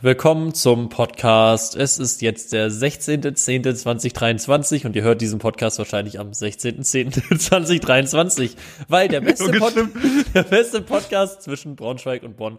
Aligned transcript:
Willkommen 0.00 0.54
zum 0.54 0.90
Podcast. 0.90 1.74
Es 1.74 1.98
ist 1.98 2.22
jetzt 2.22 2.52
der 2.52 2.70
16.10.2023 2.70 4.86
und 4.86 4.94
ihr 4.94 5.02
hört 5.02 5.20
diesen 5.20 5.40
Podcast 5.40 5.80
wahrscheinlich 5.80 6.20
am 6.20 6.30
16.10.2023, 6.30 8.52
weil 8.86 9.08
der 9.08 9.20
beste, 9.22 9.50
Pod 9.58 9.74
der 10.34 10.44
beste 10.44 10.82
Podcast 10.82 11.42
zwischen 11.42 11.74
Braunschweig 11.74 12.22
und 12.22 12.36
Bonn 12.36 12.58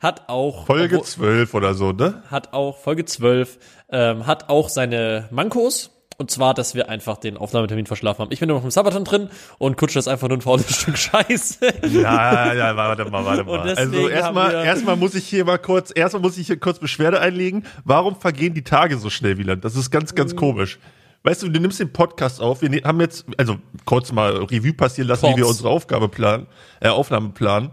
hat 0.00 0.28
auch 0.28 0.66
Folge 0.66 0.96
obwohl, 0.96 1.08
12 1.08 1.54
oder 1.54 1.74
so, 1.74 1.92
ne? 1.92 2.24
Hat 2.28 2.52
auch 2.52 2.78
Folge 2.78 3.04
12 3.04 3.60
ähm, 3.90 4.26
hat 4.26 4.48
auch 4.48 4.70
seine 4.70 5.28
Mankos 5.30 5.93
und 6.16 6.30
zwar, 6.30 6.54
dass 6.54 6.74
wir 6.74 6.88
einfach 6.88 7.16
den 7.18 7.36
Aufnahmetermin 7.36 7.86
verschlafen 7.86 8.22
haben. 8.22 8.32
Ich 8.32 8.40
bin 8.40 8.48
nur 8.48 8.58
noch 8.58 8.64
im 8.64 8.70
Sabaton 8.70 9.04
drin 9.04 9.28
und 9.58 9.76
Kutsche 9.76 9.98
ist 9.98 10.08
einfach 10.08 10.28
nur 10.28 10.38
ein 10.38 10.42
faules 10.42 10.74
Stück 10.80 10.96
Scheiße. 10.96 11.58
Ja, 11.88 12.52
ja, 12.52 12.76
warte 12.76 13.04
mal, 13.10 13.24
warte 13.24 13.44
mal. 13.44 13.60
Also 13.60 14.08
erstmal, 14.08 14.52
erstmal 14.52 14.96
muss 14.96 15.14
ich 15.14 15.26
hier 15.26 15.44
mal 15.44 15.58
kurz, 15.58 15.92
erstmal 15.94 16.22
muss 16.22 16.38
ich 16.38 16.46
hier 16.46 16.58
kurz 16.58 16.78
Beschwerde 16.78 17.20
einlegen. 17.20 17.64
Warum 17.84 18.16
vergehen 18.16 18.54
die 18.54 18.64
Tage 18.64 18.98
so 18.98 19.10
schnell, 19.10 19.38
Wieland? 19.38 19.64
Das 19.64 19.76
ist 19.76 19.90
ganz, 19.90 20.14
ganz 20.14 20.32
mhm. 20.32 20.38
komisch. 20.38 20.78
Weißt 21.24 21.42
du, 21.42 21.48
du 21.48 21.58
nimmst 21.58 21.80
den 21.80 21.92
Podcast 21.92 22.40
auf. 22.42 22.60
Wir 22.60 22.68
ne-, 22.68 22.82
haben 22.84 23.00
jetzt, 23.00 23.24
also 23.38 23.56
kurz 23.86 24.12
mal 24.12 24.36
Revue 24.36 24.74
passieren 24.74 25.08
lassen, 25.08 25.22
Pops. 25.22 25.34
wie 25.34 25.38
wir 25.38 25.48
unsere 25.48 25.70
Aufgabe 25.70 26.08
planen, 26.08 26.46
äh, 26.80 26.88
Aufnahme 26.88 27.30
planen. 27.30 27.70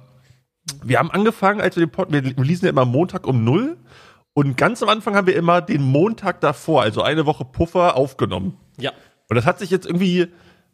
Wir 0.84 1.00
haben 1.00 1.12
angefangen, 1.12 1.60
als 1.60 1.76
wir 1.76 1.86
den 1.86 1.92
Podcast, 1.92 2.24
wir 2.24 2.38
releasen 2.38 2.66
ja 2.66 2.70
immer 2.70 2.86
Montag 2.86 3.28
um 3.28 3.44
null 3.44 3.78
und 4.34 4.56
ganz 4.58 4.82
am 4.82 4.90
Anfang 4.90 5.16
haben 5.16 5.28
wir 5.28 5.36
immer 5.36 5.62
den 5.62 5.82
Montag 5.82 6.42
davor, 6.42 6.82
also 6.84 7.02
eine 7.02 7.26
Woche 7.26 7.46
Puffer, 7.46 7.96
aufgenommen. 7.96 8.58
Ja. 8.78 8.92
Und 9.30 9.36
das 9.36 9.46
hat 9.46 9.60
sich 9.60 9.70
jetzt 9.70 9.86
irgendwie 9.86 10.28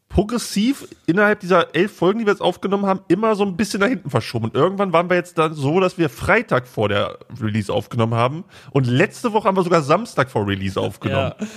progressiv 0.09 0.87
innerhalb 1.05 1.39
dieser 1.41 1.75
elf 1.75 1.95
Folgen, 1.95 2.19
die 2.19 2.25
wir 2.25 2.31
jetzt 2.31 2.41
aufgenommen 2.41 2.85
haben, 2.85 3.01
immer 3.07 3.35
so 3.35 3.43
ein 3.43 3.57
bisschen 3.57 3.79
nach 3.79 3.87
hinten 3.87 4.09
verschoben. 4.09 4.45
Und 4.45 4.55
irgendwann 4.55 4.93
waren 4.93 5.09
wir 5.09 5.17
jetzt 5.17 5.37
dann 5.37 5.53
so, 5.53 5.79
dass 5.79 5.97
wir 5.97 6.09
Freitag 6.09 6.67
vor 6.67 6.87
der 6.87 7.19
Release 7.41 7.71
aufgenommen 7.71 8.13
haben. 8.13 8.45
Und 8.71 8.87
letzte 8.87 9.33
Woche 9.33 9.47
haben 9.47 9.57
wir 9.57 9.63
sogar 9.63 9.81
Samstag 9.81 10.29
vor 10.29 10.47
Release 10.47 10.79
aufgenommen. 10.79 11.33
Ja. 11.39 11.47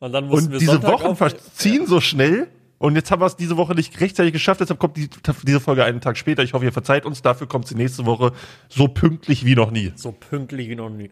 Und 0.00 0.12
dann 0.12 0.26
mussten 0.26 0.46
und 0.46 0.52
wir 0.52 0.58
diese 0.58 0.72
Sonntag 0.72 0.92
Wochen 0.92 1.16
verziehen 1.16 1.82
ja. 1.82 1.86
so 1.86 2.00
schnell. 2.00 2.48
Und 2.78 2.96
jetzt 2.96 3.10
haben 3.10 3.22
wir 3.22 3.26
es 3.26 3.36
diese 3.36 3.56
Woche 3.56 3.74
nicht 3.74 4.00
rechtzeitig 4.00 4.32
geschafft, 4.32 4.60
deshalb 4.60 4.78
kommt 4.78 4.96
die, 4.96 5.08
diese 5.42 5.60
Folge 5.60 5.84
einen 5.84 6.00
Tag 6.00 6.16
später. 6.16 6.42
Ich 6.42 6.52
hoffe, 6.52 6.64
ihr 6.64 6.72
verzeiht 6.72 7.06
uns. 7.06 7.22
Dafür 7.22 7.46
kommt 7.46 7.66
sie 7.68 7.74
nächste 7.74 8.04
Woche 8.04 8.32
so 8.68 8.88
pünktlich 8.88 9.44
wie 9.44 9.54
noch 9.54 9.70
nie. 9.70 9.92
So 9.96 10.12
pünktlich 10.12 10.68
wie 10.68 10.76
noch 10.76 10.90
nie. 10.90 11.10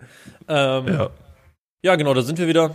Ähm, 0.49 0.89
ja. 0.89 1.11
ja, 1.83 1.97
genau, 1.97 2.15
da 2.15 2.23
sind 2.23 2.39
wir 2.39 2.49
wieder 2.49 2.75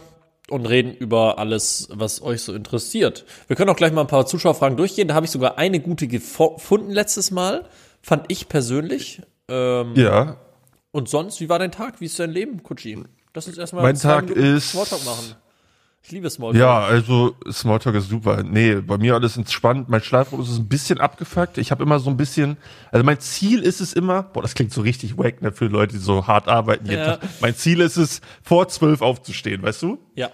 und 0.50 0.66
reden 0.66 0.94
über 0.94 1.38
alles, 1.38 1.90
was 1.92 2.22
euch 2.22 2.42
so 2.42 2.54
interessiert. 2.54 3.26
Wir 3.48 3.56
können 3.56 3.70
auch 3.70 3.76
gleich 3.76 3.92
mal 3.92 4.02
ein 4.02 4.08
paar 4.08 4.26
Zuschauerfragen 4.26 4.78
durchgehen. 4.78 5.08
Da 5.08 5.16
habe 5.16 5.26
ich 5.26 5.32
sogar 5.32 5.58
eine 5.58 5.80
gute 5.80 6.08
gefunden 6.08 6.92
letztes 6.92 7.32
Mal. 7.32 7.66
Fand 8.02 8.26
ich 8.30 8.48
persönlich. 8.48 9.22
Ähm, 9.50 9.94
ja. 9.96 10.38
Und 10.92 11.10
sonst, 11.10 11.42
wie 11.42 11.50
war 11.50 11.60
dein 11.60 11.72
Tag? 11.72 12.00
Wie 12.00 12.06
ist 12.06 12.18
dein 12.20 12.32
Leben, 12.32 12.64
Kutschi? 12.64 13.04
Lass 13.34 13.48
uns 13.48 13.58
erstmal 13.58 13.84
mein 13.84 14.00
Tag 14.00 14.30
ist 14.30 14.72
Smalltalk 14.72 15.06
machen. 15.06 15.36
Ich 16.04 16.12
liebe 16.12 16.30
Smalltalk. 16.30 16.62
Ja, 16.62 16.80
also 16.80 17.36
Smalltalk 17.52 17.96
ist 17.96 18.08
super. 18.08 18.42
Nee, 18.44 18.76
bei 18.76 18.98
mir 18.98 19.16
alles 19.16 19.36
entspannt. 19.36 19.90
Mein 19.90 20.02
Schlafrhythmus 20.02 20.50
ist 20.50 20.58
ein 20.58 20.70
bisschen 20.70 21.00
abgefuckt. 21.00 21.58
Ich 21.58 21.72
habe 21.72 21.84
immer 21.84 22.00
so 22.00 22.10
ein 22.10 22.16
bisschen, 22.16 22.56
also 22.92 23.04
mein 23.04 23.20
Ziel 23.20 23.62
ist 23.62 23.82
es 23.82 23.92
immer, 23.92 24.24
boah, 24.24 24.42
das 24.42 24.54
klingt 24.54 24.72
so 24.72 24.82
richtig 24.82 25.18
wack, 25.18 25.42
ne, 25.42 25.52
für 25.52 25.66
Leute, 25.66 25.94
die 25.94 26.00
so 26.00 26.26
hart 26.26 26.48
arbeiten 26.48 26.86
jeden 26.86 27.00
ja. 27.00 27.18
Tag. 27.18 27.30
Mein 27.42 27.56
Ziel 27.56 27.82
ist 27.82 27.98
es, 27.98 28.22
vor 28.42 28.70
zwölf 28.70 29.02
aufzustehen, 29.02 29.62
weißt 29.64 29.82
du? 29.82 30.00
Ja. 30.16 30.30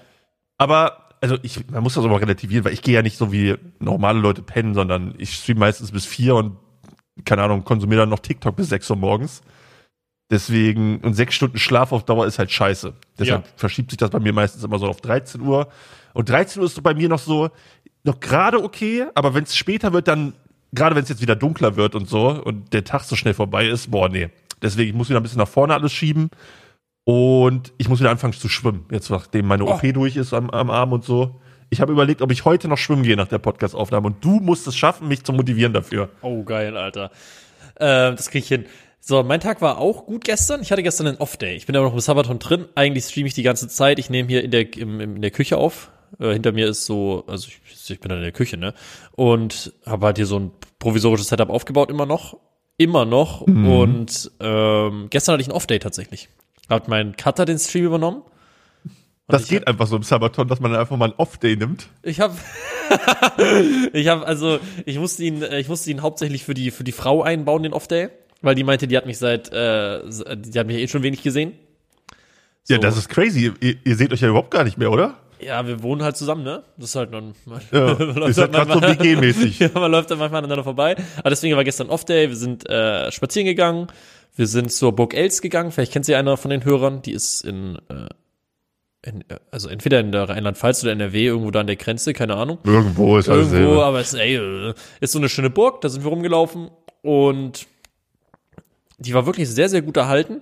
Aber, 0.60 1.10
also 1.22 1.38
ich, 1.42 1.68
man 1.72 1.82
muss 1.82 1.96
das 1.96 2.06
aber 2.06 2.22
relativieren, 2.22 2.66
weil 2.66 2.74
ich 2.74 2.84
gehe 2.84 2.94
ja 2.94 3.02
nicht 3.02 3.18
so 3.18 3.32
wie 3.32 3.56
normale 3.80 4.20
Leute 4.20 4.44
pennen, 4.44 4.76
sondern 4.76 5.16
ich 5.18 5.34
stream 5.34 5.58
meistens 5.58 5.92
bis 5.92 6.06
vier 6.06 6.36
und, 6.36 6.58
keine 7.26 7.42
Ahnung, 7.42 7.64
konsumiere 7.64 8.02
dann 8.02 8.10
noch 8.10 8.20
TikTok 8.20 8.56
bis 8.56 8.70
sechs 8.70 8.90
Uhr 8.92 8.96
morgens. 8.96 9.42
Deswegen, 10.34 10.98
und 11.02 11.14
sechs 11.14 11.36
Stunden 11.36 11.60
Schlaf 11.60 11.92
auf 11.92 12.06
Dauer 12.06 12.26
ist 12.26 12.40
halt 12.40 12.52
scheiße. 12.52 12.92
Deshalb 13.20 13.46
ja. 13.46 13.52
verschiebt 13.56 13.92
sich 13.92 13.98
das 13.98 14.10
bei 14.10 14.20
mir 14.20 14.34
meistens 14.34 14.64
immer 14.64 14.80
so 14.80 14.88
auf 14.88 15.00
13 15.00 15.40
Uhr. 15.42 15.68
Und 16.14 16.28
13 16.28 16.60
Uhr 16.60 16.66
ist 16.66 16.74
so 16.74 16.82
bei 16.82 16.96
mir 16.96 17.08
noch 17.08 17.20
so, 17.20 17.52
noch 18.04 18.20
gerade 18.20 18.64
okay, 18.64 19.06
aber 19.14 19.36
wenn 19.36 19.44
es 19.44 19.56
später 19.56 19.94
wird, 19.94 20.08
dann, 20.08 20.34
gerade 20.72 20.96
wenn 20.96 21.04
es 21.04 21.10
jetzt 21.10 21.22
wieder 21.22 21.36
dunkler 21.36 21.76
wird 21.76 21.94
und 21.94 22.10
so 22.10 22.30
und 22.30 22.74
der 22.74 22.84
Tag 22.84 23.04
so 23.04 23.16
schnell 23.16 23.36
vorbei 23.36 23.68
ist, 23.68 23.92
boah, 23.92 24.10
nee. 24.10 24.32
Deswegen, 24.60 24.90
ich 24.90 24.96
muss 24.96 25.08
wieder 25.10 25.20
ein 25.20 25.24
bisschen 25.24 25.38
nach 25.38 25.48
vorne 25.48 25.76
alles 25.76 25.94
schieben. 25.94 26.32
Und 27.04 27.72
ich 27.78 27.88
muss 27.88 28.00
wieder 28.00 28.10
anfangen 28.10 28.34
zu 28.34 28.50
schwimmen, 28.50 28.88
jetzt 28.90 29.12
nachdem 29.12 29.46
meine 29.46 29.66
oh. 29.66 29.74
OP 29.74 29.82
durch 29.94 30.16
ist 30.16 30.34
am, 30.34 30.50
am 30.50 30.72
Arm 30.72 30.94
und 30.94 31.04
so. 31.04 31.40
Ich 31.70 31.80
habe 31.80 31.92
überlegt, 31.92 32.24
ob 32.24 32.32
ich 32.32 32.44
heute 32.44 32.68
noch 32.68 32.80
schwimmen 32.80 33.04
gehe 33.04 33.16
nach 33.16 33.28
der 33.28 33.38
Podcast-Aufnahme. 33.38 34.08
Und 34.08 34.26
du 34.26 34.40
musst 34.40 34.66
es 34.66 34.76
schaffen, 34.76 35.10
mich 35.10 35.24
zu 35.24 35.32
motivieren 35.32 35.74
dafür. 35.74 36.10
Oh, 36.24 36.44
geil, 36.44 36.76
Alter. 36.76 37.12
Äh, 37.76 38.16
das 38.16 38.32
kriege 38.32 38.44
ich 38.44 38.48
hin. 38.48 38.66
So, 39.06 39.22
mein 39.22 39.42
Tag 39.42 39.60
war 39.62 39.80
auch 39.80 40.06
gut 40.06 40.24
gestern. 40.24 40.62
Ich 40.62 40.72
hatte 40.72 40.82
gestern 40.82 41.08
einen 41.08 41.18
Off-Day. 41.18 41.58
Ich 41.58 41.66
bin 41.66 41.76
aber 41.76 41.88
noch 41.88 41.94
im 41.94 42.00
Sabaton 42.00 42.40
drin. 42.40 42.68
Eigentlich 42.74 43.04
streame 43.04 43.28
ich 43.28 43.34
die 43.34 43.44
ganze 43.44 43.68
Zeit. 43.68 44.00
Ich 44.00 44.10
nehme 44.10 44.30
hier 44.30 44.42
in 44.46 44.50
der, 44.50 44.78
im, 44.78 45.02
in 45.02 45.22
der 45.22 45.30
Küche 45.30 45.58
auf. 45.58 45.92
Äh, 46.20 46.32
hinter 46.32 46.54
mir 46.54 46.70
ist 46.70 46.86
so, 46.86 47.26
also 47.28 47.50
ich, 47.50 47.90
ich 47.90 48.00
bin 48.00 48.08
dann 48.08 48.20
in 48.20 48.24
der 48.24 48.32
Küche, 48.32 48.56
ne? 48.56 48.74
Und 49.12 49.74
habe 49.86 50.06
halt 50.06 50.16
hier 50.16 50.26
so 50.26 50.40
ein 50.40 50.52
provisorisches 50.80 51.28
Setup 51.28 51.50
aufgebaut, 51.50 51.90
immer 51.90 52.06
noch. 52.06 52.38
Immer 52.78 53.04
noch. 53.04 53.46
Mhm. 53.46 53.70
Und 53.70 54.32
ähm, 54.40 55.08
gestern 55.10 55.34
hatte 55.34 55.42
ich 55.42 55.50
einen 55.50 55.58
Off-Day 55.58 55.80
tatsächlich. 55.80 56.30
Hat 56.70 56.88
mein 56.88 57.18
Cutter 57.18 57.44
den 57.44 57.60
Stream 57.60 57.84
übernommen. 57.84 58.22
das 59.28 59.50
geht 59.50 59.64
hab, 59.64 59.68
einfach 59.68 59.88
so 59.88 59.98
im 59.98 60.04
Sabaton, 60.04 60.48
dass 60.48 60.62
man 60.62 60.74
einfach 60.74 60.96
mal 60.96 61.10
einen 61.10 61.16
Off-Day 61.18 61.58
nimmt. 61.58 61.90
Ich 62.04 62.22
habe 62.22 62.38
ich 63.92 64.08
habe 64.08 64.26
also 64.26 64.60
ich 64.86 64.98
musste 64.98 65.26
ihn 65.26 65.44
ich 65.44 65.68
musste 65.68 65.92
ihn 65.92 66.02
hauptsächlich 66.02 66.46
für 66.46 66.54
die 66.54 66.72
für 66.72 66.86
die 66.86 66.94
Frau 66.94 67.22
einbauen 67.22 67.64
den 67.64 67.74
Off-Day 67.74 68.10
weil 68.44 68.56
die 68.56 68.64
meinte, 68.64 68.88
die 68.88 68.96
hat 68.96 69.08
mich 69.08 69.18
seit, 69.18 69.52
äh, 69.52 70.02
die 70.36 70.60
hat 70.60 70.68
mich 70.68 70.78
eh 70.78 70.88
schon 70.88 71.02
wenig 71.02 71.24
gesehen. 71.24 71.54
So. 72.64 72.76
Ja, 72.76 72.80
das 72.80 72.98
ist 72.98 73.10
crazy. 73.10 73.52
Ihr, 73.60 73.76
ihr, 73.84 73.96
seht 73.96 74.14
euch 74.14 74.22
ja 74.22 74.30
überhaupt 74.30 74.52
gar 74.52 74.64
nicht 74.64 74.78
mehr, 74.78 74.92
oder? 74.92 75.18
Ja, 75.40 75.66
wir 75.66 75.82
wohnen 75.82 76.04
halt 76.04 76.16
zusammen, 76.16 76.44
ne? 76.44 76.64
Das 76.78 76.90
ist 76.90 76.96
halt 76.96 77.14
dann. 77.14 77.34
Ja, 77.72 77.92
ist 78.28 78.38
halt 78.38 78.54
gerade 78.54 78.74
so 78.74 78.82
WG-mäßig. 78.82 79.60
ja, 79.60 79.70
man 79.74 79.92
läuft 79.92 80.12
dann 80.12 80.20
manchmal 80.20 80.40
aneinander 80.40 80.64
vorbei. 80.64 80.96
Aber 81.18 81.30
deswegen 81.30 81.56
war 81.58 81.64
gestern 81.64 81.90
Off-Day. 81.90 82.30
Wir 82.30 82.36
sind 82.36 82.70
äh, 82.70 83.12
spazieren 83.12 83.46
gegangen. 83.46 83.88
Wir 84.36 84.48
sind 84.48 84.72
zur 84.72 84.94
Burg 84.94 85.14
Els 85.14 85.42
gegangen. 85.42 85.72
Vielleicht 85.72 85.92
kennt 85.92 86.06
sie 86.06 86.16
einer 86.16 86.38
von 86.38 86.52
den 86.52 86.64
Hörern. 86.64 87.02
Die 87.02 87.12
ist 87.12 87.42
in, 87.42 87.78
äh, 87.90 88.08
in 89.10 89.26
also 89.52 89.68
entweder 89.68 90.00
in 90.00 90.14
der 90.14 90.30
Rheinland-Pfalz 90.30 90.84
oder 90.84 90.94
NRW, 90.94 91.26
irgendwo 91.26 91.52
da 91.52 91.60
an 91.62 91.68
der 91.68 91.76
Grenze, 91.76 92.14
keine 92.14 92.36
Ahnung. 92.36 92.60
Irgendwo 92.64 93.18
ist 93.18 93.28
alles 93.28 93.52
Irgendwo, 93.52 93.82
aber 93.82 94.00
es 94.00 94.14
ey, 94.14 94.36
äh, 94.36 94.74
ist 95.02 95.12
so 95.12 95.20
eine 95.20 95.28
schöne 95.28 95.50
Burg. 95.50 95.82
Da 95.82 95.90
sind 95.90 96.06
wir 96.06 96.10
rumgelaufen 96.10 96.70
und 97.02 97.68
die 99.06 99.14
war 99.14 99.26
wirklich 99.26 99.50
sehr, 99.50 99.70
sehr 99.70 99.82
gut 99.82 99.98
erhalten. 99.98 100.42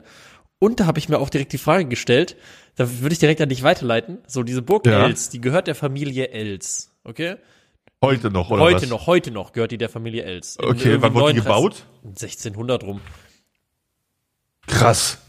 Und 0.60 0.80
da 0.80 0.86
habe 0.86 1.00
ich 1.00 1.10
mir 1.10 1.20
auch 1.20 1.30
direkt 1.30 1.54
die 1.54 1.58
Frage 1.58 1.86
gestellt, 1.86 2.38
da 2.76 3.00
würde 3.02 3.14
ich 3.14 3.20
direkt 3.20 3.42
an 3.42 3.50
dich 3.50 3.64
weiterleiten. 3.64 4.20
So, 4.28 4.44
diese 4.44 4.62
Burg 4.62 4.86
ja. 4.86 5.06
Els, 5.06 5.30
die 5.30 5.42
gehört 5.42 5.68
der 5.68 5.76
Familie 5.76 6.30
Els, 6.30 6.92
okay? 7.04 7.36
Heute 8.04 8.32
noch, 8.32 8.50
oder 8.50 8.62
Heute 8.64 8.84
was? 8.84 8.90
noch, 8.90 9.08
heute 9.08 9.32
noch 9.32 9.54
gehört 9.54 9.72
die 9.72 9.78
der 9.78 9.90
Familie 9.90 10.24
Els. 10.24 10.58
Okay, 10.60 10.98
wann 11.00 11.14
wurde 11.14 11.34
die 11.34 11.42
gebaut? 11.42 11.86
1600 12.06 12.84
rum. 12.84 13.02
Krass. 14.68 15.20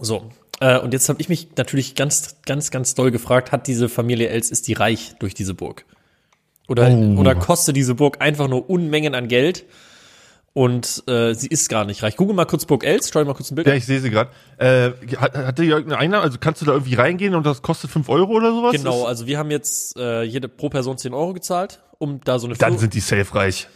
So, 0.00 0.30
äh, 0.60 0.78
und 0.78 0.92
jetzt 0.92 1.08
habe 1.08 1.20
ich 1.20 1.28
mich 1.28 1.48
natürlich 1.56 1.94
ganz, 1.94 2.36
ganz, 2.44 2.70
ganz 2.70 2.94
doll 2.94 3.10
gefragt, 3.10 3.52
hat 3.52 3.66
diese 3.66 3.88
Familie 3.88 4.28
Els, 4.28 4.50
ist 4.50 4.68
die 4.68 4.72
reich 4.72 5.14
durch 5.18 5.34
diese 5.34 5.54
Burg? 5.54 5.84
Oder, 6.68 6.90
oh. 6.90 7.18
oder 7.18 7.34
kostet 7.34 7.76
diese 7.76 7.94
Burg 7.94 8.20
einfach 8.20 8.48
nur 8.48 8.68
Unmengen 8.68 9.14
an 9.14 9.28
Geld? 9.28 9.64
Und 10.54 11.04
äh, 11.06 11.34
sie 11.34 11.46
ist 11.46 11.68
gar 11.68 11.84
nicht 11.84 12.02
reich. 12.02 12.16
Google 12.16 12.34
mal 12.34 12.44
kurz 12.44 12.64
Burg 12.64 12.82
Els, 12.82 13.10
schau 13.12 13.24
mal 13.24 13.34
kurz 13.34 13.50
ein 13.50 13.54
Bild. 13.54 13.66
Ja, 13.66 13.74
ich 13.74 13.86
sehe 13.86 14.00
sie 14.00 14.10
gerade. 14.10 14.30
Äh, 14.56 14.90
hat, 15.16 15.36
hat 15.36 15.58
die 15.58 15.66
irgendeine 15.66 15.98
Einnahme? 15.98 16.24
Also 16.24 16.38
kannst 16.40 16.62
du 16.62 16.66
da 16.66 16.72
irgendwie 16.72 16.94
reingehen 16.94 17.34
und 17.34 17.46
das 17.46 17.62
kostet 17.62 17.90
5 17.90 18.08
Euro 18.08 18.32
oder 18.32 18.50
sowas? 18.52 18.72
Genau, 18.72 19.04
also 19.04 19.26
wir 19.26 19.38
haben 19.38 19.50
jetzt 19.50 19.96
äh, 19.96 20.22
jede 20.22 20.48
pro 20.48 20.68
Person 20.68 20.98
10 20.98 21.14
Euro 21.14 21.32
gezahlt, 21.32 21.80
um 21.98 22.20
da 22.24 22.38
so 22.38 22.48
eine 22.48 22.56
Dann 22.56 22.72
Flur 22.72 22.80
sind 22.80 22.94
die 22.94 23.00
safe 23.00 23.34
reich. 23.34 23.68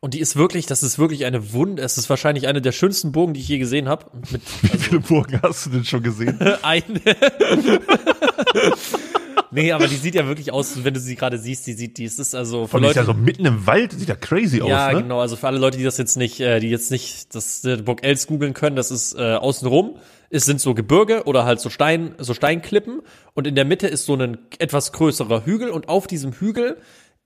Und 0.00 0.14
die 0.14 0.20
ist 0.20 0.36
wirklich, 0.36 0.66
das 0.66 0.84
ist 0.84 0.98
wirklich 0.98 1.24
eine 1.24 1.52
Wunde. 1.52 1.82
Es 1.82 1.98
ist 1.98 2.08
wahrscheinlich 2.08 2.46
eine 2.46 2.62
der 2.62 2.70
schönsten 2.70 3.10
Burgen, 3.10 3.34
die 3.34 3.40
ich 3.40 3.48
je 3.48 3.58
gesehen 3.58 3.88
habe. 3.88 4.06
Also 4.12 4.38
Wie 4.62 4.78
viele 4.78 5.00
Burgen 5.00 5.40
hast 5.42 5.66
du 5.66 5.70
denn 5.70 5.84
schon 5.84 6.02
gesehen? 6.02 6.38
eine. 6.62 7.00
nee, 9.50 9.72
aber 9.72 9.86
die 9.86 9.96
sieht 9.96 10.14
ja 10.14 10.26
wirklich 10.26 10.52
aus, 10.52 10.84
wenn 10.84 10.94
du 10.94 11.00
sie 11.00 11.16
gerade 11.16 11.38
siehst, 11.38 11.66
die 11.66 11.72
sieht, 11.72 11.98
die 11.98 12.04
ist 12.04 12.34
also 12.34 12.66
für 12.66 12.72
Von 12.72 12.82
Leute, 12.82 13.00
ist 13.00 13.06
ja 13.06 13.12
so 13.12 13.14
mitten 13.14 13.44
im 13.44 13.66
Wald, 13.66 13.92
sieht 13.92 14.08
ja 14.08 14.16
crazy 14.16 14.60
aus, 14.60 14.68
Ja, 14.68 14.92
ne? 14.92 15.02
genau, 15.02 15.20
also 15.20 15.36
für 15.36 15.46
alle 15.46 15.58
Leute, 15.58 15.78
die 15.78 15.84
das 15.84 15.98
jetzt 15.98 16.16
nicht, 16.16 16.40
äh, 16.40 16.60
die 16.60 16.70
jetzt 16.70 16.90
nicht 16.90 17.34
das 17.34 17.64
äh, 17.64 17.76
Burg 17.76 18.04
Els 18.04 18.26
googeln 18.26 18.54
können, 18.54 18.76
das 18.76 18.90
ist 18.90 19.14
äh, 19.14 19.34
außenrum, 19.34 19.96
es 20.30 20.44
sind 20.44 20.60
so 20.60 20.74
Gebirge 20.74 21.24
oder 21.24 21.44
halt 21.44 21.60
so 21.60 21.70
Stein, 21.70 22.14
so 22.18 22.34
Steinklippen. 22.34 23.00
Und 23.34 23.46
in 23.46 23.54
der 23.54 23.64
Mitte 23.64 23.86
ist 23.86 24.04
so 24.04 24.14
ein 24.14 24.38
etwas 24.58 24.92
größerer 24.92 25.46
Hügel. 25.46 25.70
Und 25.70 25.88
auf 25.88 26.06
diesem 26.06 26.32
Hügel 26.32 26.76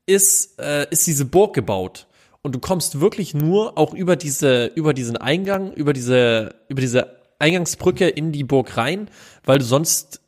ist 0.07 0.61
äh, 0.61 0.87
ist 0.91 1.07
diese 1.07 1.25
Burg 1.25 1.55
gebaut. 1.55 2.07
Und 2.43 2.55
du 2.55 2.59
kommst 2.59 3.01
wirklich 3.01 3.35
nur 3.35 3.79
auch 3.79 3.95
über 3.95 4.17
diese 4.17 4.67
über 4.67 4.95
diesen 4.95 5.17
Eingang, 5.17 5.73
über 5.73 5.93
diese 5.93 6.55
über 6.69 6.81
diese 6.81 7.17
Eingangsbrücke 7.39 8.09
in 8.09 8.31
die 8.31 8.45
Burg 8.45 8.77
rein, 8.77 9.11
weil 9.45 9.59
du 9.59 9.65
sonst 9.65 10.21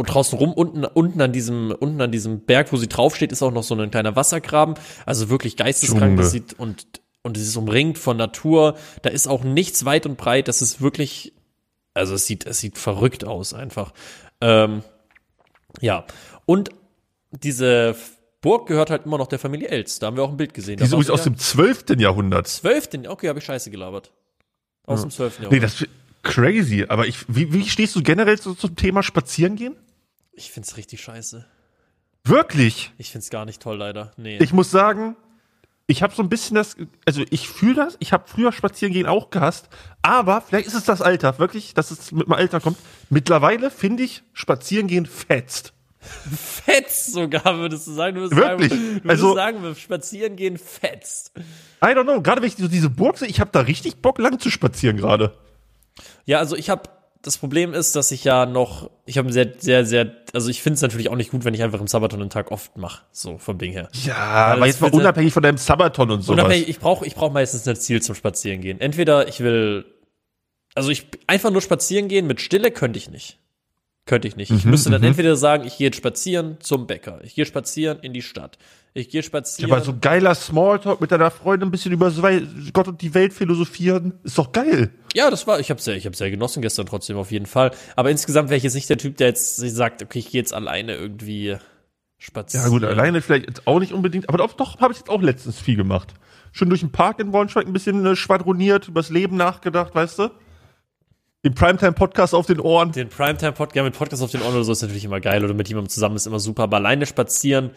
und 0.00 0.06
draußen 0.06 0.38
rum, 0.38 0.52
unten, 0.52 0.84
unten 0.84 1.20
an 1.20 1.32
diesem, 1.32 1.70
unten 1.70 2.00
an 2.00 2.10
diesem 2.10 2.40
Berg, 2.40 2.72
wo 2.72 2.76
sie 2.76 2.88
draufsteht, 2.88 3.32
ist 3.32 3.42
auch 3.42 3.52
noch 3.52 3.62
so 3.62 3.74
ein 3.74 3.90
kleiner 3.90 4.16
Wassergraben. 4.16 4.74
Also 5.06 5.30
wirklich 5.30 5.56
geisteskrank. 5.56 6.16
Das 6.16 6.32
sieht, 6.32 6.58
und, 6.58 6.86
und 7.22 7.36
es 7.36 7.46
ist 7.46 7.56
umringt 7.56 7.98
von 7.98 8.16
Natur. 8.16 8.76
Da 9.02 9.10
ist 9.10 9.28
auch 9.28 9.44
nichts 9.44 9.84
weit 9.84 10.06
und 10.06 10.16
breit. 10.16 10.48
Das 10.48 10.62
ist 10.62 10.80
wirklich 10.80 11.32
Also 11.94 12.14
es 12.14 12.26
sieht, 12.26 12.46
es 12.46 12.58
sieht 12.58 12.78
verrückt 12.78 13.24
aus 13.24 13.54
einfach. 13.54 13.92
Ähm, 14.40 14.82
ja. 15.80 16.04
Und 16.46 16.70
diese 17.30 17.94
Burg 18.40 18.66
gehört 18.66 18.90
halt 18.90 19.06
immer 19.06 19.18
noch 19.18 19.26
der 19.26 19.38
Familie 19.38 19.68
Els. 19.68 19.98
Da 19.98 20.06
haben 20.06 20.16
wir 20.16 20.24
auch 20.24 20.30
ein 20.30 20.36
Bild 20.36 20.54
gesehen. 20.54 20.78
Die 20.78 20.84
ist 20.84 20.92
übrigens 20.92 21.10
aus 21.10 21.24
dem 21.24 21.36
12. 21.36 21.98
Jahrhundert. 21.98 22.48
12. 22.48 23.06
Okay, 23.08 23.28
habe 23.28 23.38
ich 23.38 23.44
scheiße 23.44 23.70
gelabert. 23.70 24.12
Aus 24.86 25.02
dem 25.02 25.10
12. 25.10 25.38
Nee, 25.38 25.44
Jahrhundert. 25.44 25.64
das 25.64 25.80
ist 25.82 25.88
crazy. 26.22 26.86
Aber 26.88 27.06
ich, 27.06 27.24
wie, 27.28 27.52
wie 27.52 27.68
stehst 27.68 27.94
du 27.96 28.02
generell 28.02 28.38
so 28.38 28.54
zum 28.54 28.76
Thema 28.76 29.02
Spazierengehen? 29.02 29.76
Ich 30.40 30.50
find's 30.50 30.76
richtig 30.76 31.00
scheiße. 31.02 31.44
Wirklich? 32.24 32.92
Ich 32.98 33.10
find's 33.10 33.30
gar 33.30 33.44
nicht 33.44 33.62
toll, 33.62 33.76
leider. 33.78 34.10
Nee. 34.16 34.38
Ich 34.42 34.52
muss 34.52 34.70
sagen, 34.70 35.16
ich 35.86 36.02
habe 36.02 36.14
so 36.14 36.22
ein 36.22 36.28
bisschen 36.28 36.54
das, 36.54 36.76
also 37.06 37.22
ich 37.30 37.48
fühle 37.48 37.74
das, 37.74 37.96
ich 37.98 38.12
habe 38.12 38.24
früher 38.26 38.52
Spazierengehen 38.52 39.06
auch 39.06 39.30
gehasst, 39.30 39.68
aber 40.02 40.40
vielleicht 40.40 40.66
ist 40.66 40.74
es 40.74 40.84
das 40.84 41.02
Alter, 41.02 41.38
wirklich, 41.38 41.74
dass 41.74 41.90
es 41.90 42.12
mit 42.12 42.26
dem 42.26 42.32
Alter 42.32 42.60
kommt. 42.60 42.78
Mittlerweile 43.08 43.70
finde 43.70 44.02
ich 44.02 44.22
Spazierengehen 44.32 45.06
fetzt. 45.06 45.72
fetzt 46.00 47.12
sogar, 47.12 47.58
würdest 47.58 47.86
du 47.86 47.92
sagen. 47.92 48.14
Du 48.16 48.22
würdest 48.22 48.40
Wirklich? 48.40 48.70
Sagen, 48.70 48.80
du 48.82 48.94
würdest 49.04 49.10
Also- 49.10 49.34
sagen, 49.34 49.62
wir 49.62 49.74
spazieren 49.74 50.36
gehen 50.36 50.56
fetzt. 50.58 51.32
I 51.82 51.88
don't 51.88 52.04
know, 52.04 52.20
gerade 52.22 52.40
wenn 52.40 52.48
ich 52.48 52.56
so 52.56 52.68
diese 52.68 52.88
Burg 52.90 53.18
sehe, 53.18 53.28
ich 53.28 53.40
habe 53.40 53.50
da 53.52 53.60
richtig 53.60 54.00
Bock 54.02 54.18
lang 54.18 54.38
zu 54.38 54.50
spazieren 54.50 54.96
gerade. 54.96 55.34
Ja, 56.24 56.38
also 56.38 56.56
ich 56.56 56.70
habe 56.70 56.82
das 57.22 57.36
Problem 57.36 57.74
ist, 57.74 57.96
dass 57.96 58.12
ich 58.12 58.24
ja 58.24 58.46
noch, 58.46 58.90
ich 59.04 59.18
habe 59.18 59.30
sehr, 59.32 59.52
sehr, 59.58 59.84
sehr, 59.84 60.10
also 60.32 60.48
ich 60.48 60.62
finde 60.62 60.76
es 60.76 60.82
natürlich 60.82 61.10
auch 61.10 61.16
nicht 61.16 61.30
gut, 61.30 61.44
wenn 61.44 61.52
ich 61.52 61.62
einfach 61.62 61.80
im 61.80 61.86
Sabaton 61.86 62.20
einen 62.20 62.30
Tag 62.30 62.50
oft 62.50 62.76
mache, 62.78 63.02
so 63.12 63.36
vom 63.38 63.58
Ding 63.58 63.72
her. 63.72 63.90
Ja, 64.04 64.16
aber 64.16 64.66
jetzt 64.66 64.80
mal 64.80 64.90
unabhängig 64.90 65.32
von 65.32 65.42
deinem 65.42 65.58
Sabaton 65.58 66.10
und 66.10 66.22
sowas. 66.22 66.40
Unabhängig, 66.40 66.68
ich 66.68 66.78
brauche 66.78 67.06
ich 67.06 67.14
brauch 67.14 67.30
meistens 67.32 67.68
ein 67.68 67.76
Ziel 67.76 68.00
zum 68.00 68.14
Spazierengehen. 68.14 68.80
Entweder 68.80 69.28
ich 69.28 69.40
will, 69.40 69.84
also 70.74 70.90
ich 70.90 71.06
einfach 71.26 71.50
nur 71.50 71.60
spazieren 71.60 72.08
gehen 72.08 72.26
mit 72.26 72.40
Stille 72.40 72.70
könnte 72.70 72.98
ich 72.98 73.10
nicht. 73.10 73.38
Könnte 74.06 74.26
ich 74.26 74.36
nicht. 74.36 74.50
Ich 74.50 74.64
Mhm, 74.64 74.70
müsste 74.70 74.90
dann 74.90 75.02
entweder 75.02 75.36
sagen, 75.36 75.66
ich 75.66 75.76
gehe 75.76 75.88
jetzt 75.88 75.96
spazieren 75.96 76.56
zum 76.60 76.86
Bäcker, 76.86 77.20
ich 77.22 77.34
gehe 77.34 77.44
spazieren 77.44 77.98
in 78.00 78.14
die 78.14 78.22
Stadt, 78.22 78.56
ich 78.92 79.08
gehe 79.08 79.22
spazieren. 79.22 79.70
aber 79.70 79.82
so 79.82 79.94
geiler 80.00 80.34
Smalltalk 80.34 81.00
mit 81.00 81.12
deiner 81.12 81.30
Freundin 81.30 81.68
ein 81.68 81.70
bisschen 81.70 81.92
über 81.92 82.12
Gott 82.72 82.88
und 82.88 83.00
die 83.00 83.14
Welt 83.14 83.32
philosophieren, 83.32 84.14
ist 84.24 84.36
doch 84.36 84.52
geil. 84.52 84.90
Ja, 85.14 85.30
das 85.30 85.46
war, 85.46 85.60
ich 85.60 85.70
habe 85.70 85.80
sehr, 85.80 85.96
ich 85.96 86.06
habe 86.06 86.16
sehr 86.16 86.30
genossen 86.30 86.60
gestern 86.60 86.86
trotzdem 86.86 87.16
auf 87.16 87.30
jeden 87.30 87.46
Fall. 87.46 87.70
Aber 87.94 88.10
insgesamt 88.10 88.48
wäre 88.48 88.56
ich 88.56 88.64
jetzt 88.64 88.74
nicht 88.74 88.90
der 88.90 88.98
Typ, 88.98 89.16
der 89.16 89.28
jetzt 89.28 89.56
sagt, 89.56 90.02
okay, 90.02 90.18
ich 90.18 90.30
gehe 90.30 90.40
jetzt 90.40 90.52
alleine 90.52 90.94
irgendwie 90.96 91.56
spazieren. 92.18 92.66
Ja 92.66 92.70
gut, 92.70 92.84
alleine 92.84 93.22
vielleicht 93.22 93.46
jetzt 93.46 93.66
auch 93.66 93.78
nicht 93.78 93.92
unbedingt, 93.92 94.28
aber 94.28 94.38
doch, 94.38 94.54
doch 94.54 94.80
habe 94.80 94.92
ich 94.92 94.98
jetzt 94.98 95.08
auch 95.08 95.22
letztens 95.22 95.60
viel 95.60 95.76
gemacht. 95.76 96.14
Schon 96.52 96.68
durch 96.68 96.80
den 96.80 96.90
Park 96.90 97.20
in 97.20 97.30
Braunschweig 97.30 97.66
ein 97.66 97.72
bisschen 97.72 98.04
äh, 98.04 98.16
schwadroniert, 98.16 98.88
übers 98.88 99.10
Leben 99.10 99.36
nachgedacht, 99.36 99.94
weißt 99.94 100.18
du? 100.18 100.30
Den 101.44 101.54
Primetime-Podcast 101.54 102.34
auf 102.34 102.46
den 102.46 102.60
Ohren. 102.60 102.92
Den 102.92 103.08
Primetime-Podcast, 103.08 103.76
ja, 103.76 103.82
mit 103.82 103.96
Podcast 103.96 104.22
auf 104.22 104.30
den 104.30 104.42
Ohren 104.42 104.54
oder 104.54 104.64
so 104.64 104.72
ist 104.72 104.82
natürlich 104.82 105.04
immer 105.04 105.20
geil 105.20 105.42
oder 105.44 105.54
mit 105.54 105.68
jemandem 105.68 105.88
zusammen 105.88 106.16
ist 106.16 106.26
immer 106.26 106.40
super. 106.40 106.64
Aber 106.64 106.76
alleine 106.76 107.06
spazieren 107.06 107.70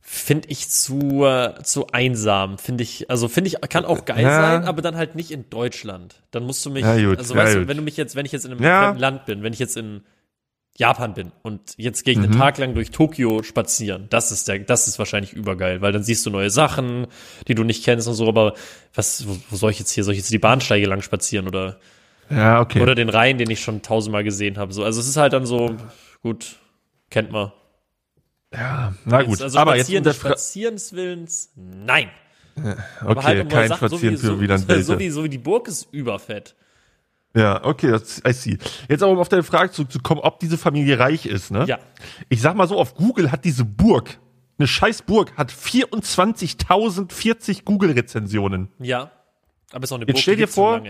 finde 0.00 0.48
ich 0.48 0.68
zu, 0.68 1.24
äh, 1.24 1.62
zu 1.62 1.86
einsam. 1.88 2.58
Finde 2.58 2.82
ich, 2.82 3.10
also 3.10 3.28
finde 3.28 3.48
ich, 3.48 3.60
kann 3.68 3.84
auch 3.84 4.04
geil 4.04 4.24
Ja. 4.24 4.36
sein, 4.36 4.64
aber 4.64 4.82
dann 4.82 4.96
halt 4.96 5.14
nicht 5.14 5.30
in 5.30 5.48
Deutschland. 5.50 6.22
Dann 6.30 6.44
musst 6.44 6.64
du 6.66 6.70
mich, 6.70 6.82
Ja, 6.82 6.96
gut, 6.96 7.18
also 7.18 7.34
ja, 7.34 7.40
weißt 7.42 7.56
du, 7.56 7.68
wenn 7.68 7.76
du 7.76 7.82
mich 7.82 7.96
jetzt, 7.96 8.16
wenn 8.16 8.26
ich 8.26 8.32
jetzt 8.32 8.44
in 8.46 8.52
einem 8.52 8.60
fremden 8.60 8.98
Land 8.98 9.26
bin, 9.26 9.42
wenn 9.42 9.52
ich 9.52 9.58
jetzt 9.58 9.76
in 9.76 10.02
Japan 10.76 11.12
bin 11.14 11.32
und 11.42 11.74
jetzt 11.76 12.04
gehe 12.04 12.12
ich 12.12 12.18
Mhm. 12.18 12.24
einen 12.24 12.32
Tag 12.38 12.56
lang 12.58 12.74
durch 12.74 12.90
Tokio 12.90 13.42
spazieren, 13.42 14.06
das 14.08 14.32
ist 14.32 14.48
der, 14.48 14.60
das 14.60 14.88
ist 14.88 14.98
wahrscheinlich 14.98 15.32
übergeil, 15.34 15.82
weil 15.82 15.92
dann 15.92 16.02
siehst 16.02 16.24
du 16.24 16.30
neue 16.30 16.48
Sachen, 16.50 17.06
die 17.48 17.54
du 17.54 17.64
nicht 17.64 17.84
kennst 17.84 18.08
und 18.08 18.14
so, 18.14 18.26
aber 18.28 18.54
was, 18.94 19.28
wo, 19.28 19.36
wo 19.50 19.56
soll 19.56 19.70
ich 19.72 19.78
jetzt 19.78 19.90
hier, 19.90 20.04
soll 20.04 20.14
ich 20.14 20.18
jetzt 20.20 20.32
die 20.32 20.38
Bahnsteige 20.38 20.86
lang 20.86 21.02
spazieren 21.02 21.46
oder 21.46 21.78
Ja, 22.30 22.60
okay. 22.60 22.80
oder 22.80 22.94
den 22.94 23.08
Rhein, 23.10 23.36
den 23.36 23.50
ich 23.50 23.60
schon 23.60 23.82
tausendmal 23.82 24.24
gesehen 24.24 24.56
habe. 24.56 24.72
So, 24.72 24.82
also 24.84 25.00
es 25.00 25.08
ist 25.08 25.16
halt 25.16 25.32
dann 25.34 25.44
so, 25.44 25.76
gut, 26.22 26.56
kennt 27.10 27.30
man. 27.32 27.52
Ja, 28.52 28.92
na 29.04 29.22
gut. 29.22 29.40
Also 29.40 29.56
aber 29.58 29.76
jetzt 29.76 29.86
spazieren, 29.86 30.00
um 30.00 30.04
der 30.04 30.12
des 30.12 30.20
Fra 30.20 30.28
Spazierens 30.30 30.92
Willens, 30.92 31.52
nein. 31.56 32.10
Aber 33.00 33.10
Okay, 33.10 33.22
halt 33.22 33.42
um 33.42 33.48
kein 33.48 33.68
Sachen, 33.68 33.88
Spazieren 33.88 34.16
so 34.16 34.22
wie, 34.22 34.26
für 34.26 34.40
Wieland 34.40 34.68
so, 34.68 34.80
so, 34.92 34.98
wie, 34.98 35.10
so 35.10 35.22
wie 35.24 35.28
die 35.28 35.38
Burg 35.38 35.68
ist 35.68 35.88
überfett. 35.92 36.56
Ja, 37.34 37.64
okay, 37.64 37.90
das, 37.92 38.20
I 38.26 38.32
see. 38.32 38.58
Jetzt 38.88 39.02
aber 39.02 39.12
um 39.12 39.18
auf 39.18 39.28
deine 39.28 39.42
Frage 39.44 39.70
zurückzukommen, 39.70 40.20
ob 40.20 40.40
diese 40.40 40.58
Familie 40.58 40.98
reich 40.98 41.26
ist, 41.26 41.52
ne? 41.52 41.64
Ja. 41.66 41.78
Ich 42.28 42.40
sag 42.40 42.56
mal 42.56 42.66
so, 42.66 42.76
auf 42.76 42.94
Google 42.94 43.30
hat 43.30 43.44
diese 43.44 43.64
Burg, 43.64 44.18
eine 44.58 44.66
scheiß 44.66 45.02
Burg, 45.02 45.32
hat 45.36 45.52
24.040 45.52 47.62
Google-Rezensionen. 47.64 48.68
Ja. 48.80 49.12
Aber 49.70 49.84
ist 49.84 49.92
auch 49.92 49.96
eine 49.96 50.06
Jetzt 50.06 50.14
Burg, 50.14 50.22
stell 50.22 50.34
die 50.34 50.42
dir 50.42 50.48
vor. 50.48 50.82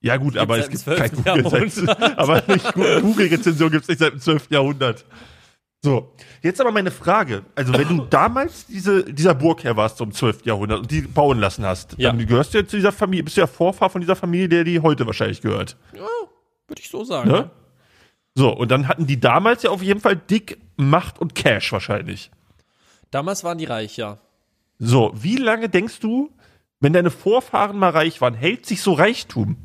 Ja 0.00 0.16
gut, 0.18 0.36
aber 0.36 0.58
es 0.58 0.68
gibt 0.68 0.84
kein 0.84 1.16
12. 1.16 1.44
Google 1.44 1.88
aber 2.16 2.42
nicht 2.46 2.72
Google-Rezension 2.74 3.72
gibt 3.72 3.82
es 3.84 3.88
nicht 3.88 3.98
seit 3.98 4.12
dem 4.12 4.20
12. 4.20 4.50
Jahrhundert. 4.50 5.04
So, 5.84 6.14
jetzt 6.42 6.62
aber 6.62 6.72
meine 6.72 6.90
Frage. 6.90 7.42
Also 7.54 7.74
wenn 7.74 7.86
du 7.86 8.04
damals 8.10 8.64
diese, 8.64 9.04
dieser 9.04 9.34
Burgherr 9.34 9.76
warst, 9.76 9.98
so 9.98 10.04
im 10.04 10.12
12. 10.12 10.46
Jahrhundert, 10.46 10.78
und 10.80 10.90
die 10.90 11.02
bauen 11.02 11.38
lassen 11.38 11.66
hast, 11.66 11.94
Ja. 11.98 12.10
dann 12.10 12.24
gehörst 12.26 12.54
du 12.54 12.58
ja 12.58 12.66
zu 12.66 12.76
dieser 12.76 12.90
Familie, 12.90 13.24
bist 13.24 13.36
du 13.36 13.42
ja 13.42 13.46
Vorfahr 13.46 13.90
von 13.90 14.00
dieser 14.00 14.16
Familie, 14.16 14.48
der 14.48 14.64
die 14.64 14.80
heute 14.80 15.04
wahrscheinlich 15.06 15.42
gehört. 15.42 15.76
Ja, 15.94 16.00
würde 16.68 16.80
ich 16.80 16.88
so 16.88 17.04
sagen. 17.04 17.30
Ne? 17.30 17.50
So, 18.34 18.48
und 18.56 18.70
dann 18.70 18.88
hatten 18.88 19.06
die 19.06 19.20
damals 19.20 19.62
ja 19.62 19.68
auf 19.68 19.82
jeden 19.82 20.00
Fall 20.00 20.16
dick 20.16 20.58
Macht 20.76 21.18
und 21.18 21.34
Cash 21.34 21.70
wahrscheinlich. 21.70 22.30
Damals 23.10 23.44
waren 23.44 23.58
die 23.58 23.66
reich, 23.66 23.98
ja. 23.98 24.16
So, 24.78 25.12
wie 25.14 25.36
lange 25.36 25.68
denkst 25.68 26.00
du, 26.00 26.30
wenn 26.80 26.94
deine 26.94 27.10
Vorfahren 27.10 27.78
mal 27.78 27.90
reich 27.90 28.22
waren, 28.22 28.32
hält 28.32 28.64
sich 28.64 28.80
so 28.80 28.94
Reichtum? 28.94 29.56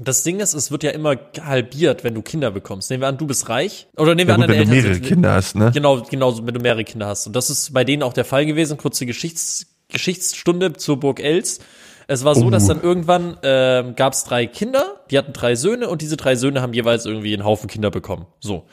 Das 0.00 0.22
Ding 0.22 0.40
ist, 0.40 0.54
es 0.54 0.70
wird 0.70 0.82
ja 0.84 0.90
immer 0.90 1.16
halbiert, 1.40 2.02
wenn 2.04 2.14
du 2.14 2.22
Kinder 2.22 2.50
bekommst. 2.50 2.90
Nehmen 2.90 3.02
wir 3.02 3.08
an, 3.08 3.18
du 3.18 3.26
bist 3.26 3.48
reich. 3.48 3.88
Oder 3.96 4.14
nehmen 4.14 4.28
wir 4.28 4.34
Ja 4.34 4.34
an, 4.36 4.40
gut, 4.42 4.48
wenn 4.50 4.56
deine 4.56 4.64
du 4.70 4.74
Eltern 4.74 4.82
mehrere 4.84 4.94
sind- 4.94 5.06
Kinder 5.06 5.32
hast, 5.34 5.54
ne? 5.56 5.70
Genau, 5.74 6.00
genauso, 6.02 6.46
wenn 6.46 6.54
du 6.54 6.60
mehrere 6.60 6.84
Kinder 6.84 7.06
hast. 7.06 7.26
Und 7.26 7.36
das 7.36 7.50
ist 7.50 7.72
bei 7.74 7.84
denen 7.84 8.02
auch 8.02 8.12
der 8.14 8.24
Fall 8.24 8.46
gewesen. 8.46 8.76
Kurze 8.78 9.04
Geschichts 9.06 9.66
Geschichtsstunde 9.88 10.72
zur 10.72 10.98
Burg 10.98 11.20
Els. 11.20 11.60
Es 12.08 12.24
war 12.24 12.34
so, 12.34 12.46
Oh. 12.46 12.50
dass 12.50 12.66
dann 12.66 12.80
irgendwann 12.82 13.36
ähm, 13.42 13.94
gab 13.94 14.14
es 14.14 14.24
drei 14.24 14.46
Kinder, 14.46 15.00
die 15.10 15.18
hatten 15.18 15.34
drei 15.34 15.54
Söhne 15.54 15.88
und 15.88 16.00
diese 16.00 16.16
drei 16.16 16.34
Söhne 16.34 16.62
haben 16.62 16.72
jeweils 16.72 17.04
irgendwie 17.04 17.34
einen 17.34 17.44
Haufen 17.44 17.68
Kinder 17.68 17.90
bekommen. 17.90 18.26
So. 18.40 18.64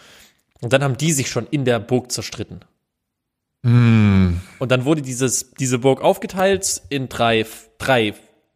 Und 0.61 0.71
dann 0.73 0.81
haben 0.83 0.95
die 0.97 1.11
sich 1.11 1.29
schon 1.29 1.45
in 1.51 1.65
der 1.65 1.79
Burg 1.79 2.11
zerstritten. 2.11 2.61
Hm. 3.65 4.39
Und 4.59 4.71
dann 4.71 4.85
wurde 4.85 5.01
dieses, 5.01 5.51
diese 5.59 5.79
Burg 5.79 6.01
aufgeteilt 6.01 6.81
in 6.89 7.09
drei, 7.09 7.45
drei 7.77 8.13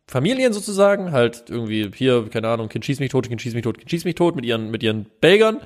Familien 0.07 0.53
sozusagen, 0.53 1.11
halt 1.11 1.45
irgendwie 1.49 1.89
hier, 1.95 2.29
keine 2.29 2.49
Ahnung, 2.49 2.69
Kind 2.69 2.85
schieß 2.85 2.99
mich 2.99 3.11
tot, 3.11 3.27
Kind 3.27 3.41
schieß 3.41 3.53
mich 3.53 3.63
tot, 3.63 3.77
Kind 3.77 3.89
schieß 3.89 4.05
mich 4.05 4.15
tot 4.15 4.35
mit 4.35 4.45
ihren, 4.45 4.69
mit 4.69 4.83
ihren 4.83 5.05
Belgern. 5.21 5.59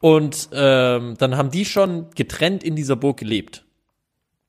Und 0.00 0.48
ähm, 0.52 1.14
dann 1.18 1.36
haben 1.36 1.50
die 1.50 1.64
schon 1.64 2.10
getrennt 2.14 2.64
in 2.64 2.76
dieser 2.76 2.96
Burg 2.96 3.18
gelebt. 3.18 3.64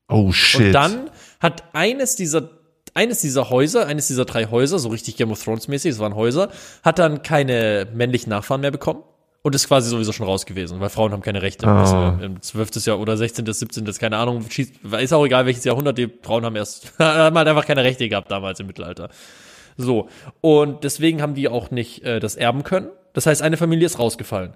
Oh 0.07 0.31
shit. 0.31 0.67
Und 0.67 0.71
dann 0.73 1.09
hat 1.39 1.63
eines 1.73 2.15
dieser 2.15 2.49
eines 2.95 3.21
dieser 3.21 3.49
Häuser, 3.49 3.87
eines 3.87 4.07
dieser 4.07 4.25
drei 4.25 4.45
Häuser, 4.45 4.77
so 4.77 4.89
richtig 4.89 5.17
Game 5.17 5.31
of 5.31 5.43
Thrones 5.43 5.67
mäßig, 5.67 5.93
es 5.93 5.99
waren 5.99 6.13
Häuser, 6.13 6.51
hat 6.83 6.99
dann 6.99 7.23
keine 7.23 7.87
männlichen 7.91 8.29
Nachfahren 8.29 8.61
mehr 8.61 8.69
bekommen 8.69 9.03
und 9.43 9.53
ist 9.53 9.67
quasi 9.67 9.89
sowieso 9.89 10.13
schon 10.13 10.25
raus 10.25 10.45
gewesen, 10.45 10.79
weil 10.79 10.89
Frauen 10.89 11.11
haben 11.11 11.21
keine 11.21 11.41
Rechte. 11.41 11.67
Ah. 11.67 12.17
Im 12.21 12.41
12. 12.41 12.85
Jahr 12.85 12.99
oder 12.99 13.17
16., 13.17 13.45
17., 13.45 13.85
keine 13.99 14.17
Ahnung, 14.17 14.49
schießt, 14.49 14.73
ist 14.99 15.13
auch 15.13 15.25
egal 15.25 15.45
welches 15.45 15.65
Jahrhundert, 15.65 15.97
die 15.97 16.09
Frauen 16.21 16.45
haben 16.45 16.55
erst, 16.55 16.93
haben 16.99 17.37
halt 17.37 17.47
einfach 17.47 17.65
keine 17.65 17.83
Rechte 17.83 18.07
gehabt 18.07 18.31
damals 18.31 18.61
im 18.61 18.67
Mittelalter. 18.67 19.09
So. 19.75 20.07
Und 20.39 20.85
deswegen 20.85 21.21
haben 21.21 21.35
die 21.35 21.49
auch 21.49 21.71
nicht 21.71 22.03
äh, 22.03 22.21
das 22.21 22.35
erben 22.35 22.63
können. 22.63 22.87
Das 23.11 23.25
heißt, 23.25 23.41
eine 23.41 23.57
Familie 23.57 23.85
ist 23.85 23.99
rausgefallen. 23.99 24.53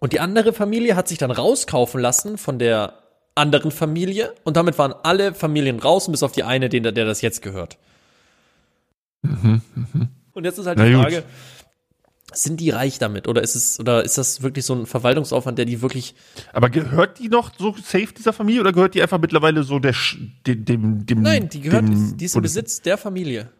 Und 0.00 0.14
die 0.14 0.20
andere 0.20 0.54
Familie 0.54 0.96
hat 0.96 1.08
sich 1.08 1.18
dann 1.18 1.30
rauskaufen 1.30 2.00
lassen 2.00 2.38
von 2.38 2.58
der 2.58 2.94
anderen 3.34 3.70
Familie 3.70 4.32
und 4.44 4.56
damit 4.56 4.78
waren 4.78 4.94
alle 5.02 5.34
Familien 5.34 5.78
raus, 5.78 6.10
bis 6.10 6.22
auf 6.22 6.32
die 6.32 6.44
eine, 6.44 6.70
den, 6.70 6.82
der 6.82 6.92
das 6.92 7.20
jetzt 7.20 7.42
gehört. 7.42 7.76
Und 10.32 10.44
jetzt 10.44 10.58
ist 10.58 10.66
halt 10.66 10.78
Na 10.78 10.86
die 10.86 10.94
gut. 10.94 11.24
Sind 12.32 12.60
die 12.60 12.70
reich 12.70 12.98
damit 12.98 13.26
oder 13.26 13.42
ist 13.42 13.54
es 13.54 13.80
oder 13.80 14.04
ist 14.04 14.16
das 14.18 14.42
wirklich 14.42 14.64
so 14.64 14.74
ein 14.74 14.86
Verwaltungsaufwand, 14.86 15.58
der 15.58 15.64
die 15.64 15.82
wirklich 15.82 16.14
Aber 16.52 16.70
gehört 16.70 17.18
die 17.18 17.28
noch 17.28 17.50
so 17.58 17.74
safe 17.74 18.12
dieser 18.16 18.32
Familie 18.32 18.60
oder 18.60 18.72
gehört 18.72 18.94
die 18.94 19.02
einfach 19.02 19.20
mittlerweile 19.20 19.62
so 19.62 19.78
der 19.78 19.94
dem 20.46 20.64
dem, 20.64 21.06
dem 21.06 21.22
Nein, 21.22 21.48
die 21.48 21.60
gehört 21.60 21.88
dem 21.88 22.16
die 22.16 22.24
ist 22.24 22.36
im 22.36 22.42
Besitz 22.42 22.82
der 22.82 22.98
Familie. 22.98 23.50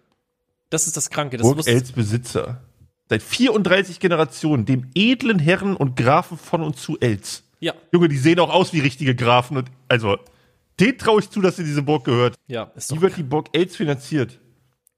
Das 0.71 0.87
ist 0.87 0.97
das 0.97 1.11
Kranke, 1.11 1.37
das 1.37 1.45
Burg 1.45 1.57
muss 1.57 1.67
Els 1.67 1.93
Besitzer. 1.93 2.63
Seit 3.09 3.23
34 3.23 3.99
Generationen, 3.99 4.67
dem 4.67 4.89
edlen 4.95 5.41
Herren 5.41 5.75
und 5.75 5.97
Grafen 5.97 6.39
von 6.39 6.63
und 6.63 6.77
zu 6.77 6.97
Els. 7.01 7.43
Ja, 7.59 7.75
Junge, 7.93 8.09
die 8.09 8.17
sehen 8.17 8.39
auch 8.39 8.51
aus 8.51 8.73
wie 8.73 8.81
richtige 8.81 9.17
Grafen 9.17 9.57
und 9.57 9.69
also 9.89 10.17
den 10.79 10.97
traue 10.97 11.21
ich 11.21 11.29
zu, 11.29 11.41
dass 11.41 11.57
sie 11.57 11.65
diese 11.65 11.83
Burg 11.83 12.05
gehört. 12.05 12.37
ja, 12.47 12.71
ist 12.75 12.91
Wie 12.91 12.95
doch 12.95 13.03
wird 13.03 13.17
die 13.17 13.23
Burg 13.23 13.49
Els 13.53 13.77
finanziert? 13.77 14.39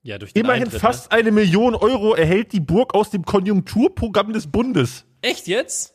Ja 0.02 0.18
durch 0.18 0.32
den 0.32 0.44
Immerhin 0.44 0.64
Eintritt, 0.64 0.80
fast 0.80 1.12
eine 1.12 1.30
Million 1.32 1.74
Euro 1.74 2.14
erhält 2.14 2.52
die 2.52 2.60
Burg 2.60 2.94
aus 2.94 3.10
dem 3.10 3.24
Konjunkturprogramm 3.24 4.32
des 4.32 4.46
Bundes. 4.46 5.04
Ne? 5.22 5.30
Echt 5.30 5.46
jetzt? 5.46 5.94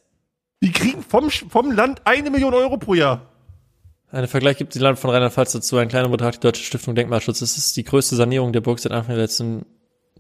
Die 0.64 0.72
kriegen 0.72 1.04
vom, 1.04 1.30
vom 1.30 1.72
Land 1.72 2.02
eine 2.06 2.30
Million 2.32 2.54
Euro 2.54 2.78
pro 2.78 2.94
Jahr. 2.94 3.34
Einen 4.10 4.28
Vergleich 4.28 4.58
gibt 4.58 4.74
die 4.74 4.80
Land 4.80 4.98
von 4.98 5.10
Rheinland-Pfalz 5.10 5.52
dazu. 5.52 5.78
Ein 5.78 5.90
kleiner 5.90 6.10
Betrag, 6.10 6.34
die 6.34 6.40
Deutsche 6.40 6.64
Stiftung 6.64 6.96
Denkmalschutz. 6.96 7.42
Es 7.42 7.58
ist 7.58 7.76
die 7.76 7.84
größte 7.84 8.16
Sanierung 8.16 8.54
der 8.54 8.62
Burg 8.62 8.80
seit 8.80 8.94
Anfang 8.94 9.16
der 9.16 9.24
letzten 9.24 9.66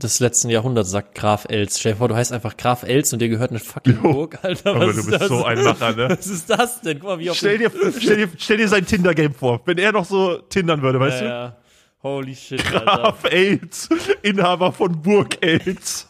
des 0.01 0.19
letzten 0.19 0.49
Jahrhunderts, 0.49 0.91
sagt 0.91 1.15
Graf 1.15 1.45
Els. 1.49 1.79
Stell 1.79 1.93
dir 1.93 1.97
vor, 1.97 2.07
du 2.07 2.15
heißt 2.15 2.31
einfach 2.31 2.55
Graf 2.57 2.83
Els 2.83 3.13
und 3.13 3.19
dir 3.19 3.29
gehört 3.29 3.51
eine 3.51 3.59
fucking 3.59 4.01
Burg, 4.01 4.39
Alter. 4.43 4.75
Aber 4.75 4.87
Was 4.87 4.95
du 4.95 4.99
ist 5.01 5.07
bist 5.07 5.21
das? 5.21 5.27
so 5.27 5.43
ein 5.43 5.63
Macher, 5.63 5.95
ne? 5.95 6.09
Was 6.09 6.27
ist 6.27 6.49
das 6.49 6.81
denn? 6.81 6.99
Guck 6.99 7.09
mal, 7.09 7.19
wie 7.19 7.29
auf 7.29 7.37
Stell 7.37 7.57
dir, 7.57 7.71
stell 7.99 8.17
dir, 8.17 8.29
stell 8.37 8.57
dir 8.57 8.67
sein 8.67 8.85
Tinder-Game 8.85 9.33
vor, 9.33 9.61
wenn 9.65 9.77
er 9.77 9.91
noch 9.91 10.05
so 10.05 10.37
tindern 10.37 10.81
würde, 10.81 10.99
weißt 10.99 11.21
ja, 11.21 11.23
du? 11.23 11.27
ja. 11.27 11.57
Holy 12.03 12.35
shit, 12.35 12.63
Alter. 12.65 12.79
Graf 12.85 13.23
Els, 13.25 13.89
Inhaber 14.21 14.71
von 14.71 15.01
Burg 15.01 15.37
Els. 15.43 16.07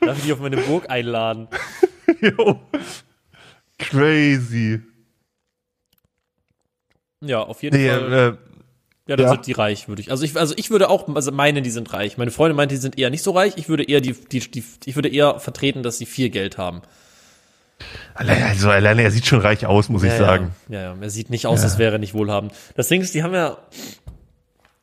Darf 0.00 0.16
ich 0.18 0.24
dich 0.24 0.32
auf 0.32 0.40
meine 0.40 0.56
Burg 0.58 0.90
einladen? 0.90 1.48
Jo. 2.20 2.60
Crazy. 3.78 4.80
Ja, 7.22 7.40
auf 7.40 7.62
jeden 7.62 7.76
Nee, 7.80 7.88
Fall. 7.88 8.12
äh, 8.12 8.36
Ja, 9.06 9.16
dann 9.16 9.26
Ja. 9.26 9.32
sind 9.32 9.46
die 9.46 9.52
reich, 9.52 9.88
würde 9.88 10.02
ich. 10.02 10.10
Also 10.10 10.24
ich, 10.24 10.36
also 10.36 10.54
ich 10.56 10.70
würde 10.70 10.88
auch 10.88 11.08
also 11.14 11.32
meinen, 11.32 11.62
die 11.64 11.70
sind 11.70 11.92
reich. 11.92 12.16
Meine 12.18 12.30
Freundin 12.30 12.56
meinte, 12.56 12.74
die 12.74 12.80
sind 12.80 12.98
eher 12.98 13.10
nicht 13.10 13.22
so 13.22 13.30
reich. 13.32 13.54
Ich 13.56 13.68
würde 13.68 13.84
eher 13.84 14.00
die, 14.00 14.12
die, 14.12 14.40
die 14.40 14.64
ich 14.84 14.94
würde 14.96 15.08
eher 15.08 15.40
vertreten, 15.40 15.82
dass 15.82 15.98
sie 15.98 16.06
viel 16.06 16.30
Geld 16.30 16.58
haben. 16.58 16.82
alleine, 18.14 18.44
also 18.46 18.70
alleine, 18.70 19.02
er 19.02 19.10
sieht 19.10 19.26
schon 19.26 19.40
reich 19.40 19.64
aus, 19.66 19.88
muss 19.88 20.02
ich 20.02 20.10
ja, 20.12 20.18
sagen. 20.18 20.54
Ja, 20.68 20.80
ja, 20.82 20.96
er 21.00 21.10
sieht 21.10 21.30
nicht 21.30 21.46
aus, 21.46 21.62
als 21.62 21.78
wäre 21.78 21.92
er 21.92 21.98
nicht 21.98 22.14
wohlhabend. 22.14 22.52
Das 22.76 22.88
Ding 22.88 23.00
ist, 23.00 23.14
die 23.14 23.22
haben 23.22 23.34
ja 23.34 23.56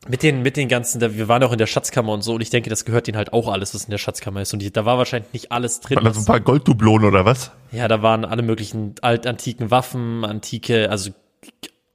mit 0.08 0.22
den, 0.22 0.42
mit 0.42 0.56
den 0.56 0.68
ganzen, 0.68 1.00
wir 1.00 1.28
waren 1.28 1.42
auch 1.42 1.52
in 1.52 1.58
der 1.58 1.66
Schatzkammer 1.66 2.12
und 2.12 2.22
so, 2.22 2.34
und 2.34 2.40
ich 2.40 2.50
denke, 2.50 2.70
das 2.70 2.84
gehört 2.84 3.06
denen 3.06 3.16
halt 3.16 3.32
auch 3.32 3.48
alles, 3.48 3.74
was 3.74 3.84
in 3.84 3.90
der 3.90 3.98
Schatzkammer 3.98 4.40
ist. 4.40 4.52
Und 4.52 4.60
die, 4.60 4.72
da 4.72 4.84
war 4.84 4.98
wahrscheinlich 4.98 5.32
nicht 5.32 5.52
alles 5.52 5.80
drin. 5.80 5.96
Waren 5.96 6.04
da 6.04 6.14
so 6.14 6.20
ein 6.20 6.26
paar 6.26 6.40
Golddublonen 6.40 7.06
oder 7.06 7.24
was? 7.24 7.52
ja, 7.70 7.86
da 7.88 8.02
waren 8.02 8.24
alle 8.24 8.42
möglichen 8.42 8.94
altantiken 9.02 9.70
Waffen, 9.70 10.24
antike, 10.24 10.90
also 10.90 11.10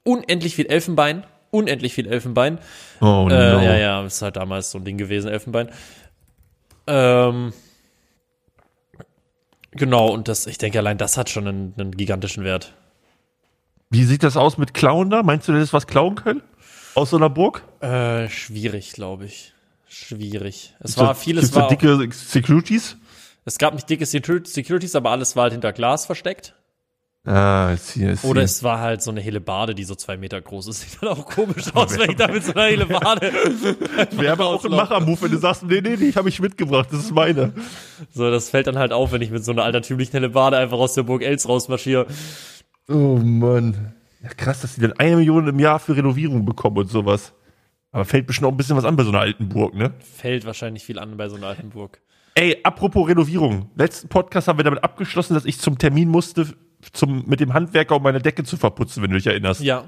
unendlich 0.03 0.55
viel 0.55 0.67
Elfenbein, 0.67 1.23
unendlich 1.49 1.93
viel 1.93 2.07
Elfenbein. 2.07 2.59
Oh 3.01 3.27
Äh, 3.29 3.53
no. 3.53 3.61
Ja, 3.61 3.75
ja, 3.77 4.05
ist 4.05 4.21
halt 4.21 4.35
damals 4.35 4.71
so 4.71 4.77
ein 4.77 4.85
Ding 4.85 4.97
gewesen, 4.97 5.29
Elfenbein. 5.31 5.69
Ähm, 6.85 7.53
genau, 9.71 10.09
und 10.09 10.27
das, 10.27 10.45
ich 10.47 10.57
denke, 10.57 10.77
allein 10.79 10.97
das 10.97 11.17
hat 11.17 11.29
schon 11.29 11.47
einen, 11.47 11.73
einen 11.77 11.91
gigantischen 11.97 12.43
Wert. 12.43 12.73
Wie 13.89 14.03
sieht 14.03 14.23
das 14.23 14.37
aus 14.37 14.57
mit 14.57 14.73
Klauen 14.73 15.09
da? 15.09 15.23
Meinst 15.23 15.47
du, 15.47 15.53
das 15.53 15.63
ist 15.63 15.73
was 15.73 15.87
klauen 15.87 16.15
können? 16.15 16.41
Aus 16.95 17.09
so 17.11 17.17
einer 17.17 17.29
Burg? 17.29 17.63
Äh, 17.81 18.29
schwierig, 18.29 18.93
glaube 18.93 19.25
ich. 19.25 19.53
Schwierig. 19.87 20.73
Es 20.79 20.91
Gibt's 20.91 20.97
war 20.97 21.07
da- 21.07 21.13
vieles 21.13 21.41
gibt's 21.45 21.53
da 21.55 21.59
war 21.61 21.65
auch, 21.67 21.69
dicke 21.69 22.09
Securities? 22.13 22.97
es 23.45 23.57
gab 23.57 23.73
nicht 23.73 23.89
dicke 23.89 24.05
Secur- 24.05 24.45
Securities, 24.47 24.95
aber 24.95 25.11
alles 25.11 25.35
war 25.35 25.43
halt 25.43 25.53
hinter 25.53 25.73
Glas 25.73 26.05
versteckt. 26.05 26.55
Ah, 27.25 27.71
ich 27.73 27.79
sehe 27.81 28.11
es. 28.11 28.25
Oder 28.25 28.41
es 28.41 28.63
war 28.63 28.79
halt 28.79 29.01
so 29.01 29.09
eine 29.09 29.21
Hellebarde, 29.21 29.73
die 29.75 29.85
so 29.85 29.95
zwei 29.95 30.17
Meter 30.17 30.41
groß 30.41 30.67
ist. 30.67 30.81
Sieht 30.91 31.01
dann 31.01 31.09
auch 31.09 31.25
komisch 31.25 31.73
aus, 31.73 31.97
wenn 31.97 32.09
ich 32.11 32.17
da 32.17 32.27
mit 32.27 32.43
so 32.43 32.51
einer 32.53 32.63
Hellebarde. 32.65 33.31
Wäre 34.11 34.33
aber 34.33 34.47
auch 34.47 34.65
ein 34.65 34.71
Machermove, 34.71 35.21
wenn 35.21 35.31
du 35.31 35.37
sagst, 35.37 35.63
nee, 35.63 35.79
nee, 35.79 35.95
nee, 35.97 36.07
ich 36.09 36.17
habe 36.17 36.27
ich 36.27 36.39
mitgebracht, 36.41 36.89
das 36.91 36.99
ist 36.99 37.11
meine. 37.13 37.53
So, 38.13 38.29
das 38.29 38.49
fällt 38.49 38.67
dann 38.67 38.77
halt 38.77 38.91
auf, 38.91 39.13
wenn 39.13 39.21
ich 39.21 39.31
mit 39.31 39.45
so 39.45 39.51
einer 39.53 39.63
altertümlichen 39.63 40.11
Hellebarde 40.11 40.57
einfach 40.57 40.77
aus 40.79 40.95
der 40.95 41.03
Burg 41.03 41.21
Els 41.23 41.47
rausmarschiere. 41.47 42.07
Oh 42.89 43.17
Mann. 43.23 43.93
Ja, 44.23 44.29
krass, 44.29 44.61
dass 44.61 44.75
die 44.75 44.81
dann 44.81 44.93
eine 44.93 45.17
Million 45.17 45.47
im 45.47 45.59
Jahr 45.59 45.79
für 45.79 45.95
Renovierung 45.95 46.45
bekommen 46.45 46.77
und 46.77 46.89
sowas. 46.89 47.33
Aber 47.91 48.05
fällt 48.05 48.25
bestimmt 48.25 48.47
auch 48.47 48.51
ein 48.51 48.57
bisschen 48.57 48.77
was 48.77 48.85
an 48.85 48.95
bei 48.95 49.03
so 49.03 49.09
einer 49.09 49.19
alten 49.19 49.49
Burg, 49.49 49.75
ne? 49.75 49.93
Fällt 49.99 50.45
wahrscheinlich 50.45 50.83
viel 50.83 50.97
an 50.97 51.15
bei 51.17 51.29
so 51.29 51.35
einer 51.35 51.47
alten 51.47 51.69
Burg. 51.69 52.01
Ey, 52.35 52.57
apropos 52.63 53.07
Renovierung. 53.07 53.69
Letzten 53.75 54.07
Podcast 54.07 54.47
haben 54.47 54.57
wir 54.57 54.63
damit 54.63 54.83
abgeschlossen, 54.83 55.35
dass 55.35 55.45
ich 55.45 55.59
zum 55.59 55.77
Termin 55.77 56.09
musste, 56.09 56.47
zum, 56.93 57.25
mit 57.27 57.39
dem 57.39 57.53
Handwerker, 57.53 57.97
um 57.97 58.03
meine 58.03 58.19
Decke 58.19 58.43
zu 58.43 58.57
verputzen, 58.57 59.03
wenn 59.03 59.11
du 59.11 59.17
dich 59.17 59.27
erinnerst. 59.27 59.61
Ja. 59.61 59.83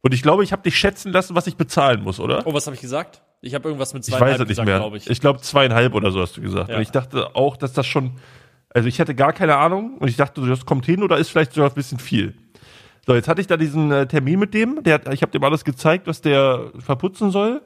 Und 0.00 0.14
ich 0.14 0.22
glaube, 0.22 0.44
ich 0.44 0.52
habe 0.52 0.62
dich 0.62 0.78
schätzen 0.78 1.12
lassen, 1.12 1.34
was 1.34 1.46
ich 1.46 1.56
bezahlen 1.56 2.02
muss, 2.02 2.20
oder? 2.20 2.46
Oh, 2.46 2.54
was 2.54 2.66
habe 2.66 2.74
ich 2.74 2.80
gesagt? 2.80 3.20
Ich 3.42 3.54
habe 3.54 3.68
irgendwas 3.68 3.92
mit 3.92 4.06
ich 4.06 4.12
weiß 4.12 4.18
zweieinhalb 4.18 4.40
es 4.42 4.48
nicht 4.48 4.48
gesagt, 4.48 4.66
mehr. 4.66 4.78
glaube 4.78 4.96
ich. 4.96 5.10
Ich 5.10 5.20
glaube 5.20 5.40
zweieinhalb 5.40 5.94
oder 5.94 6.10
so 6.10 6.20
hast 6.20 6.36
du 6.36 6.40
gesagt. 6.40 6.70
Ja. 6.70 6.76
Und 6.76 6.82
ich 6.82 6.90
dachte 6.90 7.34
auch, 7.34 7.56
dass 7.56 7.74
das 7.74 7.86
schon, 7.86 8.12
also 8.70 8.88
ich 8.88 9.00
hatte 9.00 9.14
gar 9.14 9.32
keine 9.34 9.56
Ahnung 9.56 9.98
und 9.98 10.08
ich 10.08 10.16
dachte, 10.16 10.40
das 10.46 10.64
kommt 10.64 10.86
hin 10.86 11.02
oder 11.02 11.18
ist 11.18 11.28
vielleicht 11.30 11.52
sogar 11.52 11.68
ein 11.68 11.74
bisschen 11.74 11.98
viel. 11.98 12.34
So, 13.06 13.14
jetzt 13.14 13.28
hatte 13.28 13.40
ich 13.40 13.46
da 13.46 13.56
diesen 13.56 13.90
äh, 13.92 14.06
Termin 14.06 14.38
mit 14.38 14.54
dem, 14.54 14.82
der 14.82 14.94
hat, 14.94 15.12
ich 15.12 15.22
habe 15.22 15.32
dem 15.32 15.42
alles 15.42 15.64
gezeigt, 15.64 16.06
was 16.06 16.20
der 16.20 16.70
verputzen 16.78 17.30
soll. 17.30 17.62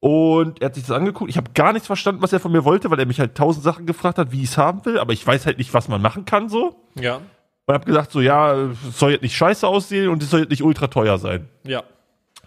Und 0.00 0.60
er 0.60 0.66
hat 0.66 0.74
sich 0.74 0.84
das 0.84 0.96
angeguckt. 0.96 1.30
Ich 1.30 1.36
habe 1.36 1.50
gar 1.54 1.72
nichts 1.72 1.86
verstanden, 1.86 2.22
was 2.22 2.32
er 2.32 2.40
von 2.40 2.52
mir 2.52 2.64
wollte, 2.64 2.90
weil 2.90 2.98
er 2.98 3.06
mich 3.06 3.18
halt 3.18 3.34
tausend 3.34 3.64
Sachen 3.64 3.86
gefragt 3.86 4.18
hat, 4.18 4.30
wie 4.30 4.42
ich 4.42 4.50
es 4.50 4.58
haben 4.58 4.84
will, 4.84 4.98
aber 4.98 5.12
ich 5.12 5.26
weiß 5.26 5.46
halt 5.46 5.58
nicht, 5.58 5.74
was 5.74 5.88
man 5.88 6.02
machen 6.02 6.24
kann 6.24 6.48
so. 6.48 6.84
Ja. 6.94 7.20
Und 7.66 7.74
habe 7.74 7.84
gesagt, 7.84 8.12
so 8.12 8.20
ja, 8.20 8.54
es 8.54 8.98
soll 8.98 9.12
jetzt 9.12 9.22
nicht 9.22 9.34
scheiße 9.34 9.66
aussehen 9.66 10.08
und 10.08 10.22
es 10.22 10.30
soll 10.30 10.40
jetzt 10.40 10.50
nicht 10.50 10.62
ultra 10.62 10.86
teuer 10.86 11.18
sein. 11.18 11.48
Ja. 11.64 11.82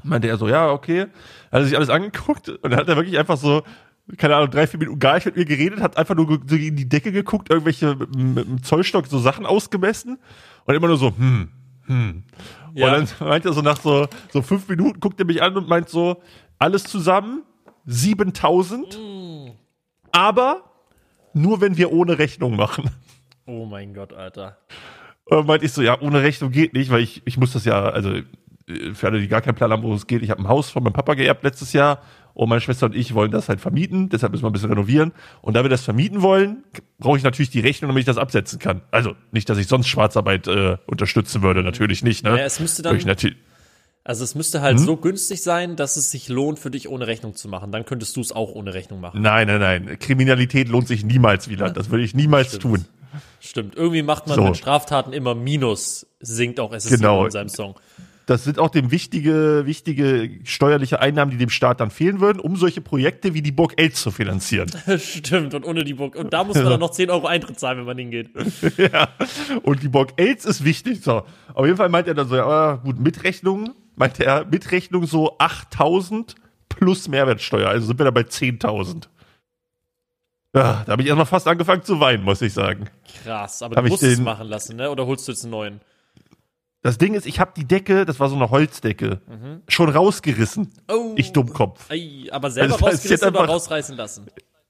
Meinte 0.03 0.29
er 0.29 0.37
so, 0.37 0.47
ja, 0.47 0.71
okay. 0.71 1.01
Hat 1.51 1.61
er 1.61 1.65
sich 1.65 1.75
alles 1.75 1.89
angeguckt 1.89 2.47
und 2.47 2.63
dann 2.63 2.77
hat 2.77 2.87
er 2.87 2.95
wirklich 2.95 3.17
einfach 3.17 3.35
so, 3.35 3.63
keine 4.17 4.35
Ahnung, 4.35 4.49
drei, 4.49 4.65
vier 4.65 4.79
Minuten 4.79 4.99
gar 4.99 5.15
nicht 5.15 5.25
mit 5.25 5.35
mir 5.35 5.45
geredet, 5.45 5.81
hat 5.81 5.97
einfach 5.97 6.15
nur 6.15 6.39
so 6.47 6.55
gegen 6.55 6.75
die 6.75 6.87
Decke 6.87 7.11
geguckt, 7.11 7.49
irgendwelche 7.49 7.95
mit, 7.95 8.15
mit 8.15 8.47
dem 8.47 8.63
Zollstock 8.63 9.07
so 9.07 9.19
Sachen 9.19 9.45
ausgemessen 9.45 10.19
und 10.65 10.75
immer 10.75 10.87
nur 10.87 10.97
so, 10.97 11.07
hm, 11.07 11.49
hm. 11.89 12.23
Ja. 12.75 12.95
Und 12.95 13.15
dann 13.19 13.27
meint 13.27 13.45
er 13.45 13.53
so 13.53 13.61
nach 13.61 13.81
so, 13.81 14.07
so 14.31 14.43
fünf 14.43 14.69
Minuten, 14.69 14.99
guckt 14.99 15.19
er 15.19 15.25
mich 15.25 15.41
an 15.41 15.57
und 15.57 15.67
meint 15.67 15.89
so, 15.89 16.21
alles 16.59 16.83
zusammen 16.83 17.43
7000, 17.87 18.99
aber 20.11 20.63
nur 21.33 21.61
wenn 21.61 21.77
wir 21.77 21.91
ohne 21.91 22.19
Rechnung 22.19 22.55
machen. 22.55 22.91
Oh 23.47 23.65
mein 23.65 23.95
Gott, 23.95 24.13
Alter. 24.13 24.59
Und 25.25 25.37
dann 25.37 25.45
meinte 25.47 25.65
ich 25.65 25.73
so, 25.73 25.81
ja, 25.81 25.99
ohne 25.99 26.21
Rechnung 26.21 26.51
geht 26.51 26.73
nicht, 26.73 26.91
weil 26.91 27.01
ich, 27.01 27.23
ich 27.25 27.37
muss 27.37 27.53
das 27.53 27.65
ja, 27.65 27.81
also 27.89 28.13
äh, 28.13 28.93
für 28.93 29.07
alle, 29.07 29.19
die 29.19 29.27
gar 29.27 29.41
keinen 29.41 29.55
Plan 29.55 29.71
haben, 29.71 29.81
worum 29.81 29.95
es 29.95 30.05
geht, 30.05 30.21
ich 30.21 30.29
habe 30.29 30.43
ein 30.43 30.47
Haus 30.47 30.69
von 30.69 30.83
meinem 30.83 30.93
Papa 30.93 31.15
geerbt 31.15 31.43
letztes 31.43 31.73
Jahr 31.73 32.03
und 32.33 32.49
meine 32.49 32.61
Schwester 32.61 32.85
und 32.85 32.95
ich 32.95 33.13
wollen 33.13 33.31
das 33.31 33.49
halt 33.49 33.59
vermieten, 33.61 34.09
deshalb 34.09 34.31
müssen 34.31 34.43
wir 34.43 34.49
ein 34.49 34.53
bisschen 34.53 34.69
renovieren. 34.69 35.11
Und 35.41 35.55
da 35.55 35.63
wir 35.63 35.69
das 35.69 35.81
vermieten 35.83 36.21
wollen, 36.21 36.63
brauche 36.99 37.17
ich 37.17 37.23
natürlich 37.23 37.49
die 37.49 37.59
Rechnung, 37.59 37.89
damit 37.89 38.01
ich 38.01 38.05
das 38.05 38.17
absetzen 38.17 38.59
kann. 38.59 38.81
Also 38.91 39.15
nicht, 39.31 39.49
dass 39.49 39.57
ich 39.57 39.67
sonst 39.67 39.87
Schwarzarbeit 39.87 40.47
äh, 40.47 40.77
unterstützen 40.85 41.41
würde, 41.41 41.63
natürlich 41.63 42.03
nicht. 42.03 42.23
Ne? 42.23 42.31
Ja, 42.37 42.45
es 42.45 42.59
müsste 42.59 42.81
dann, 42.81 42.97
also 44.05 44.23
es 44.23 44.33
müsste 44.35 44.59
Hm? 44.59 44.63
halt 44.63 44.79
so 44.79 44.95
günstig 44.97 45.43
sein, 45.43 45.75
dass 45.75 45.97
es 45.97 46.09
sich 46.11 46.29
lohnt, 46.29 46.57
für 46.59 46.71
dich 46.71 46.87
ohne 46.89 47.05
Rechnung 47.07 47.35
zu 47.35 47.47
machen. 47.47 47.71
Dann 47.71 47.85
könntest 47.85 48.15
du 48.15 48.21
es 48.21 48.31
auch 48.31 48.49
ohne 48.51 48.73
Rechnung 48.73 49.01
machen. 49.01 49.21
nein, 49.21 49.47
nein, 49.47 49.59
nein. 49.59 49.99
Kriminalität 49.99 50.69
lohnt 50.69 50.87
sich 50.87 51.03
niemals 51.03 51.49
wieder. 51.49 51.69
Das 51.69 51.89
würde 51.89 52.03
ich 52.03 52.15
niemals 52.15 52.47
Stimmt. 52.55 52.61
tun. 52.63 52.85
Stimmt. 53.41 53.75
Irgendwie 53.75 54.01
macht 54.01 54.27
man 54.27 54.35
So. 54.37 54.43
mit 54.45 54.57
Straftaten 54.57 55.13
immer 55.13 55.35
Minus, 55.35 56.07
singt 56.19 56.59
auch 56.59 56.73
SSI 56.73 56.95
Genau. 56.97 57.25
in 57.25 57.31
seinem 57.31 57.49
Song. 57.49 57.75
Das 58.29 58.43
sind 58.43 58.59
auch 58.59 58.69
dem 58.69 58.91
wichtige, 58.91 59.63
wichtige 59.65 60.29
steuerliche 60.43 60.99
Einnahmen, 60.99 61.31
die 61.31 61.37
dem 61.37 61.49
Staat 61.49 61.79
dann 61.79 61.89
fehlen 61.89 62.19
würden, 62.19 62.39
um 62.39 62.57
solche 62.57 62.79
Projekte 62.79 63.33
wie 63.33 63.41
die 63.41 63.51
Burg 63.51 63.73
Els 63.77 64.03
zu 64.03 64.11
finanzieren. 64.11 64.69
Stimmt. 64.99 65.55
Und 65.55 65.65
ohne 65.65 65.83
die 65.83 65.95
Burg. 65.95 66.13
Und 66.13 66.31
da 66.31 66.43
muss 66.43 66.55
man 66.55 66.65
dann 66.69 66.79
noch 66.79 66.91
10 66.91 67.09
Euro 67.09 67.25
Eintritt 67.25 67.59
zahlen, 67.59 67.79
wenn 67.79 67.85
man 67.85 67.97
hingeht. 67.97 68.29
ja. 68.77 69.07
Und 69.63 69.81
die 69.81 69.87
Burg 69.87 70.13
Els 70.17 70.45
ist 70.45 70.63
wichtig. 70.63 71.01
So. 71.01 71.23
Auf 71.55 71.65
jeden 71.65 71.77
Fall 71.77 71.89
meint 71.89 72.07
er 72.07 72.13
dann 72.13 72.27
so, 72.27 72.35
ja, 72.35 72.45
ah, 72.45 72.75
gut, 72.75 72.99
Mitrechnung, 72.99 73.71
meinte 73.95 74.23
er, 74.23 74.45
Mitrechnung 74.45 75.07
so 75.07 75.35
8000 75.39 76.35
plus 76.69 77.07
Mehrwertsteuer. 77.07 77.67
Also 77.67 77.87
sind 77.87 77.97
wir 77.97 78.05
da 78.05 78.11
bei 78.11 78.21
10.000. 78.21 79.07
Ja, 80.55 80.83
da 80.85 80.91
habe 80.91 81.01
ich 81.01 81.07
erstmal 81.07 81.25
fast 81.25 81.47
angefangen 81.47 81.81
zu 81.81 81.99
weinen, 81.99 82.23
muss 82.23 82.43
ich 82.43 82.53
sagen. 82.53 82.91
Krass. 83.23 83.63
Aber 83.63 83.75
Hab 83.75 83.85
du 83.85 83.89
musst 83.89 84.03
es 84.03 84.19
machen 84.19 84.47
lassen, 84.47 84.75
ne? 84.75 84.91
Oder 84.91 85.07
holst 85.07 85.27
du 85.27 85.31
jetzt 85.31 85.45
einen 85.45 85.51
neuen? 85.51 85.81
Das 86.81 86.97
Ding 86.97 87.13
ist, 87.13 87.25
ich 87.25 87.39
habe 87.39 87.51
die 87.57 87.65
Decke, 87.65 88.05
das 88.05 88.19
war 88.21 88.29
so 88.29 88.35
eine 88.35 88.49
Holzdecke, 88.49 89.19
schon 89.67 89.89
rausgerissen. 89.89 90.71
Oh. 90.89 91.13
Ich 91.17 91.33
Dummkopf. 91.33 91.89
Ei, 91.91 92.27
aber 92.31 92.49
selber 92.51 92.73
Also, 92.75 92.85
rausgerissen 92.85 93.27
oder 93.29 93.45
rausreißen 93.45 93.97
lassen? 93.97 94.27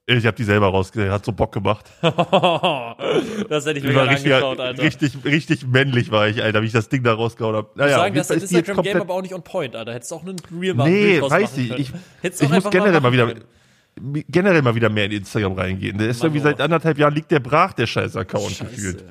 Ich 0.07 0.25
habe 0.25 0.35
die 0.35 0.43
selber 0.43 0.69
rausgerissen, 0.69 1.13
hat 1.13 1.23
so 1.23 1.31
Bock 1.31 1.51
gemacht. 1.51 1.85
das 2.01 3.65
hätte 3.67 3.77
ich 3.77 3.83
mir 3.83 3.93
gerne 3.93 4.09
richtig, 4.09 4.33
angeschaut, 4.33 4.59
Alter. 4.59 4.81
richtig, 4.81 5.17
richtig 5.23 5.67
männlich 5.67 6.09
war 6.09 6.27
ich, 6.27 6.41
Alter, 6.41 6.63
wie 6.63 6.65
ich 6.65 6.71
das 6.71 6.89
Ding 6.89 7.03
da 7.03 7.13
rausgehauen 7.13 7.55
habe. 7.55 7.69
Naja, 7.75 7.97
sagen, 7.97 8.15
das 8.15 8.31
Instagram-Game 8.31 9.01
aber 9.01 9.13
auch 9.13 9.21
nicht 9.21 9.35
on 9.35 9.43
point, 9.43 9.75
Alter. 9.75 9.93
Hättest 9.93 10.09
du 10.09 10.15
auch 10.15 10.23
einen 10.23 10.37
Real 10.59 10.73
machen 10.73 10.91
Nee, 10.91 11.21
weiß 11.21 11.57
ich. 11.57 11.69
können. 11.69 11.81
Ich, 11.81 11.91
Hättest 12.21 12.41
ich 12.41 12.49
muss 12.49 12.67
generell 12.71 13.01
mal 13.01 13.11
wieder, 13.11 13.27
können. 13.27 14.23
generell 14.27 14.63
mal 14.63 14.73
wieder 14.73 14.89
mehr 14.89 15.05
in 15.05 15.11
Instagram 15.11 15.53
reingehen. 15.53 15.99
Der 15.99 16.09
ist 16.09 16.17
Mann, 16.23 16.29
irgendwie 16.29 16.41
seit 16.43 16.59
anderthalb 16.59 16.97
Jahren 16.97 17.13
liegt 17.13 17.29
der 17.29 17.39
brach, 17.39 17.73
der 17.73 17.85
scheiß 17.85 18.15
Account 18.15 18.49
Scheiße. 18.49 18.65
gefühlt. 18.65 19.05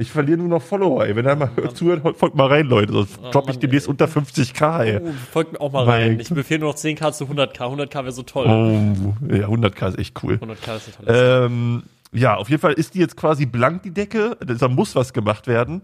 Ich 0.00 0.10
verliere 0.10 0.38
nur 0.38 0.48
noch 0.48 0.62
Follower, 0.62 1.04
ey. 1.04 1.14
Wenn 1.14 1.26
er 1.26 1.36
mal 1.36 1.50
zuhört, 1.74 2.16
folgt 2.16 2.34
mal 2.34 2.46
rein, 2.46 2.66
Leute. 2.66 2.90
Sonst 2.90 3.20
droppe 3.32 3.50
ich 3.50 3.56
Mann, 3.56 3.60
demnächst 3.60 3.86
ey. 3.86 3.90
unter 3.90 4.06
50k, 4.06 4.82
ey. 4.82 5.00
Oh, 5.04 5.10
folgt 5.30 5.52
mir 5.52 5.60
auch 5.60 5.70
mal 5.70 5.84
Mein 5.84 6.02
rein. 6.02 6.20
Ich 6.20 6.30
befehle 6.30 6.60
nur 6.60 6.70
noch 6.70 6.76
10k 6.76 7.12
zu 7.12 7.24
100k. 7.26 7.58
100k 7.58 7.94
wäre 7.96 8.12
so 8.12 8.22
toll. 8.22 8.46
Oh, 8.46 9.14
ja, 9.30 9.46
100k 9.46 9.88
ist 9.88 9.98
echt 9.98 10.22
cool. 10.22 10.40
100k 10.42 10.76
ist 10.76 10.98
eine 10.98 11.06
tolle 11.06 11.44
Ähm, 11.44 11.82
ja, 12.12 12.34
auf 12.36 12.48
jeden 12.48 12.62
Fall 12.62 12.72
ist 12.72 12.94
die 12.94 12.98
jetzt 12.98 13.16
quasi 13.18 13.44
blank, 13.44 13.82
die 13.82 13.90
Decke. 13.90 14.38
Da 14.40 14.68
muss 14.68 14.96
was 14.96 15.12
gemacht 15.12 15.46
werden. 15.46 15.82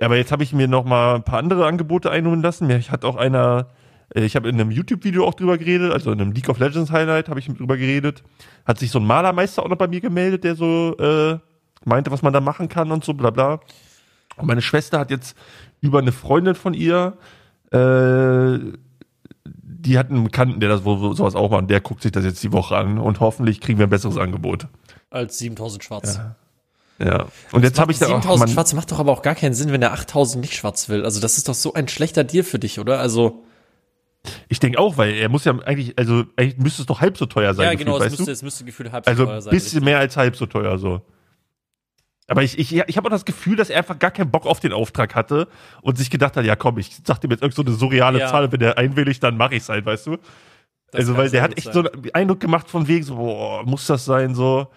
Aber 0.00 0.16
jetzt 0.16 0.32
habe 0.32 0.42
ich 0.42 0.52
mir 0.52 0.66
noch 0.66 0.84
mal 0.84 1.14
ein 1.14 1.22
paar 1.22 1.38
andere 1.38 1.66
Angebote 1.66 2.10
einholen 2.10 2.42
lassen. 2.42 2.66
Mir 2.66 2.80
hat 2.80 3.04
auch 3.04 3.14
einer, 3.14 3.68
äh, 4.16 4.24
ich 4.24 4.34
habe 4.34 4.48
in 4.48 4.60
einem 4.60 4.72
YouTube-Video 4.72 5.24
auch 5.24 5.34
drüber 5.34 5.58
geredet, 5.58 5.92
also 5.92 6.10
in 6.10 6.20
einem 6.20 6.32
League 6.32 6.48
of 6.48 6.58
Legends 6.58 6.90
Highlight 6.90 7.28
habe 7.28 7.38
ich 7.38 7.46
drüber 7.46 7.76
geredet. 7.76 8.24
Hat 8.66 8.80
sich 8.80 8.90
so 8.90 8.98
ein 8.98 9.06
Malermeister 9.06 9.62
auch 9.62 9.68
noch 9.68 9.78
bei 9.78 9.86
mir 9.86 10.00
gemeldet, 10.00 10.42
der 10.42 10.56
so 10.56 10.96
äh, 10.98 11.38
meinte, 11.86 12.10
was 12.10 12.22
man 12.22 12.32
da 12.32 12.40
machen 12.40 12.68
kann 12.68 12.90
und 12.92 13.04
so, 13.04 13.14
bla 13.14 13.30
bla. 13.30 13.60
Und 14.36 14.46
meine 14.46 14.62
Schwester 14.62 14.98
hat 14.98 15.10
jetzt 15.10 15.36
über 15.80 15.98
eine 15.98 16.12
Freundin 16.12 16.54
von 16.54 16.74
ihr 16.74 17.16
äh, 17.70 18.58
die 19.84 19.98
hatten 19.98 20.14
einen 20.14 20.24
Bekannten, 20.24 20.60
der 20.60 20.68
das 20.70 20.84
wo, 20.84 21.12
sowas 21.12 21.34
auch 21.34 21.50
macht, 21.50 21.62
und 21.62 21.70
der 21.70 21.80
guckt 21.80 22.02
sich 22.02 22.12
das 22.12 22.24
jetzt 22.24 22.42
die 22.42 22.52
Woche 22.52 22.76
an 22.76 22.98
und 22.98 23.20
hoffentlich 23.20 23.60
kriegen 23.60 23.78
wir 23.78 23.86
ein 23.86 23.90
besseres 23.90 24.16
Angebot. 24.16 24.66
Als 25.10 25.38
7000 25.38 25.84
schwarz. 25.84 26.20
Ja. 26.98 27.26
Und 27.52 27.64
jetzt 27.64 27.78
habe 27.78 27.92
ich 27.92 27.98
da 27.98 28.06
auch 28.06 28.22
7000 28.22 28.38
Mann, 28.38 28.48
schwarz 28.48 28.72
macht 28.72 28.92
doch 28.92 28.98
aber 28.98 29.12
auch 29.12 29.22
gar 29.22 29.34
keinen 29.34 29.52
Sinn, 29.54 29.72
wenn 29.72 29.82
er 29.82 29.92
8000 29.92 30.40
nicht 30.40 30.54
schwarz 30.54 30.88
will. 30.88 31.04
Also 31.04 31.20
das 31.20 31.36
ist 31.36 31.48
doch 31.48 31.54
so 31.54 31.74
ein 31.74 31.88
schlechter 31.88 32.24
Deal 32.24 32.44
für 32.44 32.58
dich, 32.58 32.78
oder? 32.78 33.00
Also 33.00 33.44
ich 34.48 34.58
denke 34.58 34.78
auch, 34.78 34.96
weil 34.96 35.12
er 35.14 35.28
muss 35.28 35.44
ja 35.44 35.52
eigentlich, 35.58 35.98
also 35.98 36.24
eigentlich 36.36 36.56
müsste 36.56 36.82
es 36.82 36.86
doch 36.86 37.00
halb 37.00 37.18
so 37.18 37.26
teuer 37.26 37.52
sein, 37.52 37.66
ja, 37.66 37.72
gefühlt, 37.72 37.86
genau, 37.86 37.98
es 37.98 38.04
weißt 38.04 38.10
müsste, 38.12 38.24
du? 38.26 38.30
es 38.32 38.42
müsste 38.42 38.64
gefühlt 38.64 38.92
halb 38.92 39.04
so 39.04 39.10
Also 39.10 39.24
teuer 39.26 39.34
ein 39.34 39.40
sein. 39.42 39.50
bisschen 39.50 39.84
mehr 39.84 39.98
als 39.98 40.16
halb 40.16 40.36
so 40.36 40.46
teuer 40.46 40.78
so. 40.78 41.02
Aber 42.26 42.42
ich, 42.42 42.58
ich, 42.58 42.74
ich 42.74 42.96
habe 42.96 43.06
auch 43.06 43.10
das 43.12 43.24
Gefühl, 43.26 43.56
dass 43.56 43.68
er 43.70 43.78
einfach 43.78 43.98
gar 43.98 44.10
keinen 44.10 44.30
Bock 44.30 44.46
auf 44.46 44.60
den 44.60 44.72
Auftrag 44.72 45.14
hatte 45.14 45.46
und 45.82 45.98
sich 45.98 46.10
gedacht 46.10 46.36
hat, 46.36 46.44
ja 46.44 46.56
komm, 46.56 46.78
ich 46.78 46.96
sag 47.04 47.20
dem 47.20 47.30
jetzt 47.30 47.42
irgend 47.42 47.54
so 47.54 47.62
eine 47.62 47.72
surreale 47.72 48.18
Ja. 48.20 48.28
Zahl, 48.28 48.50
wenn 48.50 48.60
der 48.60 48.78
einwilligt, 48.78 49.22
dann 49.22 49.36
mache 49.36 49.54
ich's 49.56 49.68
halt, 49.68 49.84
weißt 49.84 50.06
du? 50.06 50.16
Das 50.90 51.00
also 51.00 51.16
weil 51.16 51.28
der 51.28 51.42
hat 51.42 51.56
echt 51.58 51.72
sein. 51.72 51.74
so 51.74 51.90
einen 51.92 52.10
Eindruck 52.14 52.40
gemacht 52.40 52.70
von 52.70 52.88
wegen 52.88 53.04
so, 53.04 53.16
boah, 53.16 53.64
muss 53.64 53.86
das 53.86 54.04
sein 54.04 54.34
so? 54.34 54.68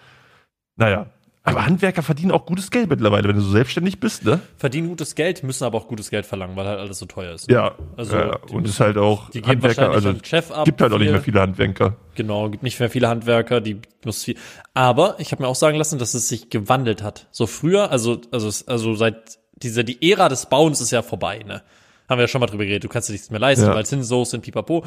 Naja, 0.76 1.06
aber 1.50 1.66
Handwerker 1.66 2.02
verdienen 2.02 2.30
auch 2.32 2.46
gutes 2.46 2.70
Geld 2.70 2.88
mittlerweile, 2.88 3.28
wenn 3.28 3.36
du 3.36 3.42
so 3.42 3.50
selbstständig 3.50 4.00
bist, 4.00 4.24
ne? 4.24 4.40
verdienen 4.56 4.88
gutes 4.88 5.14
Geld, 5.14 5.42
müssen 5.42 5.64
aber 5.64 5.78
auch 5.78 5.88
gutes 5.88 6.10
Geld 6.10 6.26
verlangen, 6.26 6.56
weil 6.56 6.66
halt 6.66 6.78
alles 6.78 6.98
so 6.98 7.06
teuer 7.06 7.34
ist. 7.34 7.50
Ja, 7.50 7.74
Also, 7.96 8.16
ja, 8.16 8.36
und 8.50 8.66
ist 8.66 8.80
halt 8.80 8.96
auch 8.96 9.30
Die 9.30 9.42
Handwerker, 9.42 9.90
also 9.90 10.14
Chef 10.22 10.50
ab. 10.50 10.64
gibt 10.64 10.80
halt 10.80 10.92
auch 10.92 10.98
nicht 10.98 11.10
mehr 11.10 11.20
viele 11.22 11.40
Handwerker. 11.40 11.96
Genau, 12.14 12.48
gibt 12.50 12.62
nicht 12.62 12.78
mehr 12.80 12.90
viele 12.90 13.08
Handwerker, 13.08 13.60
die 13.60 13.80
muss 14.04 14.24
viel. 14.24 14.36
Aber 14.74 15.16
ich 15.18 15.32
habe 15.32 15.42
mir 15.42 15.48
auch 15.48 15.54
sagen 15.54 15.76
lassen, 15.78 15.98
dass 15.98 16.14
es 16.14 16.28
sich 16.28 16.50
gewandelt 16.50 17.02
hat. 17.02 17.26
So 17.30 17.46
früher, 17.46 17.90
also 17.90 18.20
also 18.30 18.50
also 18.66 18.94
seit 18.94 19.38
dieser 19.56 19.82
die 19.84 20.10
Ära 20.10 20.28
des 20.28 20.46
Bauens 20.46 20.80
ist 20.80 20.90
ja 20.92 21.02
vorbei, 21.02 21.40
ne? 21.46 21.62
Haben 22.08 22.18
wir 22.18 22.22
ja 22.24 22.28
schon 22.28 22.40
mal 22.40 22.46
drüber 22.46 22.64
geredet. 22.64 22.84
Du 22.84 22.88
kannst 22.88 23.08
dir 23.08 23.12
nichts 23.12 23.30
mehr 23.30 23.40
leisten, 23.40 23.66
Ja. 23.66 23.74
weil 23.74 23.84
Zinsos 23.84 24.30
sind 24.30 24.42
Pipapo. 24.42 24.84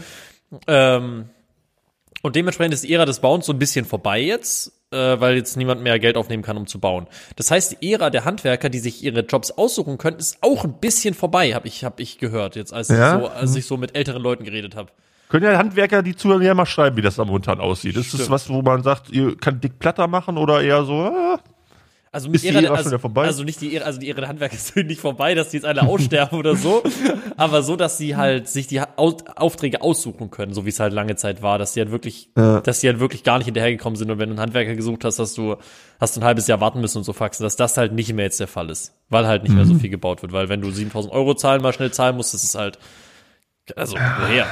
Ähm, 0.68 1.26
und 2.22 2.36
dementsprechend 2.36 2.74
ist 2.74 2.84
die 2.84 2.94
Ära 2.94 3.06
des 3.06 3.20
Bauens 3.20 3.46
so 3.46 3.54
ein 3.54 3.60
bisschen 3.60 3.86
vorbei 3.86 4.22
jetzt, 4.22 4.72
äh, 4.92 5.20
weil 5.20 5.36
jetzt 5.36 5.58
niemand 5.58 5.82
mehr 5.82 6.00
Geld 6.00 6.18
aufnehmen 6.18 6.44
kann, 6.44 6.58
um 6.58 6.68
zu 6.68 6.80
bauen. 6.80 7.08
Das 7.36 7.52
heißt, 7.52 7.78
die 7.82 7.92
Ära 7.94 8.10
der 8.10 8.26
Handwerker, 8.26 8.70
die 8.70 8.80
sich 8.80 9.04
ihre 9.04 9.22
Jobs 9.22 9.52
aussuchen 9.52 9.98
können, 9.98 10.18
ist 10.18 10.38
auch 10.42 10.64
ein 10.64 10.80
bisschen 10.80 11.14
vorbei, 11.14 11.54
habe 11.54 11.68
ich 11.68 11.84
hab 11.84 12.00
ich 12.00 12.18
gehört 12.18 12.56
jetzt, 12.56 12.74
als 12.74 12.90
Ja? 12.90 13.16
ich 13.16 13.22
so 13.22 13.28
als 13.30 13.56
ich 13.56 13.66
so 13.66 13.78
mit 13.78 13.96
älteren 13.96 14.22
Leuten 14.22 14.44
geredet 14.44 14.76
habe. 14.76 14.90
Können 15.30 15.46
ja 15.46 15.58
Handwerker, 15.58 16.04
die 16.04 16.14
zuhören, 16.14 16.42
ja 16.42 16.54
mal 16.54 16.66
schreiben, 16.66 16.98
wie 16.98 17.02
das 17.02 17.16
da 17.16 17.24
momentan 17.24 17.62
aussieht. 17.62 17.96
Ist 17.96 18.14
das 18.14 18.30
was, 18.30 18.50
wo 18.50 18.62
man 18.62 18.84
sagt, 18.84 19.10
ihr 19.12 19.38
könnt 19.38 19.64
dick 19.64 19.80
platter 19.80 20.08
machen 20.08 20.38
oder 20.38 20.62
eher 20.62 20.84
so, 20.84 20.94
ah, 20.94 21.40
Also 22.14 22.30
Ist 22.30 22.44
die 22.44 22.50
Ära 22.50 22.62
schon 22.62 22.76
also, 22.76 22.90
wieder 22.90 23.00
vorbei? 23.00 23.26
Also 23.26 23.46
nicht 23.46 23.62
die 23.62 23.74
Ära, 23.74 23.86
also 23.86 23.98
die 23.98 24.14
der 24.14 24.28
Handwerker 24.28 24.56
ist 24.58 24.76
nicht 24.76 25.00
vorbei, 25.00 25.34
dass 25.34 25.50
die 25.52 25.58
jetzt 25.58 25.66
alle 25.66 25.84
aussterben 25.84 26.38
oder 26.38 26.58
so, 26.58 26.84
aber 27.38 27.64
so, 27.64 27.78
dass 27.78 27.98
sie 27.98 28.18
halt 28.18 28.50
sich 28.50 28.68
die 28.68 28.82
Au 28.82 29.16
Aufträge 29.38 29.82
aussuchen 29.82 30.30
können, 30.30 30.54
so 30.54 30.66
wie 30.66 30.70
es 30.70 30.80
halt 30.82 30.92
lange 30.92 31.16
Zeit 31.16 31.42
war, 31.42 31.58
dass 31.58 31.74
sie 31.74 31.80
halt 31.80 31.92
wirklich, 31.92 32.30
dass 32.36 32.82
sie 32.82 32.88
halt 32.90 33.00
wirklich 33.00 33.24
gar 33.24 33.38
nicht 33.38 33.46
hinterhergekommen 33.46 33.96
sind 33.96 34.12
und 34.12 34.20
wenn 34.20 34.28
du 34.28 34.34
einen 34.34 34.42
Handwerker 34.42 34.76
gesucht 34.76 35.06
hast, 35.06 35.20
hast 35.20 35.38
du, 35.38 35.56
hast 36.02 36.18
du 36.18 36.20
ein 36.20 36.26
halbes 36.26 36.48
Jahr 36.48 36.60
warten 36.60 36.82
müssen 36.82 36.98
und 36.98 37.06
so 37.06 37.14
faxen, 37.14 37.44
dass 37.44 37.56
das 37.56 37.78
halt 37.78 37.94
nicht 37.94 38.12
mehr 38.14 38.26
jetzt 38.26 38.42
der 38.42 38.48
Fall 38.48 38.70
ist, 38.70 38.94
weil 39.08 39.26
halt 39.26 39.44
nicht 39.44 39.56
mehr 39.56 39.64
Mhm. 39.64 39.70
so 39.70 39.76
viel 39.76 39.90
gebaut 39.90 40.22
wird, 40.22 40.34
weil 40.34 40.50
wenn 40.50 40.60
du 40.60 40.70
7000 40.70 41.14
Euro 41.14 41.34
zahlen, 41.36 41.62
mal 41.62 41.72
schnell 41.72 41.92
zahlen 41.92 42.18
musst, 42.18 42.34
das 42.34 42.44
ist 42.44 42.56
halt, 42.56 42.78
also, 43.78 43.96
woher? 43.96 44.48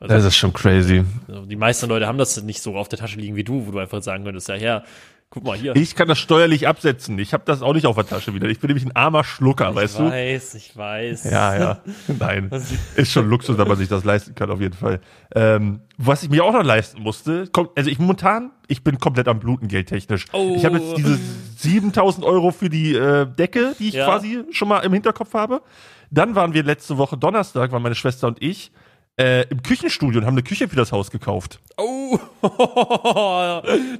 das 0.00 0.24
ist 0.24 0.36
schon 0.36 0.52
crazy. 0.52 1.02
Also, 1.26 1.44
die 1.44 1.56
meisten 1.56 1.88
Leute 1.88 2.06
haben 2.06 2.18
das 2.18 2.40
nicht 2.42 2.62
so 2.62 2.76
auf 2.76 2.88
der 2.88 3.00
Tasche 3.00 3.18
liegen 3.18 3.34
wie 3.34 3.42
du, 3.42 3.66
wo 3.66 3.72
du 3.72 3.78
einfach 3.80 4.00
sagen 4.00 4.22
könntest, 4.22 4.48
ja, 4.48 4.54
her, 4.54 4.84
guck 5.30 5.44
mal 5.44 5.56
hier. 5.56 5.76
Ich 5.76 5.94
kann 5.94 6.08
das 6.08 6.18
steuerlich 6.18 6.66
absetzen. 6.66 7.18
Ich 7.18 7.32
habe 7.32 7.42
das 7.46 7.62
auch 7.62 7.74
nicht 7.74 7.86
auf 7.86 7.96
der 7.96 8.06
Tasche 8.06 8.34
wieder. 8.34 8.48
Ich 8.48 8.60
bin 8.60 8.68
nämlich 8.68 8.84
ein 8.86 8.96
armer 8.96 9.24
Schlucker, 9.24 9.74
weißt 9.74 10.00
ich 10.00 10.04
weiß, 10.06 10.54
ich 10.54 10.76
weiß. 10.76 11.22
du? 11.24 11.28
Ja, 11.30 11.58
ja. 11.58 11.82
Nein. 12.18 12.50
Ist 12.96 13.12
schon 13.12 13.28
Luxus, 13.28 13.58
wenn 13.58 13.68
man 13.68 13.76
sich 13.76 13.88
das 13.88 14.04
leisten 14.04 14.34
kann, 14.34 14.50
auf 14.50 14.60
jeden 14.60 14.74
Fall. 14.74 15.00
Ähm, 15.34 15.80
was 15.96 16.22
ich 16.22 16.30
mir 16.30 16.44
auch 16.44 16.52
noch 16.52 16.64
leisten 16.64 17.02
musste, 17.02 17.46
kommt, 17.48 17.70
also 17.76 17.90
ich 17.90 17.98
momentan, 17.98 18.52
ich 18.66 18.82
bin 18.82 18.98
komplett 18.98 19.28
am 19.28 19.38
Bluten 19.40 19.68
geldtechnisch. 19.68 20.26
Oh. 20.32 20.54
Ich 20.56 20.64
habe 20.64 20.78
jetzt 20.78 20.96
diese 20.96 21.18
7000 21.56 22.24
Euro 22.24 22.50
für 22.50 22.70
die 22.70 22.94
äh, 22.94 23.26
Decke, 23.26 23.74
die 23.78 23.88
ich 23.88 23.94
Ja. 23.94 24.06
quasi 24.06 24.44
schon 24.50 24.68
mal 24.68 24.80
im 24.80 24.92
Hinterkopf 24.92 25.34
habe. 25.34 25.62
Dann 26.10 26.34
waren 26.34 26.54
wir 26.54 26.62
letzte 26.62 26.96
Woche 26.96 27.18
Donnerstag, 27.18 27.70
waren 27.72 27.82
meine 27.82 27.94
Schwester 27.94 28.28
und 28.28 28.42
ich, 28.42 28.72
äh, 29.18 29.42
im 29.48 29.62
Küchenstudio 29.62 30.20
und 30.20 30.26
haben 30.26 30.34
eine 30.34 30.42
Küche 30.42 30.68
für 30.68 30.76
das 30.76 30.92
Haus 30.92 31.10
gekauft. 31.10 31.60
Oh, 31.76 32.18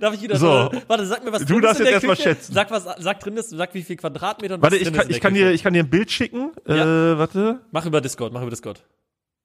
darf 0.01 0.15
ich 0.15 0.23
wieder 0.23 0.37
So. 0.37 0.71
Warte, 0.87 1.07
sag 1.07 1.25
mir 1.25 1.33
was 1.33 1.45
Du 1.45 1.55
drin 1.55 1.63
darfst 1.63 1.81
ist 1.81 1.87
in 1.87 1.93
jetzt 1.93 2.03
der 2.03 2.03
erst 2.03 2.07
mal 2.07 2.17
Küche. 2.17 2.29
schätzen. 2.37 2.53
Sag 2.55 2.71
was, 2.71 2.85
sag 2.99 3.21
drin 3.21 3.37
ist, 3.37 3.51
sag 3.51 3.75
wie 3.75 3.83
viel 3.83 3.97
Quadratmeter 3.97 4.55
und 4.55 4.63
Warte, 4.63 4.77
was 4.81 4.87
ich 4.87 4.93
kann, 4.93 5.11
ich 5.11 5.21
kann, 5.21 5.33
Küche. 5.33 5.45
dir, 5.47 5.53
ich 5.53 5.63
kann 5.63 5.73
dir 5.75 5.83
ein 5.83 5.91
Bild 5.91 6.11
schicken. 6.11 6.53
Ja. 6.67 7.13
Äh, 7.15 7.19
warte. 7.19 7.61
Mach 7.73 7.85
über 7.87 8.01
Discord, 8.01 8.33
mach 8.33 8.43
über 8.43 8.51
Discord. 8.51 8.83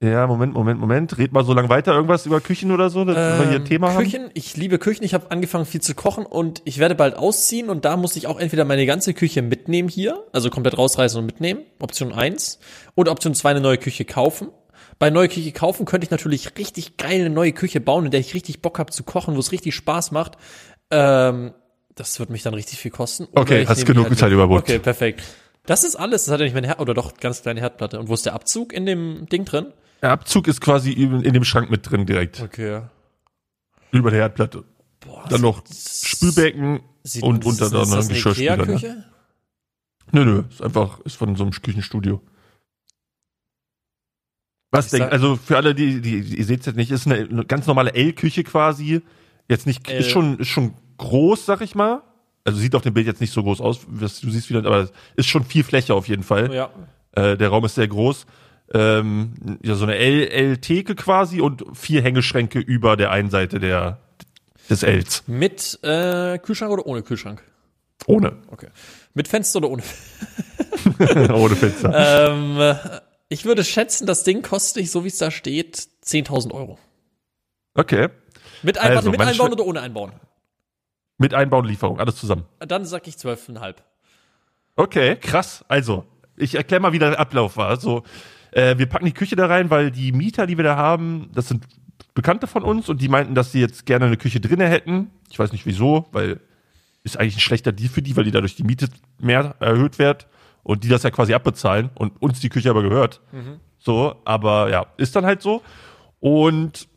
Ja, 0.01 0.27
Moment, 0.27 0.53
Moment, 0.53 0.81
Moment. 0.81 1.17
Red 1.17 1.31
mal 1.31 1.45
so 1.45 1.53
lang 1.53 1.69
weiter 1.69 1.93
irgendwas 1.93 2.25
über 2.25 2.41
Küchen 2.41 2.71
oder 2.71 2.89
so, 2.89 3.05
dass 3.05 3.15
wir 3.39 3.47
hier 3.47 3.59
ein 3.59 3.65
Thema 3.65 3.93
haben. 3.93 3.99
Ähm, 4.03 4.11
Küchen, 4.11 4.29
ich 4.33 4.57
liebe 4.57 4.77
Küchen, 4.77 5.03
ich 5.05 5.13
habe 5.13 5.31
angefangen 5.31 5.65
viel 5.65 5.79
zu 5.79 5.95
kochen 5.95 6.25
und 6.25 6.61
ich 6.65 6.77
werde 6.77 6.93
bald 6.93 7.15
ausziehen 7.15 7.69
und 7.69 7.85
da 7.85 7.95
muss 7.95 8.17
ich 8.17 8.27
auch 8.27 8.37
entweder 8.37 8.65
meine 8.65 8.85
ganze 8.85 9.13
Küche 9.13 9.41
mitnehmen 9.41 9.87
hier, 9.87 10.21
also 10.33 10.49
komplett 10.49 10.77
rausreißen 10.77 11.17
und 11.17 11.25
mitnehmen, 11.25 11.61
Option 11.79 12.11
1, 12.11 12.59
oder 12.95 13.13
Option 13.13 13.33
2 13.33 13.51
eine 13.51 13.61
neue 13.61 13.77
Küche 13.77 14.03
kaufen. 14.03 14.49
Bei 14.99 15.09
neue 15.09 15.27
Küche 15.27 15.51
kaufen 15.51 15.85
könnte 15.85 16.05
ich 16.05 16.11
natürlich 16.11 16.57
richtig 16.57 16.97
geil 16.97 17.21
eine 17.21 17.29
neue 17.29 17.51
Küche 17.53 17.79
bauen, 17.81 18.05
in 18.05 18.11
der 18.11 18.19
ich 18.19 18.33
richtig 18.33 18.61
Bock 18.61 18.79
habe 18.79 18.91
zu 18.91 19.03
kochen, 19.03 19.35
wo 19.35 19.39
es 19.39 19.51
richtig 19.51 19.75
Spaß 19.75 20.11
macht. 20.11 20.37
Ähm, 20.91 21.53
das 21.95 22.19
wird 22.19 22.29
mich 22.29 22.43
dann 22.43 22.53
richtig 22.53 22.79
viel 22.79 22.91
kosten. 22.91 23.25
Oder 23.25 23.41
Okay, 23.41 23.65
hast 23.67 23.85
genug 23.85 24.07
halt 24.09 24.17
Zeit 24.17 24.31
überbrückt. 24.31 24.63
Okay, 24.69 24.79
perfekt. 24.79 25.21
Das 25.65 25.83
ist 25.83 25.95
alles. 25.95 26.25
Das 26.25 26.33
hat 26.33 26.39
ja 26.39 26.45
nicht 26.45 26.53
meine 26.55 26.67
Herd 26.67 26.79
oder 26.79 26.93
doch 26.93 27.17
ganz 27.17 27.41
kleine 27.41 27.61
Herdplatte. 27.61 27.99
Und 27.99 28.09
wo 28.09 28.13
ist 28.13 28.25
der 28.25 28.33
Abzug 28.33 28.73
in 28.73 28.85
dem 28.85 29.27
Ding 29.27 29.45
drin? 29.45 29.67
Der 30.01 30.11
Abzug 30.11 30.47
ist 30.47 30.59
quasi 30.61 30.91
in 30.91 31.21
in 31.21 31.33
dem 31.33 31.43
Schrank 31.45 31.69
mit 31.69 31.89
drin 31.89 32.05
direkt. 32.05 32.41
Okay. 32.41 32.81
Über 33.91 34.11
der 34.11 34.21
Herdplatte. 34.21 34.63
Boah, 34.99 35.25
Dann 35.29 35.41
noch 35.41 35.63
Spülbecken 35.71 36.81
und 37.21 37.45
unter 37.45 37.69
das- 37.69 37.71
da 37.71 37.81
ist 37.83 37.89
noch 37.89 37.95
das 37.97 38.05
ein 38.05 38.09
eine 38.09 38.13
Geschirrspüler. 38.21 38.65
Ne? 38.65 39.05
Nö, 40.11 40.25
nö, 40.25 40.43
ist 40.49 40.61
einfach, 40.61 40.99
ist 41.01 41.15
von 41.15 41.35
so 41.35 41.43
einem 41.43 41.51
Küchenstudio. 41.53 42.21
Was 44.73 44.89
sag- 44.89 45.11
also 45.11 45.37
für 45.37 45.55
alle, 45.57 45.75
die, 45.75 46.01
die, 46.01 46.21
die 46.21 46.37
ihr 46.37 46.45
seht 46.45 46.65
jetzt 46.65 46.75
nicht, 46.75 46.91
ist 46.91 47.05
eine, 47.07 47.15
eine 47.29 47.45
ganz 47.45 47.67
normale 47.67 47.93
L-Küche 47.93 48.43
quasi. 48.43 49.01
Jetzt 49.47 49.67
nicht, 49.67 49.89
L. 49.89 49.99
ist 49.99 50.09
schon, 50.09 50.39
ist 50.39 50.47
schon 50.47 50.73
groß, 50.97 51.45
sag 51.45 51.61
ich 51.61 51.75
mal. 51.75 52.01
Also 52.43 52.59
sieht 52.59 52.75
auf 52.75 52.81
dem 52.81 52.93
Bild 52.93 53.07
jetzt 53.07 53.21
nicht 53.21 53.31
so 53.31 53.43
groß 53.43 53.61
aus, 53.61 53.81
was 53.87 54.19
du 54.19 54.29
siehst 54.29 54.49
wieder, 54.49 54.65
aber 54.65 54.89
ist 55.15 55.27
schon 55.27 55.45
viel 55.45 55.63
Fläche 55.63 55.93
auf 55.93 56.07
jeden 56.07 56.23
Fall. 56.23 56.53
Ja. 56.53 56.69
Äh, 57.11 57.37
der 57.37 57.49
Raum 57.49 57.63
ist 57.65 57.75
sehr 57.75 57.87
groß. 57.87 58.25
Ähm, 58.73 59.33
ja, 59.61 59.75
so 59.75 59.85
eine 59.85 59.95
L-Theke 59.97 60.95
quasi 60.95 61.39
und 61.39 61.63
vier 61.73 62.01
Hängeschränke 62.01 62.59
über 62.59 62.97
der 62.97 63.11
einen 63.11 63.29
Seite 63.29 63.59
der, 63.59 63.99
des 64.69 64.83
Ls. 64.83 65.23
Mit 65.27 65.79
äh, 65.83 66.39
Kühlschrank 66.39 66.71
oder 66.71 66.85
ohne 66.87 67.03
Kühlschrank? 67.03 67.43
Ohne. 68.07 68.33
Okay. 68.47 68.67
Mit 69.13 69.27
Fenster 69.27 69.59
oder 69.59 69.69
ohne? 69.69 69.83
Ohne 71.33 71.55
Fenster. 71.55 71.93
ähm, 72.31 72.59
äh, 72.59 72.75
ich 73.33 73.45
würde 73.45 73.63
schätzen, 73.63 74.05
das 74.05 74.23
Ding 74.23 74.43
kostet, 74.43 74.87
so 74.87 75.03
wie 75.03 75.07
es 75.07 75.17
da 75.17 75.31
steht, 75.31 75.87
10.000 76.05 76.51
Euro. 76.51 76.77
Okay. 77.73 78.09
Mit, 78.61 78.77
Einbauen, 78.77 78.97
Also, 78.97 79.11
mit 79.11 79.19
einbauen 79.19 79.49
Schwe- 79.49 79.53
oder 79.53 79.65
ohne 79.65 79.81
einbauen? 79.81 80.13
Mit 81.17 81.33
Einbauen, 81.33 81.65
Lieferung, 81.65 81.99
alles 81.99 82.15
zusammen. 82.15 82.45
Dann 82.59 82.85
sag 82.85 83.07
ich 83.07 83.15
12,5. 83.15 83.75
Okay, 84.75 85.15
krass. 85.15 85.65
Also, 85.67 86.05
ich 86.37 86.55
erkläre 86.55 86.81
mal, 86.81 86.93
wie 86.93 86.99
der 86.99 87.19
Ablauf 87.19 87.57
war. 87.57 87.79
So, 87.79 88.03
äh, 88.51 88.77
wir 88.77 88.85
packen 88.85 89.05
die 89.05 89.13
Küche 89.13 89.35
da 89.35 89.47
rein, 89.47 89.69
weil 89.69 89.91
die 89.91 90.11
Mieter, 90.11 90.45
die 90.47 90.57
wir 90.57 90.63
da 90.63 90.75
haben, 90.75 91.31
das 91.33 91.47
sind 91.47 91.65
Bekannte 92.13 92.45
von 92.45 92.63
uns 92.63 92.89
und 92.89 93.01
die 93.01 93.09
meinten, 93.09 93.33
dass 93.33 93.51
sie 93.51 93.59
jetzt 93.59 93.85
gerne 93.85 94.05
eine 94.05 94.17
Küche 94.17 94.39
drinne 94.39 94.67
hätten. 94.67 95.09
Ich 95.31 95.39
weiß 95.39 95.51
nicht 95.51 95.65
wieso, 95.65 96.07
weil 96.11 96.39
ist 97.03 97.19
eigentlich 97.19 97.37
ein 97.37 97.41
schlechter 97.41 97.71
Deal 97.71 97.89
für 97.89 98.01
die, 98.01 98.15
weil 98.15 98.23
die 98.23 98.31
dadurch 98.31 98.55
die 98.55 98.63
Miete 98.63 98.87
mehr 99.19 99.55
erhöht 99.59 99.99
wird 99.99 100.27
und 100.63 100.83
die 100.83 100.87
das 100.89 101.03
ja 101.03 101.11
quasi 101.11 101.33
abbezahlen 101.33 101.89
und 101.95 102.21
uns 102.21 102.39
die 102.39 102.49
Küche 102.49 102.69
aber 102.69 102.81
gehört. 102.81 103.21
So, 103.79 104.15
aber 104.25 104.69
ja, 104.69 104.85
ist 104.97 105.15
dann 105.15 105.25
halt 105.25 105.41
so. 105.41 105.61
Und 106.19 106.87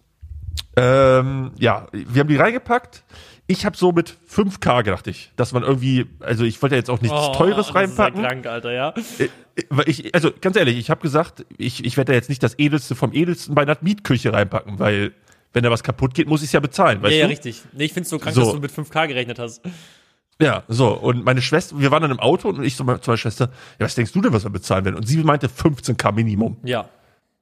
ähm, 0.76 1.52
ja, 1.58 1.86
wir 1.92 2.20
haben 2.20 2.28
die 2.28 2.36
reingepackt. 2.36 3.02
Ich 3.48 3.64
habe 3.64 3.76
so 3.76 3.92
mit 3.92 4.12
5K 4.28 4.82
gedacht 4.82 5.06
ich, 5.06 5.30
dass 5.36 5.52
man 5.52 5.62
irgendwie, 5.62 6.06
also 6.20 6.42
ich 6.44 6.60
wollte 6.62 6.74
ja 6.74 6.78
jetzt 6.80 6.90
auch 6.90 7.00
nichts 7.00 7.16
Teures 7.36 7.74
reinpacken. 7.76 8.20
Oh, 8.20 8.22
Das 8.22 8.32
ist 8.32 8.36
ja 8.36 8.42
krank, 8.42 8.46
Alter, 8.46 8.72
ja. 8.72 8.94
Äh, 9.18 9.28
weil 9.70 9.88
ich, 9.88 10.12
also 10.14 10.30
ganz 10.40 10.56
ehrlich, 10.56 10.76
ich 10.78 10.90
habe 10.90 11.00
gesagt, 11.00 11.46
ich, 11.56 11.84
ich 11.84 11.96
werde 11.96 12.12
da 12.12 12.16
jetzt 12.16 12.28
nicht 12.28 12.42
das 12.42 12.58
Edelste 12.58 12.94
vom 12.96 13.12
Edelsten 13.12 13.54
bei 13.54 13.62
einer 13.62 13.76
Mietküche 13.80 14.32
reinpacken, 14.32 14.78
weil 14.80 15.12
wenn 15.52 15.62
da 15.62 15.70
was 15.70 15.84
kaputt 15.84 16.12
geht, 16.14 16.28
muss 16.28 16.42
ich 16.42 16.46
es 16.48 16.52
ja 16.52 16.60
bezahlen, 16.60 17.00
weißt 17.02 17.12
Ja, 17.12 17.18
ja, 17.20 17.24
du? 17.26 17.30
richtig. 17.30 17.62
Nee, 17.72 17.84
ich 17.84 17.92
find's 17.92 18.10
so 18.10 18.18
krank, 18.18 18.34
So. 18.34 18.42
dass 18.42 18.52
du 18.52 18.58
mit 18.60 18.72
5K 18.72 19.06
gerechnet 19.06 19.38
hast. 19.38 19.62
Ja, 20.40 20.64
so. 20.68 20.92
Und 20.92 21.24
meine 21.24 21.40
Schwester, 21.40 21.78
wir 21.78 21.90
waren 21.90 22.02
dann 22.02 22.10
im 22.10 22.20
Auto 22.20 22.48
und 22.48 22.62
ich 22.62 22.76
so 22.76 22.84
zu 22.84 23.10
meiner 23.10 23.16
Schwester, 23.16 23.50
ja, 23.78 23.86
was 23.86 23.94
denkst 23.94 24.12
du 24.12 24.20
denn, 24.20 24.32
was 24.32 24.44
wir 24.44 24.50
bezahlen 24.50 24.84
werden? 24.84 24.96
Und 24.96 25.06
sie 25.06 25.16
meinte 25.24 25.48
15k 25.48 26.12
Minimum. 26.12 26.58
Ja. 26.62 26.82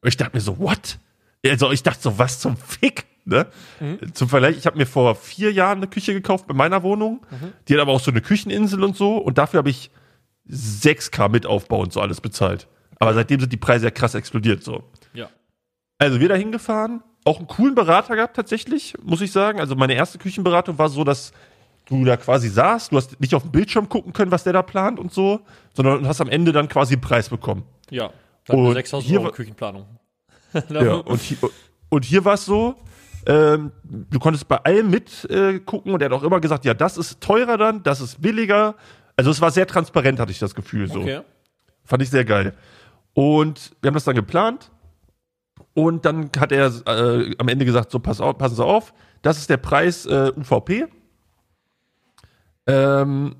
Und 0.00 0.08
ich 0.08 0.16
dachte 0.16 0.36
mir 0.36 0.40
so, 0.40 0.58
what? 0.58 0.98
Also 1.44 1.72
ich 1.72 1.82
dachte 1.82 2.00
so, 2.00 2.18
was 2.18 2.40
zum 2.40 2.56
Fick? 2.56 3.06
Ne? 3.26 3.46
Zum 4.12 4.28
Vergleich, 4.28 4.58
ich 4.58 4.66
habe 4.66 4.76
mir 4.76 4.86
vor 4.86 5.14
vier 5.14 5.50
Jahren 5.50 5.78
eine 5.78 5.86
Küche 5.86 6.12
gekauft 6.12 6.46
bei 6.46 6.54
meiner 6.54 6.82
Wohnung. 6.82 7.26
Die 7.66 7.74
hat 7.74 7.80
aber 7.80 7.92
auch 7.92 8.00
so 8.00 8.10
eine 8.10 8.20
Kücheninsel 8.20 8.84
und 8.84 8.96
so. 8.96 9.16
Und 9.16 9.38
dafür 9.38 9.58
habe 9.58 9.70
ich 9.70 9.90
6k 10.50 11.30
mit 11.30 11.46
Aufbau 11.46 11.80
und 11.80 11.92
so 11.92 12.00
alles 12.00 12.20
bezahlt. 12.20 12.68
Aber 12.98 13.14
seitdem 13.14 13.40
sind 13.40 13.52
die 13.52 13.56
Preise 13.56 13.86
ja 13.86 13.90
krass 13.90 14.14
explodiert 14.14 14.62
so. 14.62 14.84
Ja. 15.14 15.30
Also 15.98 16.20
wir 16.20 16.28
da 16.28 16.34
hingefahren, 16.34 17.02
auch 17.24 17.38
einen 17.38 17.48
coolen 17.48 17.74
Berater 17.74 18.14
gehabt 18.14 18.36
tatsächlich, 18.36 18.94
muss 19.02 19.22
ich 19.22 19.32
sagen. 19.32 19.58
Also 19.58 19.74
meine 19.74 19.94
erste 19.94 20.18
Küchenberatung 20.18 20.78
war 20.78 20.90
so, 20.90 21.02
dass 21.02 21.32
du 21.86 22.04
da 22.04 22.16
quasi 22.16 22.48
saßt, 22.48 22.92
du 22.92 22.96
hast 22.96 23.20
nicht 23.20 23.34
auf 23.34 23.42
dem 23.42 23.52
Bildschirm 23.52 23.88
gucken 23.88 24.12
können, 24.12 24.30
was 24.30 24.44
der 24.44 24.52
da 24.52 24.62
plant 24.62 24.98
und 24.98 25.12
so, 25.12 25.40
sondern 25.74 26.06
hast 26.08 26.20
am 26.20 26.28
Ende 26.28 26.52
dann 26.52 26.68
quasi 26.68 26.94
einen 26.94 27.02
Preis 27.02 27.28
bekommen. 27.28 27.64
Ja. 27.90 28.10
Und 28.48 28.74
6000 28.74 29.08
hier 29.08 29.20
Euro 29.20 29.30
Küchenplanung. 29.32 29.86
Ja, 30.70 30.94
und 30.94 31.20
hier, 31.20 31.38
und 31.88 32.04
hier 32.04 32.24
war 32.24 32.34
es 32.34 32.44
so, 32.44 32.76
ähm, 33.26 33.72
du 33.82 34.20
konntest 34.20 34.46
bei 34.46 34.56
allem 34.58 34.88
mit 34.88 35.24
äh, 35.28 35.58
und 35.66 36.00
er 36.00 36.04
hat 36.04 36.12
auch 36.12 36.22
immer 36.22 36.40
gesagt, 36.40 36.64
ja, 36.64 36.74
das 36.74 36.96
ist 36.96 37.20
teurer 37.20 37.56
dann, 37.56 37.82
das 37.82 38.00
ist 38.00 38.22
billiger. 38.22 38.76
Also 39.16 39.32
es 39.32 39.40
war 39.40 39.50
sehr 39.50 39.66
transparent, 39.66 40.20
hatte 40.20 40.30
ich 40.30 40.38
das 40.38 40.54
Gefühl 40.54 40.88
so. 40.88 41.00
Okay. 41.00 41.22
Fand 41.84 42.02
ich 42.02 42.10
sehr 42.10 42.24
geil. 42.24 42.54
Und 43.14 43.72
wir 43.80 43.88
haben 43.88 43.94
das 43.94 44.04
dann 44.04 44.14
geplant. 44.14 44.70
Und 45.72 46.04
dann 46.04 46.30
hat 46.38 46.52
er 46.52 46.66
äh, 46.86 47.34
am 47.38 47.48
Ende 47.48 47.64
gesagt, 47.64 47.90
so 47.90 47.98
pass 47.98 48.20
auf, 48.20 48.38
passen 48.38 48.54
Sie 48.56 48.64
auf, 48.64 48.94
das 49.22 49.38
ist 49.38 49.50
der 49.50 49.56
Preis 49.56 50.06
äh, 50.06 50.32
UVP. 50.36 50.86
Ähm, 52.66 53.36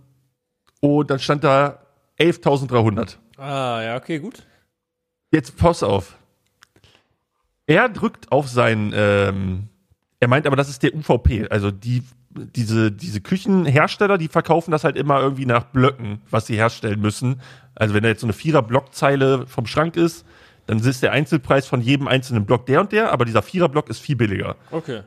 und 0.81 1.11
dann 1.11 1.19
stand 1.19 1.45
da 1.45 1.81
11.300. 2.19 3.17
Ah, 3.37 3.83
ja, 3.83 3.97
okay, 3.97 4.19
gut. 4.19 4.43
Jetzt 5.33 5.57
pass 5.57 5.83
auf. 5.83 6.17
Er 7.67 7.89
drückt 7.89 8.31
auf 8.31 8.49
sein, 8.49 8.93
ähm, 8.95 9.69
er 10.21 10.29
meint 10.29 10.47
aber, 10.47 10.57
das 10.57 10.69
ist 10.69 10.83
der 10.83 10.95
UVP. 10.95 11.49
Also 11.49 11.71
die, 11.71 12.03
diese, 12.31 12.93
diese 12.93 13.21
Küchenhersteller, 13.21 14.19
die 14.19 14.29
verkaufen 14.29 14.71
das 14.71 14.85
halt 14.85 14.97
immer 14.97 15.21
irgendwie 15.21 15.47
nach 15.47 15.65
Blöcken, 15.65 16.21
was 16.31 16.47
sie 16.47 16.57
herstellen 16.57 17.01
müssen. 17.01 17.41
Also 17.75 17.95
wenn 17.95 18.03
da 18.03 18.11
jetzt 18.11 18.21
so 18.21 18.27
eine 18.27 18.35
Vierer-Blockzeile 18.35 19.47
vom 19.47 19.67
Schrank 19.67 19.97
ist, 19.97 20.25
dann 20.67 20.79
ist 20.79 21.03
der 21.03 21.13
Einzelpreis 21.13 21.67
von 21.67 21.81
jedem 21.81 22.09
einzelnen 22.09 22.47
Block 22.47 22.67
der 22.67 22.81
und 22.81 22.93
der, 22.93 23.13
aber 23.13 23.25
dieser 23.25 23.43
Vierer-Block 23.43 23.89
ist 23.91 23.99
viel 24.01 24.17
billiger. 24.17 24.57
Okay. 24.71 25.03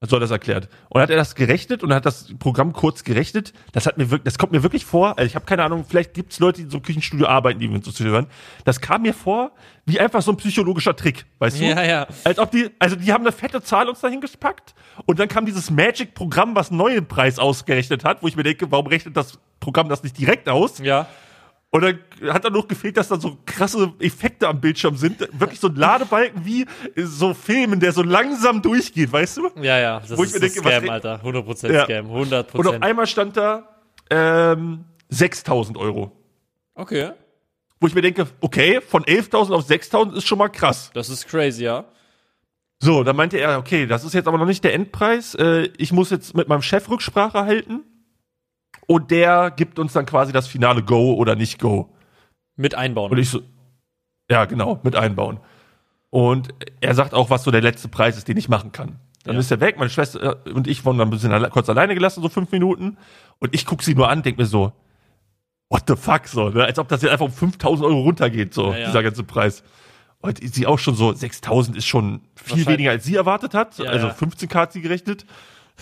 So 0.00 0.06
hat 0.06 0.18
er 0.18 0.20
das 0.20 0.30
erklärt. 0.30 0.68
Und 0.90 1.00
hat 1.00 1.10
er 1.10 1.16
das 1.16 1.34
gerechnet 1.34 1.82
und 1.82 1.92
hat 1.92 2.06
das 2.06 2.32
Programm 2.38 2.72
kurz 2.72 3.02
gerechnet. 3.02 3.52
Das 3.72 3.84
hat 3.84 3.98
mir 3.98 4.10
wirklich, 4.10 4.24
das 4.24 4.38
kommt 4.38 4.52
mir 4.52 4.62
wirklich 4.62 4.84
vor. 4.84 5.18
Also 5.18 5.26
ich 5.26 5.34
habe 5.34 5.44
keine 5.44 5.64
Ahnung, 5.64 5.84
vielleicht 5.88 6.14
gibt 6.14 6.32
es 6.32 6.38
Leute, 6.38 6.58
die 6.58 6.64
in 6.64 6.70
so 6.70 6.76
einem 6.76 6.84
Küchenstudio 6.84 7.26
arbeiten, 7.26 7.58
die 7.58 7.66
uns 7.66 7.84
so 7.84 7.90
zuhören. 7.90 8.28
Das 8.64 8.80
kam 8.80 9.02
mir 9.02 9.12
vor 9.12 9.50
wie 9.86 9.98
einfach 9.98 10.22
so 10.22 10.30
ein 10.30 10.36
psychologischer 10.36 10.94
Trick, 10.94 11.26
weißt 11.40 11.58
du? 11.58 11.64
Ja, 11.64 11.82
ja. 11.82 12.06
Als 12.22 12.38
ob 12.38 12.52
die, 12.52 12.70
also 12.78 12.94
die 12.94 13.12
haben 13.12 13.24
eine 13.24 13.32
fette 13.32 13.60
Zahl 13.62 13.88
uns 13.88 14.00
dahin 14.00 14.20
gepackt 14.20 14.74
und 15.06 15.18
dann 15.18 15.28
kam 15.28 15.46
dieses 15.46 15.70
Magic-Programm, 15.70 16.54
was 16.54 16.68
einen 16.68 16.78
neuen 16.78 17.08
Preis 17.08 17.38
ausgerechnet 17.38 18.04
hat, 18.04 18.22
wo 18.22 18.28
ich 18.28 18.36
mir 18.36 18.42
denke, 18.42 18.70
warum 18.70 18.86
rechnet 18.86 19.16
das 19.16 19.38
Programm 19.58 19.88
das 19.88 20.02
nicht 20.02 20.16
direkt 20.18 20.48
aus? 20.48 20.78
Ja. 20.78 21.06
Und 21.70 21.82
dann 21.82 21.98
hat 22.32 22.44
dann 22.44 22.54
noch 22.54 22.66
gefehlt, 22.66 22.96
dass 22.96 23.08
da 23.08 23.20
so 23.20 23.36
krasse 23.44 23.92
Effekte 24.00 24.48
am 24.48 24.58
Bildschirm 24.60 24.96
sind. 24.96 25.20
Wirklich 25.38 25.60
so 25.60 25.68
ein 25.68 25.74
Ladebalken 25.76 26.44
wie 26.46 26.64
so 26.96 27.34
Filmen, 27.34 27.78
der 27.78 27.92
so 27.92 28.02
langsam 28.02 28.62
durchgeht, 28.62 29.12
weißt 29.12 29.36
du? 29.36 29.50
Ja, 29.60 29.78
ja. 29.78 30.00
Das 30.00 30.16
Wo 30.16 30.24
ich 30.24 30.30
ist 30.32 30.40
mir 30.40 30.46
ein 30.46 30.52
denke, 30.54 30.68
Scam, 30.80 30.88
Alter. 30.90 31.20
100% 31.22 31.72
Ja. 31.72 31.84
Scam. 31.84 32.10
Und 32.10 32.32
100%. 32.32 32.66
auf 32.68 32.82
einmal 32.82 33.06
stand 33.06 33.36
da 33.36 33.68
ähm, 34.08 34.84
6000 35.10 35.76
Euro. 35.76 36.12
okay. 36.74 37.10
Wo 37.80 37.86
ich 37.86 37.94
mir 37.94 38.02
denke, 38.02 38.26
okay, 38.40 38.80
von 38.80 39.04
11.000 39.04 39.52
auf 39.54 39.68
6.000 39.68 40.14
ist 40.16 40.26
schon 40.26 40.38
mal 40.38 40.48
krass. 40.48 40.90
Das 40.94 41.08
ist 41.08 41.28
crazy, 41.28 41.62
ja. 41.62 41.84
So, 42.80 43.04
dann 43.04 43.14
meinte 43.14 43.38
er, 43.38 43.56
okay, 43.58 43.86
das 43.86 44.02
ist 44.04 44.14
jetzt 44.14 44.26
aber 44.26 44.36
noch 44.36 44.46
nicht 44.46 44.64
der 44.64 44.74
Endpreis. 44.74 45.36
Äh, 45.36 45.68
ich 45.78 45.92
muss 45.92 46.10
jetzt 46.10 46.34
mit 46.34 46.48
meinem 46.48 46.62
Chef 46.62 46.90
Rücksprache 46.90 47.44
halten. 47.44 47.82
Und 48.90 49.10
der 49.10 49.50
gibt 49.50 49.78
uns 49.78 49.92
dann 49.92 50.06
quasi 50.06 50.32
das 50.32 50.48
finale 50.48 50.82
Go 50.82 51.12
oder 51.14 51.36
nicht 51.36 51.58
Go. 51.60 51.90
Mit 52.56 52.74
einbauen. 52.74 53.12
Und 53.12 53.18
ich 53.18 53.28
so, 53.28 53.42
ja, 54.30 54.46
genau, 54.46 54.80
mit 54.82 54.96
einbauen. 54.96 55.38
Und 56.10 56.48
er 56.80 56.94
sagt 56.94 57.12
auch, 57.12 57.28
was 57.28 57.44
so 57.44 57.50
der 57.50 57.60
letzte 57.60 57.88
Preis 57.88 58.16
ist, 58.16 58.28
den 58.28 58.38
ich 58.38 58.48
machen 58.48 58.72
kann. 58.72 58.98
Dann 59.24 59.34
Ja. 59.34 59.40
ist 59.40 59.50
er 59.50 59.60
weg, 59.60 59.76
meine 59.78 59.90
Schwester 59.90 60.38
und 60.54 60.66
ich 60.66 60.84
wurden 60.86 60.96
dann 60.98 61.08
ein 61.08 61.10
bisschen 61.10 61.32
alle, 61.32 61.50
kurz 61.50 61.68
alleine 61.68 61.94
gelassen, 61.94 62.22
so 62.22 62.30
fünf 62.30 62.50
Minuten. 62.50 62.96
Und 63.40 63.54
ich 63.54 63.66
guck 63.66 63.82
sie 63.82 63.94
nur 63.94 64.08
an, 64.08 64.22
denk 64.22 64.38
mir 64.38 64.46
so, 64.46 64.72
what 65.68 65.82
the 65.86 65.96
fuck, 65.96 66.26
so, 66.26 66.48
ne? 66.48 66.64
als 66.64 66.78
ob 66.78 66.88
das 66.88 67.02
jetzt 67.02 67.12
einfach 67.12 67.26
um 67.26 67.32
5000 67.32 67.86
Euro 67.86 68.00
runtergeht, 68.00 68.54
so, 68.54 68.72
Ja, 68.72 68.78
ja. 68.78 68.86
dieser 68.86 69.02
ganze 69.02 69.22
Preis. 69.22 69.62
Und 70.20 70.38
sie 70.42 70.66
auch 70.66 70.78
schon 70.78 70.94
so, 70.94 71.12
6000 71.12 71.76
ist 71.76 71.86
schon 71.86 72.22
viel 72.34 72.66
weniger, 72.66 72.90
als 72.90 73.04
sie 73.04 73.16
erwartet 73.16 73.52
hat. 73.54 73.78
Also 73.80 74.06
ja. 74.08 74.14
15k 74.14 74.54
hat 74.54 74.72
sie 74.72 74.80
gerechnet. 74.80 75.26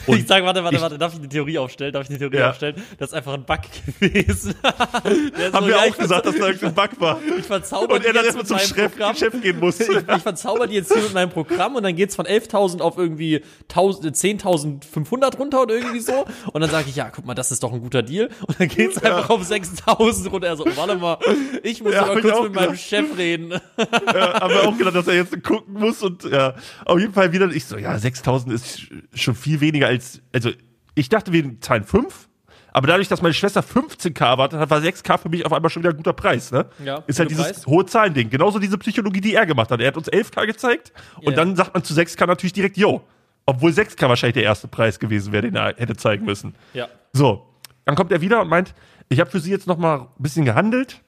Ich 0.06 0.26
sag, 0.26 0.44
warte, 0.44 0.62
warte, 0.62 0.80
warte, 0.80 0.98
darf 0.98 1.12
ich 1.14 1.18
eine 1.20 1.28
Theorie 1.28 1.58
aufstellen? 1.58 1.92
Darf 1.92 2.04
ich 2.04 2.10
eine 2.10 2.18
Theorie 2.18 2.36
Ja. 2.38 2.50
aufstellen? 2.50 2.76
Das 2.98 3.10
ist 3.10 3.14
einfach 3.14 3.34
ein 3.34 3.44
Bug 3.44 3.58
gewesen. 4.00 4.54
Haben 4.62 5.32
so, 5.52 5.60
wir 5.62 5.68
ja, 5.70 5.78
auch 5.90 5.96
gesagt, 5.98 6.26
dass 6.26 6.36
da 6.36 6.46
irgendein 6.48 6.74
Bug 6.74 7.00
war. 7.00 7.18
Ich 7.38 7.44
verzauber 7.46 7.94
Und 7.94 8.04
er 8.04 8.12
die 8.12 8.16
dann 8.16 8.24
jetzt 8.24 8.36
erstmal 8.36 8.46
zum 8.46 8.56
meinem 8.56 8.90
Chef. 9.14 9.18
Chef 9.18 9.42
gehen 9.42 9.58
muss. 9.60 9.80
Ich, 9.80 9.88
ich 9.88 10.22
verzauber 10.22 10.66
die 10.66 10.74
jetzt 10.74 10.92
hier 10.92 11.02
mit 11.02 11.14
meinem 11.14 11.30
Programm 11.30 11.74
und 11.76 11.82
dann 11.82 11.96
geht's 11.96 12.14
von 12.16 12.26
11.000 12.26 12.80
auf 12.80 12.98
irgendwie 12.98 13.42
1000 13.70 14.16
10.500 14.16 15.36
runter 15.38 15.62
oder 15.62 15.74
irgendwie 15.74 16.00
so. 16.00 16.24
Und 16.52 16.60
dann 16.60 16.70
sage 16.70 16.86
ich, 16.88 16.96
ja, 16.96 17.10
guck 17.10 17.24
mal, 17.24 17.34
das 17.34 17.50
ist 17.52 17.62
doch 17.62 17.72
ein 17.72 17.80
guter 17.80 18.02
Deal. 18.02 18.28
Und 18.46 18.60
dann 18.60 18.68
geht's 18.68 18.98
einfach 19.02 19.30
auf 19.30 19.42
6.000 19.42 20.28
runter. 20.28 20.46
Er 20.48 20.56
so, 20.56 20.64
warte 20.76 20.96
mal, 20.96 21.18
ich 21.62 21.82
muss 21.82 21.92
Ja, 21.94 22.12
ich 22.14 22.20
kurz 22.22 22.42
mit 22.42 22.54
meinem 22.54 22.70
gedacht. 22.72 22.80
Chef 22.80 23.06
reden. 23.16 23.50
ja, 23.78 24.40
haben 24.40 24.54
wir 24.54 24.68
auch 24.68 24.76
gedacht, 24.76 24.94
dass 24.94 25.06
er 25.08 25.14
jetzt 25.14 25.42
gucken 25.42 25.74
muss 25.74 26.02
und 26.02 26.24
ja, 26.24 26.54
auf 26.84 26.98
jeden 26.98 27.12
Fall 27.12 27.32
wieder, 27.32 27.46
ich 27.50 27.64
so, 27.64 27.76
ja, 27.78 27.98
6000 27.98 28.52
ist 28.52 28.66
sch- 28.66 28.90
schon 29.14 29.34
viel 29.34 29.60
weniger 29.60 29.85
als, 29.86 30.20
also 30.32 30.50
ich 30.94 31.08
dachte, 31.08 31.32
wir 31.32 31.60
zahlen 31.60 31.84
5, 31.84 32.28
aber 32.72 32.86
dadurch, 32.88 33.08
dass 33.08 33.22
meine 33.22 33.32
Schwester 33.34 33.60
15k 33.62 34.22
erwartet 34.24 34.60
hat, 34.60 34.68
war 34.70 34.80
6k 34.80 35.16
für 35.18 35.28
mich 35.30 35.46
auf 35.46 35.52
einmal 35.52 35.70
schon 35.70 35.82
wieder 35.82 35.90
ein 35.92 35.96
guter 35.96 36.12
Preis, 36.12 36.52
ne? 36.52 36.66
Ja, 36.84 37.02
Ist 37.06 37.18
halt 37.18 37.30
dieses 37.30 37.46
Preis. 37.46 37.66
hohe 37.66 37.86
Zahlending. 37.86 38.28
Genauso 38.28 38.58
diese 38.58 38.76
Psychologie, 38.76 39.20
die 39.22 39.34
er 39.34 39.46
gemacht 39.46 39.70
hat. 39.70 39.80
Er 39.80 39.86
hat 39.88 39.96
uns 39.96 40.08
11k 40.10 40.44
gezeigt 40.46 40.92
und 41.16 41.30
Ja. 41.30 41.36
dann 41.36 41.56
sagt 41.56 41.72
man 41.72 41.82
zu 41.84 41.94
6k 41.94 42.26
natürlich 42.26 42.52
direkt, 42.52 42.76
yo. 42.76 43.02
Obwohl 43.46 43.70
6k 43.70 44.08
wahrscheinlich 44.08 44.34
der 44.34 44.42
erste 44.42 44.68
Preis 44.68 44.98
gewesen 44.98 45.32
wäre, 45.32 45.42
den 45.42 45.54
er 45.54 45.74
hätte 45.76 45.96
zeigen 45.96 46.24
müssen. 46.26 46.54
Ja. 46.74 46.88
So, 47.12 47.46
dann 47.84 47.94
kommt 47.94 48.12
er 48.12 48.20
wieder 48.20 48.42
und 48.42 48.48
meint, 48.48 48.74
ich 49.08 49.20
habe 49.20 49.30
für 49.30 49.40
Sie 49.40 49.50
jetzt 49.52 49.66
noch 49.68 49.78
mal 49.78 50.00
ein 50.00 50.08
bisschen 50.18 50.44
gehandelt 50.44 51.00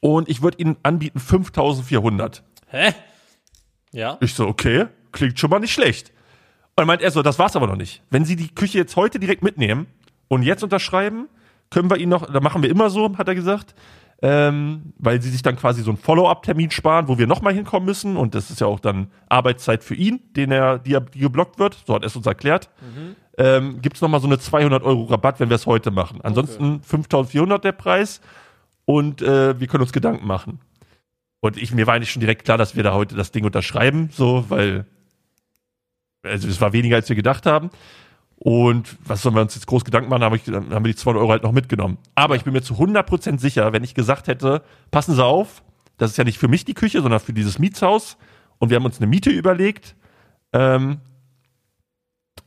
und 0.00 0.28
ich 0.28 0.42
würde 0.42 0.58
Ihnen 0.58 0.76
anbieten 0.82 1.18
5400. 1.18 2.42
Hä? 2.68 2.92
Ja. 3.92 4.18
Ich 4.20 4.34
so, 4.34 4.46
okay, 4.46 4.86
klingt 5.12 5.38
schon 5.40 5.50
mal 5.50 5.58
nicht 5.58 5.72
schlecht. 5.72 6.12
Dann 6.80 6.86
meint 6.86 7.02
er 7.02 7.10
so, 7.10 7.20
das 7.20 7.38
war's 7.38 7.54
aber 7.56 7.66
noch 7.66 7.76
nicht. 7.76 8.02
Wenn 8.08 8.24
Sie 8.24 8.36
die 8.36 8.54
Küche 8.54 8.78
jetzt 8.78 8.96
heute 8.96 9.18
direkt 9.18 9.42
mitnehmen 9.42 9.86
und 10.28 10.42
jetzt 10.42 10.64
unterschreiben, 10.64 11.28
können 11.68 11.90
wir 11.90 11.98
Ihnen 11.98 12.08
noch, 12.08 12.24
da 12.32 12.40
machen 12.40 12.62
wir 12.62 12.70
immer 12.70 12.88
so, 12.88 13.16
hat 13.18 13.28
er 13.28 13.34
gesagt, 13.34 13.74
ähm, 14.22 14.94
weil 14.98 15.20
Sie 15.20 15.28
sich 15.28 15.42
dann 15.42 15.56
quasi 15.56 15.82
so 15.82 15.90
einen 15.90 15.98
Follow-up-Termin 15.98 16.70
sparen, 16.70 17.06
wo 17.08 17.18
wir 17.18 17.26
nochmal 17.26 17.52
hinkommen 17.52 17.84
müssen 17.84 18.16
und 18.16 18.34
das 18.34 18.50
ist 18.50 18.60
ja 18.62 18.66
auch 18.66 18.80
dann 18.80 19.08
Arbeitszeit 19.28 19.84
für 19.84 19.94
ihn, 19.94 20.20
den 20.36 20.50
er, 20.52 20.78
die, 20.78 20.94
er- 20.94 21.00
die 21.02 21.18
geblockt 21.18 21.58
wird, 21.58 21.76
so 21.86 21.94
hat 21.94 22.02
er 22.02 22.06
es 22.06 22.16
uns 22.16 22.24
erklärt. 22.26 22.70
Ähm, 23.36 23.80
Gibt 23.82 23.96
es 23.96 24.02
nochmal 24.02 24.20
so 24.20 24.26
eine 24.26 24.38
200 24.38 24.82
Euro 24.82 25.04
Rabatt, 25.04 25.38
wenn 25.38 25.50
wir 25.50 25.56
es 25.56 25.66
heute 25.66 25.90
machen. 25.90 26.20
Ansonsten 26.22 26.80
5400 26.82 27.62
der 27.62 27.72
Preis 27.72 28.20
und 28.86 29.20
äh, 29.22 29.60
wir 29.60 29.66
können 29.66 29.82
uns 29.82 29.92
Gedanken 29.92 30.26
machen. 30.26 30.60
Und 31.40 31.56
ich, 31.56 31.72
mir 31.72 31.86
war 31.86 31.94
eigentlich 31.94 32.10
schon 32.10 32.20
direkt 32.20 32.44
klar, 32.44 32.56
dass 32.58 32.74
wir 32.74 32.82
da 32.82 32.92
heute 32.94 33.14
das 33.16 33.32
Ding 33.32 33.44
unterschreiben, 33.44 34.10
so, 34.12 34.44
weil, 34.48 34.86
also 36.22 36.48
es 36.48 36.60
war 36.60 36.72
weniger, 36.72 36.96
als 36.96 37.08
wir 37.08 37.16
gedacht 37.16 37.46
haben. 37.46 37.70
Und 38.36 38.96
was 39.04 39.20
sollen 39.20 39.34
wir 39.34 39.42
uns 39.42 39.54
jetzt 39.54 39.66
groß 39.66 39.84
Gedanken 39.84 40.08
machen, 40.08 40.24
haben, 40.24 40.40
haben 40.74 40.84
wir 40.84 40.92
die 40.92 40.96
200 40.96 41.20
Euro 41.20 41.30
halt 41.30 41.42
noch 41.42 41.52
mitgenommen. 41.52 41.98
Aber 42.14 42.36
ich 42.36 42.44
bin 42.44 42.54
mir 42.54 42.62
zu 42.62 42.74
100% 42.74 43.38
sicher, 43.38 43.72
wenn 43.74 43.84
ich 43.84 43.94
gesagt 43.94 44.28
hätte, 44.28 44.62
passen 44.90 45.14
Sie 45.14 45.24
auf, 45.24 45.62
das 45.98 46.12
ist 46.12 46.16
ja 46.16 46.24
nicht 46.24 46.38
für 46.38 46.48
mich 46.48 46.64
die 46.64 46.72
Küche, 46.72 47.02
sondern 47.02 47.20
für 47.20 47.34
dieses 47.34 47.58
Mietshaus. 47.58 48.16
Und 48.58 48.70
wir 48.70 48.76
haben 48.76 48.86
uns 48.86 48.96
eine 48.96 49.06
Miete 49.06 49.28
überlegt, 49.28 49.94
ähm, 50.54 51.00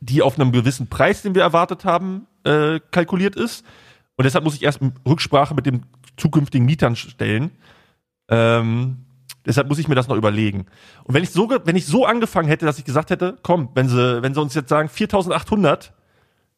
die 0.00 0.20
auf 0.22 0.38
einem 0.38 0.50
gewissen 0.50 0.88
Preis, 0.88 1.22
den 1.22 1.36
wir 1.36 1.42
erwartet 1.42 1.84
haben, 1.84 2.26
äh, 2.42 2.80
kalkuliert 2.90 3.36
ist. 3.36 3.64
Und 4.16 4.24
deshalb 4.24 4.44
muss 4.44 4.56
ich 4.56 4.64
erst 4.64 4.80
Rücksprache 5.06 5.54
mit 5.54 5.66
den 5.66 5.86
zukünftigen 6.16 6.66
Mietern 6.66 6.96
stellen. 6.96 7.52
Ähm, 8.28 9.03
deshalb 9.46 9.68
muss 9.68 9.78
ich 9.78 9.88
mir 9.88 9.94
das 9.94 10.08
noch 10.08 10.16
überlegen. 10.16 10.66
Und 11.04 11.14
wenn 11.14 11.22
ich 11.22 11.30
so, 11.30 11.50
wenn 11.50 11.76
ich 11.76 11.86
so 11.86 12.06
angefangen 12.06 12.48
hätte, 12.48 12.66
dass 12.66 12.78
ich 12.78 12.84
gesagt 12.84 13.10
hätte, 13.10 13.36
komm, 13.42 13.70
wenn 13.74 13.88
sie, 13.88 14.22
wenn 14.22 14.34
sie 14.34 14.40
uns 14.40 14.54
jetzt 14.54 14.68
sagen 14.68 14.88
4.800, 14.88 15.90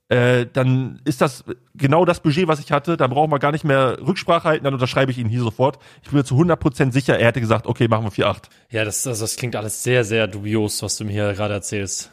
äh, 0.09 0.47
dann 0.53 1.01
ist 1.05 1.21
das 1.21 1.45
genau 1.75 2.05
das 2.05 2.21
Budget, 2.21 2.47
was 2.47 2.61
ich 2.61 2.71
hatte. 2.71 2.97
Dann 2.97 3.11
brauchen 3.11 3.31
wir 3.31 3.39
gar 3.39 3.53
nicht 3.53 3.65
mehr 3.65 3.99
Rücksprache 4.07 4.45
halten, 4.45 4.65
dann 4.65 4.75
unterschreibe 4.75 5.11
ich 5.11 5.19
Ihnen 5.19 5.31
hier 5.31 5.41
sofort. 5.41 5.79
Ich 6.03 6.11
bin 6.11 6.19
mir 6.19 6.25
zu 6.25 6.37
100% 6.37 6.93
sicher, 6.93 7.19
er 7.19 7.27
hätte 7.27 7.41
gesagt, 7.41 7.67
okay, 7.67 7.89
machen 7.89 8.05
wir 8.05 8.13
4.8. 8.13 8.45
Ja, 8.71 8.85
das, 8.85 9.03
das, 9.03 9.19
das 9.19 9.37
klingt 9.37 9.57
alles 9.57 9.83
sehr, 9.83 10.05
sehr 10.05 10.29
dubios, 10.29 10.83
was 10.83 10.97
du 10.97 11.05
mir 11.05 11.13
hier 11.13 11.33
gerade 11.33 11.55
erzählst. 11.55 12.13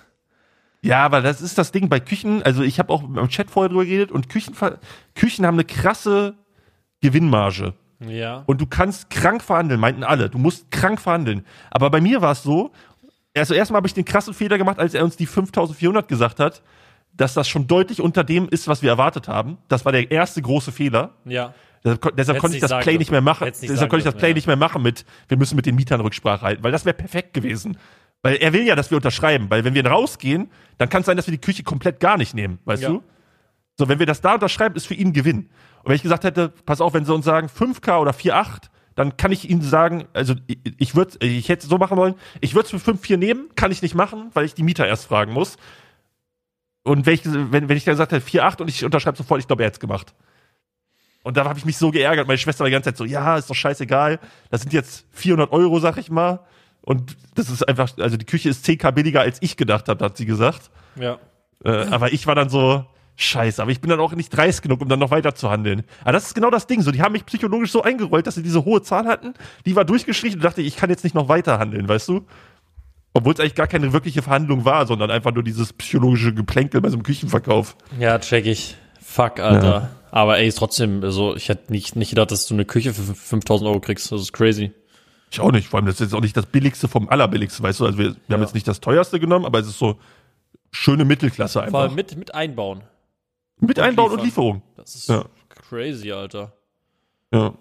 Ja, 0.82 1.06
aber 1.06 1.22
das 1.22 1.42
ist 1.42 1.58
das 1.58 1.72
Ding 1.72 1.88
bei 1.88 2.00
Küchen. 2.00 2.44
Also 2.44 2.64
ich 2.64 2.80
habe 2.80 2.92
auch 2.92 3.04
im 3.04 3.30
Chat 3.30 3.50
vorher 3.50 3.70
drüber 3.70 3.86
geredet 3.86 4.12
und 4.12 4.28
Küchen, 4.28 4.54
Küchen 5.16 5.46
haben 5.46 5.56
eine 5.56 5.64
krasse 5.64 6.34
Gewinnmarge. 7.00 7.74
Ja. 8.08 8.44
Und 8.46 8.62
du 8.62 8.66
kannst 8.66 9.10
krank 9.10 9.44
verhandeln, 9.44 9.80
meinten 9.80 10.04
alle. 10.04 10.30
Du 10.30 10.38
musst 10.38 10.72
krank 10.72 11.00
verhandeln. 11.00 11.46
Aber 11.72 11.89
bei 11.89 12.02
mir 12.02 12.22
war 12.22 12.32
es 12.32 12.44
so, 12.44 12.72
also 13.36 13.54
erstmal 13.54 13.78
habe 13.78 13.88
ich 13.88 13.94
den 13.94 14.06
krassen 14.06 14.34
Fehler 14.34 14.58
gemacht, 14.58 14.80
als 14.80 14.94
er 14.94 15.04
uns 15.04 15.18
die 15.18 15.26
5400 15.26 16.08
gesagt 16.08 16.39
hat, 16.39 16.62
dass 17.16 17.34
das 17.34 17.48
schon 17.48 17.68
deutlich 17.68 18.02
unter 18.02 18.24
dem 18.24 18.50
ist, 18.50 18.68
was 18.68 18.82
wir 18.82 18.89
erwartet 18.89 19.28
haben. 19.28 19.58
Das 19.68 19.86
war 19.86 19.92
der 19.92 20.10
erste 20.12 20.42
große 20.42 20.72
Fehler. 20.72 21.12
Ja. 21.26 21.54
Deshalb, 21.84 22.16
deshalb 22.16 22.39
konnte 22.39 22.56
ich 22.56 22.62
das 22.62 22.80
Play 22.84 22.98
nicht 22.98 23.12
mehr 23.12 23.22
machen. 23.22 23.46
Nicht 23.46 23.62
Deshalb 23.63 23.89
konnte 23.89 24.08
ich 24.08 24.12
das 24.12 24.16
Play 24.16 24.30
ja. 24.30 24.36
nicht 24.36 24.48
mehr 24.48 24.56
machen 24.56 24.82
mit, 24.82 25.06
wir 25.28 25.38
müssen 25.38 25.56
mit 25.56 25.66
den 25.66 25.76
Mietern 25.76 26.00
Rücksprache 26.00 26.42
halten, 26.42 26.63
weil 26.63 26.72
das 26.72 26.86
wäre 26.86 26.96
perfekt 26.96 27.34
gewesen. 27.34 27.78
Weil 28.22 28.38
er 28.38 28.54
will 28.54 28.63
ja, 28.66 28.76
dass 28.76 28.89
wir 28.89 28.96
unterschreiben, 28.96 29.50
weil 29.50 29.66
wenn 29.66 29.74
wir 29.74 29.86
rausgehen, 29.86 30.50
dann 30.78 30.88
kann 30.88 31.02
es 31.02 31.08
sein, 31.08 31.18
dass 31.18 31.28
wir 31.28 31.34
die 31.34 31.42
Küche 31.42 31.63
komplett 31.63 32.00
gar 32.00 32.18
nicht 32.18 32.34
nehmen, 32.34 32.60
weißt 32.63 32.84
Ja. 32.84 32.89
du? 32.89 33.04
So, 33.78 33.89
wenn 33.89 34.00
wir 34.00 34.06
das 34.06 34.22
da 34.22 34.36
unterschreiben, 34.36 34.76
ist 34.76 34.88
für 34.88 34.94
ihn 34.94 35.08
ein 35.10 35.13
Gewinn. 35.13 35.50
Und 35.84 35.89
wenn 35.89 35.96
ich 35.96 36.04
gesagt 36.04 36.24
hätte, 36.24 36.50
pass 36.65 36.82
auf, 36.82 36.93
wenn 36.93 37.06
sie 37.06 37.13
uns 37.13 37.26
sagen 37.26 37.48
5K 37.48 38.00
oder 38.00 38.12
4,8, 38.12 38.69
dann 38.96 39.17
kann 39.17 39.32
ich 39.32 39.50
ihnen 39.50 39.62
sagen, 39.62 40.06
also 40.13 40.36
ich, 40.48 40.60
ich 40.78 40.96
würde, 40.96 41.26
ich 41.26 41.50
hätte 41.50 41.63
es 41.63 41.69
so 41.69 41.78
machen 41.78 41.98
wollen, 41.98 42.15
ich 42.41 42.56
würde 42.56 42.65
es 42.65 42.84
für 42.84 42.91
5,4 42.91 43.17
nehmen, 43.17 43.50
kann 43.56 43.72
ich 43.72 43.82
nicht 43.82 43.96
machen, 43.96 44.30
weil 44.34 44.46
ich 44.46 44.54
die 44.54 44.63
Mieter 44.63 44.88
erst 44.88 45.06
fragen 45.06 45.34
muss. 45.34 45.58
Und 46.84 47.06
wenn 47.06 47.13
ich, 47.13 47.22
wenn, 47.26 47.69
wenn 47.69 47.78
ich 47.78 47.84
dann 47.84 47.93
gesagt 47.93 48.12
hätte 48.12 48.26
4,8 48.26 48.62
und 48.62 48.69
ich 48.69 48.86
unterschreibe 48.86 49.17
sofort, 49.17 49.41
ich 49.41 49.48
glaube, 49.48 49.63
er 49.63 49.67
hätte 49.67 49.76
es 49.76 49.80
gemacht. 49.80 50.13
Und 51.24 51.38
da 51.38 51.46
habe 51.46 51.58
ich 51.58 51.65
mich 51.65 51.78
so 51.78 51.91
geärgert. 51.91 52.28
Meine 52.28 52.38
Schwester 52.38 52.62
war 52.62 52.67
die 52.67 52.74
ganze 52.74 52.89
Zeit 52.89 52.98
so, 52.98 53.06
ja, 53.06 53.38
ist 53.38 53.50
doch 53.50 53.56
scheißegal. 53.56 54.19
Das 54.52 54.62
sind 54.62 54.74
jetzt 54.74 55.06
400 55.12 55.52
Euro, 55.52 55.80
sag 55.80 55.98
ich 55.98 56.12
mal. 56.12 56.41
Und 56.82 57.15
das 57.36 57.50
ist 57.50 57.67
einfach, 57.67 57.98
also 57.98 58.17
die 58.17 58.26
Küche 58.26 58.50
ist 58.50 58.65
10k 58.65 58.91
billiger, 58.91 59.22
als 59.22 59.38
ich 59.41 59.56
gedacht 59.56 59.88
habe, 59.88 60.04
hat 60.04 60.17
sie 60.17 60.26
gesagt. 60.26 60.69
Ja. 60.98 61.17
Äh, 61.63 61.69
aber 61.69 62.12
ich 62.12 62.28
war 62.28 62.36
dann 62.36 62.50
so, 62.50 62.86
scheiße, 63.15 63.62
aber 63.62 63.71
ich 63.71 63.80
bin 63.82 63.89
dann 63.89 63.99
auch 63.99 64.13
nicht 64.13 64.30
dreist 64.36 64.62
genug, 64.63 64.82
um 64.82 64.89
dann 64.89 64.99
noch 64.99 65.12
weiter 65.12 65.36
zu 65.36 65.49
handeln. 65.52 65.84
Aber 66.02 66.13
das 66.13 66.26
ist 66.28 66.34
genau 66.34 66.49
das 66.49 66.65
Ding. 66.67 66.82
So, 66.82 66.91
die 66.91 67.02
haben 67.02 67.12
mich 67.12 67.26
psychologisch 67.26 67.71
so 67.71 67.84
eingerollt, 67.84 68.26
dass 68.28 68.36
sie 68.36 68.43
diese 68.43 68.65
hohe 68.65 68.82
Zahl 68.82 69.06
hatten. 69.06 69.34
Die 69.65 69.76
war 69.76 69.86
durchgestrichen 69.86 70.39
und 70.39 70.43
dachte, 70.43 70.62
ich 70.62 70.76
kann 70.76 70.89
jetzt 70.89 71.04
nicht 71.04 71.13
noch 71.15 71.28
weiter 71.30 71.60
handeln, 71.60 71.88
weißt 71.88 72.08
du? 72.10 72.26
Obwohl 73.13 73.34
es 73.34 73.39
eigentlich 73.39 73.54
gar 73.56 73.67
keine 73.67 73.93
wirkliche 73.93 74.23
Verhandlung 74.23 74.65
war, 74.65 74.88
sondern 74.88 75.12
einfach 75.12 75.32
nur 75.32 75.43
dieses 75.43 75.73
psychologische 75.73 76.34
Geplänkel 76.34 76.82
bei 76.82 76.89
so 76.89 76.95
einem 76.95 77.04
Küchenverkauf. 77.04 77.76
Ja, 77.99 78.17
check 78.17 78.47
ich. 78.47 78.76
Fuck, 78.99 79.39
Alter. 79.39 79.91
Aber 80.10 80.39
ey, 80.39 80.47
ist 80.47 80.58
trotzdem, 80.58 81.04
also 81.04 81.36
ich 81.36 81.49
hätte 81.49 81.71
nicht, 81.71 81.95
nicht 81.95 82.10
gedacht, 82.12 82.32
dass 82.32 82.47
du 82.47 82.56
eine 82.56 82.65
Küche 82.65 82.93
für 82.93 83.13
5000 83.13 83.67
Euro 83.69 83.80
kriegst. 83.80 84.12
Das 84.12 84.21
ist 84.21 84.34
crazy. 84.34 84.71
Ich 85.32 85.39
auch 85.39 85.52
nicht. 85.52 85.67
Vor 85.67 85.78
allem, 85.78 85.86
das 85.86 85.95
ist 85.95 86.02
jetzt 86.02 86.13
auch 86.15 86.21
nicht 86.21 86.36
das 86.38 86.45
billigste 86.47 86.88
vom 86.88 87.10
allerbilligsten, 87.10 87.63
weißt 87.63 87.80
du? 87.80 87.86
Also 87.86 87.97
wir, 87.99 88.06
wir 88.06 88.12
haben 88.34 88.41
Ja. 88.41 88.45
jetzt 88.47 88.54
nicht 88.56 88.67
das 88.67 88.80
teuerste 88.82 89.19
genommen, 89.19 89.45
aber 89.45 89.60
es 89.60 89.67
ist 89.67 89.78
so 89.78 89.99
schöne 90.71 91.06
Mittelklasse 91.06 91.54
Vor 91.54 91.63
einfach. 91.63 91.80
allem 91.82 91.95
mit, 91.95 92.15
mit 92.17 92.34
einbauen. 92.34 92.82
Mit 93.67 93.80
Einbauen 93.80 94.12
und 94.12 94.17
liefern. 94.23 94.26
Lieferung. 94.26 94.62
Das 94.76 94.95
ist 94.95 95.10
Ja. 95.10 95.26
crazy, 95.49 96.12
Alter. 96.12 96.54
Ja. 97.32 97.54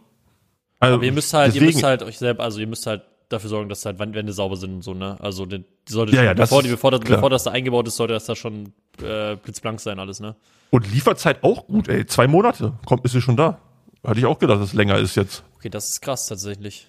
Also, 0.80 0.94
Aber 0.96 1.04
ihr 1.04 1.12
müsst 1.12 1.32
halt, 1.32 1.48
ihr 1.54 1.60
deswegen- 1.60 1.72
müsst 1.72 1.84
halt 1.84 2.02
euch 2.02 2.18
selbst, 2.18 2.40
also 2.40 2.58
ihr 2.60 2.66
müsst 2.66 2.86
halt 2.86 3.02
dafür 3.28 3.48
sorgen, 3.48 3.68
dass 3.68 3.84
halt 3.86 3.98
Wände 3.98 4.32
sauber 4.32 4.56
sind 4.56 4.74
und 4.74 4.82
so, 4.82 4.92
ne? 4.94 5.16
Also 5.20 5.46
die, 5.46 5.58
die 5.88 5.92
sollte 5.92 6.14
Ja, 6.14 6.22
ja, 6.22 6.34
das 6.34 6.50
bevor, 6.50 6.62
die, 6.62 6.68
ist 6.68 6.74
bevor, 6.74 6.90
das, 6.90 7.00
bevor 7.00 7.30
das 7.30 7.44
da 7.44 7.50
eingebaut 7.52 7.86
ist, 7.88 7.96
sollte 7.96 8.12
das 8.14 8.26
da 8.26 8.36
schon 8.36 8.72
äh, 9.02 9.36
blitzblank 9.36 9.80
sein, 9.80 9.98
alles, 9.98 10.20
ne? 10.20 10.34
Und 10.70 10.90
Lieferzeit 10.92 11.42
auch 11.42 11.66
gut, 11.66 11.88
ey. 11.88 12.04
Zwei 12.06 12.26
Monate 12.26 12.72
kommt, 12.84 13.04
ist 13.04 13.12
sie 13.12 13.22
schon 13.22 13.36
da. 13.36 13.58
Hatte 14.04 14.18
ich 14.18 14.26
auch 14.26 14.38
gedacht, 14.38 14.60
dass 14.60 14.68
es 14.68 14.74
länger 14.74 14.98
ist 14.98 15.14
jetzt. 15.14 15.44
Okay, 15.56 15.70
das 15.70 15.88
ist 15.90 16.00
krass 16.02 16.26
tatsächlich. 16.26 16.88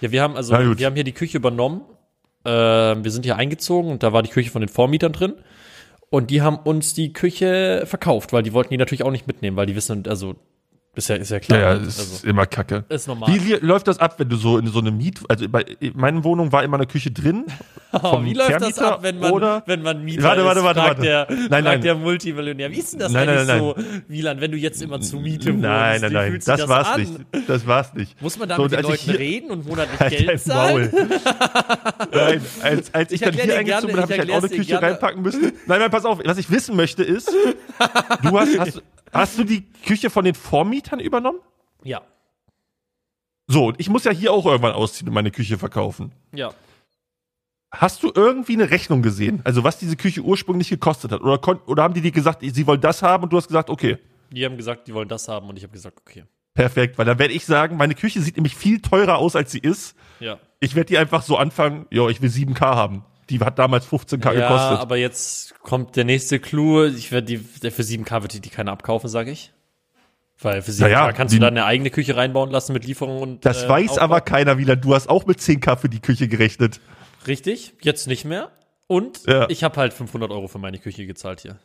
Ja, 0.00 0.10
wir 0.10 0.22
haben 0.22 0.36
also, 0.36 0.52
wir 0.52 0.86
haben 0.86 0.94
hier 0.94 1.04
die 1.04 1.12
Küche 1.12 1.36
übernommen. 1.38 1.82
Äh, 2.44 2.50
wir 2.50 3.10
sind 3.10 3.24
hier 3.24 3.36
eingezogen 3.36 3.90
und 3.92 4.02
da 4.02 4.12
war 4.12 4.22
die 4.22 4.30
Küche 4.30 4.50
von 4.50 4.60
den 4.60 4.68
Vormietern 4.68 5.12
drin. 5.12 5.34
Und 6.12 6.28
die 6.28 6.42
haben 6.42 6.58
uns 6.58 6.92
die 6.92 7.14
Küche 7.14 7.84
verkauft, 7.86 8.34
weil 8.34 8.42
die 8.42 8.52
wollten 8.52 8.68
die 8.68 8.76
natürlich 8.76 9.02
auch 9.02 9.10
nicht 9.10 9.26
mitnehmen, 9.26 9.56
weil 9.56 9.64
die 9.64 9.74
wissen, 9.74 10.06
also 10.06 10.36
ist 10.94 11.08
ja, 11.08 11.16
ist 11.16 11.30
ja 11.30 11.40
klar. 11.40 11.58
Ja, 11.58 11.72
ja, 11.72 11.78
ne? 11.80 11.86
ist 11.86 11.98
also, 11.98 12.26
immer 12.26 12.44
kacke. 12.44 12.84
ist 12.90 13.08
normal. 13.08 13.30
Wie 13.32 13.38
li- 13.38 13.58
läuft 13.62 13.88
das 13.88 13.98
ab, 13.98 14.16
wenn 14.18 14.28
du 14.28 14.36
so 14.36 14.58
in 14.58 14.66
so 14.66 14.78
eine 14.78 14.90
Miet, 14.90 15.20
also 15.26 15.48
bei 15.48 15.62
in 15.80 15.92
meiner 15.96 16.22
Wohnung 16.22 16.52
war 16.52 16.62
immer 16.64 16.76
eine 16.76 16.86
Küche 16.86 17.10
drin. 17.10 17.46
vom 18.00 18.24
Wie 18.26 18.34
läuft 18.34 18.60
das 18.60 18.78
ab, 18.78 18.98
wenn 19.02 19.18
man, 19.18 19.32
oder- 19.32 19.62
wenn 19.64 19.80
man 19.82 20.04
Mieter 20.04 20.22
Warte, 20.24 20.44
warte, 20.44 20.62
warte, 20.62 20.80
warte. 20.80 21.00
der, 21.02 21.26
Nein, 21.48 21.64
nein. 21.64 21.80
der 21.80 21.94
Multimillionär. 21.94 22.70
Wie 22.70 22.78
ist 22.78 22.92
denn 22.92 23.00
das 23.00 23.12
Nein, 23.12 23.26
eigentlich 23.26 23.46
nein, 23.48 23.58
so, 23.58 23.74
Wieland, 24.08 24.40
wenn 24.42 24.50
du 24.52 24.58
jetzt 24.58 24.82
immer 24.82 25.00
zu 25.00 25.16
Miete 25.16 25.46
wohnst? 25.48 25.62
Nein, 25.62 26.00
nein, 26.02 26.10
wie 26.10 26.14
nein, 26.14 26.32
sich 26.32 26.44
das, 26.44 26.68
war's 26.68 26.88
an? 26.88 27.00
nicht. 27.00 27.12
Das 27.48 27.66
war's 27.66 27.94
nicht. 27.94 28.20
Muss 28.20 28.38
man 28.38 28.48
da 28.50 28.56
So, 28.56 28.62
mit 28.64 28.72
den 28.72 28.82
Leuten 28.82 29.10
reden 29.10 29.50
und 29.50 29.66
monatlich 29.66 29.98
Halt 30.00 30.16
Geld 30.18 30.40
zahlen? 30.42 30.92
Nein, 32.12 32.40
als, 32.62 32.92
als 32.94 33.12
ich, 33.12 33.22
Ich 33.22 33.28
dann 33.28 33.32
hier 33.34 33.58
eingezogen 33.58 33.86
bin, 33.94 34.02
habe 34.02 34.12
ich 34.12 34.18
halt 34.18 34.30
auch 34.30 34.38
eine 34.38 34.48
Küche 34.48 34.82
reinpacken 34.82 35.22
müssen. 35.22 35.52
Nein, 35.66 35.80
nein, 35.80 35.90
pass 35.90 36.04
auf. 36.04 36.20
Was 36.24 36.36
ich 36.38 36.50
wissen 36.50 36.76
möchte 36.76 37.02
ist, 37.02 37.30
du 38.22 38.38
hast, 38.38 38.58
hast, 38.58 38.82
hast 39.12 39.38
du 39.38 39.44
die 39.44 39.62
Küche 39.86 40.10
von 40.10 40.24
den 40.24 40.34
Vormietern 40.34 41.00
übernommen? 41.00 41.38
Ja, 41.84 42.02
So, 43.48 43.66
und 43.66 43.80
ich 43.80 43.88
muss 43.90 44.04
ja 44.04 44.12
hier 44.12 44.32
auch 44.32 44.46
irgendwann 44.46 44.72
ausziehen 44.72 45.08
und 45.08 45.14
meine 45.14 45.30
Küche 45.30 45.58
verkaufen. 45.58 46.12
ja. 46.32 46.52
Hast 47.74 48.02
du 48.02 48.12
irgendwie 48.14 48.52
eine 48.52 48.68
Rechnung 48.70 49.00
gesehen? 49.00 49.40
Also 49.44 49.64
was 49.64 49.78
diese 49.78 49.96
Küche 49.96 50.20
ursprünglich 50.20 50.68
gekostet 50.68 51.10
hat? 51.10 51.22
Oder, 51.22 51.40
oder 51.66 51.82
haben 51.82 51.94
die 51.94 52.02
dir 52.02 52.10
gesagt, 52.12 52.42
sie 52.42 52.66
wollen 52.66 52.82
das 52.82 53.02
haben 53.02 53.22
und 53.22 53.32
du 53.32 53.38
hast 53.38 53.48
gesagt, 53.48 53.70
okay, 53.70 53.96
Die 54.30 54.44
haben 54.44 54.58
gesagt, 54.58 54.88
die 54.88 54.92
wollen 54.94 55.08
das 55.08 55.26
haben 55.26 55.48
und 55.48 55.56
ich 55.56 55.62
habe 55.62 55.72
gesagt, 55.72 55.98
okay. 56.02 56.24
perfekt. 56.52 56.98
Weil 56.98 57.06
dann 57.06 57.18
werde 57.18 57.32
ich 57.32 57.46
sagen, 57.46 57.78
meine 57.78 57.94
Küche 57.94 58.20
sieht 58.20 58.36
nämlich 58.36 58.54
viel 58.56 58.80
teurer 58.82 59.16
aus, 59.16 59.36
als 59.36 59.52
sie 59.52 59.58
ist. 59.58 59.96
Ja. 60.20 60.38
Ich 60.60 60.74
werde 60.74 60.88
die 60.88 60.98
einfach 60.98 61.22
so 61.22 61.38
anfangen, 61.38 61.86
ja, 61.90 62.06
ich 62.08 62.20
will 62.20 62.28
7K 62.28 62.60
haben. 62.60 63.06
Die 63.32 63.40
hat 63.40 63.58
damals 63.58 63.86
15K 63.86 64.32
Ja, 64.34 64.40
gekostet. 64.48 64.78
aber 64.78 64.96
jetzt 64.96 65.58
kommt 65.60 65.96
der 65.96 66.04
nächste 66.04 66.38
Clou. 66.38 66.84
Ich 66.84 67.10
werde 67.12 67.26
die, 67.26 67.38
für 67.38 67.82
7K 67.82 68.22
wird 68.22 68.34
die, 68.34 68.40
die 68.40 68.50
keiner 68.50 68.72
abkaufen, 68.72 69.08
sage 69.08 69.30
ich. 69.30 69.52
Weil 70.38 70.60
für 70.62 70.70
7K 70.72 70.80
Naja, 70.82 71.12
kannst 71.12 71.32
die- 71.32 71.38
du 71.38 71.44
dann 71.44 71.54
eine 71.56 71.64
eigene 71.64 71.90
Küche 71.90 72.16
reinbauen 72.16 72.50
lassen 72.50 72.72
mit 72.72 72.84
Lieferung 72.84 73.20
und. 73.22 73.44
Das 73.46 73.64
äh, 73.64 73.68
weiß 73.68 73.90
Aufbau. 73.92 74.02
aber 74.04 74.20
keiner 74.20 74.58
wieder. 74.58 74.76
Du 74.76 74.94
hast 74.94 75.08
auch 75.08 75.24
mit 75.26 75.38
10K 75.40 75.76
für 75.76 75.88
die 75.88 76.00
Küche 76.00 76.28
gerechnet. 76.28 76.80
Richtig, 77.26 77.74
jetzt 77.82 78.06
nicht 78.06 78.24
mehr. 78.24 78.50
Und 78.86 79.20
Ja. 79.26 79.48
ich 79.48 79.64
habe 79.64 79.76
halt 79.76 79.92
500 79.94 80.30
Euro 80.30 80.48
für 80.48 80.58
meine 80.58 80.78
Küche 80.78 81.06
gezahlt 81.06 81.40
hier. 81.40 81.58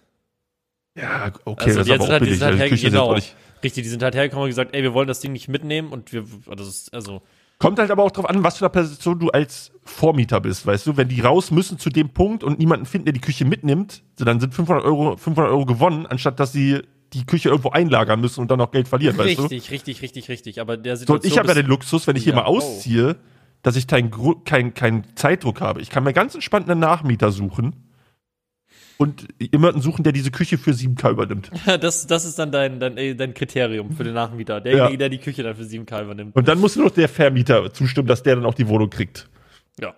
Ja, 0.95 1.32
okay, 1.45 1.65
Also 1.65 1.80
das 1.80 1.86
die 1.88 1.91
ist 1.93 1.99
aber 1.99 2.03
auch 2.06 2.10
halt, 2.10 2.21
die 2.21 2.25
billig. 2.25 2.39
sind 2.39 2.47
halt 2.47 2.62
Also 2.62 2.75
die 2.75 2.82
her, 2.82 2.89
genau. 2.91 3.12
Richtig, 3.63 3.84
die 3.84 3.89
sind 3.89 4.03
halt 4.03 4.15
hergekommen 4.15 4.43
und 4.45 4.49
gesagt, 4.49 4.73
ey, 4.75 4.84
wir 4.84 4.93
wollen 4.93 5.08
das 5.08 5.19
Ding 5.19 5.32
nicht 5.34 5.47
mitnehmen 5.47 5.91
und 5.91 6.13
wir, 6.13 6.25
ist, 6.60 6.93
also, 6.93 7.21
Kommt 7.60 7.80
halt 7.80 7.89
aber 7.89 8.04
auch 8.04 8.12
drauf 8.12 8.30
an, 8.30 8.43
was 8.43 8.58
für 8.58 8.65
eine 8.65 8.70
Person 8.72 9.20
du 9.20 9.30
als 9.30 9.72
Vormieter 9.84 10.39
bist, 10.41 10.65
weißt 10.65 10.86
du? 10.86 10.98
Wenn 10.98 11.08
die 11.08 11.22
raus 11.22 11.50
müssen 11.50 11.80
zu 11.80 11.89
dem 11.89 12.10
Punkt 12.10 12.43
und 12.43 12.60
niemanden 12.60 12.86
finden, 12.86 13.06
der 13.06 13.13
die 13.13 13.22
Küche 13.22 13.46
mitnimmt, 13.46 14.04
so 14.15 14.26
dann 14.26 14.39
sind 14.39 14.54
500 14.54 14.86
Euro, 14.86 15.17
500 15.17 15.52
Euro 15.52 15.65
gewonnen, 15.65 16.06
anstatt 16.06 16.39
dass 16.39 16.52
sie 16.52 16.82
die 17.13 17.26
Küche 17.26 17.50
irgendwo 17.50 17.70
einlagern 17.70 18.20
müssen 18.22 18.41
und 18.41 18.52
dann 18.52 18.60
noch 18.60 18.72
Geld 18.72 18.88
verlieren, 18.88 19.17
weißt 19.17 19.39
du? 19.39 19.43
richtig, 19.43 19.72
richtig, 19.72 20.02
richtig, 20.02 20.30
richtig. 20.30 20.62
Aber 20.62 20.78
der 20.78 20.98
So, 20.98 21.02
Situation 21.02 21.32
ich 21.32 21.38
habe 21.39 21.48
ja 21.48 21.54
den 21.56 21.65
Luxus, 21.65 22.06
wenn 22.06 22.15
ich 22.15 22.24
hier 22.26 22.34
Ja, 22.34 22.41
mal 22.41 22.48
oh. 22.48 22.58
ausziehe, 22.58 23.15
dass 23.63 23.76
ich 23.76 23.88
keinen 23.88 24.12
kein, 24.43 24.74
kein 24.74 25.04
Zeitdruck 25.15 25.62
habe. 25.62 25.82
Ich 25.82 25.89
kann 25.89 26.04
mir 26.04 26.13
ganz 26.13 26.36
entspannt 26.36 26.70
einen 26.70 26.80
Nachmieter 26.80 27.32
suchen 27.32 27.87
und 28.98 29.28
jemanden 29.40 29.82
suchen, 29.82 30.04
der 30.04 30.14
diese 30.14 30.32
Küche 30.32 30.58
für 30.58 30.72
7K 30.72 31.12
übernimmt. 31.12 31.52
das, 31.82 32.08
das 32.08 32.26
ist 32.26 32.40
dann 32.40 32.52
dein, 32.52 32.80
dein, 32.80 32.98
ey, 32.98 33.16
dein 33.16 33.34
Kriterium 33.34 33.92
für 33.92 34.04
den 34.04 34.14
Nachmieter. 34.14 34.60
Derjenige, 34.62 34.92
Ja. 34.94 34.98
der 34.98 35.10
die 35.10 35.20
Küche 35.20 35.44
dann 35.44 35.56
für 35.56 35.64
7K 35.64 36.04
übernimmt. 36.04 36.36
Und 36.36 36.48
dann 36.48 36.60
muss 36.60 36.76
nur 36.76 36.86
noch 36.86 36.94
der 36.94 37.10
Vermieter 37.10 37.72
zustimmen, 37.74 38.08
dass 38.08 38.24
der 38.24 38.36
dann 38.36 38.46
auch 38.46 38.56
die 38.56 38.68
Wohnung 38.68 38.90
kriegt. 38.90 39.30
Ja. 39.80 39.94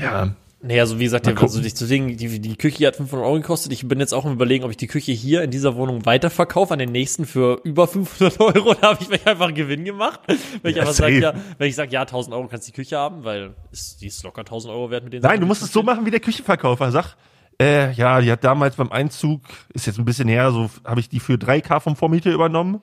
Ja. 0.00 0.34
Nee, 0.60 0.80
also 0.80 0.98
wie 0.98 1.04
gesagt, 1.04 1.24
ja, 1.28 1.34
also 1.34 1.46
gucken. 1.46 1.62
deswegen, 1.62 2.16
die, 2.16 2.40
die 2.40 2.56
Küche 2.56 2.84
hat 2.88 2.96
500 2.96 3.24
Euro 3.24 3.36
gekostet. 3.36 3.70
Ich 3.72 3.86
bin 3.86 4.00
jetzt 4.00 4.12
auch 4.12 4.24
im 4.24 4.32
Überlegen, 4.32 4.64
ob 4.64 4.72
ich 4.72 4.76
die 4.76 4.88
Küche 4.88 5.12
hier 5.12 5.42
in 5.42 5.52
dieser 5.52 5.76
Wohnung 5.76 6.04
weiterverkaufe 6.04 6.72
an 6.72 6.80
den 6.80 6.90
nächsten 6.90 7.26
für 7.26 7.60
über 7.62 7.86
500 7.86 8.40
Euro. 8.56 8.74
Da 8.74 8.90
habe 8.90 8.98
ich 9.00 9.08
mir 9.08 9.24
einfach 9.24 9.46
einen 9.46 9.54
Gewinn 9.54 9.84
gemacht. 9.84 10.18
Wenn 10.62 10.70
ich 10.72 10.76
Ja, 10.76 10.82
einfach 10.82 10.94
sage, 10.94 11.20
ja, 11.20 11.32
wenn 11.58 11.68
ich 11.68 11.76
sage, 11.76 11.92
ja, 11.92 12.00
1000 12.00 12.34
Euro 12.34 12.48
kannst 12.48 12.66
du 12.66 12.72
die 12.72 12.76
Küche 12.76 12.98
haben, 12.98 13.22
weil 13.22 13.54
ist, 13.70 14.00
die 14.00 14.08
ist 14.08 14.20
locker 14.24 14.40
1000 14.40 14.74
Euro 14.74 14.90
wert 14.90 15.04
mit 15.04 15.12
den 15.12 15.22
Nein, 15.22 15.30
Sachen, 15.30 15.40
du 15.42 15.46
musst 15.46 15.62
es 15.62 15.72
so 15.72 15.84
machen 15.84 16.04
wie 16.06 16.10
der 16.10 16.18
Küchenverkäufer. 16.20 16.90
Sag, 16.90 17.14
äh, 17.60 17.92
ja, 17.92 18.20
die 18.20 18.30
hat 18.30 18.44
damals 18.44 18.76
beim 18.76 18.92
Einzug, 18.92 19.42
ist 19.72 19.86
jetzt 19.86 19.98
ein 19.98 20.04
bisschen 20.04 20.28
her, 20.28 20.52
so 20.52 20.70
habe 20.84 21.00
ich 21.00 21.08
die 21.08 21.20
für 21.20 21.34
3K 21.34 21.80
vom 21.80 21.96
Vormieter 21.96 22.30
übernommen. 22.30 22.80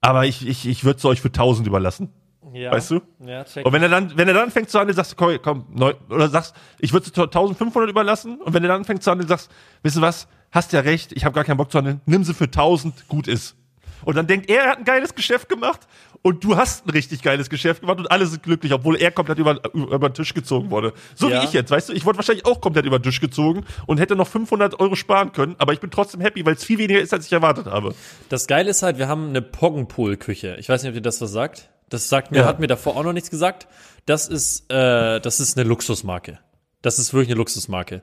Aber 0.00 0.24
ich, 0.24 0.46
ich, 0.46 0.68
ich 0.68 0.84
würde 0.84 0.98
es 0.98 1.04
euch 1.04 1.20
für 1.20 1.28
1000 1.28 1.66
überlassen. 1.66 2.12
Ja. 2.52 2.70
Weißt 2.70 2.90
du? 2.92 3.00
Ja, 3.24 3.44
check. 3.44 3.66
Und 3.66 3.72
wenn 3.72 3.82
er 3.82 3.88
dann, 3.88 4.16
wenn 4.16 4.28
er 4.28 4.34
dann 4.34 4.50
fängt 4.50 4.70
zu 4.70 4.78
handeln, 4.78 4.96
sagst 4.96 5.12
du, 5.12 5.16
komm, 5.16 5.38
komm 5.42 5.66
neu, 5.70 5.94
oder 6.08 6.28
sagst, 6.28 6.54
ich 6.78 6.92
würde 6.92 7.06
es 7.06 7.18
1500 7.18 7.90
überlassen. 7.90 8.40
Und 8.40 8.54
wenn 8.54 8.62
er 8.62 8.68
dann 8.68 8.84
fängt 8.84 9.02
zu 9.02 9.10
handeln, 9.10 9.28
sagst, 9.28 9.50
du 9.82 10.00
was, 10.00 10.28
hast 10.52 10.72
ja 10.72 10.80
recht, 10.80 11.12
ich 11.12 11.24
habe 11.24 11.34
gar 11.34 11.44
keinen 11.44 11.56
Bock 11.56 11.70
zu 11.70 11.78
handeln, 11.78 12.00
nimm 12.06 12.24
sie 12.24 12.34
für 12.34 12.44
1000, 12.44 13.08
gut 13.08 13.28
ist. 13.28 13.56
Und 14.04 14.16
dann 14.16 14.26
denkt 14.26 14.48
er, 14.50 14.62
er 14.64 14.70
hat 14.72 14.78
ein 14.78 14.84
geiles 14.84 15.14
Geschäft 15.14 15.48
gemacht 15.48 15.80
und 16.22 16.42
du 16.44 16.56
hast 16.56 16.86
ein 16.86 16.90
richtig 16.90 17.22
geiles 17.22 17.50
Geschäft 17.50 17.80
gemacht 17.80 17.98
und 17.98 18.10
alle 18.10 18.26
sind 18.26 18.42
glücklich, 18.42 18.72
obwohl 18.72 18.96
er 18.96 19.10
komplett 19.10 19.38
über, 19.38 19.60
über 19.74 20.08
den 20.08 20.14
Tisch 20.14 20.34
gezogen 20.34 20.70
wurde. 20.70 20.92
So 21.14 21.28
Ja. 21.28 21.40
wie 21.40 21.46
ich 21.46 21.52
jetzt, 21.52 21.70
weißt 21.70 21.88
du, 21.88 21.92
ich 21.92 22.04
wurde 22.04 22.18
wahrscheinlich 22.18 22.46
auch 22.46 22.60
komplett 22.60 22.84
über 22.86 22.98
den 22.98 23.02
Tisch 23.04 23.20
gezogen 23.20 23.64
und 23.86 23.98
hätte 23.98 24.16
noch 24.16 24.28
500 24.28 24.78
Euro 24.80 24.94
sparen 24.96 25.32
können, 25.32 25.54
aber 25.58 25.72
ich 25.72 25.80
bin 25.80 25.90
trotzdem 25.90 26.20
happy, 26.20 26.44
weil 26.46 26.54
es 26.54 26.64
viel 26.64 26.78
weniger 26.78 27.00
ist, 27.00 27.12
als 27.12 27.26
ich 27.26 27.32
erwartet 27.32 27.66
habe. 27.66 27.94
Das 28.28 28.46
Geile 28.46 28.70
ist 28.70 28.82
halt, 28.82 28.98
wir 28.98 29.08
haben 29.08 29.28
eine 29.28 29.42
Poggenpool-Küche. 29.42 30.56
Ich 30.58 30.68
weiß 30.68 30.82
nicht, 30.82 30.90
ob 30.90 30.94
dir 30.94 31.02
das 31.02 31.20
was 31.20 31.30
sagt. 31.32 31.68
Das 31.88 32.08
sagt 32.08 32.32
mir, 32.32 32.38
Ja. 32.38 32.46
hat 32.46 32.58
mir 32.60 32.66
davor 32.66 32.96
auch 32.96 33.04
noch 33.04 33.12
nichts 33.12 33.30
gesagt. 33.30 33.68
Das 34.06 34.26
ist, 34.28 34.70
äh, 34.70 35.20
das 35.20 35.38
ist 35.40 35.56
eine 35.56 35.68
Luxusmarke. 35.68 36.38
Das 36.82 36.98
ist 36.98 37.12
wirklich 37.14 37.28
eine 37.28 37.36
Luxusmarke. 37.38 38.02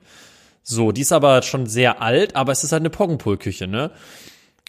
So, 0.61 0.93
die 0.93 1.01
ist 1.01 1.11
aber 1.11 1.41
schon 1.41 1.65
sehr 1.67 2.01
alt, 2.01 2.35
aber 2.37 2.53
es 2.53 2.63
ist 2.63 2.71
halt 2.71 2.81
eine 2.81 2.89
Poggenpool-Küche, 2.89 3.67
ne? 3.67 3.91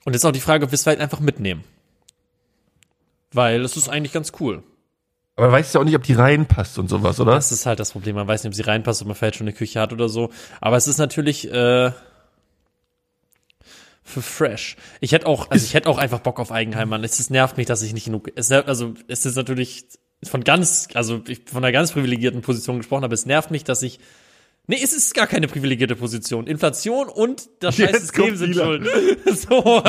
Und 0.04 0.12
jetzt 0.12 0.24
auch 0.24 0.32
die 0.32 0.40
Frage, 0.40 0.64
ob 0.64 0.70
wir 0.70 0.74
es 0.74 0.82
vielleicht 0.82 1.00
einfach 1.00 1.20
mitnehmen. 1.20 1.64
Weil 3.32 3.64
es 3.64 3.76
ist 3.76 3.88
eigentlich 3.88 4.12
ganz 4.12 4.32
cool. 4.40 4.62
Aber 5.36 5.50
weißt 5.50 5.74
ja 5.74 5.80
auch 5.80 5.84
nicht, 5.84 5.96
ob 5.96 6.02
die 6.04 6.12
reinpasst 6.12 6.78
und 6.78 6.88
sowas, 6.88 7.18
oder? 7.18 7.32
Das 7.32 7.50
ist 7.50 7.66
halt 7.66 7.80
das 7.80 7.92
Problem. 7.92 8.14
Man 8.14 8.28
weiß 8.28 8.44
nicht, 8.44 8.50
ob 8.50 8.54
sie 8.54 8.62
reinpasst, 8.62 9.00
ob 9.02 9.08
man 9.08 9.16
vielleicht 9.16 9.36
schon 9.36 9.48
eine 9.48 9.56
Küche 9.56 9.80
hat 9.80 9.92
oder 9.92 10.08
so. 10.08 10.30
Aber 10.60 10.76
es 10.76 10.86
ist 10.86 10.98
natürlich, 10.98 11.50
äh, 11.50 11.90
Für 14.06 14.20
fresh. 14.22 14.76
Ich 15.00 15.12
hätte 15.12 15.26
auch, 15.26 15.50
also 15.50 15.64
ich 15.64 15.72
hätte 15.72 15.88
auch 15.88 15.96
einfach 15.96 16.20
Bock 16.20 16.38
auf 16.38 16.52
Eigenheim, 16.52 16.90
Mann. 16.90 17.02
Es, 17.02 17.18
es 17.18 17.30
nervt 17.30 17.56
mich, 17.56 17.66
dass 17.66 17.80
ich 17.82 17.94
nicht 17.94 18.04
genug, 18.04 18.30
es, 18.36 18.50
nervt- 18.50 18.68
also 18.68 18.92
es 19.08 19.24
ist 19.24 19.34
natürlich 19.34 19.86
von 20.22 20.44
ganz, 20.44 20.88
also 20.92 21.22
ich 21.26 21.40
von 21.46 21.64
einer 21.64 21.72
ganz 21.72 21.92
privilegierten 21.92 22.42
Position 22.42 22.76
gesprochen, 22.76 23.04
aber 23.04 23.14
es 23.14 23.24
nervt 23.24 23.50
mich, 23.50 23.64
dass 23.64 23.82
ich 23.82 23.98
Nee, 24.66 24.80
es 24.82 24.94
ist 24.94 25.12
gar 25.12 25.26
keine 25.26 25.46
privilegierte 25.46 25.94
Position. 25.94 26.46
Inflation 26.46 27.08
und 27.10 27.50
das 27.60 27.76
scheiß 27.76 28.00
System 28.00 28.34
sind 28.36 28.54
schuld. 28.56 28.88
so, 29.26 29.82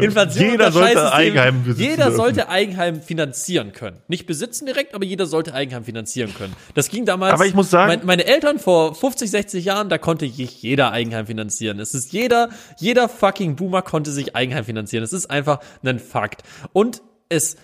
Inflation 0.00 0.50
Jeder 0.52 0.52
und 0.52 0.60
das 0.60 0.74
sollte. 0.74 1.12
Eigenheim 1.12 1.64
besitzen 1.64 1.82
Jeder 1.82 2.04
dürfen. 2.04 2.16
sollte 2.16 2.48
Eigenheim 2.48 3.02
finanzieren 3.02 3.72
können. 3.72 3.96
Nicht 4.06 4.26
besitzen 4.26 4.66
direkt, 4.66 4.94
aber 4.94 5.04
jeder 5.04 5.26
sollte 5.26 5.54
Eigenheim 5.54 5.82
finanzieren 5.84 6.32
können. 6.34 6.54
Das 6.74 6.88
ging 6.88 7.04
damals. 7.04 7.32
Aber 7.34 7.46
ich 7.46 7.54
muss 7.54 7.70
sagen- 7.70 7.88
mein, 7.88 8.06
meine 8.06 8.24
Eltern 8.24 8.60
vor 8.60 8.94
50, 8.94 9.28
60 9.28 9.64
Jahren, 9.64 9.88
da 9.88 9.98
konnte 9.98 10.24
jeder 10.24 10.92
Eigenheim 10.92 11.26
finanzieren. 11.26 11.80
Es 11.80 11.92
ist 11.92 12.12
jeder, 12.12 12.50
jeder 12.78 13.08
fucking 13.08 13.56
Boomer 13.56 13.82
konnte 13.82 14.12
sich 14.12 14.36
Eigenheim 14.36 14.64
finanzieren. 14.64 15.02
Es 15.02 15.12
ist 15.12 15.30
einfach 15.32 15.58
ein 15.84 15.98
Fakt. 15.98 16.42
Und 16.72 17.02
es 17.28 17.56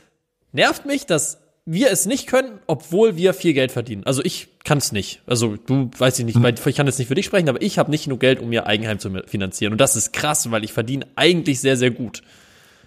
nervt 0.50 0.86
mich, 0.86 1.06
dass 1.06 1.38
wir 1.70 1.90
es 1.90 2.06
nicht 2.06 2.26
können, 2.26 2.60
obwohl 2.66 3.16
wir 3.16 3.34
viel 3.34 3.52
Geld 3.52 3.72
verdienen. 3.72 4.02
Also 4.04 4.24
ich 4.24 4.48
kann 4.64 4.78
es 4.78 4.90
nicht. 4.90 5.20
Also 5.26 5.56
du 5.56 5.90
weiß 5.98 6.18
ich 6.18 6.24
nicht, 6.24 6.42
weil 6.42 6.54
ich 6.54 6.76
kann 6.76 6.86
jetzt 6.86 6.98
nicht 6.98 7.08
für 7.08 7.14
dich 7.14 7.26
sprechen, 7.26 7.48
aber 7.50 7.60
ich 7.60 7.78
habe 7.78 7.90
nicht 7.90 8.04
genug 8.04 8.20
Geld, 8.20 8.40
um 8.40 8.48
mir 8.48 8.66
Eigenheim 8.66 8.98
zu 8.98 9.10
finanzieren. 9.26 9.72
Und 9.72 9.80
das 9.80 9.94
ist 9.94 10.14
krass, 10.14 10.50
weil 10.50 10.64
ich 10.64 10.72
verdiene 10.72 11.06
eigentlich 11.14 11.60
sehr, 11.60 11.76
sehr 11.76 11.90
gut. 11.90 12.22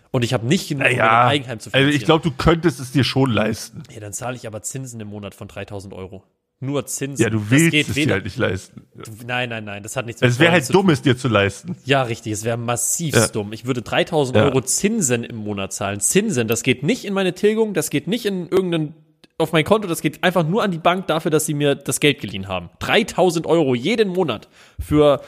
Und 0.10 0.24
ich 0.24 0.34
habe 0.34 0.48
nicht 0.48 0.67
genug, 0.67 0.84
um 0.84 0.96
mir 0.96 1.12
Eigenheim 1.12 1.60
zu 1.60 1.67
also 1.67 1.78
finanzieren. 1.78 2.02
ich 2.02 2.06
glaube, 2.06 2.24
du 2.24 2.32
könntest 2.36 2.80
es 2.80 2.91
dir 2.91 3.04
schon 3.04 3.30
leisten. 3.32 3.84
ja, 3.94 4.00
dann 4.00 4.13
zahle 4.13 4.36
ich 4.36 4.48
aber 4.48 4.63
Zinsen 4.63 5.00
im 5.00 5.10
Monat 5.10 5.36
von 5.36 5.48
3000 5.48 5.94
Euro. 5.94 6.24
Nur 6.63 6.86
Zinsen. 6.86 7.21
Ja, 7.24 7.30
du 7.32 7.39
Das 7.39 7.50
willst 7.50 7.71
geht 7.71 7.89
es 7.89 7.95
weder- 7.95 8.06
dir 8.06 8.13
halt 8.13 8.24
nicht 8.26 8.38
leisten. 8.38 8.84
Nein, 9.26 9.50
nein, 9.50 9.63
nein, 9.65 9.82
das 9.82 9.95
hat 9.95 10.06
nichts 10.06 10.21
mit 10.21 10.30
Es 10.30 10.38
wäre 10.39 10.52
halt 10.52 10.71
dumm, 10.74 10.89
es 10.91 11.02
dir 11.02 11.17
zu 11.17 11.28
leisten. 11.28 11.76
ja, 11.86 12.04
richtig. 12.04 12.34
Es 12.34 12.43
wäre 12.43 12.56
massiv 12.58 13.15
Ja. 13.15 13.28
dumm. 13.28 13.52
Ich 13.52 13.65
würde 13.65 13.82
3000 13.82 14.38
Ja. 14.38 14.43
Euro 14.45 14.62
Zinsen 14.62 15.24
im 15.24 15.38
Monat 15.38 15.74
zahlen. 15.74 16.00
Zinsen, 16.00 16.47
das 16.47 16.62
geht 16.62 16.84
nicht 16.84 17.04
in 17.04 17.13
meine 17.15 17.34
Tilgung, 17.34 17.74
das 17.74 17.89
geht 17.89 18.08
nicht 18.08 18.26
in 18.28 18.47
irgendeinen 18.47 18.93
auf 19.39 19.54
mein 19.54 19.63
Konto, 19.65 19.88
das 19.88 20.02
geht 20.02 20.24
einfach 20.24 20.47
nur 20.47 20.62
an 20.62 20.69
die 20.69 20.78
Bank 20.78 21.08
dafür, 21.08 21.32
dass 21.32 21.47
sie 21.47 21.56
mir 21.56 21.74
das 21.74 22.00
Geld 22.00 22.21
geliehen 22.21 22.47
haben. 22.47 22.69
3000 22.78 23.47
Euro 23.47 23.74
jeden 23.74 24.10
Monat 24.10 24.47
für 24.80 25.19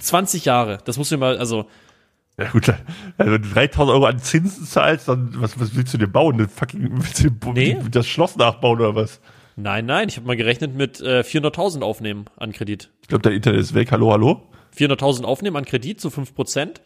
20 0.00 0.44
Jahre. 0.44 0.78
Das 0.84 0.98
musst 0.98 1.10
du 1.12 1.16
mal, 1.16 1.38
also, 1.38 1.64
Ja 2.36 2.50
gut, 2.50 2.68
also 2.68 3.32
wenn 3.32 3.40
du 3.42 3.48
3000 3.48 3.94
Euro 3.94 4.04
an 4.04 4.18
Zinsen 4.18 4.66
zahlst, 4.66 5.08
dann 5.08 5.30
was, 5.40 5.58
was 5.58 5.74
willst 5.74 5.94
du 5.94 5.98
dir 5.98 6.08
bauen? 6.08 6.34
Eine 6.34 6.46
fucking, 6.48 6.90
willst 6.92 7.24
du 7.24 7.52
Nee. 7.52 7.78
das 7.90 8.06
Schloss 8.06 8.36
nachbauen 8.36 8.80
oder 8.80 8.94
was? 8.94 9.18
Nein, 9.58 9.86
nein, 9.86 10.08
ich 10.08 10.16
habe 10.16 10.26
mal 10.26 10.36
gerechnet 10.36 10.74
mit 10.74 11.00
äh, 11.00 11.20
400.000 11.20 11.82
aufnehmen 11.82 12.26
an 12.36 12.52
Kredit. 12.52 12.90
Ich 13.02 13.08
glaube, 13.08 13.22
dein 13.22 13.32
Internet 13.34 13.60
ist 13.60 13.74
weg. 13.74 13.90
Hallo, 13.92 14.12
hallo? 14.12 14.42
400.000 14.76 15.24
aufnehmen 15.24 15.56
an 15.56 15.64
Kredit 15.64 16.00
zu 16.00 16.08
5%. 16.08 16.80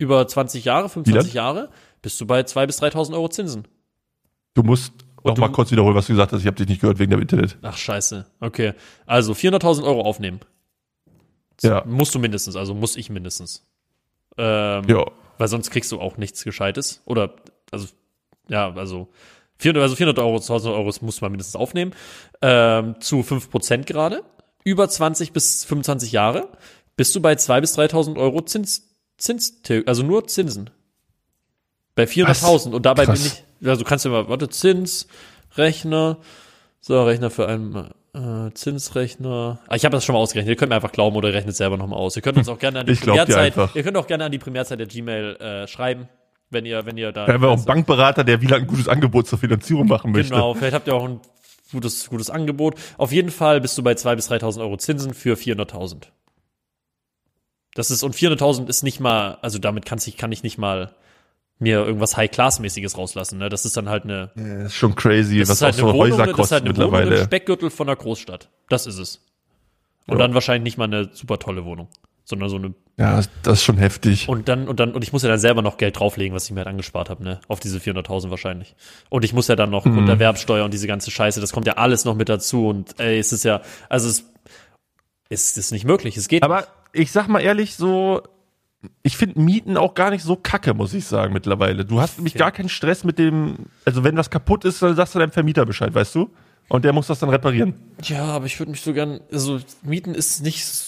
Über 0.00 0.26
20 0.28 0.64
Jahre, 0.64 0.88
25 0.88 1.34
Jahre, 1.34 1.70
bist 2.02 2.20
du 2.20 2.26
bei 2.26 2.40
2.000 2.40 2.66
bis 2.66 2.80
3.000 2.82 3.14
Euro 3.14 3.28
Zinsen. 3.28 3.66
Du 4.54 4.62
musst 4.62 4.92
noch 5.24 5.34
du- 5.34 5.40
mal 5.40 5.50
kurz 5.50 5.72
wiederholen, 5.72 5.96
was 5.96 6.06
du 6.06 6.12
gesagt 6.12 6.32
hast. 6.32 6.40
Ich 6.40 6.46
habe 6.46 6.56
dich 6.56 6.68
nicht 6.68 6.80
gehört 6.80 7.00
wegen 7.00 7.10
dem 7.10 7.20
Internet. 7.20 7.58
Ach, 7.62 7.76
scheiße. 7.76 8.24
Okay. 8.40 8.74
Also 9.06 9.32
400.000 9.32 9.82
Euro 9.84 10.02
aufnehmen. 10.02 10.38
Ja. 11.62 11.82
Musst 11.86 12.14
du 12.14 12.20
mindestens, 12.20 12.54
also 12.54 12.74
muss 12.74 12.96
ich 12.96 13.10
mindestens. 13.10 13.64
Ähm, 14.36 14.84
Ja. 14.88 15.04
Weil 15.38 15.48
sonst 15.48 15.70
kriegst 15.70 15.90
du 15.92 16.00
auch 16.00 16.16
nichts 16.16 16.44
Gescheites. 16.44 17.02
Oder, 17.04 17.34
also, 17.72 17.88
ja, 18.48 18.72
also 18.74 19.08
400, 19.58 19.82
also 19.82 19.96
400 19.96 20.18
Euro, 20.24 20.36
1000 20.36 20.74
Euro 20.74 20.92
muss 21.00 21.20
man 21.20 21.32
mindestens 21.32 21.56
aufnehmen. 21.56 21.92
Ähm, 22.42 23.00
zu 23.00 23.20
5% 23.20 23.84
gerade. 23.84 24.22
Über 24.64 24.88
20 24.88 25.32
bis 25.32 25.64
25 25.64 26.12
Jahre 26.12 26.48
bist 26.96 27.14
du 27.14 27.20
bei 27.20 27.32
2.000 27.32 27.60
bis 27.60 27.78
3.000 27.78 28.18
Euro 28.18 28.42
Zins, 28.42 28.88
Zins, 29.16 29.60
also 29.86 30.02
nur 30.02 30.26
Zinsen. 30.26 30.70
Bei 31.94 32.04
400.000. 32.04 32.72
Und 32.72 32.86
dabei 32.86 33.06
Krass. 33.06 33.20
bin 33.20 33.32
ich, 33.60 33.68
also 33.68 33.82
du 33.82 33.88
kannst 33.88 34.04
du 34.04 34.10
mal, 34.10 34.28
warte, 34.28 34.48
Zinsrechner, 34.48 36.18
so, 36.80 37.02
Rechner 37.02 37.30
für 37.30 37.48
einen 37.48 37.90
äh, 38.14 38.52
Zinsrechner. 38.54 39.60
Ah, 39.68 39.76
ich 39.76 39.84
habe 39.84 39.96
das 39.96 40.04
schon 40.04 40.14
mal 40.14 40.20
ausgerechnet. 40.20 40.50
Ihr 40.50 40.56
könnt 40.56 40.70
mir 40.70 40.76
einfach 40.76 40.92
glauben 40.92 41.16
oder 41.16 41.32
rechnet 41.32 41.56
selber 41.56 41.76
nochmal 41.76 41.98
aus. 41.98 42.16
Ihr 42.16 42.22
könnt 42.22 42.38
uns 42.38 42.48
auch 42.48 42.58
gerne 42.58 42.80
an 42.80 42.86
die 42.86 42.92
Ich 42.92 43.00
Primärzeit, 43.00 43.54
ihr 43.74 43.82
könnt 43.82 43.96
auch 43.96 44.06
gerne 44.06 44.24
an 44.24 44.32
die 44.32 44.38
Primärzeit 44.38 44.78
der 44.78 44.86
Gmail 44.86 45.36
äh, 45.36 45.66
schreiben, 45.68 46.08
wenn 46.50 46.64
ihr, 46.66 46.86
wenn 46.86 46.96
ihr 46.96 47.12
da. 47.12 47.26
Wir 47.26 47.34
haben 47.34 47.42
ja 47.42 47.48
auch 47.48 47.56
einen 47.56 47.64
Bankberater, 47.64 48.24
der 48.24 48.40
wieder 48.40 48.56
ein 48.56 48.66
gutes 48.66 48.88
Angebot 48.88 49.26
zur 49.26 49.38
Finanzierung 49.38 49.86
machen 49.86 50.12
möchte. 50.12 50.32
Genau, 50.34 50.54
vielleicht 50.54 50.74
habt 50.74 50.86
ihr 50.86 50.94
auch 50.94 51.04
ein 51.04 51.20
gutes, 51.72 52.08
gutes 52.08 52.30
Angebot. 52.30 52.74
Auf 52.96 53.12
jeden 53.12 53.30
Fall 53.30 53.60
bist 53.60 53.76
du 53.78 53.82
bei 53.82 53.92
2.000 53.92 54.16
bis 54.16 54.30
3.000 54.30 54.60
Euro 54.60 54.76
Zinsen 54.76 55.14
für 55.14 55.34
400.000. 55.34 56.04
Das 57.74 57.90
ist, 57.90 58.02
und 58.02 58.14
400.000 58.14 58.68
ist 58.68 58.82
nicht 58.82 58.98
mal, 59.00 59.38
also 59.42 59.58
damit 59.58 59.84
kann 59.86 59.98
ich, 60.04 60.16
kann 60.16 60.32
ich 60.32 60.42
nicht 60.42 60.58
mal 60.58 60.94
mir 61.60 61.84
irgendwas 61.84 62.16
High-Class-mäßiges 62.16 62.96
rauslassen, 62.96 63.38
ne? 63.38 63.48
Das 63.48 63.64
ist 63.64 63.76
dann 63.76 63.88
halt 63.88 64.04
eine, 64.04 64.30
Ja, 64.36 64.66
ist 64.66 64.74
schon 64.74 64.94
crazy, 64.94 65.40
das 65.40 65.48
was 65.48 65.56
ist 65.56 65.62
halt 65.62 65.74
auch 65.74 65.78
eine 65.78 65.86
so 65.88 65.94
Wohnung, 65.98 66.12
Häuser 66.12 66.26
das 66.32 66.46
ist 66.46 66.52
halt 66.52 66.64
eine 66.64 66.76
Wohnung 66.76 66.88
im 66.94 66.98
mittlerweile. 67.00 67.24
Speckgürtel 67.24 67.70
von 67.70 67.88
einer 67.88 67.96
Großstadt. 67.96 68.48
Das 68.68 68.86
ist 68.86 68.98
es. 68.98 69.24
Und 70.06 70.14
Ja. 70.18 70.18
dann 70.24 70.34
wahrscheinlich 70.34 70.62
nicht 70.62 70.78
mal 70.78 70.84
eine 70.84 71.10
super 71.12 71.38
tolle 71.38 71.64
Wohnung, 71.64 71.88
sondern 72.28 72.48
so 72.50 72.56
eine 72.56 72.74
Ja, 72.98 73.20
das 73.42 73.54
ist 73.54 73.64
schon 73.64 73.78
heftig. 73.78 74.28
und 74.28 74.48
dann, 74.48 74.68
und 74.68 74.78
dann, 74.80 74.92
und 74.92 75.02
ich 75.02 75.12
muss 75.12 75.22
ja 75.22 75.28
dann 75.30 75.38
selber 75.38 75.62
noch 75.62 75.78
Geld 75.78 75.98
drauflegen, 75.98 76.34
was 76.34 76.44
ich 76.44 76.50
mir 76.50 76.58
halt 76.60 76.68
angespart 76.68 77.08
habe, 77.10 77.24
ne? 77.24 77.40
Auf 77.48 77.58
diese 77.60 77.78
400.000 77.78 78.30
wahrscheinlich. 78.30 78.76
Und 79.08 79.24
ich 79.24 79.32
muss 79.32 79.48
ja 79.48 79.56
dann 79.56 79.70
noch 79.70 79.84
Mhm. 79.86 79.94
Grunderwerbsteuer 79.94 80.64
und 80.64 80.74
diese 80.74 80.86
ganze 80.86 81.10
Scheiße, 81.10 81.40
das 81.40 81.52
kommt 81.52 81.66
ja 81.66 81.74
alles 81.74 82.04
noch 82.04 82.14
mit 82.14 82.28
dazu 82.28 82.68
und 82.68 82.98
ey, 83.00 83.18
es 83.18 83.32
ist 83.32 83.44
ja, 83.44 83.62
also 83.88 84.08
es, 84.08 84.24
es 85.30 85.56
ist 85.56 85.72
nicht 85.72 85.84
möglich, 85.84 86.16
es 86.16 86.28
geht 86.28 86.42
Aber 86.42 86.66
ich 86.92 87.12
sag 87.12 87.28
mal 87.28 87.40
ehrlich, 87.40 87.74
so, 87.76 88.22
ich 89.02 89.16
finde 89.16 89.40
Mieten 89.40 89.76
auch 89.76 89.94
gar 89.94 90.10
nicht 90.10 90.22
so 90.22 90.36
kacke, 90.36 90.72
muss 90.74 90.94
ich 90.94 91.04
sagen, 91.06 91.32
mittlerweile. 91.32 91.84
Du 91.84 92.00
hast 92.00 92.18
nämlich 92.18 92.34
Ja. 92.34 92.38
gar 92.40 92.52
keinen 92.52 92.68
Stress 92.68 93.04
mit 93.04 93.18
dem, 93.18 93.56
also 93.84 94.04
wenn 94.04 94.16
was 94.16 94.30
kaputt 94.30 94.64
ist, 94.64 94.80
dann 94.82 94.94
sagst 94.96 95.14
du 95.14 95.18
deinem 95.18 95.32
Vermieter 95.32 95.66
Bescheid, 95.66 95.94
weißt 95.94 96.14
du? 96.14 96.30
Und 96.70 96.84
der 96.84 96.92
muss 96.92 97.06
das 97.06 97.18
dann 97.18 97.30
reparieren. 97.30 97.74
Ja, 98.02 98.24
aber 98.24 98.44
ich 98.46 98.58
würde 98.58 98.70
mich 98.70 98.82
so 98.82 98.92
gern, 98.92 99.20
also 99.32 99.58
Mieten 99.82 100.14
ist 100.14 100.42
nicht 100.42 100.60
s- 100.60 100.87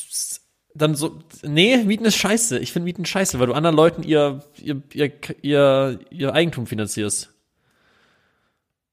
dann 0.80 0.94
so, 0.94 1.18
nee, 1.42 1.76
Mieten 1.84 2.04
ist 2.04 2.16
scheiße. 2.16 2.58
Ich 2.58 2.72
finde 2.72 2.84
Mieten 2.84 3.04
scheiße, 3.04 3.38
weil 3.38 3.46
du 3.46 3.52
anderen 3.54 3.76
Leuten 3.76 4.02
ihr, 4.02 4.42
ihr, 4.62 4.82
ihr, 4.92 5.12
ihr, 5.42 5.98
ihr 6.10 6.34
Eigentum 6.34 6.66
finanzierst. 6.66 7.32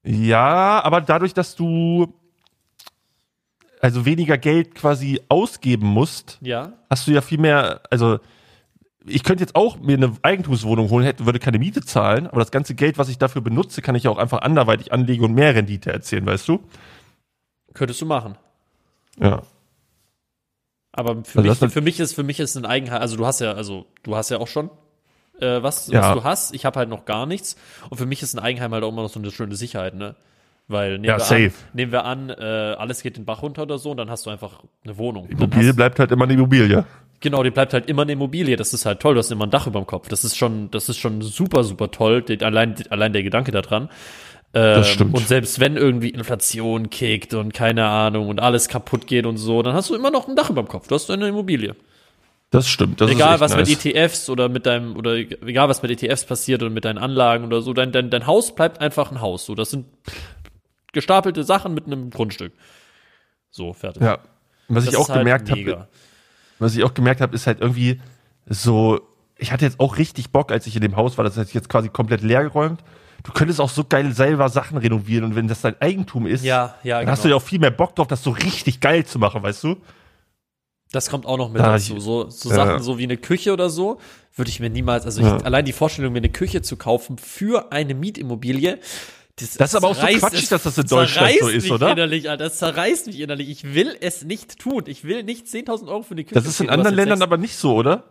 Ja, 0.03 0.83
aber 0.83 1.01
dadurch, 1.01 1.33
dass 1.33 1.55
du 1.55 2.13
also 3.81 4.05
weniger 4.05 4.37
Geld 4.37 4.73
quasi 4.75 5.21
ausgeben 5.29 5.87
musst, 5.87 6.39
Ja. 6.41 6.73
hast 6.89 7.07
du 7.07 7.11
ja 7.11 7.21
viel 7.21 7.37
mehr, 7.37 7.81
also 7.91 8.19
ich 9.05 9.23
könnte 9.23 9.43
jetzt 9.43 9.55
auch 9.55 9.79
mir 9.79 9.95
eine 9.97 10.13
Eigentumswohnung 10.23 10.89
holen, 10.89 11.05
hätte, 11.05 11.25
würde 11.25 11.39
keine 11.39 11.59
Miete 11.59 11.81
zahlen, 11.81 12.27
aber 12.27 12.39
das 12.39 12.51
ganze 12.51 12.73
Geld, 12.75 12.97
was 12.97 13.07
ich 13.09 13.17
dafür 13.17 13.41
benutze, 13.41 13.81
kann 13.81 13.95
ich 13.95 14.07
auch 14.07 14.17
einfach 14.17 14.41
anderweitig 14.41 14.91
anlegen 14.91 15.23
und 15.23 15.33
mehr 15.33 15.53
Rendite 15.55 15.91
erzielen, 15.93 16.25
weißt 16.25 16.47
du? 16.47 16.59
Könntest 17.73 18.01
du 18.01 18.05
machen. 18.05 18.35
Ja. 19.19 19.43
Aber 20.97 21.23
für, 21.23 21.39
Also 21.39 21.65
mich, 21.65 21.73
für 21.73 21.81
mich 21.81 21.99
ist 22.01 22.13
für 22.15 22.23
mich 22.23 22.39
ist 22.41 22.57
ein 22.57 22.65
Eigenheim, 22.65 22.99
also 23.01 23.15
du 23.15 23.25
hast 23.25 23.39
ja, 23.39 23.53
also 23.53 23.85
du 24.03 24.15
hast 24.15 24.29
ja 24.31 24.39
auch 24.39 24.47
schon 24.47 24.69
äh, 25.39 25.61
was, 25.61 25.87
Ja. 25.87 26.01
was 26.01 26.13
du 26.15 26.23
hast. 26.23 26.55
Ich 26.55 26.65
habe 26.65 26.79
halt 26.79 26.89
noch 26.89 27.05
gar 27.05 27.25
nichts. 27.27 27.55
Und 27.89 27.97
für 27.97 28.07
mich 28.07 28.23
ist 28.23 28.33
ein 28.33 28.39
Eigenheim 28.39 28.73
halt 28.73 28.83
auch 28.83 28.89
immer 28.89 29.03
noch 29.03 29.09
so 29.09 29.19
eine 29.19 29.29
schöne 29.31 29.55
Sicherheit, 29.55 29.93
ne? 29.93 30.15
Weil 30.67 30.93
nehmen, 30.93 31.05
Ja, 31.05 31.17
wir, 31.17 31.19
safe. 31.19 31.45
An, 31.45 31.51
nehmen 31.73 31.91
wir 31.93 32.03
an, 32.03 32.29
äh, 32.29 32.33
alles 32.33 33.01
geht 33.03 33.15
den 33.15 33.23
Bach 33.25 33.41
runter 33.43 33.61
oder 33.61 33.77
so, 33.77 33.91
und 33.91 33.97
dann 33.97 34.09
hast 34.09 34.25
du 34.25 34.31
einfach 34.31 34.63
eine 34.83 34.97
Wohnung. 34.97 35.27
Immobilie 35.29 35.69
hast, 35.69 35.75
bleibt 35.77 35.99
halt 35.99 36.11
immer 36.11 36.23
eine 36.25 36.33
Immobilie. 36.33 36.83
genau, 37.21 37.43
die 37.43 37.51
bleibt 37.51 37.73
halt 37.73 37.87
immer 37.87 38.01
eine 38.01 38.11
Immobilie. 38.13 38.55
Das 38.57 38.73
ist 38.73 38.85
halt 38.87 38.99
toll. 38.99 39.13
Du 39.13 39.19
hast 39.19 39.31
immer 39.31 39.45
ein 39.45 39.51
Dach 39.51 39.67
über 39.67 39.79
dem 39.79 39.85
Kopf. 39.85 40.09
Das 40.09 40.23
ist 40.25 40.35
schon, 40.35 40.71
das 40.71 40.89
ist 40.89 40.97
schon 40.97 41.21
super, 41.21 41.63
super 41.63 41.91
toll. 41.91 42.25
Allein, 42.41 42.73
allein 42.89 43.13
der 43.13 43.21
Gedanke 43.23 43.51
daran. 43.51 43.89
Ähm, 44.57 44.75
Das 44.75 44.87
stimmt. 44.89 45.15
Und 45.15 45.27
selbst 45.27 45.59
wenn 45.59 45.77
irgendwie 45.77 46.09
Inflation 46.09 46.89
kickt 46.89 47.35
und 47.35 47.53
keine 47.53 47.85
Ahnung 47.85 48.27
und 48.27 48.39
alles 48.39 48.67
kaputt 48.67 49.05
geht 49.05 49.27
und 49.27 49.37
so, 49.37 49.61
dann 49.61 49.75
hast 49.75 49.91
du 49.91 49.95
immer 49.95 50.09
noch 50.09 50.27
ein 50.27 50.35
Dach 50.35 50.49
über 50.49 50.63
dem 50.63 50.67
Kopf. 50.67 50.87
Du 50.87 50.95
hast 50.95 51.11
eine 51.11 51.27
Immobilie. 51.27 51.75
Das 52.49 52.67
stimmt. 52.67 52.99
Das 52.99 53.11
egal 53.11 53.35
ist 53.35 53.41
was 53.41 53.55
nice. 53.55 53.69
mit 53.69 53.85
ETFs 53.85 54.29
oder 54.29 54.49
mit 54.49 54.65
deinem 54.65 54.95
oder 54.95 55.15
egal 55.15 55.69
was 55.69 55.83
mit 55.83 55.91
ETFs 55.91 56.25
passiert 56.25 56.63
oder 56.63 56.71
mit 56.71 56.85
deinen 56.85 56.97
Anlagen 56.97 57.45
oder 57.45 57.61
so, 57.61 57.73
dein, 57.73 57.91
dein, 57.91 58.09
dein 58.09 58.25
Haus 58.25 58.55
bleibt 58.55 58.81
einfach 58.81 59.11
ein 59.11 59.21
Haus. 59.21 59.45
So, 59.45 59.53
das 59.53 59.69
sind 59.69 59.85
gestapelte 60.91 61.43
Sachen 61.43 61.75
mit 61.75 61.85
einem 61.85 62.09
Grundstück. 62.09 62.53
So, 63.51 63.73
fertig. 63.73 64.01
Ja. 64.01 64.19
Was 64.69 64.85
Das 64.85 64.93
ich 64.93 64.99
auch 64.99 65.09
halt 65.09 65.19
gemerkt 65.19 65.51
habe, 65.51 65.87
was 66.57 66.75
ich 66.75 66.83
auch 66.83 66.95
gemerkt 66.95 67.21
habe, 67.21 67.35
ist 67.35 67.45
halt 67.45 67.61
irgendwie 67.61 68.01
so, 68.47 69.01
ich 69.37 69.51
hatte 69.51 69.65
jetzt 69.65 69.79
auch 69.79 69.97
richtig 69.97 70.31
Bock, 70.31 70.51
als 70.51 70.65
ich 70.65 70.75
in 70.75 70.81
dem 70.81 70.95
Haus 70.95 71.17
war, 71.17 71.25
das 71.25 71.37
ist 71.37 71.53
jetzt 71.53 71.69
quasi 71.69 71.89
komplett 71.89 72.21
leer 72.21 72.43
geräumt. 72.43 72.81
Du 73.27 73.33
könntest 73.33 73.59
auch 73.61 73.69
so 73.69 73.83
geil 73.83 74.13
selber 74.13 74.47
Sachen 74.49 74.77
renovieren 74.77 75.25
und 75.25 75.35
wenn 75.35 75.47
das 75.49 75.59
dein 75.61 75.79
Eigentum 75.81 76.25
ist, 76.25 76.43
Ja, 76.45 76.75
ja, 76.83 76.95
dann 76.95 77.01
genau. 77.01 77.11
hast 77.11 77.25
du 77.25 77.29
ja 77.29 77.35
auch 77.35 77.41
viel 77.43 77.59
mehr 77.59 77.71
Bock 77.71 77.93
drauf, 77.95 78.07
das 78.07 78.23
so 78.23 78.31
richtig 78.31 78.79
geil 78.79 79.05
zu 79.05 79.19
machen, 79.19 79.43
weißt 79.43 79.63
du? 79.65 79.75
Das 80.93 81.09
kommt 81.09 81.25
auch 81.25 81.37
noch 81.37 81.51
mit 81.51 81.61
Ah, 81.61 81.73
dazu. 81.73 81.99
So, 81.99 82.29
so 82.29 82.49
ja. 82.49 82.55
Sachen 82.55 82.81
so 82.81 82.97
wie 82.97 83.03
eine 83.03 83.17
Küche 83.17 83.51
oder 83.51 83.69
so, 83.69 83.99
würde 84.35 84.49
ich 84.49 84.61
mir 84.61 84.69
niemals, 84.69 85.03
also 85.05 85.19
ich, 85.19 85.27
Ja. 85.27 85.37
allein 85.39 85.65
die 85.65 85.73
Vorstellung, 85.73 86.13
mir 86.13 86.19
eine 86.19 86.29
Küche 86.29 86.61
zu 86.61 86.77
kaufen 86.77 87.17
für 87.17 87.71
eine 87.73 87.93
Mietimmobilie, 87.93 88.79
das, 89.35 89.53
Das 89.55 89.69
ist 89.71 89.75
aber 89.75 89.89
auch 89.89 89.95
so 89.95 90.07
quatschig, 90.07 90.43
es 90.43 90.49
dass 90.49 90.63
das 90.63 90.77
in 90.79 90.87
Deutschland 90.87 91.31
so 91.41 91.49
ist, 91.49 91.63
mich 91.63 91.71
oder? 91.71 91.91
Innerlich, 91.91 92.27
Alter. 92.29 92.45
Das 92.45 92.57
zerreißt 92.57 93.05
mich 93.07 93.19
innerlich. 93.19 93.49
Ich 93.49 93.75
will 93.75 93.95
es 94.01 94.23
nicht 94.23 94.57
tun. 94.57 94.83
Ich 94.87 95.03
will 95.03 95.21
nicht 95.23 95.45
10.000 95.47 95.89
Euro 95.89 96.01
für 96.01 96.13
eine 96.15 96.23
Küche. 96.23 96.33
Das 96.33 96.47
ist 96.47 96.59
in 96.59 96.69
anderen 96.71 96.95
Ländern 96.95 97.21
aber 97.21 97.37
nicht 97.37 97.55
so, 97.55 97.75
oder? 97.75 98.05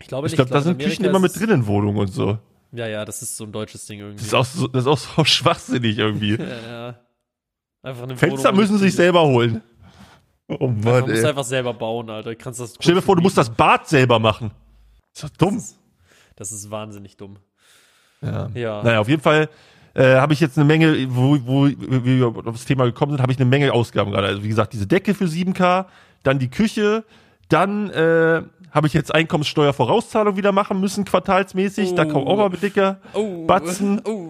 Ich 0.00 0.06
glaube 0.06 0.28
Ich 0.28 0.32
nicht. 0.32 0.36
glaube, 0.36 0.50
da 0.52 0.58
in 0.58 0.64
sind 0.64 0.78
Küchen 0.80 1.04
immer 1.06 1.18
mit 1.18 1.32
es- 1.32 1.38
drin 1.38 1.50
in 1.50 1.66
Wohnungen 1.66 1.98
und 1.98 2.12
so. 2.12 2.38
Ja, 2.72 2.86
ja, 2.86 3.04
das 3.04 3.22
ist 3.22 3.36
so 3.36 3.44
ein 3.44 3.52
deutsches 3.52 3.86
Ding 3.86 4.00
irgendwie. 4.00 4.18
Das 4.18 4.26
ist 4.26 4.34
auch 4.34 4.44
so, 4.44 4.68
das 4.68 4.82
ist 4.82 4.86
auch 4.86 4.98
so 4.98 5.24
schwachsinnig 5.24 5.98
irgendwie. 5.98 6.36
ja, 6.38 6.68
ja. 6.70 6.98
Einfach 7.82 8.02
eine 8.02 8.16
Fenster 8.16 8.50
Wohnung 8.50 8.60
müssen 8.60 8.78
sich 8.78 8.94
selber 8.94 9.22
holen. 9.22 9.62
Oh 10.48 10.66
Man 10.68 10.80
Mann, 10.80 11.00
muss 11.02 11.18
ey. 11.18 11.26
einfach 11.26 11.44
selber 11.44 11.74
bauen, 11.74 12.08
Alter. 12.10 12.30
Du 12.30 12.36
kannst 12.36 12.60
das 12.60 12.74
Stell 12.80 12.94
dir 12.94 13.02
vor, 13.02 13.16
du 13.16 13.22
musst 13.22 13.36
das 13.36 13.50
Bad 13.50 13.86
selber 13.86 14.18
machen. 14.18 14.50
Ist 15.14 15.24
doch 15.24 15.30
dumm. 15.30 15.62
Das 16.36 16.52
ist 16.52 16.70
wahnsinnig 16.70 17.16
dumm. 17.16 17.38
Ja. 18.22 18.48
Ja. 18.54 18.82
Naja, 18.82 19.00
auf 19.00 19.08
jeden 19.08 19.22
Fall 19.22 19.48
äh, 19.94 20.16
habe 20.16 20.32
ich 20.32 20.40
jetzt 20.40 20.56
eine 20.56 20.64
Menge, 20.64 21.06
wo, 21.14 21.38
wo 21.46 21.66
wir 21.66 22.28
auf 22.28 22.44
das 22.44 22.64
Thema 22.64 22.84
gekommen 22.84 23.12
sind, 23.12 23.20
habe 23.20 23.32
ich 23.32 23.38
eine 23.38 23.48
Menge 23.48 23.72
Ausgaben 23.72 24.10
gerade. 24.10 24.28
Also 24.28 24.42
wie 24.42 24.48
gesagt, 24.48 24.72
diese 24.72 24.86
Decke 24.86 25.14
für 25.14 25.24
7K, 25.24 25.86
dann 26.22 26.38
die 26.38 26.48
Küche, 26.48 27.04
dann 27.48 27.90
äh, 27.90 28.42
habe 28.70 28.86
ich 28.86 28.92
jetzt 28.92 29.14
Einkommenssteuervorauszahlung 29.14 30.36
wieder 30.36 30.52
machen 30.52 30.80
müssen, 30.80 31.04
quartalsmäßig. 31.04 31.94
Da 31.94 32.04
Oh. 32.04 32.08
kommt 32.08 32.26
auch 32.26 32.36
mal 32.36 32.48
mit 32.50 32.62
dicker 32.62 32.98
Oh. 33.14 33.44
Batzen. 33.46 34.00
Oh. 34.04 34.28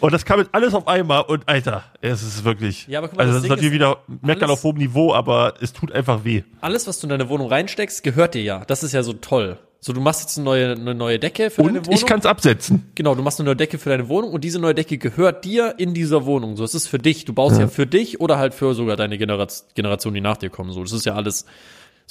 Und 0.00 0.12
das 0.12 0.24
kam 0.24 0.38
jetzt 0.40 0.50
alles 0.52 0.74
auf 0.74 0.88
einmal. 0.88 1.22
Und 1.22 1.48
Alter, 1.48 1.84
es 2.00 2.22
ist 2.22 2.44
wirklich. 2.44 2.86
Ja, 2.88 2.98
aber 3.00 3.08
guck 3.08 3.18
mal, 3.18 3.22
also 3.22 3.34
das 3.34 3.42
das 3.42 3.44
ist 3.44 3.50
natürlich 3.50 3.72
wieder 3.72 3.98
Meckern 4.22 4.50
auf 4.50 4.62
hohem 4.62 4.76
Niveau, 4.78 5.14
aber 5.14 5.54
es 5.60 5.72
tut 5.72 5.92
einfach 5.92 6.24
weh. 6.24 6.42
Alles, 6.60 6.86
was 6.86 6.98
du 7.00 7.06
in 7.06 7.10
deine 7.10 7.28
Wohnung 7.28 7.48
reinsteckst, 7.48 8.02
gehört 8.02 8.34
dir 8.34 8.42
ja. 8.42 8.64
Das 8.66 8.82
ist 8.82 8.92
ja 8.92 9.02
so 9.02 9.12
toll. 9.12 9.58
So, 9.82 9.94
du 9.94 10.00
machst 10.02 10.20
jetzt 10.20 10.36
eine 10.36 10.44
neue, 10.44 10.72
eine 10.72 10.94
neue 10.94 11.18
Decke 11.18 11.48
für 11.48 11.62
deine 11.62 11.78
Und 11.78 11.86
Wohnung. 11.86 11.96
ich 11.98 12.04
kann 12.04 12.18
es 12.20 12.26
absetzen. 12.26 12.90
Genau, 12.94 13.14
du 13.14 13.22
machst 13.22 13.40
eine 13.40 13.46
neue 13.46 13.56
Decke 13.56 13.78
für 13.78 13.88
deine 13.88 14.08
Wohnung 14.10 14.30
und 14.32 14.44
diese 14.44 14.58
neue 14.58 14.74
Decke 14.74 14.98
gehört 14.98 15.46
dir 15.46 15.74
in 15.78 15.94
dieser 15.94 16.26
Wohnung. 16.26 16.56
So, 16.56 16.64
es 16.64 16.74
ist 16.74 16.86
für 16.86 16.98
dich. 16.98 17.24
Du 17.24 17.32
baust 17.32 17.58
ja, 17.58 17.66
für 17.66 17.86
dich 17.86 18.20
oder 18.20 18.36
halt 18.36 18.52
für 18.52 18.74
sogar 18.74 18.96
deine 18.96 19.16
Generation, 19.16 19.66
Generation, 19.74 20.12
die 20.12 20.20
nach 20.20 20.36
dir 20.36 20.50
kommen. 20.50 20.70
So, 20.72 20.82
das 20.82 20.92
ist 20.92 21.06
ja 21.06 21.14
alles. 21.14 21.46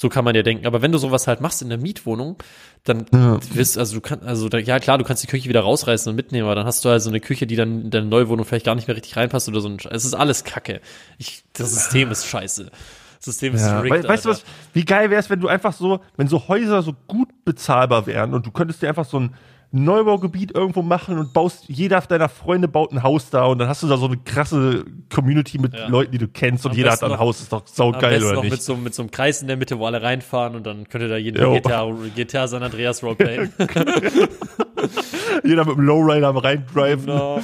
So 0.00 0.08
kann 0.08 0.24
man 0.24 0.34
ja 0.34 0.42
denken. 0.42 0.66
Aber 0.66 0.80
wenn 0.80 0.92
du 0.92 0.96
sowas 0.98 1.26
halt 1.26 1.42
machst 1.42 1.60
in 1.60 1.68
der 1.68 1.76
Mietwohnung, 1.76 2.42
dann 2.84 3.04
wirst, 3.52 3.76
also 3.76 3.96
du 3.96 4.00
kannst, 4.00 4.24
also 4.24 4.48
da, 4.48 4.56
ja 4.56 4.78
klar, 4.78 4.96
du 4.96 5.04
kannst 5.04 5.22
die 5.22 5.26
Küche 5.26 5.46
wieder 5.50 5.60
rausreißen 5.60 6.08
und 6.08 6.16
mitnehmen, 6.16 6.46
aber 6.46 6.54
dann 6.54 6.64
hast 6.64 6.82
du 6.82 6.88
halt 6.88 7.02
so 7.02 7.10
eine 7.10 7.20
Küche, 7.20 7.46
die 7.46 7.54
dann 7.54 7.82
in 7.82 7.90
deine 7.90 8.06
neue 8.06 8.26
Wohnung 8.30 8.46
vielleicht 8.46 8.64
gar 8.64 8.74
nicht 8.74 8.88
mehr 8.88 8.96
richtig 8.96 9.18
reinpasst 9.18 9.50
oder 9.50 9.60
so. 9.60 9.68
Ein, 9.68 9.76
es 9.90 10.06
ist 10.06 10.14
alles 10.14 10.44
Kacke. 10.44 10.80
Ich, 11.18 11.44
das 11.52 11.74
System 11.74 12.10
ist 12.10 12.26
scheiße. 12.26 12.70
Das 13.16 13.24
System 13.26 13.54
ist 13.54 13.60
Ja, 13.60 13.80
rigged, 13.80 14.04
we 14.04 14.08
weißt 14.08 14.24
du 14.24 14.30
was, 14.30 14.42
wie 14.72 14.86
geil 14.86 15.10
wäre 15.10 15.20
es, 15.20 15.28
wenn 15.28 15.40
du 15.40 15.48
einfach 15.48 15.74
so, 15.74 16.00
wenn 16.16 16.28
so 16.28 16.48
Häuser 16.48 16.80
so 16.80 16.94
gut 17.06 17.28
bezahlbar 17.44 18.06
wären 18.06 18.32
und 18.32 18.46
du 18.46 18.52
könntest 18.52 18.80
dir 18.80 18.88
einfach 18.88 19.04
so 19.04 19.20
ein 19.20 19.34
Neubaugebiet 19.72 20.52
irgendwo 20.52 20.82
machen 20.82 21.16
und 21.18 21.32
baust, 21.32 21.64
jeder 21.68 22.00
deiner 22.00 22.28
Freunde 22.28 22.66
baut 22.66 22.90
ein 22.92 23.04
Haus 23.04 23.30
da 23.30 23.44
und 23.44 23.58
dann 23.58 23.68
hast 23.68 23.82
du 23.84 23.86
da 23.88 23.96
so 23.96 24.06
eine 24.06 24.16
krasse 24.16 24.84
Community 25.14 25.58
mit 25.58 25.74
Ja. 25.74 25.86
Leuten, 25.86 26.10
die 26.10 26.18
du 26.18 26.26
kennst 26.26 26.64
und 26.66 26.72
Am 26.72 26.76
jeder 26.76 26.90
hat 26.90 27.02
ein 27.04 27.10
noch- 27.10 27.18
Haus, 27.20 27.40
ist 27.40 27.52
doch 27.52 27.64
saugeil, 27.66 28.22
oder 28.24 28.34
noch 28.34 28.42
nicht? 28.42 28.50
mit 28.50 28.62
so, 28.62 28.76
mit 28.76 28.94
so 28.94 29.02
einem 29.02 29.12
Kreis 29.12 29.42
in 29.42 29.46
der 29.48 29.56
Mitte, 29.56 29.78
wo 29.78 29.86
alle 29.86 30.02
reinfahren 30.02 30.56
und 30.56 30.66
dann 30.66 30.88
könnte 30.88 31.06
da 31.08 31.16
jeden 31.16 31.40
Jo. 31.40 31.52
GTA, 31.54 31.88
GTA 32.16 32.48
San 32.48 32.64
Andreas 32.64 33.00
Roleplay. 33.02 33.48
Jeder 35.44 35.64
mit 35.64 35.76
dem 35.76 35.84
Lowrider 35.84 36.28
am 36.28 36.36
reindriven. 36.36 37.06
no. 37.06 37.40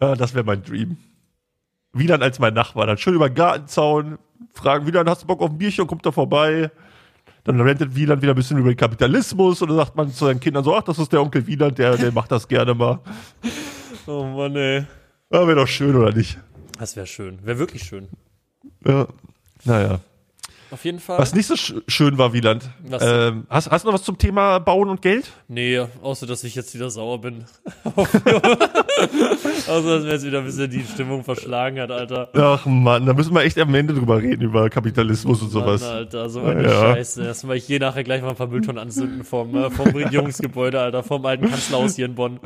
Ja, 0.00 0.14
das 0.14 0.34
wäre 0.34 0.44
mein 0.44 0.62
Dream. 0.62 0.96
Wieland 1.92 2.22
als 2.22 2.38
mein 2.38 2.52
Nachbar, 2.54 2.86
dann 2.86 2.98
schön 2.98 3.14
über 3.14 3.30
den 3.30 3.34
Gartenzaun, 3.34 4.18
fragen, 4.52 4.86
Wieland, 4.86 5.08
hast 5.08 5.22
du 5.22 5.26
Bock 5.26 5.40
auf 5.40 5.50
ein 5.50 5.58
Bierchen, 5.58 5.86
kommt 5.86 6.04
da 6.04 6.12
vorbei. 6.12 6.70
Dann 7.46 7.60
rentet 7.60 7.94
Wieland 7.94 8.22
wieder 8.22 8.32
ein 8.32 8.36
bisschen 8.36 8.58
über 8.58 8.70
den 8.72 8.76
Kapitalismus 8.76 9.62
und 9.62 9.68
dann 9.68 9.76
sagt 9.76 9.94
man 9.94 10.10
zu 10.10 10.24
seinen 10.24 10.40
Kindern 10.40 10.64
so, 10.64 10.74
ach, 10.74 10.82
das 10.82 10.98
ist 10.98 11.12
der 11.12 11.22
Onkel 11.22 11.46
Wieland, 11.46 11.78
der, 11.78 11.96
der 11.96 12.10
macht 12.10 12.30
das 12.32 12.46
gerne 12.46 12.74
mal. 12.74 12.98
Oh 14.08 14.22
Mann, 14.22 14.54
ey. 14.54 14.86
Ja, 15.32 15.48
wäre 15.48 15.56
doch 15.56 15.66
schön, 15.66 15.96
oder 15.96 16.12
nicht? 16.12 16.38
Das 16.78 16.94
wäre 16.94 17.08
schön. 17.08 17.44
Wäre 17.44 17.58
wirklich 17.58 17.82
schön. 17.82 18.06
Ja. 18.86 19.08
Naja. 19.64 19.98
Auf 20.70 20.84
jeden 20.84 20.98
Fall. 20.98 21.18
Was 21.18 21.34
nicht 21.34 21.46
so 21.46 21.56
sch 21.56 21.74
schön 21.86 22.18
war, 22.18 22.32
Wieland. 22.32 22.68
Ähm, 23.00 23.46
hast, 23.48 23.70
hast 23.70 23.84
du 23.84 23.88
noch 23.88 23.94
was 23.94 24.02
zum 24.02 24.18
Thema 24.18 24.58
Bauen 24.58 24.88
und 24.88 25.00
Geld? 25.00 25.30
Nee, 25.48 25.80
außer 26.02 26.26
dass 26.26 26.42
ich 26.44 26.54
jetzt 26.54 26.74
wieder 26.74 26.90
sauer 26.90 27.20
bin. 27.20 27.44
außer 27.84 28.06
dass 29.66 30.04
mir 30.04 30.10
jetzt 30.12 30.24
wieder 30.24 30.38
ein 30.38 30.44
bisschen 30.44 30.70
die 30.70 30.82
Stimmung 30.84 31.22
verschlagen 31.24 31.80
hat, 31.80 31.90
Alter. 31.90 32.30
Ach 32.34 32.66
man, 32.66 33.06
da 33.06 33.12
müssen 33.14 33.34
wir 33.34 33.42
echt 33.42 33.58
am 33.58 33.74
Ende 33.74 33.94
drüber 33.94 34.20
reden, 34.20 34.42
über 34.42 34.68
Kapitalismus 34.68 35.40
und 35.42 35.50
sowas. 35.50 35.82
Mann, 35.82 35.90
Alter, 35.92 36.28
so 36.28 36.40
eine 36.42 36.64
Ja. 36.64 36.80
Scheiße. 36.94 37.24
Erstmal 37.24 37.56
ich 37.56 37.64
hier 37.64 37.80
nachher 37.80 38.04
gleich 38.04 38.22
mal 38.22 38.30
ein 38.30 38.36
paar 38.36 38.48
Mülltonnen 38.48 38.82
anzünden 38.82 39.24
vom, 39.24 39.54
äh, 39.54 39.70
vom 39.70 39.88
Regierungsgebäude, 39.88 40.80
Alter, 40.80 41.02
vom 41.02 41.24
alten 41.26 41.48
Kanzlerhaus 41.48 41.96
hier 41.96 42.06
in 42.06 42.14
Bonn. 42.14 42.40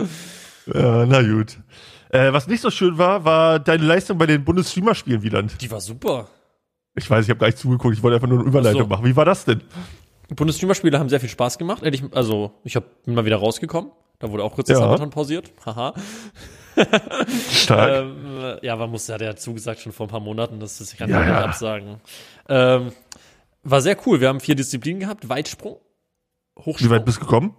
Ja, 0.72 1.06
na 1.06 1.22
gut. 1.22 1.58
Äh, 2.10 2.32
was 2.32 2.48
nicht 2.48 2.60
so 2.60 2.70
schön 2.70 2.98
war, 2.98 3.24
war 3.24 3.60
deine 3.60 3.84
Leistung 3.84 4.18
bei 4.18 4.26
den 4.26 4.44
Bundesstreamer-Spielen, 4.44 5.22
Wieland. 5.22 5.60
Die 5.60 5.70
war 5.70 5.80
super. 5.80 6.28
Ich 6.94 7.08
weiß, 7.08 7.24
ich 7.24 7.30
habe 7.30 7.38
gar 7.40 7.46
nicht 7.46 7.58
zugeguckt, 7.58 7.94
ich 7.96 8.02
wollte 8.02 8.16
einfach 8.16 8.28
nur 8.28 8.40
eine 8.40 8.48
Überleitung 8.48 8.82
so. 8.82 8.86
machen. 8.88 9.04
Wie 9.04 9.14
war 9.16 9.24
das 9.24 9.44
denn? 9.44 9.62
Bundesstreamer-Spiele 10.34 10.98
haben 10.98 11.08
sehr 11.08 11.20
viel 11.20 11.28
Spaß 11.28 11.58
gemacht. 11.58 11.82
Ehrlich, 11.82 12.02
also, 12.12 12.52
ich 12.64 12.76
hab, 12.76 13.02
bin 13.04 13.14
mal 13.14 13.24
wieder 13.24 13.36
rausgekommen. 13.36 13.90
Da 14.18 14.30
wurde 14.30 14.44
auch 14.44 14.54
kurz 14.54 14.68
das 14.68 14.78
Ja. 14.78 14.84
Sabaton 14.84 15.10
pausiert. 15.10 15.50
Haha. 15.64 15.94
Stark. 17.52 17.90
Ähm, 18.04 18.16
äh, 18.40 18.66
ja, 18.66 18.76
man 18.76 18.90
musste, 18.90 19.14
hat 19.14 19.22
er 19.22 19.36
zugesagt 19.36 19.80
schon 19.80 19.92
vor 19.92 20.06
ein 20.06 20.10
paar 20.10 20.20
Monaten, 20.20 20.60
das 20.60 20.80
ist, 20.80 20.92
ich 20.92 20.98
kann 20.98 21.10
Ja, 21.10 21.20
ja, 21.20 21.26
nicht 21.26 21.34
ja. 21.34 21.44
absagen. 21.44 21.96
Ähm, 22.48 22.92
war 23.62 23.80
sehr 23.80 23.96
cool. 24.06 24.20
Wir 24.20 24.28
haben 24.28 24.40
vier 24.40 24.54
Disziplinen 24.54 25.00
gehabt. 25.00 25.28
Weitsprung, 25.28 25.78
Wie 26.56 26.62
Hochsprung. 26.62 26.90
weit 26.90 27.04
bist 27.04 27.18
du 27.18 27.22
gekommen? 27.22 27.54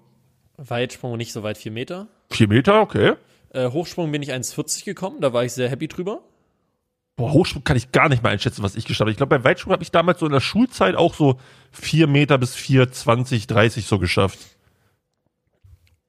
Weitsprung 0.57 1.17
nicht 1.17 1.33
so 1.33 1.43
weit, 1.43 1.57
vier 1.57 1.71
Meter. 1.71 2.07
Vier 2.29 2.47
Meter, 2.47 2.81
okay. 2.81 3.13
Äh, 3.53 3.69
Hochsprung 3.69 4.11
bin 4.11 4.21
ich 4.21 4.31
1,40 4.31 4.85
gekommen, 4.85 5.19
da 5.21 5.33
war 5.33 5.43
ich 5.43 5.51
sehr 5.53 5.69
happy 5.69 5.87
drüber. 5.87 6.21
Boah, 7.21 7.33
Hochsprung 7.33 7.63
kann 7.63 7.77
ich 7.77 7.91
gar 7.91 8.09
nicht 8.09 8.23
mal 8.23 8.29
einschätzen, 8.29 8.63
was 8.63 8.75
ich 8.75 8.85
geschafft 8.85 9.01
habe. 9.01 9.11
Ich 9.11 9.17
glaube, 9.17 9.37
bei 9.37 9.43
Weitsprung 9.43 9.71
habe 9.73 9.83
ich 9.83 9.91
damals 9.91 10.19
so 10.19 10.25
in 10.25 10.31
der 10.31 10.39
Schulzeit 10.39 10.95
auch 10.95 11.13
so 11.13 11.39
vier 11.71 12.07
Meter 12.07 12.37
bis 12.39 12.55
vier, 12.55 12.91
20, 12.91 13.45
30 13.47 13.85
so 13.85 13.99
geschafft. 13.99 14.39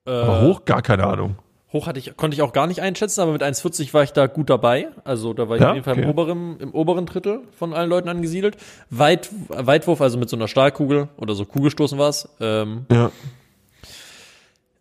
Äh, 0.06 0.10
Aber 0.10 0.40
hoch, 0.40 0.64
gar 0.64 0.80
keine 0.80 1.06
Ahnung. 1.06 1.36
Hoch 1.72 1.86
hatte 1.86 1.98
ich, 1.98 2.16
konnte 2.16 2.34
ich 2.34 2.42
auch 2.42 2.52
gar 2.52 2.66
nicht 2.66 2.80
einschätzen, 2.80 3.20
aber 3.20 3.32
mit 3.32 3.42
1,40 3.42 3.92
war 3.94 4.02
ich 4.02 4.12
da 4.12 4.26
gut 4.26 4.48
dabei. 4.50 4.88
Also 5.04 5.32
da 5.34 5.48
war 5.48 5.56
ich 5.56 5.62
Ja, 5.62 5.68
auf 5.70 5.74
jeden 5.74 5.84
Fall 5.84 5.94
im 5.94 6.00
okay. 6.00 6.08
oberen, 6.10 6.60
im 6.60 6.70
oberen 6.74 7.06
Drittel 7.06 7.40
von 7.58 7.72
allen 7.74 7.88
Leuten 7.90 8.08
angesiedelt. 8.08 8.56
Weit, 8.90 9.30
Weitwurf, 9.48 10.00
also 10.00 10.16
mit 10.18 10.28
so 10.30 10.36
einer 10.36 10.48
Stahlkugel 10.48 11.08
oder 11.18 11.34
so 11.34 11.44
Kugelstoßen 11.44 11.98
war 11.98 12.08
es. 12.08 12.28
Ähm, 12.40 12.86
Ja. 12.90 13.10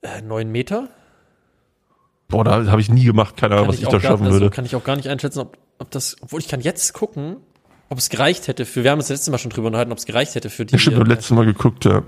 äh, 0.02 0.22
9 0.22 0.52
Meter. 0.52 0.88
Boah, 2.28 2.44
da 2.46 2.66
habe 2.68 2.80
ich 2.82 2.90
nie 2.90 3.04
gemacht, 3.04 3.36
keine 3.38 3.56
Ahnung, 3.56 3.68
was 3.68 3.80
ich, 3.80 3.86
auch 3.86 3.92
da 3.92 3.98
gar, 4.00 4.12
schaffen 4.12 4.26
also 4.28 4.40
würde. 4.40 4.50
kann 4.56 4.64
ich 4.66 4.76
auch 4.78 4.84
gar 4.86 4.96
nicht 4.96 5.10
einschätzen, 5.10 5.40
ob, 5.40 5.58
ob 5.82 5.92
das, 5.92 6.16
obwohl 6.22 6.40
ich 6.40 6.48
kann 6.48 6.62
jetzt 6.62 6.94
gucken, 6.94 7.38
ob 7.90 7.98
es 7.98 8.10
gereicht 8.10 8.48
hätte 8.48 8.66
für, 8.66 8.84
wir 8.84 8.92
haben 8.92 9.00
uns 9.00 9.08
das 9.08 9.18
letzte 9.18 9.32
Mal 9.32 9.40
schon 9.40 9.52
drüber 9.52 9.68
unterhalten, 9.68 9.92
ob 9.92 9.98
es 9.98 10.06
gereicht 10.06 10.36
hätte 10.36 10.50
für 10.50 10.66
die, 10.66 10.78
stimmt, 10.80 10.98
beim 11.00 11.08
äh, 11.08 11.14
letzten 11.14 11.36
Mal 11.36 11.46
geguckt, 11.46 11.86
ja. 11.86 12.04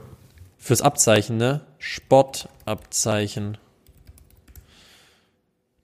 fürs 0.57 0.81
Abzeichen, 0.81 1.37
ne? 1.37 1.61
Sportabzeichen. 1.79 3.57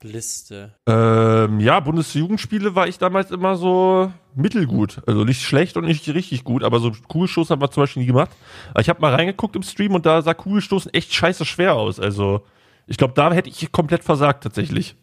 Liste. 0.02 0.76
Ähm, 0.88 1.60
ja, 1.60 1.82
Bundesjugendspiele 1.82 2.74
war 2.74 2.88
ich 2.88 3.00
damals 3.00 3.32
immer 3.32 3.58
so 3.58 4.14
mittelgut. 4.34 5.02
Also 5.06 5.26
nicht 5.26 5.42
schlecht 5.42 5.76
und 5.76 5.84
nicht 5.84 6.08
richtig 6.08 6.46
gut, 6.46 6.64
aber 6.64 6.80
so 6.80 6.94
Kugelstoßen 7.10 7.52
haben 7.52 7.62
wir 7.62 7.70
zum 7.70 7.84
Beispiel 7.84 8.04
nie 8.04 8.08
gemacht. 8.08 8.32
Aber 8.70 8.80
ich 8.80 8.88
habe 8.88 9.02
mal 9.02 9.14
reingeguckt 9.14 9.58
im 9.58 9.64
Stream 9.64 9.96
und 9.96 10.06
da 10.06 10.22
sah 10.22 10.34
Kugelstoßen 10.34 10.94
echt 10.94 11.14
scheiße 11.14 11.44
schwer 11.44 11.76
aus. 11.76 12.00
Also 12.00 12.46
ich 12.88 12.96
glaube, 12.96 13.14
da 13.14 13.34
hätte 13.34 13.50
ich 13.50 13.74
komplett 13.74 14.06
versagt 14.06 14.44
tatsächlich. 14.44 14.96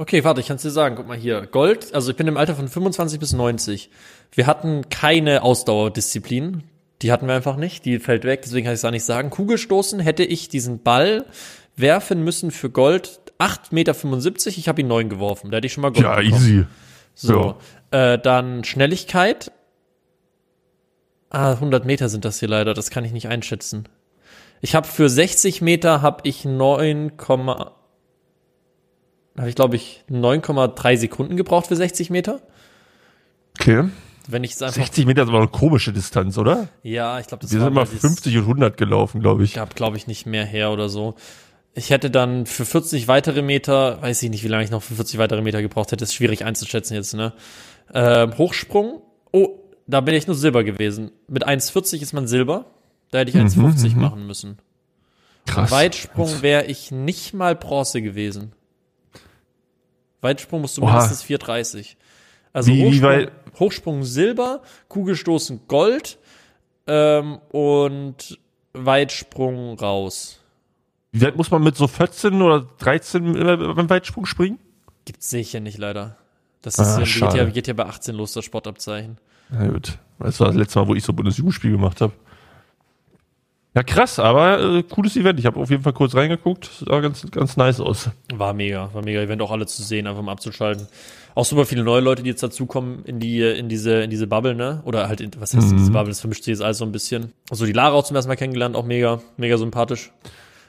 Okay, 0.00 0.24
warte, 0.24 0.40
ich 0.40 0.46
kann 0.46 0.56
es 0.56 0.62
dir 0.62 0.70
sagen. 0.70 0.96
Guck 0.96 1.06
mal 1.06 1.16
hier. 1.18 1.46
Gold, 1.46 1.92
also 1.92 2.10
ich 2.10 2.16
bin 2.16 2.26
im 2.26 2.38
Alter 2.38 2.54
von 2.54 2.68
25 2.68 3.20
bis 3.20 3.34
90. 3.34 3.90
Wir 4.32 4.46
hatten 4.46 4.88
keine 4.88 5.42
Ausdauerdisziplin. 5.42 6.62
Die 7.02 7.12
hatten 7.12 7.26
wir 7.26 7.34
einfach 7.34 7.56
nicht. 7.56 7.84
Die 7.84 7.98
fällt 7.98 8.24
weg, 8.24 8.40
deswegen 8.42 8.64
kann 8.64 8.72
ich 8.72 8.78
es 8.80 8.84
auch 8.86 8.90
nicht 8.92 9.04
sagen. 9.04 9.28
Kugelstoßen 9.28 10.00
hätte 10.00 10.24
ich 10.24 10.48
diesen 10.48 10.82
Ball 10.82 11.26
werfen 11.76 12.24
müssen 12.24 12.50
für 12.50 12.70
Gold 12.70 13.20
8,75 13.38 13.74
Meter. 13.74 13.94
Ich 14.58 14.68
habe 14.68 14.80
ihn 14.80 14.88
9 14.88 15.10
geworfen. 15.10 15.50
Da 15.50 15.58
hätte 15.58 15.66
ich 15.66 15.74
schon 15.74 15.82
mal 15.82 15.92
Gold 15.92 16.02
Ja, 16.06 16.16
bekommen. 16.16 16.34
easy. 16.34 16.64
So, 17.14 17.56
äh, 17.90 18.18
dann 18.18 18.64
Schnelligkeit. 18.64 19.52
Ah, 21.28 21.52
100 21.52 21.84
Meter 21.84 22.08
sind 22.08 22.24
das 22.24 22.38
hier 22.40 22.48
leider. 22.48 22.72
Das 22.72 22.88
kann 22.88 23.04
ich 23.04 23.12
nicht 23.12 23.28
einschätzen. 23.28 23.86
Ich 24.62 24.74
habe 24.74 24.86
für 24.88 25.10
60 25.10 25.60
Meter 25.60 26.00
habe 26.00 26.26
ich 26.26 26.46
9, 26.46 27.18
habe 29.38 29.48
ich 29.48 29.54
glaube 29.54 29.76
ich 29.76 30.04
9,3 30.10 30.96
Sekunden 30.96 31.36
gebraucht 31.36 31.66
für 31.68 31.76
60 31.76 32.10
Meter. 32.10 32.40
Okay. 33.58 33.84
Wenn 34.28 34.44
ich 34.44 34.52
einfach 34.62 34.74
60 34.74 35.06
Meter 35.06 35.22
ist 35.22 35.28
aber 35.28 35.38
eine 35.38 35.48
komische 35.48 35.92
Distanz, 35.92 36.38
oder? 36.38 36.68
ja, 36.82 37.18
ich 37.18 37.26
glaube 37.26 37.42
das 37.42 37.52
Wir 37.52 37.60
sind 37.60 37.74
mal 37.74 37.82
weil 37.82 37.88
dies- 37.92 38.00
50 38.00 38.36
und 38.36 38.42
100 38.44 38.76
gelaufen, 38.76 39.20
glaube 39.20 39.44
ich. 39.44 39.54
gab 39.54 39.74
glaube 39.74 39.96
ich 39.96 40.06
nicht 40.06 40.26
mehr 40.26 40.44
her 40.44 40.70
oder 40.70 40.88
so. 40.88 41.14
Ich 41.74 41.90
hätte 41.90 42.10
dann 42.10 42.46
für 42.46 42.64
40 42.64 43.08
weitere 43.08 43.42
Meter, 43.42 44.02
weiß 44.02 44.22
ich 44.22 44.30
nicht, 44.30 44.42
wie 44.44 44.48
lange 44.48 44.64
ich 44.64 44.70
noch 44.70 44.82
für 44.82 44.94
40 44.94 45.18
weitere 45.18 45.40
Meter 45.40 45.62
gebraucht 45.62 45.92
hätte, 45.92 46.04
ist 46.04 46.14
schwierig 46.14 46.44
einzuschätzen 46.44 46.94
jetzt, 46.94 47.14
ne? 47.14 47.32
Ähm, 47.94 48.36
Hochsprung, 48.38 49.00
oh, 49.32 49.48
da 49.86 50.00
bin 50.00 50.14
ich 50.14 50.26
nur 50.26 50.36
Silber 50.36 50.64
gewesen. 50.64 51.10
Mit 51.28 51.46
1,40 51.46 52.02
ist 52.02 52.12
man 52.12 52.26
Silber. 52.28 52.66
Da 53.10 53.18
hätte 53.18 53.30
ich 53.30 53.36
1,50 53.36 53.96
machen 53.96 54.26
müssen. 54.26 54.58
Krass. 55.46 55.70
Weitsprung 55.72 56.42
wäre 56.42 56.66
ich 56.66 56.92
nicht 56.92 57.34
mal 57.34 57.56
Bronze 57.56 58.02
gewesen. 58.02 58.52
Weitsprung 60.20 60.60
musst 60.62 60.76
du 60.78 60.82
Oha. 60.82 60.92
mindestens 60.92 61.22
4,30. 61.24 61.96
Also 62.52 62.70
Wie- 62.72 62.78
wie 62.78 62.84
Hochsprung, 62.86 63.02
weit- 63.10 63.32
Hochsprung 63.58 64.02
Silber, 64.04 64.62
Kugelstoßen 64.88 65.60
Gold 65.68 66.18
ähm, 66.86 67.38
und 67.50 68.38
Weitsprung 68.72 69.78
raus. 69.78 70.40
Wie 71.12 71.22
weit 71.22 71.36
muss 71.36 71.50
man 71.50 71.62
mit 71.62 71.76
so 71.76 71.86
14 71.88 72.40
oder 72.42 72.66
13 72.78 73.34
immer 73.34 73.74
beim 73.74 73.90
Weitsprung 73.90 74.26
springen? 74.26 74.58
Gibt's 75.04 75.30
sicher 75.30 75.60
nicht 75.60 75.78
leider. 75.78 76.16
Das 76.62 76.78
Ah, 76.78 77.00
ist 77.02 77.16
ja, 77.18 77.28
geht, 77.28 77.36
ja, 77.38 77.44
geht 77.46 77.66
ja 77.68 77.74
bei 77.74 77.86
18 77.86 78.14
los, 78.14 78.32
das 78.32 78.44
Sportabzeichen. 78.44 79.18
Na 79.50 79.66
gut. 79.68 79.98
Das 80.18 80.38
war 80.38 80.48
das 80.48 80.56
letzte 80.56 80.78
Mal, 80.78 80.86
wo 80.88 80.94
ich 80.94 81.02
so 81.02 81.12
Bundesjugendspiel 81.12 81.72
gemacht 81.72 82.00
habe. 82.00 82.12
Ja, 83.74 83.84
krass, 83.84 84.18
aber 84.18 84.60
äh, 84.78 84.82
cooles 84.82 85.16
Event. 85.16 85.38
Ich 85.38 85.46
habe 85.46 85.60
auf 85.60 85.70
jeden 85.70 85.82
Fall 85.84 85.92
kurz 85.92 86.14
reingeguckt. 86.16 86.68
Sah 86.86 86.98
ganz, 87.00 87.24
ganz 87.30 87.56
nice 87.56 87.78
aus. 87.80 88.10
War 88.32 88.52
mega, 88.52 88.92
war 88.92 89.02
mega 89.04 89.20
Event, 89.20 89.40
auch 89.42 89.52
alle 89.52 89.66
zu 89.66 89.82
sehen, 89.84 90.08
einfach 90.08 90.22
mal 90.22 90.32
abzuschalten. 90.32 90.88
Auch 91.36 91.44
super 91.44 91.64
viele 91.64 91.84
neue 91.84 92.00
Leute, 92.00 92.24
die 92.24 92.30
jetzt 92.30 92.42
dazukommen 92.42 93.04
in 93.04 93.20
die, 93.20 93.40
in 93.42 93.68
diese, 93.68 94.02
in 94.02 94.10
diese 94.10 94.26
Bubble, 94.26 94.56
ne? 94.56 94.82
Oder 94.84 95.06
halt, 95.08 95.20
in, 95.20 95.30
was 95.38 95.54
heißt 95.54 95.70
Mhm. 95.70 95.76
diese 95.76 95.92
Bubble? 95.92 96.08
Das 96.08 96.18
vermischt 96.20 96.42
sich 96.42 96.50
jetzt 96.52 96.62
alles 96.62 96.78
so 96.78 96.84
ein 96.84 96.90
bisschen. 96.90 97.32
Also 97.48 97.64
die 97.64 97.72
Lara 97.72 97.94
auch 97.94 98.02
zum 98.04 98.16
ersten 98.16 98.28
Mal 98.28 98.34
kennengelernt, 98.34 98.74
auch 98.74 98.84
mega, 98.84 99.20
mega 99.36 99.56
sympathisch. 99.56 100.10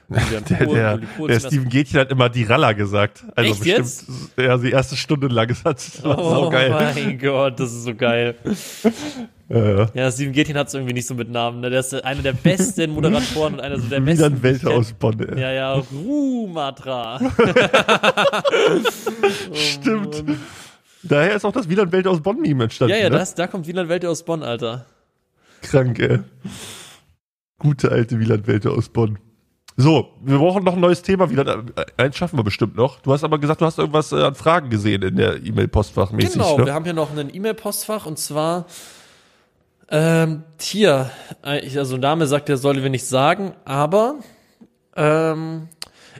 Der, 0.12 0.40
Der, 0.66 0.98
der, 0.98 1.40
Steven 1.40 1.68
Gätchen 1.70 1.98
hat 2.00 2.10
immer 2.10 2.28
die 2.28 2.42
Ralla 2.44 2.72
gesagt. 2.72 3.24
Also 3.34 3.50
Echt 3.52 3.60
bestimmt, 3.60 3.78
jetzt? 3.78 4.06
ja, 4.36 4.58
die 4.58 4.70
erste 4.70 4.96
Stunde 4.96 5.28
lang. 5.28 5.48
Das 5.64 5.64
ersten- 5.64 6.04
war 6.04 6.18
Oh 6.18 6.44
so 6.44 6.50
geil. 6.50 6.70
mein 6.94 7.18
Gott, 7.18 7.58
das 7.58 7.72
ist 7.72 7.84
so 7.84 7.94
geil. 7.94 8.34
Ja, 9.94 10.10
Steven 10.10 10.32
Gätchen 10.32 10.56
hat 10.56 10.68
es 10.68 10.72
irgendwie 10.74 10.94
nicht 10.94 11.06
so 11.06 11.14
mit 11.14 11.28
Namen. 11.30 11.60
Ne? 11.60 11.68
Der 11.68 11.80
ist 11.80 11.92
einer 11.92 12.22
der 12.22 12.32
besten 12.32 12.90
Moderatoren 12.92 13.52
und 13.54 13.60
einer 13.60 13.78
so 13.78 13.86
der 13.86 14.00
wie 14.00 14.06
besten. 14.06 14.22
dann 14.22 14.42
Welt 14.42 14.64
aus 14.66 14.94
Bonn. 14.94 15.20
Ey. 15.20 15.38
Ja, 15.38 15.52
ja, 15.52 15.72
Rumatra. 15.74 17.20
Stimmt. 19.52 20.24
Daher 21.02 21.34
ist 21.34 21.44
auch 21.44 21.52
das 21.52 21.68
Wieland 21.68 21.92
Welt 21.92 22.06
aus 22.06 22.22
Bonn-Meme 22.22 22.64
entstanden. 22.64 22.94
Ja, 22.94 23.00
ja, 23.02 23.10
ne? 23.10 23.16
das, 23.18 23.34
da 23.34 23.46
kommt 23.46 23.66
Wieland 23.66 23.88
Welte 23.90 24.08
aus 24.08 24.24
Bonn, 24.24 24.42
Alter. 24.42 24.86
Krank, 25.60 25.98
ey. 25.98 26.20
Gute 27.58 27.90
alte 27.92 28.18
Wieland 28.20 28.46
Welt 28.46 28.66
aus 28.66 28.88
Bonn. 28.88 29.18
So, 29.76 30.10
wir 30.20 30.38
brauchen 30.38 30.64
noch 30.64 30.74
ein 30.74 30.80
neues 30.80 31.02
Thema. 31.02 31.30
Wieland, 31.30 31.72
äh, 31.76 31.84
eins 31.96 32.16
schaffen 32.16 32.38
wir 32.38 32.44
bestimmt 32.44 32.76
noch. 32.76 33.00
Du 33.00 33.12
hast 33.12 33.24
aber 33.24 33.38
gesagt, 33.38 33.60
du 33.60 33.64
hast 33.64 33.78
irgendwas 33.78 34.12
äh, 34.12 34.22
an 34.22 34.34
Fragen 34.34 34.70
gesehen 34.70 35.02
in 35.02 35.16
der 35.16 35.42
E-Mail-Postfach 35.42 36.12
mäßig. 36.12 36.34
Genau, 36.34 36.58
ne? 36.58 36.66
wir 36.66 36.74
haben 36.74 36.84
hier 36.84 36.92
noch 36.92 37.16
ein 37.16 37.34
E-Mail-Postfach 37.34 38.06
und 38.06 38.18
zwar 38.18 38.66
ähm, 39.88 40.44
hier, 40.60 41.10
äh, 41.42 41.78
also 41.78 41.96
Name 41.96 42.26
sagt, 42.26 42.48
er 42.48 42.56
solle 42.56 42.82
wir 42.82 42.90
nicht 42.90 43.06
sagen, 43.06 43.52
aber 43.64 44.16
ähm, 44.96 45.68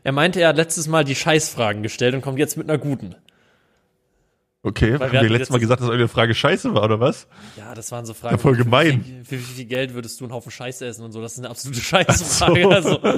er 0.05 0.12
meinte, 0.12 0.40
er 0.40 0.48
hat 0.48 0.57
letztes 0.57 0.88
Mal 0.88 1.05
die 1.05 1.14
Scheißfragen 1.14 1.82
gestellt 1.82 2.14
und 2.14 2.22
kommt 2.22 2.38
jetzt 2.38 2.57
mit 2.57 2.68
einer 2.68 2.78
guten. 2.78 3.14
Okay, 4.64 4.92
Weil 4.92 5.08
haben 5.08 5.12
wir 5.12 5.22
wir 5.22 5.28
letztes 5.30 5.50
Mal 5.50 5.58
gesagt, 5.58 5.80
dass 5.80 5.88
irgendeine 5.88 6.08
Frage 6.08 6.34
scheiße 6.34 6.72
war, 6.72 6.84
oder 6.84 7.00
was? 7.00 7.26
Ja, 7.56 7.74
das 7.74 7.90
waren 7.90 8.06
so 8.06 8.14
Fragen. 8.14 8.36
Ja, 8.36 8.38
voll 8.38 8.56
gemein. 8.56 9.24
Für, 9.24 9.36
für, 9.36 9.40
wie 9.40 9.54
viel 9.54 9.64
Geld 9.64 9.92
würdest 9.94 10.20
du 10.20 10.24
einen 10.24 10.32
Haufen 10.32 10.52
Scheiße 10.52 10.86
essen 10.86 11.04
und 11.04 11.10
so? 11.10 11.20
Das 11.20 11.32
ist 11.32 11.38
eine 11.38 11.50
absolute 11.50 11.80
Scheißfrage. 11.80 12.68
Also. 12.68 13.00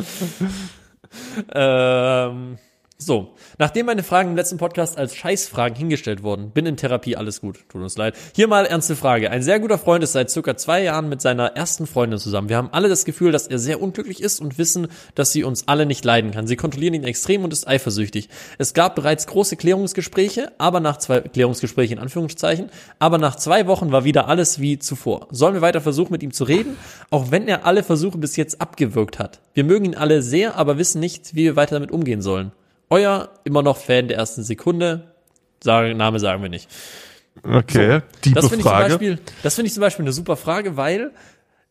ähm, 1.54 2.58
so, 2.96 3.34
nachdem 3.58 3.86
meine 3.86 4.04
Fragen 4.04 4.30
im 4.30 4.36
letzten 4.36 4.56
Podcast 4.56 4.96
als 4.98 5.16
Scheißfragen 5.16 5.76
hingestellt 5.76 6.22
wurden, 6.22 6.50
bin 6.50 6.64
in 6.64 6.76
Therapie, 6.76 7.16
alles 7.16 7.40
gut, 7.40 7.58
tut 7.68 7.82
uns 7.82 7.98
leid. 7.98 8.14
Hier 8.34 8.46
mal 8.46 8.66
ernste 8.66 8.94
Frage. 8.94 9.30
Ein 9.30 9.42
sehr 9.42 9.58
guter 9.58 9.78
Freund 9.78 10.04
ist 10.04 10.12
seit 10.12 10.30
circa 10.30 10.56
zwei 10.56 10.84
Jahren 10.84 11.08
mit 11.08 11.20
seiner 11.20 11.56
ersten 11.56 11.88
Freundin 11.88 12.20
zusammen. 12.20 12.48
Wir 12.48 12.56
haben 12.56 12.70
alle 12.70 12.88
das 12.88 13.04
Gefühl, 13.04 13.32
dass 13.32 13.48
er 13.48 13.58
sehr 13.58 13.82
unglücklich 13.82 14.22
ist 14.22 14.40
und 14.40 14.58
wissen, 14.58 14.86
dass 15.16 15.32
sie 15.32 15.42
uns 15.42 15.66
alle 15.66 15.86
nicht 15.86 16.04
leiden 16.04 16.30
kann. 16.30 16.46
Sie 16.46 16.54
kontrollieren 16.54 16.94
ihn 16.94 17.04
extrem 17.04 17.42
und 17.42 17.52
ist 17.52 17.66
eifersüchtig. 17.66 18.28
Es 18.58 18.74
gab 18.74 18.94
bereits 18.94 19.26
große 19.26 19.56
Klärungsgespräche, 19.56 20.52
aber 20.58 20.78
nach 20.78 20.98
zwei 20.98 21.20
Klärungsgespräche 21.20 21.94
in 21.94 21.98
Anführungszeichen, 21.98 22.70
aber 23.00 23.18
nach 23.18 23.34
zwei 23.34 23.66
Wochen 23.66 23.90
war 23.90 24.04
wieder 24.04 24.28
alles 24.28 24.60
wie 24.60 24.78
zuvor. 24.78 25.26
Sollen 25.32 25.54
wir 25.54 25.62
weiter 25.62 25.80
versuchen, 25.80 26.12
mit 26.12 26.22
ihm 26.22 26.32
zu 26.32 26.44
reden, 26.44 26.76
auch 27.10 27.32
wenn 27.32 27.48
er 27.48 27.66
alle 27.66 27.82
Versuche 27.82 28.18
bis 28.18 28.36
jetzt 28.36 28.60
abgewürgt 28.60 29.18
hat? 29.18 29.40
Wir 29.52 29.64
mögen 29.64 29.84
ihn 29.84 29.94
alle 29.96 30.22
sehr, 30.22 30.56
aber 30.56 30.78
wissen 30.78 31.00
nicht, 31.00 31.34
wie 31.34 31.44
wir 31.44 31.56
weiter 31.56 31.74
damit 31.74 31.90
umgehen 31.90 32.22
sollen. 32.22 32.52
Euer 32.94 33.30
immer 33.42 33.62
noch 33.62 33.76
Fan 33.76 34.06
der 34.06 34.18
ersten 34.18 34.44
Sekunde. 34.44 35.14
Sagen, 35.60 35.96
Name 35.96 36.20
sagen 36.20 36.42
wir 36.42 36.48
nicht. 36.48 36.68
Okay, 37.42 38.02
tiefe 38.20 38.36
Das 38.36 38.46
finde 38.46 38.60
ich, 38.60 38.62
zum. 38.62 38.72
Beispiel- 38.72 39.18
das 39.42 39.54
finde 39.56 39.66
ich 39.66 39.74
zum 39.74 39.80
Beispiel 39.80 40.04
eine 40.04 40.12
super 40.12 40.36
Frage, 40.36 40.76
weil 40.76 41.10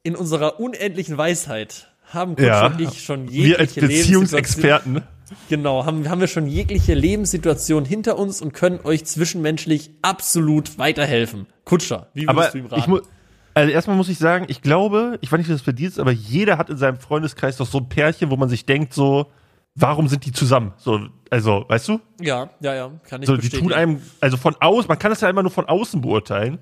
in 0.04 0.18
unserer 0.18 0.60
unendlichen 0.60 1.18
Weisheit 1.18 1.88
haben 2.08 2.36
ja, 2.38 2.66
und 2.66 2.82
ich 2.82 3.04
schon 3.04 3.30
jegliche 3.30 3.48
wir 3.48 3.60
als 3.60 3.74
Beziehungsexperten. 3.76 5.02
Genau, 5.48 5.86
haben, 5.86 6.10
haben 6.10 6.20
wir 6.20 6.28
schon 6.28 6.46
jegliche 6.46 6.94
Lebenssituation 6.94 7.86
hinter 7.86 8.20
uns 8.20 8.42
und 8.42 8.54
können 8.54 8.82
euch 8.84 9.06
zwischenmenschlich 9.06 9.92
absolut 10.02 10.78
weiterhelfen. 10.78 11.48
Kutscher, 11.64 12.08
wie 12.14 12.28
würdest 12.28 12.30
Aber 12.30 12.48
du 12.50 12.58
ihm 12.58 12.66
raten? 12.66 13.08
also 13.54 13.72
erstmal 13.72 13.96
muss 13.96 14.10
ich 14.10 14.18
sagen, 14.18 14.46
ich 14.50 14.62
glaube, 14.62 15.18
ich 15.22 15.32
weiß 15.32 15.38
nicht, 15.38 15.48
wie 15.48 15.54
das 15.54 15.64
bei 15.64 15.72
dir 15.72 15.88
ist, 15.88 16.00
aber 16.00 16.12
jeder 16.12 16.58
hat 16.58 16.70
in 16.70 16.76
seinem 16.76 17.00
Freundeskreis 17.00 17.56
doch 17.56 17.66
so 17.66 17.78
ein 17.78 17.88
Pärchen, 17.88 18.30
wo 18.30 18.36
man 18.36 18.50
sich 18.50 18.66
denkt, 18.66 18.94
so, 18.94 19.32
warum 19.76 20.08
sind 20.08 20.26
die 20.26 20.32
zusammen? 20.32 20.74
So, 20.78 21.08
also, 21.30 21.66
weißt 21.68 21.88
du? 21.90 22.00
ja, 22.22 22.50
ja, 22.60 22.74
ja, 22.76 22.92
kann 23.08 23.22
ich 23.22 23.28
So, 23.28 23.36
die 23.36 23.42
bestätigen. 23.42 23.70
tun 23.70 23.78
einem, 23.78 24.02
also 24.22 24.38
von 24.38 24.56
außen, 24.60 24.88
man 24.88 25.00
kann 25.00 25.12
das 25.12 25.22
ja 25.22 25.30
immer 25.30 25.42
nur 25.44 25.52
von 25.52 25.66
außen 25.66 26.02
beurteilen. 26.02 26.60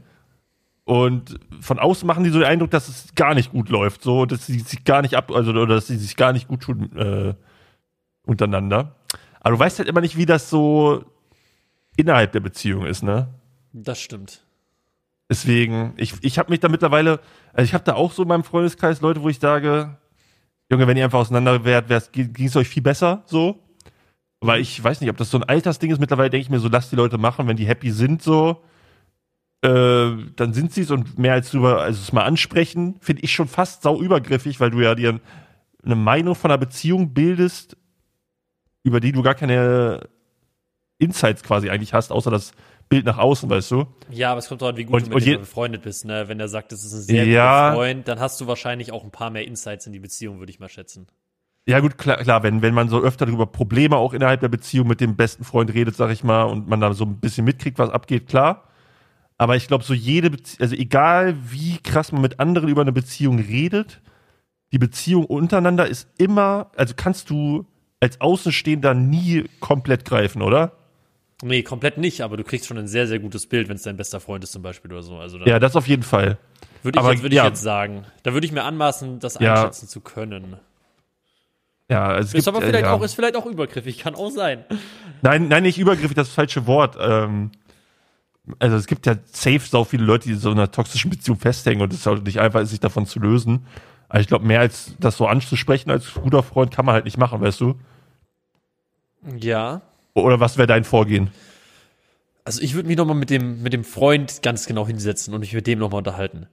Und 0.84 1.40
von 1.62 1.78
außen 1.80 2.08
machen 2.08 2.24
die 2.24 2.32
so 2.32 2.40
den 2.40 2.48
Eindruck, 2.48 2.72
dass 2.72 2.88
es 2.88 3.14
gar 3.16 3.36
nicht 3.36 3.52
gut 3.52 3.70
läuft, 3.70 4.02
so, 4.02 4.26
dass 4.26 4.48
sie 4.48 4.60
sich 4.60 4.84
gar 4.84 5.02
nicht 5.02 5.16
ab, 5.16 5.32
also, 5.32 5.52
oder 5.52 5.68
dass 5.76 5.88
sie 5.88 5.98
sich 5.98 6.16
gar 6.16 6.34
nicht 6.34 6.48
gut 6.48 6.62
tun, 6.62 6.96
äh, 6.98 7.36
untereinander. 8.26 8.96
Aber 9.40 9.56
du 9.56 9.60
weißt 9.60 9.80
halt 9.80 9.88
immer 9.90 10.02
nicht, 10.02 10.18
wie 10.18 10.26
das 10.26 10.50
so 10.50 11.04
innerhalb 11.98 12.32
der 12.32 12.40
Beziehung 12.40 12.86
ist, 12.86 13.04
ne? 13.04 13.28
Das 13.74 14.00
stimmt. 14.00 14.44
Deswegen, 15.30 15.94
ich, 15.98 16.14
ich 16.22 16.38
habe 16.40 16.50
mich 16.52 16.60
da 16.60 16.68
mittlerweile, 16.68 17.20
also 17.54 17.64
ich 17.64 17.74
habe 17.74 17.84
da 17.84 17.94
auch 17.94 18.12
so 18.12 18.24
in 18.24 18.28
meinem 18.28 18.44
Freundeskreis 18.44 19.02
Leute, 19.02 19.22
wo 19.22 19.30
ich 19.30 19.40
sage, 19.40 19.98
Junge, 20.72 20.88
wenn 20.88 20.96
ihr 20.96 21.04
einfach 21.04 21.20
auseinander 21.20 21.66
wärt, 21.66 22.14
ging 22.14 22.48
es 22.48 22.56
euch 22.56 22.70
viel 22.70 22.82
besser, 22.82 23.24
so. 23.26 23.60
Aber 24.40 24.58
ich 24.58 24.82
weiß 24.82 25.02
nicht, 25.02 25.10
ob 25.10 25.18
das 25.18 25.30
so 25.30 25.38
ein 25.38 25.44
Altersding 25.44 25.92
ist. 25.92 26.00
Mittlerweile 26.00 26.30
denke 26.30 26.44
ich 26.44 26.50
mir 26.50 26.60
so, 26.60 26.70
lass 26.70 26.90
die 26.90 26.96
Leute 26.96 27.18
machen, 27.18 27.48
wenn 27.48 27.58
die 27.58 27.68
happy 27.68 27.92
sind, 27.92 28.24
so, 28.24 28.64
äh, 29.64 30.12
dann 30.36 30.54
sind 30.54 30.72
sie 30.72 30.82
es 30.82 30.92
und 30.92 31.20
mehr 31.20 31.34
als 31.34 31.52
drüber, 31.52 31.82
also 31.82 32.02
es 32.02 32.14
mal 32.14 32.24
ansprechen, 32.24 32.96
finde 33.02 33.22
ich 33.22 33.34
schon 33.34 33.48
fast 33.48 33.84
sau 33.84 34.02
übergriffig, 34.02 34.60
weil 34.60 34.72
du 34.72 34.80
ja 34.80 34.96
dir 34.96 35.20
eine 35.84 35.96
Meinung 35.96 36.36
von 36.36 36.50
einer 36.50 36.58
Beziehung 36.58 37.14
bildest, 37.14 37.78
über 38.84 39.00
die 39.00 39.12
du 39.12 39.22
gar 39.22 39.36
keine 39.36 40.10
Insights 40.98 41.44
quasi 41.44 41.70
eigentlich 41.70 41.94
hast, 41.94 42.12
außer 42.12 42.32
das 42.32 42.54
Bild 42.92 43.06
nach 43.06 43.18
außen, 43.18 43.50
weißt 43.50 43.72
du? 43.72 43.88
Ja, 44.12 44.32
aber 44.32 44.40
es 44.40 44.48
kommt 44.48 44.62
darauf 44.62 44.74
an, 44.74 44.78
wie 44.78 44.84
gut 44.84 44.96
Und- 44.96 45.08
du 45.12 45.16
mit 45.16 45.28
und 45.28 45.40
befreundet 45.40 45.82
bist, 45.82 46.06
ne? 46.06 46.28
Wenn 46.28 46.40
er 46.40 46.48
sagt, 46.48 46.72
das 46.72 46.84
ist 46.84 46.94
ein 46.94 47.02
sehr 47.02 47.26
Ja. 47.26 47.70
guter 47.70 47.76
Freund, 47.78 48.08
dann 48.08 48.20
hast 48.20 48.40
du 48.42 48.48
wahrscheinlich 48.48 48.92
auch 48.92 49.04
ein 49.04 49.12
paar 49.12 49.30
mehr 49.32 49.48
Insights 49.48 49.88
in 49.88 49.94
die 49.94 50.00
Beziehung, 50.00 50.40
würde 50.40 50.52
ich 50.52 50.60
mal 50.60 50.70
schätzen. 50.70 51.08
Ja, 51.68 51.80
gut, 51.80 51.98
klar, 51.98 52.18
klar 52.18 52.44
wenn, 52.44 52.62
wenn 52.62 52.74
man 52.74 52.90
so 52.90 53.02
öfter 53.02 53.26
darüber 53.26 53.46
Probleme 53.46 53.96
auch 53.96 54.14
innerhalb 54.14 54.42
der 54.42 54.50
Beziehung 54.50 54.88
mit 54.88 55.00
dem 55.00 55.16
besten 55.16 55.44
Freund 55.44 55.74
redet, 55.74 55.96
sag 55.96 56.12
ich 56.12 56.24
mal, 56.24 56.44
und 56.44 56.68
man 56.68 56.82
da 56.82 56.94
so 56.94 57.06
ein 57.06 57.20
bisschen 57.20 57.46
mitkriegt, 57.46 57.80
was 57.80 57.90
abgeht, 57.92 58.28
klar. 58.28 58.68
Aber 59.38 59.56
ich 59.56 59.68
glaube, 59.68 59.84
so 59.84 59.94
jede 59.94 60.30
Beziehung, 60.30 60.62
also 60.62 60.76
egal 60.76 61.36
wie 61.50 61.78
krass 61.78 62.12
man 62.12 62.22
mit 62.22 62.40
anderen 62.40 62.68
über 62.70 62.82
eine 62.82 62.92
Beziehung 62.92 63.40
redet, 63.40 64.02
die 64.74 64.80
Beziehung 64.80 65.26
untereinander 65.26 65.88
ist 65.88 66.08
immer, 66.18 66.72
also 66.76 66.94
kannst 66.96 67.30
du 67.30 67.66
als 68.00 68.20
Außenstehender 68.22 68.94
nie 68.96 69.46
komplett 69.60 70.04
greifen, 70.06 70.42
oder? 70.42 70.74
Nee, 71.44 71.64
komplett 71.64 71.98
nicht, 71.98 72.22
aber 72.22 72.38
du 72.38 72.44
kriegst 72.44 72.68
schon 72.68 72.78
ein 72.78 72.88
sehr, 72.88 73.08
sehr 73.08 73.20
gutes 73.20 73.48
Bild, 73.48 73.68
wenn 73.68 73.76
es 73.76 73.84
dein 73.84 73.98
bester 73.98 74.20
Freund 74.20 74.44
ist 74.44 74.52
zum 74.52 74.62
Beispiel 74.62 74.92
oder 74.92 75.02
so. 75.02 75.18
Also 75.18 75.40
Ja, 75.40 75.60
das 75.60 75.76
auf 75.76 75.88
jeden 75.88 76.04
Fall. 76.04 76.38
würde 76.84 77.00
ich, 77.00 77.06
jetzt, 77.06 77.22
würde 77.24 77.36
ja. 77.36 77.44
ich 77.44 77.50
jetzt 77.50 77.62
sagen. 77.62 78.06
Da 78.24 78.34
würde 78.34 78.46
ich 78.46 78.52
mir 78.52 78.64
anmaßen, 78.64 79.20
das 79.20 79.40
Ja. 79.40 79.56
einschätzen 79.56 79.88
zu 79.88 80.02
können. 80.02 80.58
Ja, 81.90 82.06
also 82.08 82.20
es 82.20 82.34
Ist 82.34 82.46
gibt, 82.46 82.48
aber 82.56 82.64
äh, 82.64 82.68
vielleicht 82.68 82.86
ja. 82.86 82.94
auch, 82.94 83.02
ist 83.02 83.16
vielleicht 83.16 83.36
auch 83.36 83.46
übergriffig, 83.46 83.98
kann 83.98 84.16
auch 84.16 84.30
sein. 84.30 84.64
Nein, 85.24 85.48
nein, 85.50 85.64
nicht 85.64 85.78
übergriffig, 85.78 86.16
das 86.16 86.28
ist 86.28 86.32
das 86.32 86.36
falsche 86.36 86.66
Wort. 86.68 86.96
Ähm, 87.00 87.52
also 88.60 88.78
es 88.78 88.88
gibt 88.88 89.06
ja 89.06 89.16
safe 89.26 89.60
sau 89.60 89.84
viele 89.84 90.04
Leute, 90.06 90.30
die 90.30 90.36
so 90.36 90.52
in 90.52 90.58
einer 90.58 90.72
toxischen 90.72 91.10
Beziehung 91.12 91.38
festhängen 91.38 91.82
und 91.82 91.92
es 91.92 92.00
ist 92.00 92.06
halt 92.06 92.24
nicht 92.24 92.40
einfach, 92.40 92.66
sich 92.66 92.80
davon 92.80 93.06
zu 93.06 93.20
lösen. 93.20 93.66
Aber 94.10 94.20
ich 94.20 94.28
glaube, 94.28 94.46
mehr 94.46 94.60
als 94.60 94.96
das 95.00 95.18
so 95.18 95.28
anzusprechen 95.28 95.90
als 95.92 96.14
guter 96.14 96.44
Freund 96.44 96.72
kann 96.72 96.86
man 96.86 96.94
halt 96.96 97.06
nicht 97.06 97.18
machen, 97.18 97.42
weißt 97.42 97.60
du? 97.62 97.76
Ja. 99.38 99.82
Oder 100.14 100.40
was 100.40 100.58
wäre 100.58 100.68
dein 100.68 100.84
Vorgehen? 100.84 101.32
Also 102.44 102.62
ich 102.62 102.74
würde 102.74 102.88
mich 102.88 102.98
nochmal 102.98 103.16
mit 103.16 103.30
dem, 103.30 103.62
mit 103.62 103.74
dem 103.74 103.84
Freund 103.84 104.42
ganz 104.42 104.66
genau 104.66 104.88
hinsetzen 104.88 105.34
und 105.34 105.42
mich 105.42 105.54
mit 105.54 105.68
dem 105.68 105.80
nochmal 105.80 106.00
unterhalten. 106.00 106.48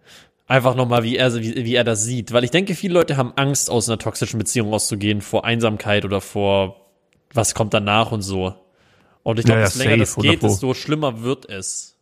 Einfach 0.46 0.74
nochmal, 0.74 1.02
wie 1.02 1.16
er, 1.16 1.34
wie, 1.36 1.64
wie 1.64 1.74
er 1.74 1.84
das 1.84 2.04
sieht. 2.04 2.32
Weil 2.32 2.44
ich 2.44 2.50
denke, 2.50 2.74
viele 2.74 2.94
Leute 2.94 3.16
haben 3.16 3.32
Angst, 3.36 3.70
aus 3.70 3.88
einer 3.88 3.98
toxischen 3.98 4.38
Beziehung 4.38 4.70
rauszugehen, 4.70 5.20
vor 5.20 5.44
Einsamkeit 5.44 6.04
oder 6.04 6.20
vor 6.20 6.86
was 7.34 7.54
kommt 7.54 7.74
danach 7.74 8.12
und 8.12 8.22
so. 8.22 8.54
Und 9.22 9.38
ich 9.38 9.44
glaube, 9.44 9.60
Ja, 9.60 9.66
ja, 9.66 9.70
desto 9.70 9.82
länger 9.82 9.96
das 9.98 10.10
100 10.16 10.32
geht, 10.32 10.42
desto 10.42 10.72
schlimmer 10.74 11.22
wird 11.22 11.48
es. 11.50 11.96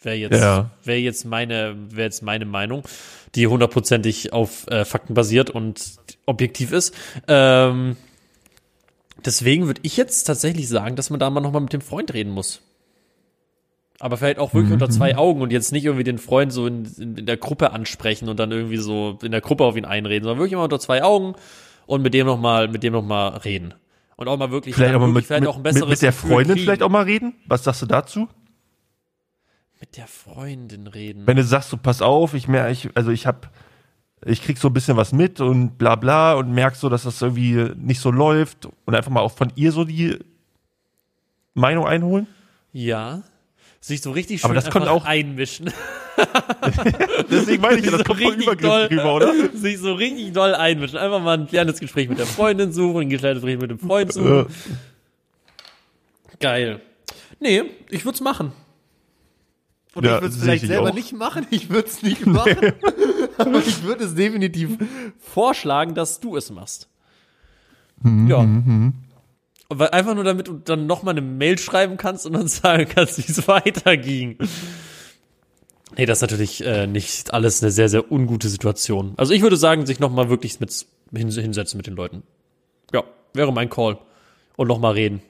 Wäre 0.00 0.14
jetzt, 0.16 0.40
Ja. 0.40 0.70
wäre 0.84 0.98
jetzt 0.98 1.24
meine, 1.24 1.74
wäre 1.90 2.04
jetzt 2.06 2.22
meine 2.22 2.44
Meinung, 2.44 2.84
die 3.34 3.48
hundertprozentig 3.48 4.32
auf 4.32 4.68
äh, 4.68 4.84
Fakten 4.84 5.14
basiert 5.14 5.50
und 5.50 5.96
objektiv 6.26 6.70
ist. 6.70 6.94
Ähm, 7.26 7.96
deswegen 9.24 9.66
würde 9.66 9.80
ich 9.84 9.96
jetzt 9.96 10.24
tatsächlich 10.24 10.68
sagen, 10.68 10.96
dass 10.96 11.10
man 11.10 11.20
da 11.20 11.30
mal 11.30 11.40
nochmal 11.40 11.62
mit 11.62 11.72
dem 11.72 11.80
Freund 11.80 12.12
reden 12.14 12.30
muss. 12.30 12.62
Aber 14.00 14.16
vielleicht 14.16 14.38
auch 14.38 14.54
wirklich 14.54 14.72
unter 14.72 14.88
zwei 14.90 15.16
Augen 15.16 15.42
und 15.42 15.52
jetzt 15.52 15.72
nicht 15.72 15.84
irgendwie 15.84 16.04
den 16.04 16.18
Freund 16.18 16.52
so 16.52 16.66
in, 16.68 16.84
in, 16.98 17.16
in 17.16 17.26
der 17.26 17.36
Gruppe 17.36 17.72
ansprechen 17.72 18.28
und 18.28 18.38
dann 18.38 18.52
irgendwie 18.52 18.76
so 18.76 19.18
in 19.22 19.32
der 19.32 19.40
Gruppe 19.40 19.64
auf 19.64 19.76
ihn 19.76 19.84
einreden, 19.84 20.22
sondern 20.22 20.38
wirklich 20.38 20.52
immer 20.52 20.64
unter 20.64 20.78
zwei 20.78 21.02
Augen 21.02 21.34
und 21.86 22.02
mit 22.02 22.14
dem 22.14 22.26
noch 22.26 22.38
mal, 22.38 22.68
mit 22.68 22.84
dem 22.84 22.92
noch 22.92 23.02
mal 23.02 23.28
reden. 23.38 23.74
Und 24.16 24.28
auch 24.28 24.36
mal 24.36 24.50
wirklich, 24.50 24.76
Vielleicht 24.76 24.94
dann 24.94 25.02
aber 25.02 25.06
wirklich 25.06 25.22
mit, 25.22 25.26
vielleicht 25.26 25.42
mit, 25.42 25.50
auch 25.50 25.56
ein 25.56 25.62
mit, 25.62 25.72
besseres 25.72 25.90
mit 25.90 26.02
der 26.02 26.10
Gefühl 26.10 26.30
Freundin 26.30 26.54
kriegen. 26.54 26.64
vielleicht 26.64 26.82
auch 26.82 26.88
mal 26.90 27.04
reden? 27.04 27.34
Was 27.46 27.64
sagst 27.64 27.82
du 27.82 27.86
dazu? 27.86 28.28
Mit 29.80 29.96
der 29.96 30.06
Freundin 30.06 30.86
reden. 30.86 31.26
Wenn 31.26 31.36
du 31.36 31.44
sagst, 31.44 31.70
so 31.70 31.76
pass 31.76 32.02
auf, 32.02 32.34
ich 32.34 32.48
merke, 32.48 32.72
ich, 32.72 32.90
also 32.94 33.10
ich 33.10 33.26
hab, 33.26 33.50
ich 34.26 34.42
krieg 34.42 34.58
so 34.58 34.68
ein 34.68 34.72
bisschen 34.74 34.96
was 34.96 35.12
mit 35.12 35.40
und 35.40 35.78
bla 35.78 35.94
bla 35.94 36.34
und 36.34 36.52
merkst 36.52 36.80
so, 36.80 36.88
dass 36.88 37.04
das 37.04 37.20
irgendwie 37.22 37.70
nicht 37.76 38.00
so 38.00 38.10
läuft 38.10 38.66
und 38.84 38.94
einfach 38.94 39.10
mal 39.10 39.20
auch 39.20 39.32
von 39.32 39.52
ihr 39.54 39.72
so 39.72 39.84
die 39.84 40.18
Meinung 41.54 41.86
einholen? 41.86 42.26
ja. 42.72 43.22
Sich 43.80 44.00
so 44.02 44.10
richtig 44.10 44.40
schön 44.40 44.46
Aber 44.46 44.54
das 44.56 44.66
einfach 44.66 44.88
auch- 44.88 45.04
einmischen. 45.04 45.70
Deswegen 47.30 47.62
meine 47.62 47.78
ich, 47.78 47.84
ja, 47.84 47.92
das 47.92 48.00
So 48.04 48.04
kommt 48.04 48.20
richtig 48.20 48.58
doll. 48.60 48.86
rüber, 48.90 49.14
oder? 49.14 49.32
Sich 49.54 49.78
so 49.78 49.94
richtig 49.94 50.32
doll 50.32 50.52
einmischen. 50.56 50.98
Einfach 50.98 51.22
mal 51.22 51.38
ein 51.38 51.46
kleines 51.46 51.78
Gespräch 51.78 52.08
mit 52.08 52.18
der 52.18 52.26
Freundin 52.26 52.72
suchen, 52.72 53.02
ein 53.02 53.08
kleines 53.08 53.40
Gespräch 53.40 53.60
mit 53.60 53.70
dem 53.70 53.78
Freund 53.78 54.12
suchen. 54.12 54.46
Geil. 56.40 56.80
Nee, 57.38 57.62
ich 57.88 58.04
würd's 58.04 58.20
machen. 58.20 58.52
Und 59.94 60.04
Ja, 60.04 60.16
ich 60.16 60.22
würde 60.22 60.34
es 60.34 60.40
vielleicht 60.40 60.62
ich 60.64 60.68
selber 60.68 60.90
auch. 60.90 60.94
nicht 60.94 61.12
machen, 61.12 61.46
ich 61.50 61.70
würde 61.70 61.88
es 61.88 62.02
nicht 62.02 62.26
machen. 62.26 62.56
Aber 63.38 63.58
ich 63.58 63.82
würde 63.82 64.04
es 64.04 64.14
definitiv 64.14 64.78
vorschlagen, 65.18 65.94
dass 65.94 66.20
du 66.20 66.36
es 66.36 66.50
machst. 66.50 66.88
Mhm, 68.02 68.28
ja. 68.28 68.36
Und 68.38 68.94
weil 69.70 69.88
einfach 69.90 70.14
nur 70.14 70.24
damit 70.24 70.48
du 70.48 70.54
dann 70.54 70.86
nochmal 70.86 71.12
eine 71.12 71.20
Mail 71.20 71.58
schreiben 71.58 71.96
kannst 71.96 72.26
und 72.26 72.32
dann 72.34 72.48
sagen 72.48 72.86
kannst, 72.88 73.18
wie 73.18 73.30
es 73.30 73.48
weiterging. 73.48 74.38
Nee, 75.96 76.06
das 76.06 76.18
ist 76.18 76.22
natürlich 76.22 76.64
äh, 76.64 76.86
nicht 76.86 77.34
alles 77.34 77.62
eine 77.62 77.72
sehr, 77.72 77.88
sehr 77.88 78.10
ungute 78.12 78.48
Situation. 78.48 79.14
Also 79.16 79.32
ich 79.32 79.42
würde 79.42 79.56
sagen, 79.56 79.84
sich 79.84 79.98
nochmal 79.98 80.28
wirklich 80.28 80.60
mit 80.60 80.86
hin, 81.14 81.30
hinsetzen 81.30 81.76
mit 81.76 81.86
den 81.86 81.96
Leuten. 81.96 82.22
Ja, 82.92 83.02
wäre 83.34 83.52
mein 83.52 83.68
Call. 83.68 83.98
Und 84.56 84.68
nochmal 84.68 84.92
reden. 84.94 85.22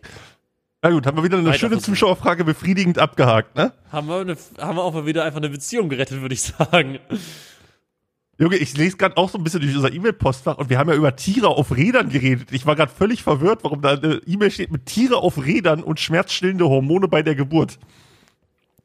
Na 0.83 0.91
gut, 0.91 1.07
haben 1.07 1.17
wir 1.17 1.25
wieder 1.25 1.39
eine 1.39 1.49
Weiter 1.49 1.59
schöne 1.59 1.73
versuchen. 1.73 1.95
Zuschauerfrage 1.95 2.45
befriedigend 2.45 2.99
abgehakt, 2.99 3.57
ne? 3.57 3.73
Haben 3.91 4.09
wir, 4.09 4.21
eine, 4.21 4.37
haben 4.59 4.77
wir 4.77 4.85
auch 4.85 4.95
mal 4.95 5.07
wieder 5.07 5.25
einfach 5.25 5.39
eine 5.39 5.49
Beziehung 5.49 5.89
gerettet, 5.89 6.21
würde 6.21 6.35
ich 6.35 6.43
sagen. 6.43 7.01
Junge, 8.39 8.57
ich 8.57 8.77
lese 8.77 8.97
gerade 8.97 9.17
auch 9.17 9.29
so 9.29 9.39
ein 9.39 9.43
bisschen 9.43 9.61
durch 9.61 9.75
unser 9.75 9.93
E-Mail-Postfach 9.93 10.59
und 10.59 10.71
wir 10.71 10.79
haben 10.79 10.89
ja 10.89 10.95
über 10.95 11.17
Tiere 11.17 11.49
auf 11.49 11.77
Rädern 11.77 12.09
geredet. 12.11 12.53
Ich 12.53 12.67
war 12.67 12.77
gerade 12.77 12.93
völlig 12.93 13.25
verwirrt, 13.25 13.65
warum 13.65 13.83
da 13.83 13.95
eine 13.95 14.21
E-Mail 14.27 14.53
steht 14.53 14.71
mit 14.71 14.87
Tiere 14.87 15.17
auf 15.17 15.45
Rädern 15.45 15.83
und 15.83 15.99
schmerzstillende 15.99 16.69
Hormone 16.69 17.09
bei 17.09 17.25
der 17.25 17.35
Geburt. 17.35 17.81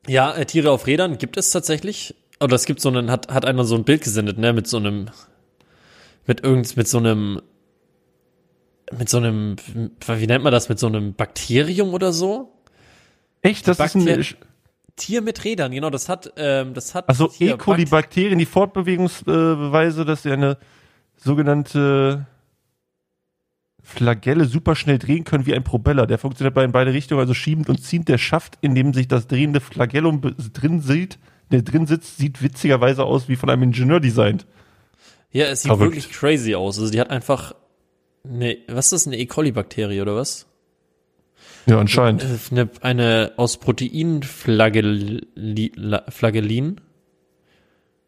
Ja, 0.08 0.34
äh, 0.34 0.48
Tiere 0.48 0.72
auf 0.72 0.88
Rädern 0.88 1.20
gibt 1.20 1.38
es 1.38 1.52
tatsächlich. 1.52 2.16
Oder 2.39 2.56
es 2.56 2.66
gibt 2.66 2.82
so 2.82 2.89
einen, 2.89 3.12
hat, 3.12 3.32
hat 3.32 3.46
einer 3.46 3.64
so 3.64 3.76
ein 3.76 3.84
Bild 3.84 4.04
gesendet, 4.04 4.39
ne, 4.39 4.52
mit 4.54 4.66
so 4.66 4.78
einem, 4.78 5.12
mit 6.26 6.44
irgend, 6.44 6.76
mit 6.76 6.88
so 6.88 6.98
einem, 6.98 7.39
mit 8.98 9.10
so 9.10 9.18
einem, 9.18 9.56
wie 10.08 10.28
nennt 10.28 10.44
man 10.44 10.52
das, 10.52 10.70
mit 10.70 10.80
so 10.80 10.88
einem 10.88 11.14
Bakterium 11.14 11.94
oder 11.94 12.12
so? 12.14 12.54
Echt? 13.41 13.68
Das 13.68 13.80
ist 13.80 13.96
ein, 13.96 14.26
Tier 14.96 15.22
mit 15.24 15.44
Rädern, 15.44 15.72
genau, 15.72 15.89
das 15.89 16.08
hat, 16.08 16.32
ähm, 16.38 16.76
das 16.76 16.94
hat. 16.94 17.10
also 17.10 17.32
E. 17.39 17.58
coli 17.58 17.86
Bakt- 17.86 17.89
Bakterien, 17.89 18.38
die 18.38 18.46
Fortbewegungsbeweise, 18.46 20.06
dass 20.06 20.22
sie 20.22 20.32
eine 20.32 20.58
sogenannte 21.18 22.28
Flagelle 23.82 24.46
super 24.46 24.76
schnell 24.76 25.00
drehen 25.00 25.24
können 25.24 25.46
wie 25.46 25.54
ein 25.56 25.64
Propeller. 25.64 26.06
Der 26.08 26.18
funktioniert 26.20 26.54
bei 26.54 26.64
in 26.64 26.72
beide 26.72 26.94
Richtungen, 26.94 27.20
also 27.20 27.34
schiebend 27.34 27.70
und 27.70 27.82
ziehend. 27.84 28.08
Der 28.08 28.18
Schaft, 28.20 28.58
in 28.62 28.76
dem 28.76 28.94
sich 28.94 29.08
das 29.08 29.28
drehende 29.28 29.60
Flagellum 29.62 30.22
drin 30.54 30.80
sieht, 30.80 31.18
der 31.52 31.64
drin 31.64 31.88
sitzt, 31.88 32.18
sieht 32.18 32.41
witzigerweise 32.44 33.04
aus 33.04 33.28
wie 33.28 33.36
von 33.36 33.50
einem 33.50 33.64
Ingenieur 33.64 34.00
designt. 34.00 34.46
Ja, 35.32 35.46
es 35.48 35.64
sieht 35.64 35.70
Verrückt. 35.70 35.96
wirklich 35.96 36.12
crazy 36.12 36.54
aus. 36.56 36.78
Also 36.80 36.91
die 36.91 37.00
hat 37.02 37.10
einfach 37.10 37.56
eine, 38.24 38.58
was 38.68 38.86
ist 38.88 38.94
das, 38.94 39.08
eine 39.08 39.18
E. 39.18 39.26
coli-Bakterie 39.26 40.02
oder 40.02 40.16
was? 40.16 40.48
Ja, 41.66 41.80
anscheinend. 41.80 42.24
Äh, 42.24 42.38
Eine, 42.52 42.70
eine 42.82 43.34
aus 43.38 43.58
Protein 43.58 44.24
Flagell, 44.24 45.28
Flagellin? 46.10 46.82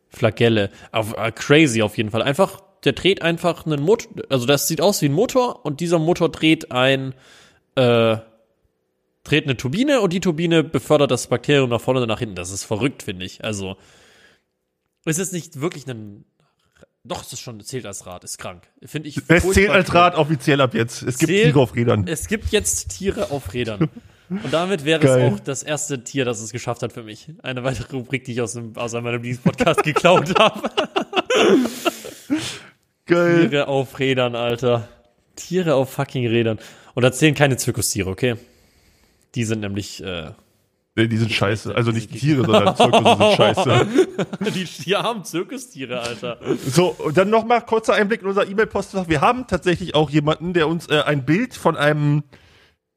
Flagelle. 0.10 0.72
Auf, 0.92 1.16
äh, 1.18 1.32
crazy 1.32 1.82
auf 1.82 1.98
jeden 1.98 2.12
Fall. 2.12 2.22
Einfach, 2.22 2.62
der 2.84 2.94
dreht 2.94 3.22
einfach 3.22 3.66
einen 3.66 3.82
Motor, 3.82 4.24
also 4.30 4.46
das 4.46 4.68
sieht 4.68 4.82
aus 4.82 5.02
wie 5.02 5.08
ein 5.08 5.14
Motor 5.14 5.66
und 5.66 5.80
dieser 5.80 6.00
Motor 6.00 6.30
dreht 6.30 6.72
ein, 6.72 7.14
äh, 7.76 8.18
dreht 9.24 9.46
eine 9.46 9.58
Turbine 9.58 10.02
und 10.02 10.14
die 10.14 10.20
Turbine 10.20 10.64
befördert 10.64 11.12
das 11.12 11.28
Bakterium 11.28 11.70
nach 11.70 11.82
vorne 11.82 12.02
oder 12.02 12.08
nach 12.08 12.20
hinten. 12.20 12.36
Das 12.36 12.52
ist 12.52 12.64
verrückt, 12.64 13.04
finde 13.04 13.26
ich. 13.26 13.44
Also, 13.44 13.78
es 15.06 15.18
ist 15.18 15.34
nicht 15.34 15.62
wirklich 15.62 15.88
ein, 15.88 16.26
doch, 17.06 17.24
es 17.24 17.34
ist 17.34 17.40
schon, 17.42 17.60
zählt 17.62 17.86
als 17.86 18.06
Rad, 18.06 18.24
ist 18.24 18.38
krank. 18.38 18.64
Finde 18.84 19.08
ich. 19.10 19.22
Es 19.28 19.50
zählt 19.52 19.70
als 19.70 19.90
krank. 19.90 20.14
Rad 20.14 20.16
offiziell 20.16 20.60
ab 20.62 20.74
jetzt. 20.74 21.02
Es 21.04 21.18
gibt 21.18 21.30
Zählt- 21.32 21.46
Tiere 21.46 21.60
auf 21.60 21.76
Rädern. 21.76 22.08
Es 22.08 22.28
gibt 22.28 22.52
jetzt 22.52 22.90
Tiere 22.98 23.32
auf 23.32 23.54
Rädern. 23.54 23.90
Und 24.30 24.52
damit 24.52 24.86
wäre 24.86 25.00
Geil. 25.02 25.28
es 25.28 25.34
auch 25.34 25.40
das 25.40 25.62
erste 25.64 26.04
Tier, 26.04 26.26
das 26.26 26.42
es 26.42 26.52
geschafft 26.52 26.82
hat 26.82 26.92
für 26.94 27.04
mich. 27.04 27.28
Eine 27.44 27.64
weitere 27.64 27.96
Rubrik, 27.96 28.24
die 28.26 28.32
ich 28.34 28.42
aus, 28.42 28.54
dem, 28.54 28.76
aus 28.76 28.94
meinem 28.94 29.12
Lieblingspodcast 29.14 29.84
geklaut 29.84 30.38
habe. 30.40 30.70
Geil. 33.06 33.50
Tiere 33.50 33.68
auf 33.68 34.00
Rädern, 34.00 34.36
Alter. 34.36 34.88
Tiere 35.36 35.76
auf 35.76 35.92
fucking 35.92 36.26
Rädern. 36.28 36.60
Und 36.96 37.04
da 37.04 37.12
zählen 37.12 37.36
keine 37.36 37.58
Zirkustiere, 37.58 38.10
okay? 38.10 38.36
Die 39.36 39.44
sind 39.44 39.60
nämlich, 39.60 40.02
äh, 40.04 40.32
Nee, 40.98 41.10
die 41.10 41.18
sind 41.18 41.30
scheiße. 41.32 41.76
Also 41.76 41.92
nicht 41.92 42.10
Tiere, 42.12 42.46
sondern 42.46 42.74
Zirkus 42.76 43.18
sind 43.18 43.34
scheiße. 43.36 43.88
die, 44.54 44.64
die 44.64 44.96
armen 44.96 45.26
Zirkustiere, 45.26 46.00
Alter. 46.00 46.38
So, 46.66 46.88
und 46.88 47.18
dann 47.18 47.30
nochmal 47.30 47.60
kurzer 47.62 47.96
Einblick 47.96 48.22
in 48.22 48.28
unser 48.28 48.48
E-Mail-Postfach. 48.48 49.10
Wir 49.10 49.20
haben 49.20 49.46
tatsächlich 49.46 49.94
auch 49.94 50.10
jemanden, 50.10 50.54
der 50.54 50.70
uns 50.70 50.88
äh, 50.88 51.02
ein 51.02 51.26
Bild 51.26 51.54
von 51.54 51.76
einem 51.76 52.24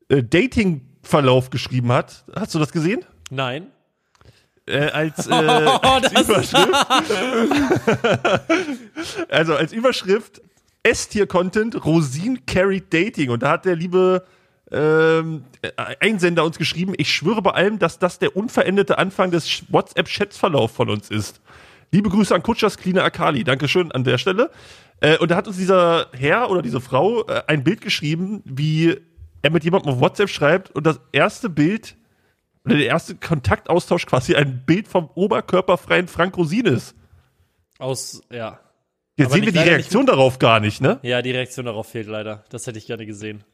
äh, 0.08 0.22
Dating-Verlauf 0.22 1.50
geschrieben 1.50 1.90
hat. 1.90 2.24
Hast 2.36 2.54
du 2.54 2.60
das 2.60 2.70
gesehen? 2.70 3.04
Nein. 3.30 3.66
Äh, 4.66 4.90
als, 4.90 5.26
äh, 5.26 5.32
Oh, 5.32 5.78
als 5.82 6.12
Überschrift. 6.12 6.54
also 9.28 9.56
als 9.56 9.72
Überschrift 9.72 10.40
S-Tier-Content 10.84 11.84
Rosin 11.84 12.46
carried 12.46 12.94
Dating. 12.94 13.30
Und 13.30 13.42
da 13.42 13.50
hat 13.50 13.64
der 13.64 13.74
liebe 13.74 14.24
ähm, 14.70 15.44
Einsender 16.00 16.44
uns 16.44 16.58
geschrieben, 16.58 16.94
ich 16.96 17.12
schwöre 17.12 17.42
bei 17.42 17.52
allem, 17.52 17.78
dass 17.78 17.98
das 17.98 18.18
der 18.18 18.36
unverendete 18.36 18.98
Anfang 18.98 19.30
des 19.30 19.64
WhatsApp-Chatsverlauf 19.68 20.72
von 20.72 20.90
uns 20.90 21.10
ist. 21.10 21.40
Liebe 21.90 22.10
Grüße 22.10 22.34
an 22.34 22.42
Kutschers 22.42 22.76
Cleaner 22.76 23.04
Akali. 23.04 23.44
Dankeschön 23.44 23.92
an 23.92 24.04
der 24.04 24.18
Stelle. 24.18 24.50
Äh, 25.00 25.16
und 25.18 25.30
da 25.30 25.36
hat 25.36 25.48
uns 25.48 25.56
dieser 25.56 26.08
Herr 26.12 26.50
oder 26.50 26.60
diese 26.60 26.80
Frau 26.80 27.26
äh, 27.26 27.42
ein 27.46 27.64
Bild 27.64 27.80
geschrieben, 27.80 28.42
wie 28.44 28.96
er 29.42 29.50
mit 29.50 29.64
jemandem 29.64 29.92
auf 29.92 30.00
WhatsApp 30.00 30.28
schreibt 30.28 30.70
und 30.70 30.86
das 30.86 31.00
erste 31.12 31.48
Bild 31.48 31.96
oder 32.64 32.76
der 32.76 32.86
erste 32.86 33.14
Kontaktaustausch 33.14 34.04
quasi 34.06 34.34
ein 34.34 34.64
Bild 34.66 34.88
vom 34.88 35.08
oberkörperfreien 35.14 36.08
Frank 36.08 36.36
Rosin 36.36 36.66
ist. 36.66 36.94
Aus, 37.78 38.22
ja. 38.30 38.60
Jetzt 39.16 39.26
Aber 39.26 39.34
sehen 39.36 39.44
wir 39.46 39.52
die 39.52 39.58
Reaktion 39.58 40.04
darauf 40.06 40.38
gar 40.38 40.60
nicht, 40.60 40.80
ne? 40.80 40.98
Ja, 41.02 41.22
die 41.22 41.30
Reaktion 41.30 41.66
darauf 41.66 41.88
fehlt 41.88 42.08
leider. 42.08 42.44
Das 42.50 42.66
hätte 42.66 42.78
ich 42.78 42.86
gerne 42.86 43.06
gesehen. 43.06 43.44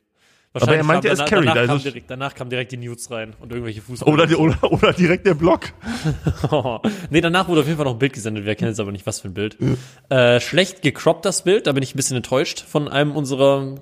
Aber 0.62 0.76
er 0.76 0.84
meinte, 0.84 1.08
er 1.08 1.14
ist 1.14 1.26
carried, 1.26 1.48
danach, 1.48 1.56
also 1.56 1.66
kam 1.68 1.76
es- 1.78 1.82
direkt, 1.82 2.10
danach 2.10 2.34
kam 2.34 2.48
direkt 2.48 2.70
die 2.72 2.76
News 2.76 3.10
rein 3.10 3.34
und 3.40 3.50
irgendwelche 3.50 3.82
Fußballer. 3.82 4.12
Oder, 4.24 4.38
oder, 4.38 4.72
oder 4.72 4.92
direkt 4.92 5.26
der 5.26 5.34
Blog. 5.34 5.72
nee, 7.10 7.20
danach 7.20 7.48
wurde 7.48 7.62
auf 7.62 7.66
jeden 7.66 7.76
Fall 7.76 7.86
noch 7.86 7.94
ein 7.94 7.98
Bild 7.98 8.12
gesendet. 8.12 8.44
Wir 8.44 8.54
kennen 8.54 8.70
jetzt 8.70 8.78
aber 8.80 8.92
nicht, 8.92 9.04
was 9.06 9.20
für 9.20 9.28
ein 9.28 9.34
Bild. 9.34 9.56
Äh, 10.10 10.40
schlecht 10.40 10.82
gecroppt 10.82 11.24
das 11.24 11.42
Bild. 11.42 11.66
Da 11.66 11.72
bin 11.72 11.82
ich 11.82 11.94
ein 11.94 11.96
bisschen 11.96 12.16
enttäuscht 12.16 12.60
von 12.60 12.86
einem 12.88 13.16
unserer 13.16 13.74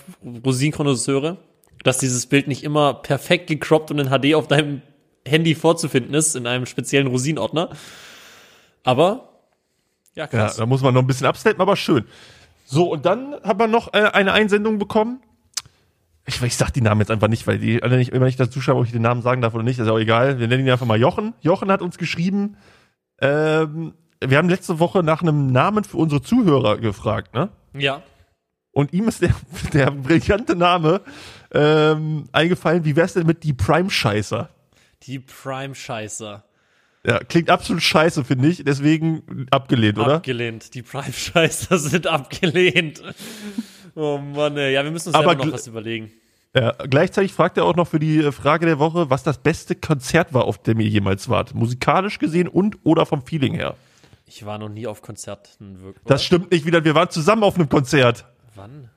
Rosinkonnoisseure, 0.44 1.36
dass 1.84 1.98
dieses 1.98 2.26
Bild 2.26 2.48
nicht 2.48 2.64
immer 2.64 2.94
perfekt 2.94 3.48
gecroppt 3.48 3.90
und 3.90 3.98
in 3.98 4.08
HD 4.08 4.34
auf 4.34 4.48
deinem 4.48 4.80
Handy 5.26 5.54
vorzufinden 5.54 6.14
ist, 6.14 6.34
in 6.36 6.46
einem 6.46 6.66
speziellen 6.66 7.06
Rosin-Ordner. 7.06 7.68
Aber, 8.82 9.28
ja, 10.14 10.24
Ja, 10.24 10.26
krass. 10.26 10.56
da 10.56 10.66
muss 10.66 10.82
man 10.82 10.94
noch 10.94 11.02
ein 11.02 11.06
bisschen 11.06 11.26
absteppen, 11.26 11.60
aber 11.60 11.76
schön. 11.76 12.04
So, 12.64 12.90
und 12.90 13.04
dann 13.06 13.34
haben 13.44 13.58
wir 13.60 13.68
noch 13.68 13.92
äh, 13.94 13.98
eine 13.98 14.32
Einsendung 14.32 14.78
bekommen. 14.78 15.20
Ich, 16.24 16.40
ich 16.40 16.56
sag 16.56 16.70
die 16.70 16.80
Namen 16.80 17.00
jetzt 17.00 17.10
einfach 17.10 17.28
nicht, 17.28 17.46
weil 17.46 17.58
die 17.58 17.82
alle 17.82 17.96
nicht, 17.96 18.12
wenn 18.12 18.24
ich 18.24 18.36
dazu 18.36 18.60
schreibe, 18.60 18.78
ob 18.78 18.86
ich 18.86 18.92
den 18.92 19.02
Namen 19.02 19.22
sagen 19.22 19.42
darf 19.42 19.54
oder 19.54 19.64
nicht, 19.64 19.78
ist 19.78 19.86
ja 19.86 19.92
auch 19.92 19.98
egal. 19.98 20.38
Wir 20.38 20.46
nennen 20.46 20.64
ihn 20.64 20.70
einfach 20.70 20.86
mal 20.86 21.00
Jochen. 21.00 21.34
Jochen 21.40 21.70
hat 21.70 21.82
uns 21.82 21.98
geschrieben, 21.98 22.56
ähm, 23.20 23.94
wir 24.20 24.38
haben 24.38 24.48
letzte 24.48 24.78
Woche 24.78 25.02
nach 25.02 25.22
einem 25.22 25.48
Namen 25.48 25.84
für 25.84 25.96
unsere 25.96 26.22
Zuhörer 26.22 26.78
gefragt, 26.78 27.34
ne? 27.34 27.48
Ja. 27.76 28.02
Und 28.70 28.92
ihm 28.92 29.08
ist 29.08 29.22
der, 29.22 29.34
der 29.72 29.90
brillante 29.90 30.56
Name 30.56 31.00
ähm, 31.52 32.28
eingefallen, 32.32 32.84
wie 32.84 32.96
wär's 32.96 33.14
denn 33.14 33.26
mit 33.26 33.42
die 33.42 33.52
Prime-Scheißer? 33.52 34.48
Die 35.02 35.18
Prime-Scheißer. 35.18 36.44
Ja, 37.04 37.18
klingt 37.18 37.50
absolut 37.50 37.82
scheiße, 37.82 38.24
finde 38.24 38.46
ich, 38.48 38.62
deswegen 38.64 39.48
abgelehnt, 39.50 39.98
oder? 39.98 40.16
Abgelehnt. 40.16 40.74
Die 40.74 40.82
Prime-Scheißer 40.82 41.76
sind 41.78 42.06
abgelehnt. 42.06 43.02
Oh 43.94 44.18
Mann, 44.18 44.56
ey. 44.56 44.72
Ja, 44.72 44.84
wir 44.84 44.90
müssen 44.90 45.08
uns 45.08 45.16
Aber 45.16 45.34
noch 45.34 45.52
was 45.52 45.66
überlegen. 45.66 46.10
Ja, 46.54 46.72
gleichzeitig 46.72 47.32
fragt 47.32 47.56
er 47.56 47.64
auch 47.64 47.76
noch 47.76 47.88
für 47.88 47.98
die 47.98 48.18
äh, 48.18 48.32
Frage 48.32 48.66
der 48.66 48.78
Woche, 48.78 49.08
was 49.08 49.22
das 49.22 49.38
beste 49.38 49.74
Konzert 49.74 50.34
war, 50.34 50.44
auf 50.44 50.62
dem 50.62 50.80
ihr 50.80 50.88
jemals 50.88 51.28
wart. 51.28 51.54
Musikalisch 51.54 52.18
gesehen 52.18 52.46
und 52.46 52.78
oder 52.84 53.06
vom 53.06 53.24
Feeling 53.24 53.54
her. 53.54 53.74
Ich 54.26 54.44
war 54.44 54.58
noch 54.58 54.68
nie 54.68 54.86
auf 54.86 55.02
Konzerten 55.02 55.80
wirklich. 55.82 56.04
Das 56.06 56.22
stimmt 56.22 56.50
nicht 56.50 56.66
wieder. 56.66 56.84
Wir 56.84 56.94
waren 56.94 57.10
zusammen 57.10 57.42
auf 57.42 57.54
einem 57.54 57.68
Konzert. 57.68 58.26
Wann? 58.54 58.90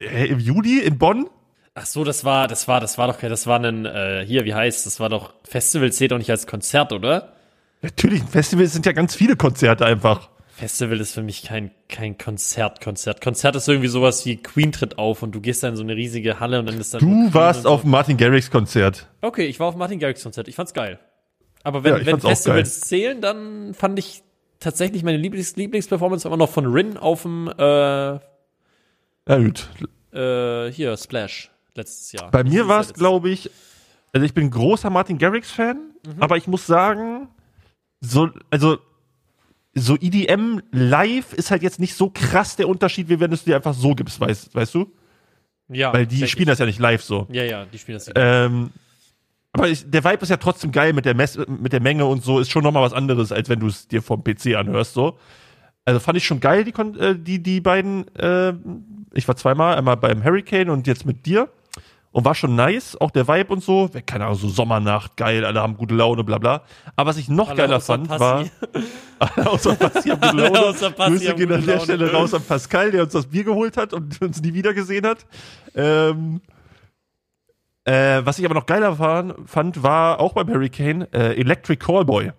Äh, 0.00 0.26
Im 0.26 0.40
Juli 0.40 0.80
in 0.80 0.98
Bonn? 0.98 1.28
Ach 1.74 1.86
so, 1.86 2.02
das 2.02 2.24
war, 2.24 2.48
das 2.48 2.66
war, 2.66 2.80
das 2.80 2.98
war 2.98 3.06
doch, 3.06 3.20
das 3.20 3.46
war 3.46 3.60
ein, 3.60 3.86
äh, 3.86 4.24
hier, 4.26 4.44
wie 4.44 4.54
heißt, 4.54 4.86
das 4.86 4.98
war 4.98 5.08
doch, 5.08 5.34
Festival 5.44 5.92
zählt 5.92 6.10
doch 6.10 6.18
nicht 6.18 6.30
als 6.30 6.46
Konzert, 6.46 6.92
oder? 6.92 7.32
Natürlich, 7.80 8.22
ein 8.22 8.28
Festival 8.28 8.66
sind 8.66 8.86
ja 8.86 8.92
ganz 8.92 9.14
viele 9.14 9.36
Konzerte 9.36 9.86
einfach. 9.86 10.30
Festival 10.60 11.00
ist 11.00 11.12
für 11.14 11.22
mich 11.22 11.42
kein, 11.42 11.70
kein 11.88 12.18
Konzert, 12.18 12.80
Konzert. 12.82 13.20
Konzert 13.22 13.56
ist 13.56 13.66
irgendwie 13.66 13.88
sowas 13.88 14.26
wie 14.26 14.36
Queen 14.36 14.72
tritt 14.72 14.98
auf 14.98 15.22
und 15.22 15.32
du 15.34 15.40
gehst 15.40 15.62
da 15.62 15.68
in 15.68 15.76
so 15.76 15.82
eine 15.82 15.96
riesige 15.96 16.38
Halle 16.38 16.58
und 16.58 16.66
dann 16.66 16.78
ist 16.78 16.92
dann. 16.92 17.00
Du 17.00 17.32
warst 17.34 17.62
so. 17.62 17.70
auf 17.70 17.80
dem 17.82 17.90
Martin 17.90 18.16
Garrix 18.18 18.50
Konzert. 18.50 19.08
Okay, 19.22 19.46
ich 19.46 19.58
war 19.58 19.68
auf 19.68 19.76
Martin 19.76 19.98
Garrix 19.98 20.22
Konzert. 20.22 20.48
Ich 20.48 20.54
fand's 20.54 20.74
geil. 20.74 20.98
Aber 21.62 21.82
wenn, 21.82 21.96
Ja, 21.96 22.06
wenn 22.06 22.20
Festivals 22.20 22.80
zählen, 22.82 23.20
dann 23.20 23.72
fand 23.74 23.98
ich 23.98 24.22
tatsächlich 24.60 25.02
meine 25.02 25.16
Lieblings 25.18 25.56
Lieblingsperformance 25.56 26.26
immer 26.28 26.36
noch 26.36 26.50
von 26.50 26.66
Rin 26.66 26.96
auf 26.98 27.22
dem, 27.22 27.48
äh, 27.48 27.62
Ja 27.62 28.20
gut. 29.28 29.68
äh, 30.12 30.70
hier, 30.70 30.96
Splash, 30.96 31.50
letztes 31.74 32.12
Jahr. 32.12 32.30
Bei 32.30 32.44
mir 32.44 32.68
war 32.68 32.80
es, 32.80 32.92
glaube 32.92 33.30
ich, 33.30 33.50
also 34.12 34.24
ich 34.26 34.34
bin 34.34 34.50
großer 34.50 34.90
Martin 34.90 35.18
Garrix-Fan, 35.18 35.76
Mhm. 36.06 36.22
aber 36.22 36.36
ich 36.36 36.46
muss 36.46 36.66
sagen, 36.66 37.28
so, 38.00 38.28
also 38.50 38.78
so 39.74 39.96
EDM 39.96 40.60
live 40.72 41.32
ist 41.32 41.50
halt 41.50 41.62
jetzt 41.62 41.78
nicht 41.78 41.94
so 41.94 42.10
krass 42.10 42.56
der 42.56 42.68
Unterschied, 42.68 43.08
wie 43.08 43.20
wenn 43.20 43.30
du 43.30 43.34
es 43.34 43.44
dir 43.44 43.56
einfach 43.56 43.74
so 43.74 43.94
gibst, 43.94 44.20
weißt, 44.20 44.54
weißt 44.54 44.74
du? 44.74 44.92
Ja, 45.68 45.92
Weil 45.92 46.06
die 46.06 46.26
spielen 46.26 46.48
ich. 46.48 46.52
das 46.52 46.58
ja 46.58 46.66
nicht 46.66 46.80
live 46.80 47.02
so. 47.02 47.28
Ja, 47.30 47.44
ja, 47.44 47.64
die 47.64 47.78
spielen 47.78 47.96
das 47.96 48.06
nicht. 48.06 48.16
Ähm, 48.18 48.70
aber 49.52 49.68
ich, 49.68 49.88
der 49.88 50.04
Vibe 50.04 50.22
ist 50.22 50.28
ja 50.28 50.36
trotzdem 50.36 50.72
geil 50.72 50.92
mit 50.92 51.04
der, 51.04 51.14
Mess, 51.14 51.38
mit 51.48 51.72
der 51.72 51.80
Menge 51.80 52.06
und 52.06 52.24
so, 52.24 52.40
ist 52.40 52.50
schon 52.50 52.62
nochmal 52.62 52.82
was 52.82 52.92
anderes, 52.92 53.32
als 53.32 53.48
wenn 53.48 53.60
du 53.60 53.68
es 53.68 53.86
dir 53.88 54.02
vom 54.02 54.22
PC 54.24 54.56
anhörst, 54.56 54.94
so. 54.94 55.18
Also 55.84 55.98
fand 56.00 56.18
ich 56.18 56.24
schon 56.24 56.40
geil, 56.40 56.64
die, 56.64 56.72
äh, 56.98 57.16
die, 57.16 57.42
die 57.42 57.60
beiden, 57.60 58.06
äh, 58.16 58.52
ich 59.14 59.26
war 59.26 59.36
zweimal, 59.36 59.76
einmal 59.76 59.96
beim 59.96 60.22
Hurricane 60.24 60.70
und 60.70 60.86
jetzt 60.86 61.06
mit 61.06 61.26
dir. 61.26 61.48
Und 62.12 62.24
war 62.24 62.34
schon 62.34 62.56
nice, 62.56 62.96
auch 63.00 63.12
der 63.12 63.28
Vibe 63.28 63.52
und 63.52 63.62
so. 63.62 63.88
Keine 64.04 64.24
Ahnung, 64.24 64.36
so 64.36 64.48
Sommernacht, 64.48 65.16
geil, 65.16 65.44
alle 65.44 65.60
haben 65.60 65.76
gute 65.76 65.94
Laune, 65.94 66.24
bla 66.24 66.38
bla. 66.38 66.62
Aber 66.96 67.10
was 67.10 67.16
ich 67.16 67.28
noch 67.28 67.48
Alle 67.50 67.56
geiler 67.58 67.76
außer 67.76 67.86
fand, 67.94 68.08
Passi. 68.08 68.20
war, 68.20 68.44
alle 69.20 69.50
außer 69.50 69.74
Passi 69.76 70.08
haben 70.08 70.20
gute 70.20 70.28
Alle 70.28 70.42
Laune. 70.48 70.66
außer 70.66 70.90
Passi 70.90 71.10
Grüße 71.12 71.34
gehen 71.36 71.52
an 71.52 71.64
der 71.64 71.74
Laune. 71.74 71.84
Stelle 71.84 72.12
raus 72.12 72.34
an 72.34 72.42
Pascal, 72.42 72.90
der 72.90 73.04
uns 73.04 73.12
das 73.12 73.26
Bier 73.26 73.44
geholt 73.44 73.76
hat 73.76 73.92
und 73.92 74.20
uns 74.20 74.42
nie 74.42 74.54
wieder 74.54 74.74
gesehen 74.74 75.06
hat. 75.06 75.24
Ähm, 75.76 76.40
äh, 77.84 78.20
was 78.24 78.38
ich 78.40 78.44
aber 78.44 78.54
noch 78.54 78.66
geiler 78.66 78.96
fand, 78.96 79.34
fand 79.48 79.82
war 79.82 80.18
auch 80.20 80.32
beim 80.34 80.48
Hurricane 80.48 81.02
äh, 81.12 81.34
Electric 81.34 81.78
Callboy. 81.84 82.32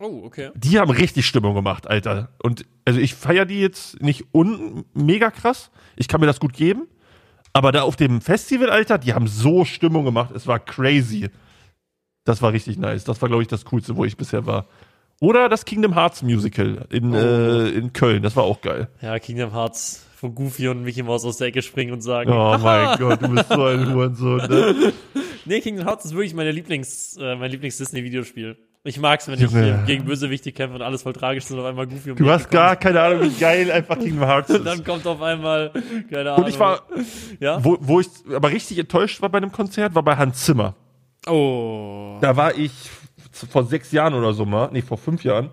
Oh, 0.00 0.22
okay. 0.24 0.50
Die 0.54 0.78
haben 0.78 0.90
richtig 0.90 1.26
Stimmung 1.26 1.54
gemacht, 1.54 1.88
Alter. 1.88 2.28
Und 2.42 2.66
also 2.84 3.00
ich 3.00 3.14
feiere 3.14 3.46
die 3.46 3.60
jetzt 3.60 4.00
nicht 4.02 4.26
un 4.32 4.84
mega 4.94 5.30
krass. 5.30 5.70
Ich 5.96 6.06
kann 6.08 6.20
mir 6.20 6.26
das 6.28 6.38
gut 6.40 6.52
geben. 6.52 6.86
Aber 7.58 7.72
da 7.72 7.82
auf 7.82 7.96
dem 7.96 8.20
Festival, 8.20 8.70
Alter, 8.70 8.98
die 8.98 9.14
haben 9.14 9.26
so 9.26 9.64
Stimmung 9.64 10.04
gemacht. 10.04 10.30
Es 10.32 10.46
war 10.46 10.60
crazy. 10.60 11.28
Das 12.24 12.40
war 12.40 12.52
richtig 12.52 12.78
nice. 12.78 13.02
Das 13.02 13.20
war, 13.20 13.28
glaube 13.28 13.42
ich, 13.42 13.48
das 13.48 13.64
Coolste, 13.64 13.96
wo 13.96 14.04
ich 14.04 14.16
bisher 14.16 14.46
war. 14.46 14.66
Oder 15.20 15.48
das 15.48 15.64
Kingdom 15.64 15.94
Hearts 15.94 16.22
Musical 16.22 16.86
in, 16.90 17.12
Oh. 17.12 17.16
äh, 17.18 17.70
in 17.70 17.92
Köln. 17.92 18.22
Das 18.22 18.36
war 18.36 18.44
auch 18.44 18.60
geil. 18.60 18.86
Ja, 19.02 19.18
Kingdom 19.18 19.52
Hearts, 19.52 20.06
wo 20.20 20.30
Goofy 20.30 20.68
und 20.68 20.84
Mickey 20.84 21.02
Mouse 21.02 21.24
aus 21.24 21.38
der 21.38 21.48
Ecke 21.48 21.62
springen 21.62 21.92
und 21.92 22.00
sagen, 22.02 22.30
Oh 22.32 22.56
mein 22.62 22.96
Gott, 22.98 23.20
du 23.22 23.28
bist 23.30 23.48
so 23.48 23.64
ein 23.64 23.92
Hurensohn. 23.92 24.36
Ne? 24.48 24.92
Nee, 25.44 25.60
Kingdom 25.60 25.86
Hearts 25.86 26.04
ist 26.04 26.12
wirklich 26.14 26.34
meine 26.34 26.52
Lieblings, 26.52 27.16
äh, 27.18 27.34
mein 27.34 27.50
Lieblings-Disney-Videospiel. 27.50 28.56
Ich 28.84 28.98
mag's, 28.98 29.26
wenn 29.28 29.42
ich 29.42 29.86
gegen 29.86 30.04
Bösewichte 30.04 30.52
kämpfe 30.52 30.76
und 30.76 30.82
alles 30.82 31.02
voll 31.02 31.12
tragisch 31.12 31.44
ist 31.44 31.50
und 31.50 31.58
auf 31.58 31.66
einmal 31.66 31.86
Goofy 31.86 32.12
und 32.12 32.20
Du 32.20 32.30
hast 32.30 32.50
gar 32.50 32.76
keine 32.76 33.00
Ahnung, 33.00 33.22
wie 33.22 33.38
geil 33.38 33.70
einfach 33.70 33.98
Kingdom 33.98 34.24
Hearts 34.24 34.46
kommen. 34.46 34.60
Und 34.60 34.64
dann 34.66 34.78
ist. 34.78 34.86
kommt 34.86 35.06
auf 35.06 35.20
einmal, 35.20 35.72
keine 36.10 36.32
Ahnung. 36.32 36.44
Und 36.44 36.50
ich 36.50 36.58
war, 36.58 36.82
ja? 37.40 37.62
wo, 37.62 37.76
wo 37.80 38.00
ich 38.00 38.08
aber 38.32 38.50
richtig 38.50 38.78
enttäuscht 38.78 39.20
war 39.20 39.28
bei 39.28 39.38
einem 39.38 39.52
Konzert, 39.52 39.94
war 39.94 40.02
bei 40.02 40.16
Hans 40.16 40.44
Zimmer. 40.44 40.74
Oh. 41.26 42.18
Da 42.20 42.36
war 42.36 42.56
ich 42.56 42.72
vor 43.32 43.64
sechs 43.64 43.92
Jahren 43.92 44.14
oder 44.14 44.32
so 44.32 44.44
mal, 44.44 44.70
nee, 44.72 44.82
vor 44.82 44.96
fünf 44.96 45.24
Jahren. 45.24 45.50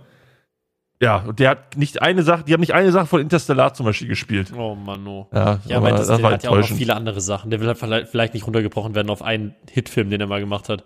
Ja, 1.02 1.18
und 1.18 1.40
der 1.40 1.50
hat 1.50 1.76
nicht 1.76 2.02
eine 2.02 2.24
Sache, 2.24 2.44
die 2.46 2.54
haben 2.54 2.62
nicht 2.62 2.74
eine 2.74 2.92
Sache 2.92 3.06
von 3.06 3.20
Interstellar 3.20 3.74
zum 3.74 3.86
Beispiel 3.86 4.08
gespielt. 4.08 4.54
Oh 4.56 4.76
Mann, 4.76 5.06
oh. 5.06 5.28
Ja, 5.34 5.60
Ja, 5.66 5.78
aber 5.78 5.90
aber 5.90 5.98
das, 5.98 6.22
war 6.22 6.32
hat 6.32 6.44
ja 6.44 6.52
auch 6.52 6.58
noch 6.58 6.68
viele 6.68 6.96
andere 6.96 7.20
Sachen. 7.20 7.52
Der 7.52 7.60
will 7.60 7.68
halt 7.68 8.08
vielleicht 8.10 8.34
nicht 8.34 8.46
runtergebrochen 8.46 8.96
werden 8.96 9.10
auf 9.10 9.22
einen 9.22 9.56
Hitfilm, 9.70 10.10
den 10.10 10.22
er 10.22 10.28
mal 10.28 10.40
gemacht 10.40 10.70
hat. 10.70 10.86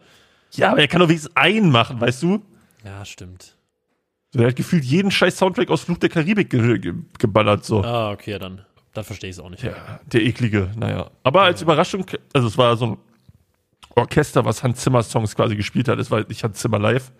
Ja, 0.53 0.71
aber 0.71 0.79
er 0.79 0.87
kann 0.87 0.99
doch 0.99 1.07
wenigstens 1.07 1.35
einen 1.35 1.71
machen, 1.71 2.01
weißt 2.01 2.23
du? 2.23 2.41
Ja, 2.83 3.05
stimmt. 3.05 3.55
So, 4.31 4.39
der 4.39 4.49
hat 4.49 4.55
gefühlt 4.55 4.83
jeden 4.83 5.11
scheiß 5.11 5.37
Soundtrack 5.37 5.69
aus 5.69 5.81
Fluch 5.81 5.97
der 5.97 6.09
Karibik 6.09 6.49
ge 6.49 6.77
ge 6.77 6.93
geballert, 7.17 7.65
so. 7.65 7.83
Ah, 7.83 8.11
okay, 8.11 8.31
ja, 8.31 8.39
dann. 8.39 8.61
Dann 8.93 9.03
verstehe 9.03 9.29
ich 9.29 9.35
es 9.35 9.39
auch 9.39 9.49
nicht. 9.49 9.63
Ja, 9.63 9.99
der 10.11 10.21
eklige, 10.21 10.71
naja. 10.75 11.11
Aber 11.23 11.43
als 11.43 11.61
Überraschung, 11.61 12.05
also 12.33 12.47
es 12.47 12.57
war 12.57 12.75
so 12.75 12.85
ein 12.85 12.97
Orchester, 13.95 14.45
was 14.45 14.63
Hans 14.63 14.81
Zimmer 14.81 15.03
Songs 15.03 15.35
quasi 15.35 15.55
gespielt 15.55 15.87
hat. 15.87 15.99
Es 15.99 16.09
war 16.09 16.25
nicht 16.27 16.43
Hans 16.43 16.59
Zimmer 16.59 16.79
live. 16.79 17.11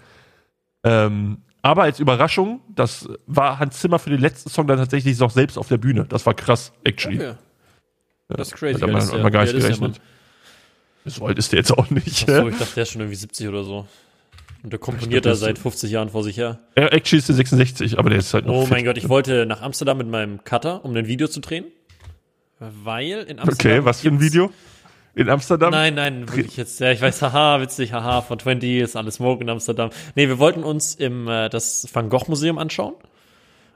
Ähm, 0.83 1.39
aber 1.61 1.83
als 1.83 1.99
Überraschung, 1.99 2.61
das 2.73 3.07
war 3.27 3.59
Hans 3.59 3.79
Zimmer 3.79 3.99
für 3.99 4.09
den 4.09 4.21
letzten 4.21 4.49
Song 4.49 4.65
dann 4.67 4.77
tatsächlich 4.77 5.19
noch 5.19 5.31
selbst 5.31 5.57
auf 5.57 5.67
der 5.67 5.77
Bühne. 5.77 6.05
Das 6.05 6.25
war 6.25 6.33
krass, 6.33 6.71
actually. 6.83 7.17
Okay. 7.17 7.35
Das 8.29 8.49
ist 8.49 8.55
crazy. 8.55 8.79
Hat 8.79 8.89
man, 8.89 9.01
hat 9.01 9.13
der? 9.13 9.23
man 9.23 9.31
gar 9.31 9.43
nicht 9.43 9.55
gerechnet. 9.55 10.01
So 11.09 11.25
alt 11.25 11.37
ist 11.37 11.51
der 11.51 11.59
jetzt 11.59 11.71
auch 11.77 11.89
nicht. 11.89 12.29
Achso, 12.29 12.47
ich 12.47 12.57
dachte, 12.57 12.73
der 12.75 12.83
ist 12.83 12.91
schon 12.91 13.01
irgendwie 13.01 13.15
70 13.17 13.47
oder 13.47 13.63
so. 13.63 13.87
Und 14.61 14.71
der 14.73 14.79
komponiert 14.79 15.25
da 15.25 15.35
seit 15.35 15.57
so- 15.57 15.63
50 15.63 15.89
Jahren 15.91 16.09
vor 16.09 16.23
sich 16.23 16.37
her. 16.37 16.59
Ja, 16.77 16.87
actually 16.87 17.19
ist 17.19 17.29
der 17.29 17.35
66, 17.35 17.97
aber 17.97 18.09
der 18.09 18.19
ist 18.19 18.33
halt 18.33 18.45
noch 18.45 18.53
Oh 18.55 18.61
fit. 18.63 18.71
mein 18.71 18.83
Gott, 18.85 18.97
ich 18.97 19.07
wollte 19.07 19.45
nach 19.45 19.61
Amsterdam 19.61 19.97
mit 19.99 20.07
meinem 20.09 20.43
Cutter, 20.43 20.83
um 20.83 20.95
ein 20.95 21.07
Video 21.07 21.27
zu 21.27 21.39
drehen. 21.39 21.65
Weil 22.59 23.19
in 23.27 23.39
Amsterdam. 23.39 23.71
Okay, 23.77 23.85
was 23.85 24.01
für 24.01 24.09
ein 24.09 24.19
Video? 24.19 24.51
In 25.15 25.29
Amsterdam? 25.29 25.71
Nein, 25.71 25.95
nein, 25.95 26.27
wirklich 26.31 26.57
jetzt. 26.57 26.79
Ja, 26.79 26.91
ich 26.91 27.01
weiß, 27.01 27.21
haha, 27.21 27.61
witzig, 27.61 27.93
haha, 27.93 28.21
von 28.21 28.37
20 28.37 28.79
ist 28.81 28.95
alles 28.95 29.15
Smoke 29.15 29.41
in 29.41 29.49
Amsterdam. 29.49 29.89
Nee, 30.15 30.27
wir 30.27 30.39
wollten 30.39 30.63
uns 30.63 30.93
im 30.95 31.27
äh, 31.27 31.49
das 31.49 31.87
Van 31.91 32.09
Gogh 32.09 32.25
Museum 32.27 32.57
anschauen. 32.57 32.93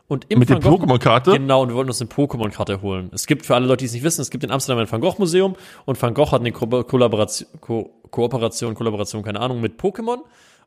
Und 0.07 0.25
im 0.29 0.39
Mit 0.39 0.49
der 0.49 0.61
Van 0.63 0.73
Gogh- 0.73 0.83
Pokémon-Karte? 0.83 1.31
Genau, 1.31 1.61
und 1.63 1.69
wir 1.69 1.75
wollten 1.75 1.89
uns 1.89 2.01
eine 2.01 2.09
Pokémon-Karte 2.09 2.81
holen. 2.81 3.09
Es 3.13 3.25
gibt 3.25 3.45
für 3.45 3.55
alle 3.55 3.65
Leute, 3.65 3.79
die 3.79 3.85
es 3.85 3.93
nicht 3.93 4.03
wissen, 4.03 4.21
es 4.21 4.29
gibt 4.29 4.43
in 4.43 4.51
Amsterdam 4.51 4.83
ein 4.83 4.91
Van 4.91 4.99
Gogh 5.01 5.15
Museum 5.17 5.55
und 5.85 5.99
Van 6.01 6.13
Gogh 6.13 6.31
hat 6.31 6.41
eine 6.41 6.51
Ko 6.51 6.67
Kollaboration, 6.83 7.47
Ko 7.61 7.89
Kooperation, 8.11 8.75
Kollaboration, 8.75 9.23
keine 9.23 9.39
Ahnung, 9.39 9.61
mit 9.61 9.79
Pokémon. 9.81 10.17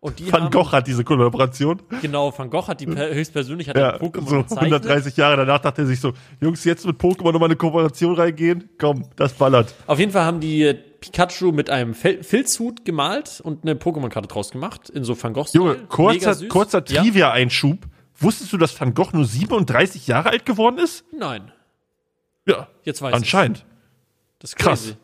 Und 0.01 0.19
die 0.19 0.31
Van 0.33 0.45
haben, 0.45 0.51
Gogh 0.51 0.73
hat 0.73 0.87
diese 0.87 1.05
Kollaboration. 1.05 1.81
Genau, 2.03 2.33
Van 2.37 2.51
Gogh 2.51 2.67
hat 2.69 2.81
die 2.81 2.87
per- 2.87 3.15
höchstpersönlich 3.15 3.69
hat 3.69 3.77
Ja, 3.77 3.97
Pokémon 3.97 4.29
so 4.29 4.43
gezeichnet. 4.43 4.73
130 4.85 5.17
Jahre 5.17 5.37
danach 5.37 5.59
dachte 5.61 5.83
er 5.83 5.87
sich 5.87 6.01
so, 6.01 6.13
Jungs, 6.41 6.65
jetzt 6.65 6.87
mit 6.87 6.99
Pokémon 6.99 7.33
nochmal 7.33 7.45
eine 7.49 7.57
Kooperation 7.57 8.15
reingehen? 8.15 8.69
Komm, 8.79 9.05
das 9.17 9.33
ballert. 9.35 9.75
Auf 9.87 9.99
jeden 9.99 10.13
Fall 10.13 10.25
haben 10.25 10.41
die 10.41 10.75
Pikachu 11.01 11.53
mit 11.53 11.71
einem 11.71 11.95
Fel 11.95 12.23
Filzhut 12.23 12.85
gemalt 12.85 13.41
und 13.43 13.63
eine 13.65 13.75
Pokémon-Karte 13.75 14.29
draus 14.29 14.51
gemacht, 14.51 14.89
in 14.91 15.05
so 15.05 15.21
Van 15.21 15.33
gogh 15.35 15.47
Junge, 15.53 15.77
kurzer, 15.89 16.35
kurzer 16.49 16.83
ja? 16.89 17.03
Wusstest 18.19 18.53
du, 18.53 18.57
dass 18.59 18.79
Van 18.81 18.95
Gogh 18.95 19.11
nur 19.13 19.25
37 19.25 20.07
Jahre 20.07 20.31
alt 20.31 20.47
geworden 20.47 20.79
ist? 20.79 21.05
Nein, 21.13 21.53
Ja, 22.47 22.69
jetzt 22.85 23.03
weiß 23.03 23.13
anscheinend. 23.15 23.59
ich. 23.59 23.65
Das 24.39 24.51
ist 24.51 24.57
Krass. 24.57 24.97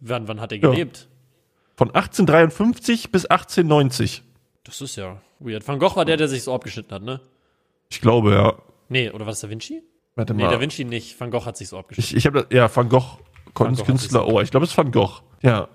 Wann, 0.00 0.28
wann 0.28 0.40
hat 0.40 0.52
er 0.52 0.58
Ja. 0.58 0.70
gelebt? 0.70 1.08
Von 1.76 1.90
1853 1.94 3.10
bis 3.12 3.26
1890. 3.26 4.22
Das 4.64 4.80
ist 4.80 4.96
ja 4.96 5.20
weird. 5.40 5.66
Van 5.66 5.78
Gogh 5.78 5.96
war 5.96 6.04
der, 6.04 6.16
der 6.16 6.28
sich 6.28 6.42
so 6.42 6.54
abgeschnitten 6.54 6.92
hat, 6.94 7.02
ne? 7.02 7.20
Ich 7.90 8.00
glaube, 8.00 8.32
ja. 8.32 8.54
Nee, 8.88 9.10
oder 9.10 9.20
war 9.20 9.32
das 9.32 9.40
Da 9.40 9.50
Vinci? 9.50 9.82
Warte 10.14 10.32
Nee, 10.34 10.44
mal. 10.44 10.50
Da 10.52 10.60
Vinci 10.60 10.84
nicht. 10.84 11.18
Van 11.20 11.30
Gogh 11.30 11.44
hat 11.44 11.56
sich 11.56 11.68
so 11.68 11.78
abgeschnitten. 11.78 12.10
ich 12.10 12.16
ich 12.16 12.26
habe 12.26 12.42
das, 12.42 12.46
ja, 12.56 12.74
Van 12.74 12.88
Gogh, 12.88 13.18
Gogh 13.54 13.66
hat 13.68 13.84
Künstler, 13.84 14.26
oh, 14.26 14.40
ich 14.40 14.50
glaube, 14.50 14.64
es 14.64 14.70
ist 14.70 14.78
Van 14.78 14.90
Gogh. 14.92 15.20
Ja. 15.42 15.68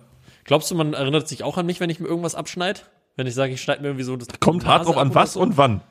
Glaubst 0.46 0.72
du, 0.72 0.76
man 0.76 0.94
erinnert 0.94 1.28
sich 1.28 1.44
auch 1.44 1.58
an 1.58 1.66
mich, 1.66 1.80
wenn 1.80 1.90
ich 1.90 2.00
mir 2.00 2.08
irgendwas 2.08 2.34
abschneid? 2.36 2.90
Wenn 3.16 3.28
ich 3.28 3.36
sage, 3.36 3.54
ich 3.54 3.62
schneide 3.62 3.82
mir 3.82 3.90
irgendwie 3.90 4.04
so 4.06 4.16
das. 4.16 4.28
Kommt 4.40 4.66
hart 4.66 4.86
drauf 4.88 4.98
an, 4.98 5.14
was 5.14 5.36
und 5.36 5.58
wann. 5.58 5.82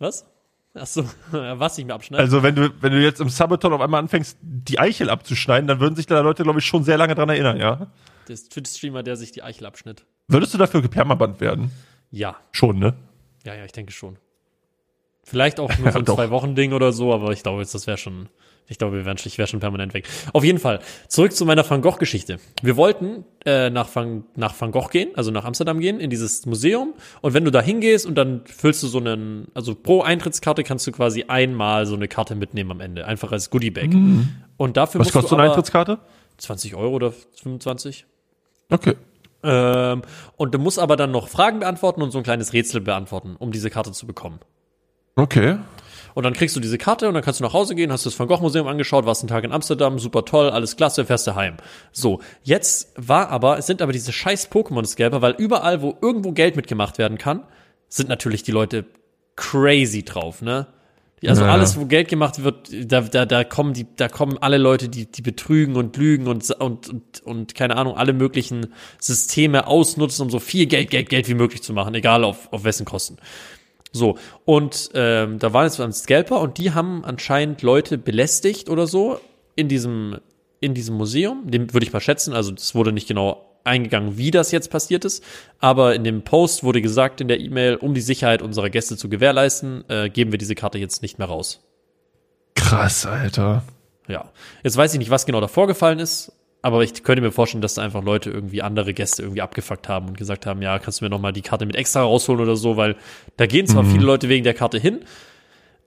Was? 0.00 0.26
Ach 0.74 0.86
so, 0.86 1.04
was 1.30 1.78
ich 1.78 1.84
mir 1.84 1.94
abschneide. 1.94 2.22
Also, 2.22 2.42
wenn 2.42 2.54
du, 2.56 2.70
wenn 2.82 2.92
du 2.92 3.00
jetzt 3.00 3.20
im 3.20 3.28
Subathon 3.28 3.72
auf 3.72 3.80
einmal 3.80 4.00
anfängst, 4.00 4.36
die 4.42 4.78
Eichel 4.80 5.10
abzuschneiden, 5.10 5.68
dann 5.68 5.78
würden 5.80 5.94
sich 5.94 6.06
da 6.06 6.20
Leute, 6.20 6.42
glaube 6.42 6.58
ich, 6.58 6.64
schon 6.66 6.82
sehr 6.82 6.96
lange 6.98 7.14
dran 7.14 7.28
erinnern, 7.28 7.56
ja? 7.56 7.86
Der 8.28 8.36
Twitch-Streamer, 8.36 9.02
der 9.02 9.16
sich 9.16 9.30
die 9.32 9.42
Eichel 9.42 9.66
abschnitt. 9.66 10.04
Würdest 10.28 10.54
du 10.54 10.58
dafür 10.58 10.82
gepermaband 10.82 11.40
werden? 11.40 11.70
Ja, 12.10 12.36
Schon, 12.52 12.78
ne? 12.78 12.94
ja, 13.44 13.54
ja, 13.54 13.64
ich 13.64 13.72
denke 13.72 13.92
schon. 13.92 14.16
Vielleicht 15.24 15.60
auch 15.60 15.76
nur 15.78 15.92
so 15.92 15.98
ein. 16.00 16.06
Zwei-Wochen-Ding 16.06 16.72
oder 16.72 16.92
so, 16.92 17.12
aber 17.12 17.32
ich 17.32 17.42
glaube 17.42 17.60
jetzt, 17.60 17.74
das 17.74 17.86
wäre 17.86 17.98
schon. 17.98 18.28
Ich 18.70 18.78
glaube, 18.78 18.98
wir 18.98 19.04
wären, 19.04 19.16
ich 19.22 19.36
wäre 19.36 19.48
schon 19.48 19.58
permanent 19.58 19.94
weg. 19.94 20.06
Auf 20.32 20.44
jeden 20.44 20.60
Fall, 20.60 20.78
zurück 21.08 21.32
zu 21.32 21.44
meiner 21.44 21.68
Van 21.68 21.82
Gogh-Geschichte. 21.82 22.38
Wir 22.62 22.76
wollten 22.76 23.24
äh, 23.44 23.68
nach, 23.68 23.94
Van, 23.94 24.24
nach 24.36 24.58
Van 24.58 24.70
Gogh 24.70 24.88
gehen, 24.88 25.10
also 25.16 25.32
nach 25.32 25.44
Amsterdam 25.44 25.80
gehen, 25.80 25.98
in 25.98 26.08
dieses 26.08 26.46
Museum. 26.46 26.94
Und 27.20 27.34
wenn 27.34 27.44
du 27.44 27.50
da 27.50 27.60
hingehst 27.60 28.06
und 28.06 28.14
dann 28.14 28.42
füllst 28.46 28.82
du 28.84 28.86
so 28.86 28.98
einen, 28.98 29.48
also 29.54 29.74
pro 29.74 30.02
Eintrittskarte 30.02 30.62
kannst 30.62 30.86
du 30.86 30.92
quasi 30.92 31.24
einmal 31.26 31.84
so 31.84 31.96
eine 31.96 32.06
Karte 32.06 32.36
mitnehmen 32.36 32.70
am 32.70 32.80
Ende, 32.80 33.06
einfach 33.06 33.32
als 33.32 33.50
Goodie-Bag. 33.50 33.90
Und 34.56 34.76
dafür 34.76 35.00
Was 35.00 35.12
kostet 35.12 35.30
so 35.30 35.36
eine 35.36 35.48
Eintrittskarte? 35.48 35.98
20 36.38 36.76
Euro 36.76 36.94
oder 36.94 37.12
25. 37.42 38.06
Okay. 38.70 38.94
Ähm, 39.42 40.02
und 40.36 40.54
du 40.54 40.58
musst 40.58 40.78
aber 40.78 40.96
dann 40.96 41.10
noch 41.10 41.28
Fragen 41.28 41.60
beantworten 41.60 42.02
und 42.02 42.12
so 42.12 42.18
ein 42.18 42.24
kleines 42.24 42.52
Rätsel 42.52 42.80
beantworten, 42.80 43.36
um 43.38 43.52
diese 43.52 43.70
Karte 43.70 43.90
zu 43.92 44.06
bekommen. 44.06 44.38
Okay. 45.16 45.56
Und 46.14 46.24
dann 46.24 46.32
kriegst 46.32 46.56
du 46.56 46.60
diese 46.60 46.78
Karte 46.78 47.08
und 47.08 47.14
dann 47.14 47.22
kannst 47.22 47.40
du 47.40 47.44
nach 47.44 47.52
Hause 47.52 47.74
gehen, 47.74 47.92
hast 47.92 48.06
das 48.06 48.18
Van 48.18 48.28
Gogh 48.28 48.40
Museum 48.40 48.66
angeschaut, 48.66 49.06
warst 49.06 49.22
einen 49.22 49.28
Tag 49.28 49.44
in 49.44 49.52
Amsterdam, 49.52 49.98
super 49.98 50.24
toll, 50.24 50.50
alles 50.50 50.76
klasse, 50.76 51.04
fährst 51.04 51.26
du 51.26 51.34
heim. 51.34 51.56
So, 51.92 52.20
jetzt 52.42 52.92
war 52.96 53.28
aber, 53.28 53.58
es 53.58 53.66
sind 53.66 53.82
aber 53.82 53.92
diese 53.92 54.12
scheiß 54.12 54.50
Pokémon-Scalper, 54.50 55.22
weil 55.22 55.34
überall, 55.38 55.82
wo 55.82 55.96
irgendwo 56.00 56.32
Geld 56.32 56.56
mitgemacht 56.56 56.98
werden 56.98 57.18
kann, 57.18 57.44
sind 57.88 58.08
natürlich 58.08 58.42
die 58.42 58.52
Leute 58.52 58.84
crazy 59.36 60.04
drauf, 60.04 60.42
ne? 60.42 60.66
Also 61.26 61.42
Ja. 61.44 61.50
alles, 61.52 61.76
wo 61.78 61.84
Geld 61.84 62.08
gemacht 62.08 62.42
wird, 62.42 62.70
da, 62.72 63.02
da, 63.02 63.26
da 63.26 63.44
kommen 63.44 63.74
die, 63.74 63.86
da 63.96 64.08
kommen 64.08 64.38
alle 64.38 64.56
Leute, 64.56 64.88
die, 64.88 65.04
die 65.04 65.20
betrügen 65.20 65.76
und 65.76 65.96
lügen 65.98 66.26
und, 66.26 66.50
und, 66.52 66.88
und, 66.88 67.20
und 67.24 67.54
keine 67.54 67.76
Ahnung, 67.76 67.94
alle 67.96 68.14
möglichen 68.14 68.72
Systeme 68.98 69.66
ausnutzen, 69.66 70.22
um 70.24 70.30
so 70.30 70.38
viel 70.38 70.64
Geld, 70.64 70.88
Geld, 70.88 71.10
Geld 71.10 71.28
wie 71.28 71.34
möglich 71.34 71.62
zu 71.62 71.74
machen, 71.74 71.94
egal 71.94 72.24
auf, 72.24 72.50
auf 72.52 72.64
wessen 72.64 72.86
Kosten. 72.86 73.18
So, 73.92 74.16
und 74.44 74.90
ähm, 74.94 75.38
da 75.38 75.52
waren 75.52 75.64
jetzt 75.64 75.80
ein 75.80 75.92
Scalper 75.92 76.40
und 76.40 76.58
die 76.58 76.72
haben 76.72 77.04
anscheinend 77.04 77.62
Leute 77.62 77.98
belästigt 77.98 78.68
oder 78.68 78.86
so 78.86 79.18
in 79.56 79.68
diesem, 79.68 80.18
in 80.60 80.74
diesem 80.74 80.96
Museum. 80.96 81.50
Dem 81.50 81.72
würde 81.72 81.86
ich 81.86 81.92
mal 81.92 82.00
schätzen, 82.00 82.32
also 82.32 82.52
es 82.54 82.74
wurde 82.74 82.92
nicht 82.92 83.08
genau 83.08 83.46
eingegangen, 83.64 84.16
wie 84.16 84.30
das 84.30 84.52
jetzt 84.52 84.70
passiert 84.70 85.04
ist, 85.04 85.24
aber 85.58 85.94
in 85.94 86.04
dem 86.04 86.22
Post 86.22 86.64
wurde 86.64 86.80
gesagt 86.80 87.20
in 87.20 87.28
der 87.28 87.40
E-Mail, 87.40 87.76
um 87.76 87.94
die 87.94 88.00
Sicherheit 88.00 88.42
unserer 88.42 88.70
Gäste 88.70 88.96
zu 88.96 89.08
gewährleisten, 89.08 89.84
äh, 89.88 90.08
geben 90.08 90.32
wir 90.32 90.38
diese 90.38 90.54
Karte 90.54 90.78
jetzt 90.78 91.02
nicht 91.02 91.18
mehr 91.18 91.28
raus. 91.28 91.66
Krass, 92.54 93.06
Alter. 93.06 93.64
Ja. 94.08 94.30
Jetzt 94.62 94.76
weiß 94.76 94.92
ich 94.92 94.98
nicht, 94.98 95.10
was 95.10 95.26
genau 95.26 95.40
da 95.40 95.48
vorgefallen 95.48 95.98
ist, 95.98 96.32
aber 96.62 96.82
ich 96.82 97.02
könnte 97.02 97.22
mir 97.22 97.32
vorstellen, 97.32 97.62
dass 97.62 97.74
da 97.74 97.82
einfach 97.82 98.02
Leute 98.02 98.30
irgendwie 98.30 98.62
andere 98.62 98.92
Gäste 98.92 99.22
irgendwie 99.22 99.42
abgefuckt 99.42 99.88
haben 99.88 100.08
und 100.08 100.18
gesagt 100.18 100.46
haben, 100.46 100.62
ja, 100.62 100.78
kannst 100.78 101.00
du 101.00 101.04
mir 101.04 101.10
noch 101.10 101.20
mal 101.20 101.32
die 101.32 101.42
Karte 101.42 101.66
mit 101.66 101.76
extra 101.76 102.02
rausholen 102.02 102.40
oder 102.40 102.56
so, 102.56 102.76
weil 102.76 102.96
da 103.36 103.46
gehen 103.46 103.66
zwar 103.66 103.84
viele 103.84 104.04
Leute 104.04 104.28
wegen 104.28 104.44
der 104.44 104.54
Karte 104.54 104.78
hin, 104.78 105.00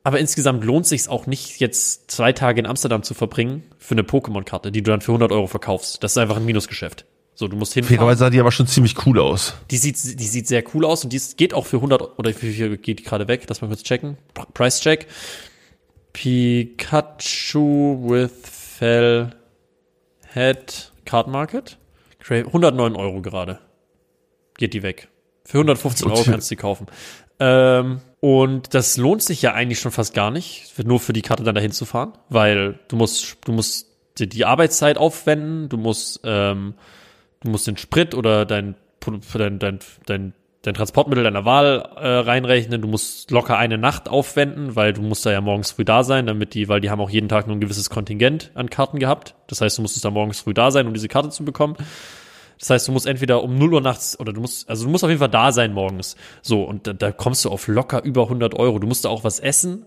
aber 0.03 0.19
insgesamt 0.19 0.63
lohnt 0.63 0.85
sich 0.85 1.07
auch 1.07 1.27
nicht, 1.27 1.59
jetzt 1.59 2.11
zwei 2.11 2.33
Tage 2.33 2.59
in 2.59 2.65
Amsterdam 2.65 3.03
zu 3.03 3.13
verbringen 3.13 3.63
für 3.77 3.93
eine 3.93 4.03
Pokémon-Karte, 4.03 4.71
die 4.71 4.81
du 4.81 4.91
dann 4.91 5.01
für 5.01 5.11
100 5.11 5.31
Euro 5.31 5.47
verkaufst. 5.47 6.03
Das 6.03 6.11
ist 6.11 6.17
einfach 6.17 6.37
ein 6.37 6.45
Minusgeschäft. 6.45 7.05
So, 7.35 7.47
du 7.47 7.55
musst 7.55 7.73
hinfahren. 7.73 7.97
Fairerweise 7.97 8.19
sah 8.19 8.29
die 8.29 8.39
aber 8.39 8.51
schon 8.51 8.67
ziemlich 8.67 9.05
cool 9.05 9.19
aus. 9.19 9.55
Die 9.71 9.77
sieht, 9.77 10.19
die 10.19 10.27
sieht 10.27 10.47
sehr 10.47 10.63
cool 10.73 10.85
aus 10.85 11.03
und 11.03 11.13
die 11.13 11.21
geht 11.37 11.53
auch 11.53 11.65
für 11.65 11.77
100 11.77 12.19
oder 12.19 12.29
wie 12.29 12.33
viel 12.33 12.77
geht 12.77 12.99
die 12.99 13.03
gerade 13.03 13.27
weg? 13.27 13.45
Lass 13.47 13.61
mal 13.61 13.67
kurz 13.67 13.83
checken. 13.83 14.17
Price 14.53 14.81
check. 14.81 15.07
Pikachu 16.11 17.97
with 18.07 18.31
Fell 18.43 19.31
Head 20.33 20.91
Card 21.05 21.27
Market. 21.27 21.77
Cra- 22.19 22.45
109 22.45 22.95
Euro 22.95 23.21
gerade. 23.21 23.59
Geht 24.57 24.73
die 24.73 24.83
weg. 24.83 25.09
Für 25.45 25.57
115 25.59 26.09
Euro 26.09 26.23
kannst 26.23 26.49
du 26.49 26.55
die 26.55 26.61
kaufen. 26.61 26.87
Ähm, 27.39 27.99
und 28.19 28.73
das 28.73 28.97
lohnt 28.97 29.21
sich 29.21 29.41
ja 29.41 29.53
eigentlich 29.53 29.79
schon 29.79 29.91
fast 29.91 30.13
gar 30.13 30.31
nicht, 30.31 30.71
nur 30.85 30.99
für 30.99 31.11
die 31.13 31.21
Karte 31.23 31.43
dann 31.43 31.55
dahin 31.55 31.71
zu 31.71 31.83
fahren, 31.85 32.13
weil 32.29 32.79
du 32.87 32.95
musst, 32.95 33.37
du 33.45 33.51
musst 33.51 33.87
die, 34.17 34.29
die 34.29 34.45
Arbeitszeit 34.45 34.97
aufwenden, 34.97 35.67
du 35.67 35.77
musst, 35.77 36.21
ähm, 36.23 36.75
du 37.41 37.49
musst 37.49 37.67
den 37.67 37.75
Sprit 37.75 38.15
oder 38.15 38.45
dein, 38.45 38.75
dein, 39.33 39.59
dein, 39.59 39.79
dein, 40.05 40.33
dein 40.63 40.73
Transportmittel 40.73 41.23
deiner 41.23 41.45
Wahl 41.45 41.89
äh, 41.97 42.07
reinrechnen, 42.07 42.81
du 42.81 42.87
musst 42.87 43.29
locker 43.31 43.57
eine 43.57 43.77
Nacht 43.77 44.09
aufwenden, 44.09 44.75
weil 44.75 44.93
du 44.93 45.01
musst 45.01 45.25
da 45.25 45.31
ja 45.31 45.41
morgens 45.41 45.71
früh 45.71 45.85
da 45.85 46.03
sein, 46.03 46.25
damit 46.25 46.53
die, 46.53 46.67
weil 46.69 46.81
die 46.81 46.89
haben 46.89 47.01
auch 47.01 47.09
jeden 47.09 47.29
Tag 47.29 47.47
nur 47.47 47.55
ein 47.55 47.61
gewisses 47.61 47.89
Kontingent 47.89 48.51
an 48.55 48.69
Karten 48.69 48.97
gehabt. 48.97 49.35
Das 49.47 49.61
heißt, 49.61 49.77
du 49.77 49.81
musstest 49.81 50.05
da 50.05 50.09
morgens 50.09 50.39
früh 50.39 50.53
da 50.53 50.71
sein, 50.71 50.87
um 50.87 50.93
diese 50.93 51.07
Karte 51.09 51.29
zu 51.29 51.45
bekommen. 51.45 51.75
Das 52.59 52.69
heißt, 52.69 52.87
du 52.87 52.93
musst 52.93 53.05
entweder 53.07 53.43
um 53.43 53.57
0 53.57 53.73
Uhr 53.73 53.81
nachts 53.81 54.17
oder 54.19 54.31
du 54.31 54.39
musst, 54.39 54.69
also 54.69 54.85
du 54.85 54.89
musst 54.91 55.03
auf 55.03 55.09
jeden 55.09 55.19
Fall 55.19 55.29
da 55.29 55.51
sein 55.51 55.73
morgens. 55.73 56.15
So, 56.41 56.63
und 56.63 56.87
da, 56.87 56.93
da 56.93 57.11
kommst 57.11 57.43
du 57.43 57.49
auf 57.49 57.67
locker 57.67 58.01
über 58.03 58.23
100 58.23 58.53
Euro. 58.57 58.79
Du 58.79 58.87
musst 58.87 59.03
da 59.03 59.09
auch 59.09 59.23
was 59.25 59.39
essen. 59.39 59.85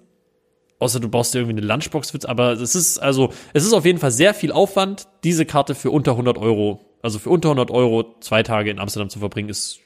Außer 0.79 1.01
du 1.01 1.09
baust 1.09 1.33
dir 1.33 1.39
irgendwie 1.39 1.57
eine 1.57 1.67
Lunchbox, 1.67 2.11
für- 2.11 2.29
aber 2.29 2.53
es 2.53 2.75
ist, 2.75 2.99
also, 2.99 3.31
es 3.55 3.65
ist 3.65 3.73
auf 3.73 3.87
jeden 3.87 3.99
Fall 3.99 4.11
sehr 4.11 4.35
viel 4.35 4.53
Aufwand, 4.53 5.09
diese 5.25 5.47
Karte 5.47 5.75
für 5.75 5.91
unter 5.91 6.13
100 6.13 6.37
Euro, 6.37 6.81
also 7.01 7.19
für 7.19 7.31
unter 7.31 7.49
100 7.49 7.71
Euro 7.71 8.17
zwei 8.21 8.43
Tage 8.43 8.71
in 8.71 8.79
Amsterdam 8.79 9.09
zu 9.09 9.19
verbringen, 9.19 9.49
ist 9.49 9.81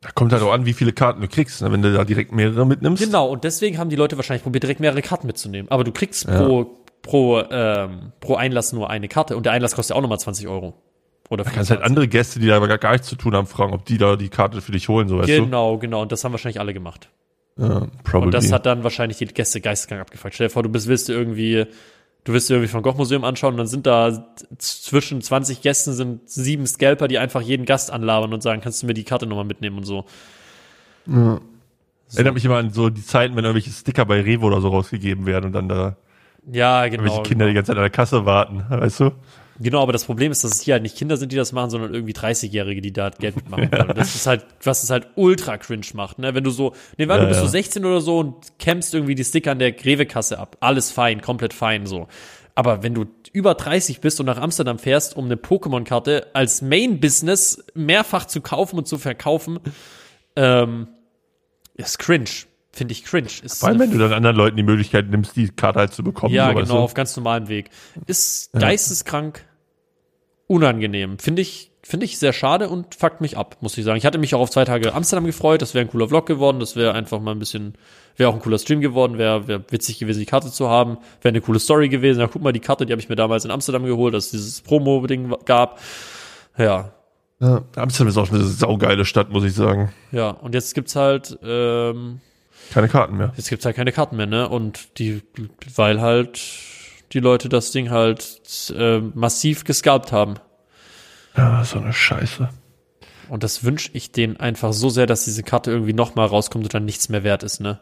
Da 0.00 0.10
kommt 0.10 0.32
halt 0.32 0.42
auch 0.42 0.52
an, 0.52 0.66
wie 0.66 0.72
viele 0.72 0.92
Karten 0.92 1.20
du 1.20 1.28
kriegst, 1.28 1.62
ne, 1.62 1.72
wenn 1.72 1.82
du 1.82 1.92
da 1.92 2.04
direkt 2.04 2.32
mehrere 2.32 2.66
mitnimmst. 2.66 3.02
Genau, 3.02 3.28
und 3.28 3.44
deswegen 3.44 3.78
haben 3.78 3.90
die 3.90 3.96
Leute 3.96 4.16
wahrscheinlich 4.16 4.42
probiert, 4.42 4.62
direkt 4.62 4.80
mehrere 4.80 5.02
Karten 5.02 5.26
mitzunehmen. 5.26 5.70
Aber 5.70 5.84
du 5.84 5.92
kriegst 5.92 6.26
pro, 6.26 6.76
pro, 7.02 7.40
ähm, 7.50 8.12
pro 8.20 8.34
Einlass 8.36 8.72
nur 8.72 8.90
eine 8.90 9.08
Karte 9.08 9.36
und 9.36 9.46
der 9.46 9.52
Einlass 9.52 9.74
kostet 9.74 9.94
ja 9.94 9.98
auch 9.98 10.02
nochmal 10.02 10.20
20 10.20 10.48
Euro. 10.48 10.74
Oder 11.28 11.44
Du 11.44 11.50
kannst 11.50 11.70
halt 11.70 11.80
25. 11.80 11.84
andere 11.86 12.08
Gäste, 12.08 12.38
die 12.38 12.46
da 12.46 12.56
aber 12.56 12.68
gar, 12.68 12.78
gar 12.78 12.92
nichts 12.92 13.08
zu 13.08 13.16
tun 13.16 13.34
haben, 13.34 13.46
fragen, 13.46 13.72
ob 13.72 13.84
die 13.84 13.98
da 13.98 14.16
die 14.16 14.28
Karte 14.28 14.60
für 14.60 14.72
dich 14.72 14.88
holen, 14.88 15.08
so 15.08 15.18
weißt 15.18 15.26
Genau, 15.28 15.78
genau. 15.78 16.02
Und 16.02 16.12
das 16.12 16.22
haben 16.22 16.32
wahrscheinlich 16.32 16.60
alle 16.60 16.72
gemacht. 16.72 17.08
du. 17.56 17.62
Ja, 17.62 17.86
probably. 18.04 18.26
Und 18.26 18.34
das 18.34 18.52
hat 18.52 18.66
dann 18.66 18.84
wahrscheinlich 18.84 19.18
die 19.18 19.26
Gäste 19.26 19.60
geisteskrank 19.60 20.02
abgefuckt. 20.02 20.34
Stell 20.34 20.48
dir 20.48 20.52
vor, 20.52 20.62
du 20.62 20.68
bist, 20.68 20.86
willst 20.88 21.08
du 21.08 21.14
irgendwie, 21.14 21.66
du 22.26 22.32
willst 22.32 22.50
dir 22.50 22.54
irgendwie 22.54 22.70
von 22.70 22.82
Gogh 22.82 22.96
Museum 22.98 23.24
anschauen 23.24 23.54
und 23.54 23.58
dann 23.58 23.66
sind 23.68 23.86
da 23.86 24.26
zwischen 24.58 25.22
20 25.22 25.62
Gästen 25.62 25.92
sind 25.92 26.28
sieben 26.28 26.66
Scalper, 26.66 27.06
die 27.08 27.18
einfach 27.18 27.40
jeden 27.40 27.64
Gast 27.64 27.92
anlabern 27.92 28.34
und 28.34 28.42
sagen, 28.42 28.60
kannst 28.60 28.82
du 28.82 28.86
mir 28.86 28.94
die 28.94 29.04
Karte 29.04 29.26
nochmal 29.26 29.44
mitnehmen 29.44 29.78
und 29.78 29.84
so. 29.84 30.04
Erinnert 31.06 32.34
mich 32.34 32.44
immer 32.44 32.56
an 32.56 32.70
so 32.70 32.90
die 32.90 33.04
Zeiten, 33.04 33.36
wenn 33.36 33.44
irgendwelche 33.44 33.70
Sticker 33.70 34.04
bei 34.04 34.20
Revo 34.20 34.46
oder 34.48 34.60
so 34.60 34.68
rausgegeben 34.68 35.24
werden 35.24 35.46
und 35.46 35.52
dann 35.52 35.68
da 35.68 35.96
Ja, 36.50 36.86
genau. 36.88 37.02
irgendwelche 37.04 37.22
Kinder 37.22 37.46
die 37.46 37.54
ganze 37.54 37.68
Zeit 37.68 37.76
an 37.76 37.82
der 37.82 37.90
Kasse 37.90 38.26
warten, 38.26 38.64
weißt 38.68 39.00
du? 39.00 39.12
Genau, 39.58 39.82
aber 39.82 39.92
das 39.92 40.04
Problem 40.04 40.32
ist, 40.32 40.44
dass 40.44 40.52
es 40.54 40.60
hier 40.60 40.74
halt 40.74 40.82
nicht 40.82 40.96
Kinder 40.96 41.16
sind, 41.16 41.32
die 41.32 41.36
das 41.36 41.52
machen, 41.52 41.70
sondern 41.70 41.94
irgendwie 41.94 42.12
30-Jährige, 42.12 42.80
die 42.80 42.92
da 42.92 43.10
Geld 43.10 43.36
mitmachen 43.36 43.70
wollen. 43.72 43.92
Das 43.94 44.14
ist 44.14 44.26
halt, 44.26 44.44
was 44.62 44.82
es 44.82 44.90
halt 44.90 45.08
ultra 45.14 45.56
cringe 45.56 45.86
macht, 45.94 46.18
ne? 46.18 46.34
Wenn 46.34 46.44
du 46.44 46.50
so, 46.50 46.74
ne, 46.98 47.08
weil 47.08 47.18
Ja, 47.18 47.22
du 47.24 47.28
bist 47.28 47.40
so 47.40 47.46
16 47.46 47.84
oder 47.84 48.00
so 48.00 48.18
und 48.18 48.58
kämpfst 48.58 48.94
irgendwie 48.94 49.14
die 49.14 49.24
Sticker 49.24 49.52
an 49.52 49.58
der 49.58 49.72
Grevekasse 49.72 50.38
ab. 50.38 50.56
Alles 50.60 50.90
fein, 50.90 51.20
komplett 51.20 51.54
fein, 51.54 51.86
so. 51.86 52.08
Aber 52.54 52.82
wenn 52.82 52.94
du 52.94 53.06
über 53.32 53.54
30 53.54 54.00
bist 54.00 54.18
und 54.20 54.26
nach 54.26 54.38
Amsterdam 54.38 54.78
fährst, 54.78 55.16
um 55.16 55.26
eine 55.26 55.36
Pokémon-Karte 55.36 56.28
als 56.32 56.62
Main-Business 56.62 57.64
mehrfach 57.74 58.26
zu 58.26 58.40
kaufen 58.40 58.78
und 58.78 58.88
zu 58.88 58.98
verkaufen, 58.98 59.58
ähm, 60.36 60.88
ist 61.74 61.98
cringe. 61.98 62.30
Finde 62.72 62.92
ich 62.92 63.04
cringe. 63.04 63.28
Ist 63.42 63.60
Vor 63.60 63.70
allem, 63.70 63.78
wenn 63.78 63.90
du 63.90 63.98
dann 63.98 64.12
anderen 64.12 64.36
Leuten 64.36 64.56
die 64.56 64.62
Möglichkeit 64.62 65.08
nimmst, 65.08 65.34
die 65.34 65.48
Karte 65.48 65.78
halt 65.78 65.94
zu 65.94 66.02
bekommen. 66.02 66.34
ja, 66.34 66.50
so, 66.50 66.54
weißt 66.56 66.68
genau, 66.68 66.78
du? 66.80 66.84
auf 66.84 66.92
ganz 66.94 67.16
normalem 67.16 67.48
Weg. 67.48 67.70
Ist 68.06 68.52
geisteskrank 68.52 69.45
unangenehm. 70.46 71.18
Finde 71.18 71.42
ich, 71.42 71.70
finde 71.82 72.04
ich 72.06 72.18
sehr 72.18 72.32
schade 72.32 72.68
und 72.68 72.94
fuckt 72.94 73.20
mich 73.20 73.36
ab, 73.36 73.56
muss 73.60 73.76
ich 73.78 73.84
sagen. 73.84 73.96
Ich 73.98 74.06
hatte 74.06 74.18
mich 74.18 74.34
auch 74.34 74.40
auf 74.40 74.50
zwei 74.50 74.64
Tage 74.64 74.94
Amsterdam 74.94 75.24
gefreut. 75.26 75.62
Das 75.62 75.74
wäre 75.74 75.84
ein 75.84 75.90
cooler 75.90 76.08
Vlog 76.08 76.26
geworden. 76.26 76.60
Das 76.60 76.76
wäre 76.76 76.92
einfach 76.94 77.20
mal 77.20 77.32
ein 77.32 77.38
bisschen, 77.38 77.74
wäre 78.16 78.30
auch 78.30 78.34
ein 78.34 78.40
cooler 78.40 78.58
Stream 78.58 78.80
geworden. 78.80 79.18
Wäre 79.18 79.48
wär 79.48 79.64
witzig 79.70 79.98
gewesen, 79.98 80.20
die 80.20 80.26
Karte 80.26 80.50
zu 80.50 80.68
haben. 80.68 80.98
Wäre 81.22 81.30
eine 81.32 81.40
coole 81.40 81.58
Story 81.58 81.88
gewesen. 81.88 82.20
Ja, 82.20 82.26
guck 82.28 82.42
mal, 82.42 82.52
die 82.52 82.60
Karte, 82.60 82.86
die 82.86 82.92
habe 82.92 83.00
ich 83.02 83.08
mir 83.08 83.16
damals 83.16 83.44
in 83.44 83.50
Amsterdam 83.50 83.84
geholt, 83.84 84.14
dass 84.14 84.26
es 84.26 84.30
dieses 84.32 84.60
Promo-Ding 84.62 85.34
gab. 85.44 85.80
Ja, 86.58 86.92
Ja. 87.40 87.62
Amsterdam 87.76 88.08
ist 88.08 88.16
auch 88.16 88.30
eine 88.30 88.42
saugeile 88.44 89.04
Stadt, 89.04 89.30
muss 89.30 89.44
ich 89.44 89.54
sagen. 89.54 89.92
ja. 90.12 90.30
Und 90.30 90.54
jetzt 90.54 90.74
gibt's 90.74 90.96
halt, 90.96 91.38
ähm, 91.42 92.20
Keine 92.72 92.88
Karten 92.88 93.16
mehr. 93.16 93.32
Jetzt 93.36 93.50
gibt's 93.50 93.64
halt 93.66 93.76
keine 93.76 93.92
Karten 93.92 94.16
mehr, 94.16 94.26
ne? 94.26 94.48
Und 94.48 94.98
die, 94.98 95.22
weil 95.74 96.00
halt 96.00 96.40
die 97.12 97.20
Leute 97.20 97.48
das 97.48 97.70
Ding 97.70 97.90
halt 97.90 98.72
äh, 98.76 98.98
massiv 98.98 99.64
gescalpt 99.64 100.12
haben. 100.12 100.34
Ja, 101.36 101.64
so 101.64 101.78
eine 101.78 101.92
Scheiße. 101.92 102.48
Und 103.28 103.42
das 103.42 103.64
wünsche 103.64 103.90
ich 103.92 104.12
denen 104.12 104.38
einfach 104.38 104.72
so 104.72 104.88
sehr, 104.88 105.06
dass 105.06 105.24
diese 105.24 105.42
Karte 105.42 105.70
irgendwie 105.70 105.92
nochmal 105.92 106.26
rauskommt 106.26 106.64
und 106.64 106.74
dann 106.74 106.84
nichts 106.84 107.08
mehr 107.08 107.24
wert 107.24 107.42
ist, 107.42 107.60
ne? 107.60 107.80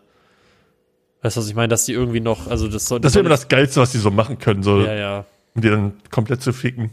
Weißt 1.22 1.36
du, 1.36 1.40
was 1.40 1.48
ich 1.48 1.54
meine? 1.54 1.68
Dass 1.68 1.84
die 1.86 1.92
irgendwie 1.92 2.20
noch, 2.20 2.48
also 2.48 2.68
das 2.68 2.86
soll. 2.86 3.00
Das 3.00 3.14
wäre 3.14 3.20
immer 3.20 3.30
das 3.30 3.48
Geilste, 3.48 3.80
was 3.80 3.92
die 3.92 3.98
so 3.98 4.10
machen 4.10 4.38
können, 4.38 4.62
so 4.62 4.82
Ja, 4.82 4.94
ja. 4.94 5.24
um 5.54 5.62
die 5.62 5.70
dann 5.70 5.94
komplett 6.10 6.42
zu 6.42 6.52
ficken. 6.52 6.90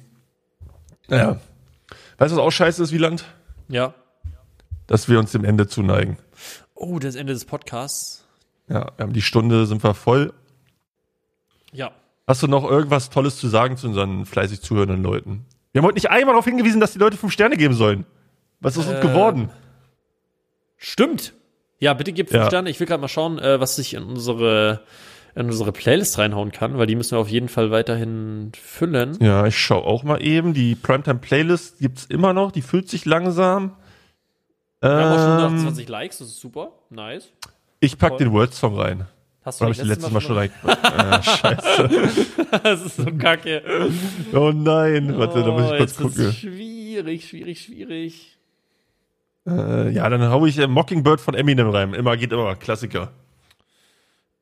Naja. 1.08 1.40
Weißt 2.18 2.32
du, 2.32 2.38
was 2.38 2.44
auch 2.44 2.52
scheiße 2.52 2.84
ist, 2.84 2.92
Wieland? 2.94 3.26
Ja. 3.68 3.94
Dass 4.88 5.10
wir 5.10 5.20
uns 5.20 5.32
dem 5.32 5.44
Ende 5.44 5.68
zuneigen. 5.68 6.18
Oh, 6.76 7.00
das 7.00 7.16
Ende 7.16 7.34
des 7.34 7.46
Podcasts. 7.46 8.26
Ja, 8.70 8.92
wir 8.96 9.04
haben 9.04 9.14
die 9.14 9.22
Stunde, 9.22 9.66
sind 9.66 9.84
wir 9.84 9.94
voll. 9.94 10.34
Ja. 11.74 11.92
Hast 12.28 12.44
du 12.44 12.48
noch 12.48 12.70
irgendwas 12.70 13.10
Tolles 13.10 13.38
zu 13.38 13.48
sagen 13.48 13.78
zu 13.78 13.88
unseren 13.88 14.26
fleißig 14.26 14.62
zuhörenden 14.62 15.04
Leuten? 15.04 15.46
Wir 15.72 15.80
haben 15.82 15.86
heute 15.88 15.96
nicht 15.96 16.10
einmal 16.10 16.34
darauf 16.34 16.46
hingewiesen, 16.46 16.80
dass 16.80 16.94
die 16.94 17.00
Leute 17.00 17.18
fünf 17.18 17.34
Sterne 17.34 17.58
geben 17.58 17.74
sollen. 17.74 18.06
Was 18.60 18.78
ist 18.78 18.88
uns 18.88 18.96
Ähm, 18.96 19.02
geworden? 19.02 19.50
Stimmt. 20.78 21.34
Ja, 21.80 21.94
bitte 21.94 22.14
gib 22.14 22.30
fünf 22.30 22.42
Ja. 22.44 22.48
Sterne. 22.48 22.70
Ich 22.70 22.80
will 22.80 22.88
gerade 22.88 23.02
mal 23.02 23.08
schauen, 23.08 23.40
äh, 23.40 23.60
was 23.60 23.78
ich 23.80 23.94
in 23.96 24.04
unsere, 24.04 24.82
in 25.36 25.46
unsere 25.48 25.72
Playlist 25.72 26.18
reinhauen 26.20 26.52
kann, 26.52 26.78
weil 26.78 26.86
die 26.88 26.96
müssen 26.96 27.12
wir 27.12 27.20
auf 27.20 27.30
jeden 27.30 27.50
Fall 27.50 27.72
weiterhin 27.72 28.52
füllen. 28.56 29.18
Ja, 29.20 29.48
ich 29.48 29.58
schau 29.58 29.80
auch 29.84 30.04
mal 30.04 30.22
eben. 30.24 30.54
Die 30.54 30.76
Primetime 30.76 31.20
Playlist 31.20 31.80
gibt's 31.80 32.06
immer 32.06 32.34
noch. 32.34 32.52
Die 32.52 32.62
füllt 32.62 32.88
sich 32.90 33.06
langsam. 33.06 33.76
Wir 34.82 34.90
haben 34.90 35.12
auch 35.14 35.18
schon 35.18 35.26
Ähm, 35.32 35.38
128 35.60 35.90
Likes, 35.90 36.18
das 36.20 36.28
ist 36.30 36.40
super. 36.40 36.72
Nice. 36.90 37.30
ich 37.80 37.98
pack 37.98 38.10
Voll. 38.12 38.18
den 38.20 38.32
Wordsong 38.32 38.78
rein. 38.78 39.08
Hast 39.44 39.60
habe 39.62 39.72
ich 39.72 39.80
die 39.80 39.88
letztes 39.88 40.12
Mal 40.12 40.22
schon 40.22 40.38
reingepackt? 40.38 40.86
ah, 40.86 41.22
scheiße. 41.24 41.90
das 42.64 42.82
ist 42.86 42.96
so 42.98 43.06
kacke. 43.18 43.64
Oh 44.34 44.52
nein, 44.54 45.18
warte, 45.18 45.42
da 45.42 45.52
muss 45.52 45.64
Oh, 45.64 45.74
ich 45.74 45.78
kurz 45.80 45.92
jetzt 45.92 45.98
gucken. 46.00 46.26
ist 46.30 46.38
schwierig, 46.38 47.28
schwierig, 47.28 47.62
schwierig. 47.62 48.38
Äh, 49.48 49.90
ja, 49.92 50.08
dann 50.08 50.22
hau 50.30 50.46
ich 50.46 50.60
äh, 50.60 50.68
Mockingbird 50.68 51.20
von 51.20 51.34
Eminem 51.34 51.70
rein. 51.70 51.96
Immer 51.96 52.16
geht 52.18 52.32
immer, 52.32 52.56
Klassiker. 52.56 53.12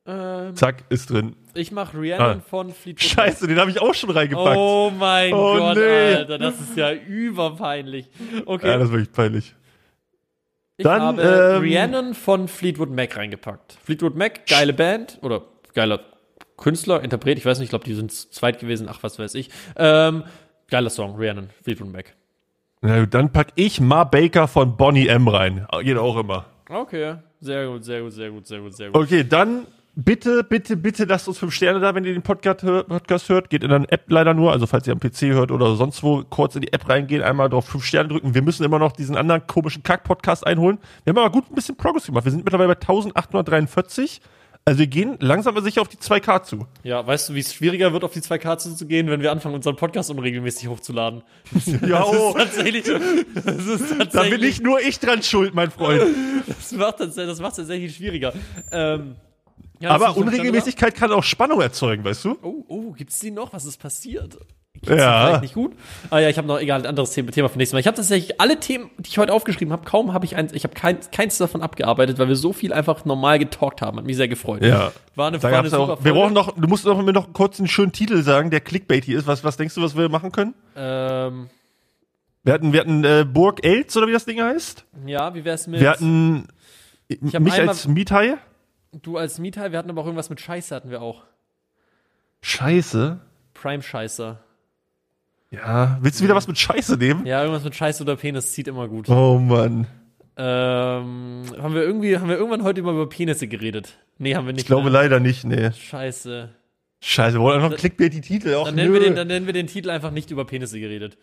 Ähm, 0.06 0.54
Zack, 0.56 0.84
ist 0.88 1.10
drin. 1.10 1.36
ich 1.54 1.72
mach 1.72 1.94
Rhiannon 1.94 2.38
Ah. 2.38 2.42
von 2.48 2.70
Fleetwood 2.72 3.02
Scheiße, 3.08 3.46
den 3.46 3.58
habe 3.58 3.70
ich 3.70 3.80
auch 3.80 3.94
schon 3.94 4.10
reingepackt. 4.10 4.56
Oh 4.56 4.90
mein 4.90 5.32
Oh, 5.32 5.56
Gott, 5.56 5.76
nee. 5.76 6.14
Alter, 6.14 6.38
das 6.38 6.58
ist 6.60 6.76
ja 6.76 6.92
überpeinlich. 6.92 8.08
Okay, 8.46 8.66
Ja, 8.68 8.76
das 8.78 8.86
ist 8.88 8.92
wirklich 8.92 9.12
peinlich. 9.12 9.54
Ich 10.80 10.84
dann, 10.84 11.02
habe 11.02 11.22
ähm, 11.22 11.62
Rhiannon 11.62 12.14
von 12.14 12.48
Fleetwood 12.48 12.90
Mac 12.90 13.16
reingepackt. 13.16 13.76
Fleetwood 13.84 14.16
Mac, 14.16 14.46
geile 14.46 14.72
Band 14.72 15.18
oder 15.22 15.42
geiler 15.74 16.00
Künstler, 16.56 17.02
Interpret, 17.02 17.38
ich 17.38 17.44
weiß 17.44 17.58
nicht, 17.58 17.66
ich 17.66 17.70
glaube, 17.70 17.84
die 17.84 17.94
sind 17.94 18.12
zweit 18.12 18.60
gewesen, 18.60 18.88
ach, 18.90 19.02
was 19.02 19.18
weiß 19.18 19.34
ich. 19.34 19.50
Ähm, 19.76 20.24
geiler 20.68 20.90
Song, 20.90 21.16
Rhiannon, 21.16 21.50
Fleetwood 21.62 21.92
Mac. 21.92 22.14
Na 22.82 23.00
gut, 23.00 23.12
dann 23.12 23.30
pack 23.30 23.48
ich 23.56 23.80
Ma 23.80 24.04
Baker 24.04 24.48
von 24.48 24.76
Bonnie 24.76 25.08
M 25.08 25.28
rein. 25.28 25.66
Geht 25.82 25.98
auch 25.98 26.16
immer. 26.16 26.46
Okay, 26.68 27.16
sehr 27.40 27.66
gut, 27.66 27.84
sehr 27.84 28.00
gut, 28.00 28.12
sehr 28.12 28.30
gut, 28.30 28.46
sehr 28.46 28.60
gut, 28.60 28.74
sehr 28.74 28.90
gut. 28.90 29.02
Okay, 29.02 29.24
dann 29.24 29.66
bitte, 29.94 30.44
bitte, 30.44 30.76
bitte 30.76 31.04
lasst 31.04 31.28
uns 31.28 31.38
fünf 31.38 31.54
Sterne 31.54 31.80
da, 31.80 31.94
wenn 31.94 32.04
ihr 32.04 32.12
den 32.12 32.22
Podcast, 32.22 32.62
hör 32.62 32.84
Podcast 32.84 33.28
hört. 33.28 33.50
Geht 33.50 33.64
in 33.64 33.72
eine 33.72 33.90
App 33.90 34.04
leider 34.08 34.34
nur, 34.34 34.52
also 34.52 34.66
falls 34.66 34.86
ihr 34.86 34.92
am 34.92 35.00
PC 35.00 35.22
hört 35.32 35.50
oder 35.50 35.76
sonst 35.76 36.02
wo, 36.02 36.22
kurz 36.24 36.54
in 36.54 36.62
die 36.62 36.72
App 36.72 36.88
reingehen, 36.88 37.22
einmal 37.22 37.48
drauf 37.48 37.66
fünf 37.66 37.84
Sterne 37.84 38.08
drücken. 38.08 38.34
Wir 38.34 38.42
müssen 38.42 38.64
immer 38.64 38.78
noch 38.78 38.92
diesen 38.92 39.16
anderen 39.16 39.46
komischen 39.46 39.82
Kack-Podcast 39.82 40.46
einholen. 40.46 40.78
Wir 41.04 41.12
haben 41.12 41.18
aber 41.18 41.30
gut 41.30 41.50
ein 41.50 41.54
bisschen 41.54 41.76
Progress 41.76 42.06
gemacht. 42.06 42.24
Wir 42.24 42.32
sind 42.32 42.44
mittlerweile 42.44 42.68
bei 42.68 42.80
1843. 42.80 44.20
Also 44.66 44.78
wir 44.78 44.86
gehen 44.88 45.16
langsam 45.20 45.54
aber 45.54 45.64
sicher 45.64 45.80
auf 45.80 45.88
die 45.88 45.96
2K 45.96 46.42
zu. 46.42 46.66
Ja, 46.82 47.04
weißt 47.06 47.30
du, 47.30 47.34
wie 47.34 47.40
es 47.40 47.54
schwieriger 47.54 47.94
wird, 47.94 48.04
auf 48.04 48.12
die 48.12 48.20
2K 48.20 48.58
zu 48.58 48.86
gehen, 48.86 49.08
wenn 49.08 49.22
wir 49.22 49.32
anfangen, 49.32 49.54
unseren 49.54 49.76
Podcast 49.76 50.10
unregelmäßig 50.10 50.68
hochzuladen? 50.68 51.22
Ja, 51.86 52.04
oh, 52.04 52.34
Das 52.36 52.44
ist 52.44 52.56
tatsächlich, 52.56 52.84
das 52.84 53.66
ist 53.66 53.88
tatsächlich, 53.88 54.08
da 54.12 54.22
bin 54.24 54.40
nicht 54.40 54.62
nur 54.62 54.80
ich 54.80 55.00
dran 55.00 55.22
schuld, 55.22 55.54
mein 55.54 55.70
Freund. 55.70 56.02
das 56.46 56.72
macht 56.72 56.98
tatsächlich, 56.98 57.32
das 57.32 57.40
macht 57.40 57.56
tatsächlich 57.56 57.96
schwieriger. 57.96 58.34
Ähm, 58.70 59.16
ja, 59.80 59.90
Aber 59.90 60.16
Unregelmäßigkeit 60.16 60.94
kann 60.94 61.10
auch 61.12 61.24
Spannung 61.24 61.60
erzeugen, 61.60 62.04
weißt 62.04 62.24
du? 62.26 62.38
Oh, 62.42 62.64
oh, 62.68 62.92
gibt's 62.92 63.18
die 63.18 63.30
noch? 63.30 63.52
Was 63.52 63.64
ist 63.64 63.78
passiert? 63.78 64.38
Geht's 64.82 64.88
Ja. 65.02 65.40
nicht 65.40 65.54
gut? 65.54 65.72
Ah 66.10 66.20
ja, 66.20 66.28
ich 66.28 66.38
habe 66.38 66.46
noch 66.46 66.58
egal 66.60 66.80
ein 66.80 66.86
anderes 66.86 67.10
Thema, 67.10 67.32
Thema 67.32 67.48
für 67.48 67.58
nächstes 67.58 67.72
Mal. 67.72 67.80
Ich 67.80 67.86
habe 67.86 67.96
tatsächlich 67.96 68.40
alle 68.40 68.60
Themen, 68.60 68.90
die 68.98 69.08
ich 69.08 69.18
heute 69.18 69.32
aufgeschrieben 69.32 69.72
habe, 69.72 69.84
kaum 69.84 70.12
habe 70.12 70.24
ich 70.24 70.36
eins, 70.36 70.52
ich 70.52 70.62
habe 70.64 70.74
kein, 70.74 70.98
keins 71.10 71.38
davon 71.38 71.60
abgearbeitet, 71.60 72.18
weil 72.18 72.28
wir 72.28 72.36
so 72.36 72.52
viel 72.52 72.72
einfach 72.72 73.04
normal 73.04 73.38
getalkt 73.38 73.82
haben. 73.82 73.98
Hat 73.98 74.06
mich 74.06 74.16
sehr 74.16 74.28
gefreut. 74.28 74.62
Ja. 74.62 74.92
War 75.16 75.28
eine, 75.28 75.42
war 75.42 75.50
eine 75.50 75.68
gab's 75.68 75.74
auch, 75.74 76.04
wir 76.04 76.12
brauchen 76.12 76.32
noch, 76.34 76.54
du 76.56 76.68
musst 76.68 76.84
noch, 76.86 77.02
mir 77.02 77.12
noch 77.12 77.32
kurz 77.32 77.58
einen 77.58 77.68
schönen 77.68 77.92
Titel 77.92 78.22
sagen, 78.22 78.50
der 78.50 78.60
Clickbaity 78.60 79.12
ist. 79.14 79.26
Was, 79.26 79.42
was 79.44 79.56
denkst 79.56 79.74
du, 79.74 79.82
was 79.82 79.96
wir 79.96 80.08
machen 80.08 80.30
können? 80.30 80.54
Ähm, 80.76 81.50
Wir 82.44 82.54
hatten, 82.54 82.72
wir 82.72 82.80
hatten 82.80 83.04
äh, 83.04 83.26
Burg 83.30 83.64
Elz, 83.64 83.96
oder 83.96 84.06
wie 84.06 84.12
das 84.12 84.24
Ding 84.24 84.40
heißt. 84.40 84.84
ja, 85.04 85.34
wie 85.34 85.44
wär's 85.44 85.66
mit 85.66 85.80
Wir 85.80 85.90
hatten 85.90 86.46
mich 87.20 87.54
als 87.54 87.88
Mietai. 87.88 88.36
Du 88.92 89.16
als 89.16 89.38
Mieter? 89.38 89.72
Wir 89.72 89.78
hatten 89.78 89.90
aber 89.90 90.02
auch 90.02 90.06
irgendwas 90.06 90.30
mit 90.30 90.40
Scheiße 90.40 90.74
hatten 90.74 90.90
wir 90.90 91.02
auch. 91.02 91.24
Scheiße. 92.42 93.20
Prime-Scheiße. 93.54 94.38
Ja, 95.50 95.98
willst 96.00 96.20
du 96.20 96.24
wieder 96.24 96.36
was 96.36 96.46
mit 96.46 96.58
Scheiße 96.58 96.96
nehmen? 96.96 97.26
Ja, 97.26 97.42
irgendwas 97.42 97.64
mit 97.64 97.74
Scheiße 97.74 98.02
oder 98.02 98.16
Penis 98.16 98.52
zieht 98.52 98.68
immer 98.68 98.88
gut. 98.88 99.08
Oh 99.08 99.38
Mann. 99.38 99.86
Ähm, 100.36 101.42
haben 101.60 101.74
wir 101.74 101.82
irgendwie, 101.82 102.16
haben 102.16 102.28
wir 102.28 102.36
irgendwann 102.36 102.62
heute 102.62 102.82
mal 102.82 102.94
über 102.94 103.08
Penisse 103.08 103.48
geredet? 103.48 103.98
Nee, 104.18 104.36
haben 104.36 104.46
wir 104.46 104.52
nicht. 104.52 104.62
Ich 104.62 104.66
glaube 104.66 104.84
ne? 104.84 104.90
leider 104.90 105.20
nicht, 105.20 105.44
nee. 105.44 105.72
Scheiße. 105.72 106.50
Scheiße, 107.00 107.36
wir 107.36 107.40
wollen 107.40 107.62
einfach 107.62 107.76
Clickbaity-Titel. 107.76 108.54
Auch 108.54 108.66
Dann 108.66 108.76
nennen, 108.76 108.92
wir 108.92 109.00
nö. 109.00 109.06
den, 109.06 109.16
dann 109.16 109.26
nennen 109.26 109.46
wir 109.46 109.52
den 109.52 109.66
Titel 109.66 109.90
einfach 109.90 110.12
nicht 110.12 110.30
über 110.30 110.44
Penisse 110.44 110.78
geredet. 110.78 111.18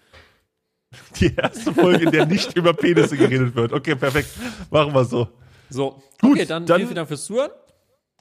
Die 1.20 1.36
erste 1.36 1.74
Folge, 1.74 2.06
in 2.06 2.12
der 2.12 2.26
nicht 2.26 2.56
über 2.56 2.74
Penisse 2.74 3.18
geredet 3.18 3.56
wird. 3.56 3.74
Okay, 3.74 3.96
perfekt. 3.96 4.30
Machen 4.72 4.94
wir 4.94 5.06
so. 5.06 5.28
So, 5.70 6.02
Gut, 6.22 6.32
okay, 6.32 6.46
dann, 6.46 6.66
dann- 6.66 6.82
vielen, 6.82 6.96
Dank 6.96 7.08
fürs 7.08 7.26
Zuhören. 7.26 7.52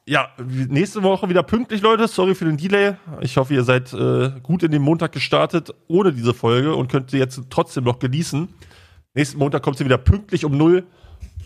Ja, 0.09 0.29
nächste 0.39 1.03
Woche 1.03 1.29
wieder 1.29 1.43
pünktlich, 1.43 1.83
Leute. 1.83 2.07
Sorry 2.07 2.37
für 2.37 2.45
den 2.45 2.57
Delay. 2.57 2.95
Ich 3.23 3.37
hoffe, 3.37 3.55
ihr 3.55 3.65
seid 3.65 3.93
äh, 3.93 4.31
gut 4.41 4.63
in 4.63 4.71
den 4.71 4.81
Montag 4.83 5.11
gestartet 5.11 5.75
ohne 5.89 6.13
diese 6.13 6.33
Folge 6.33 6.77
und 6.77 6.89
könnt 6.89 7.11
sie 7.11 7.19
jetzt 7.19 7.41
trotzdem 7.51 7.83
noch 7.83 7.99
genießen. 7.99 8.49
Nächsten 9.15 9.39
Montag 9.39 9.63
kommt 9.63 9.79
sie 9.79 9.85
wieder 9.85 9.99
pünktlich 9.99 10.45
um 10.45 10.57
null 10.57 10.87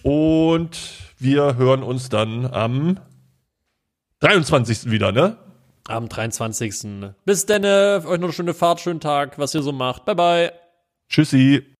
und 0.03 0.79
wir 1.19 1.57
hören 1.57 1.83
uns 1.83 2.11
dann 2.11 2.53
am 2.53 2.99
23. 4.21 4.91
wieder, 4.91 5.13
ne? 5.13 5.39
Am 5.89 6.09
23. 6.09 7.15
Bis 7.25 7.47
dann, 7.47 7.65
euch 7.65 8.05
noch 8.05 8.29
eine 8.29 8.33
schöne 8.33 8.53
Fahrt, 8.55 8.81
schönen 8.81 9.01
Tag, 9.01 9.39
was 9.39 9.55
ihr 9.55 9.63
so 9.63 9.73
macht. 9.73 10.05
Bye, 10.05 10.15
bye. 10.15 10.53
Tschüssi. 11.09 11.67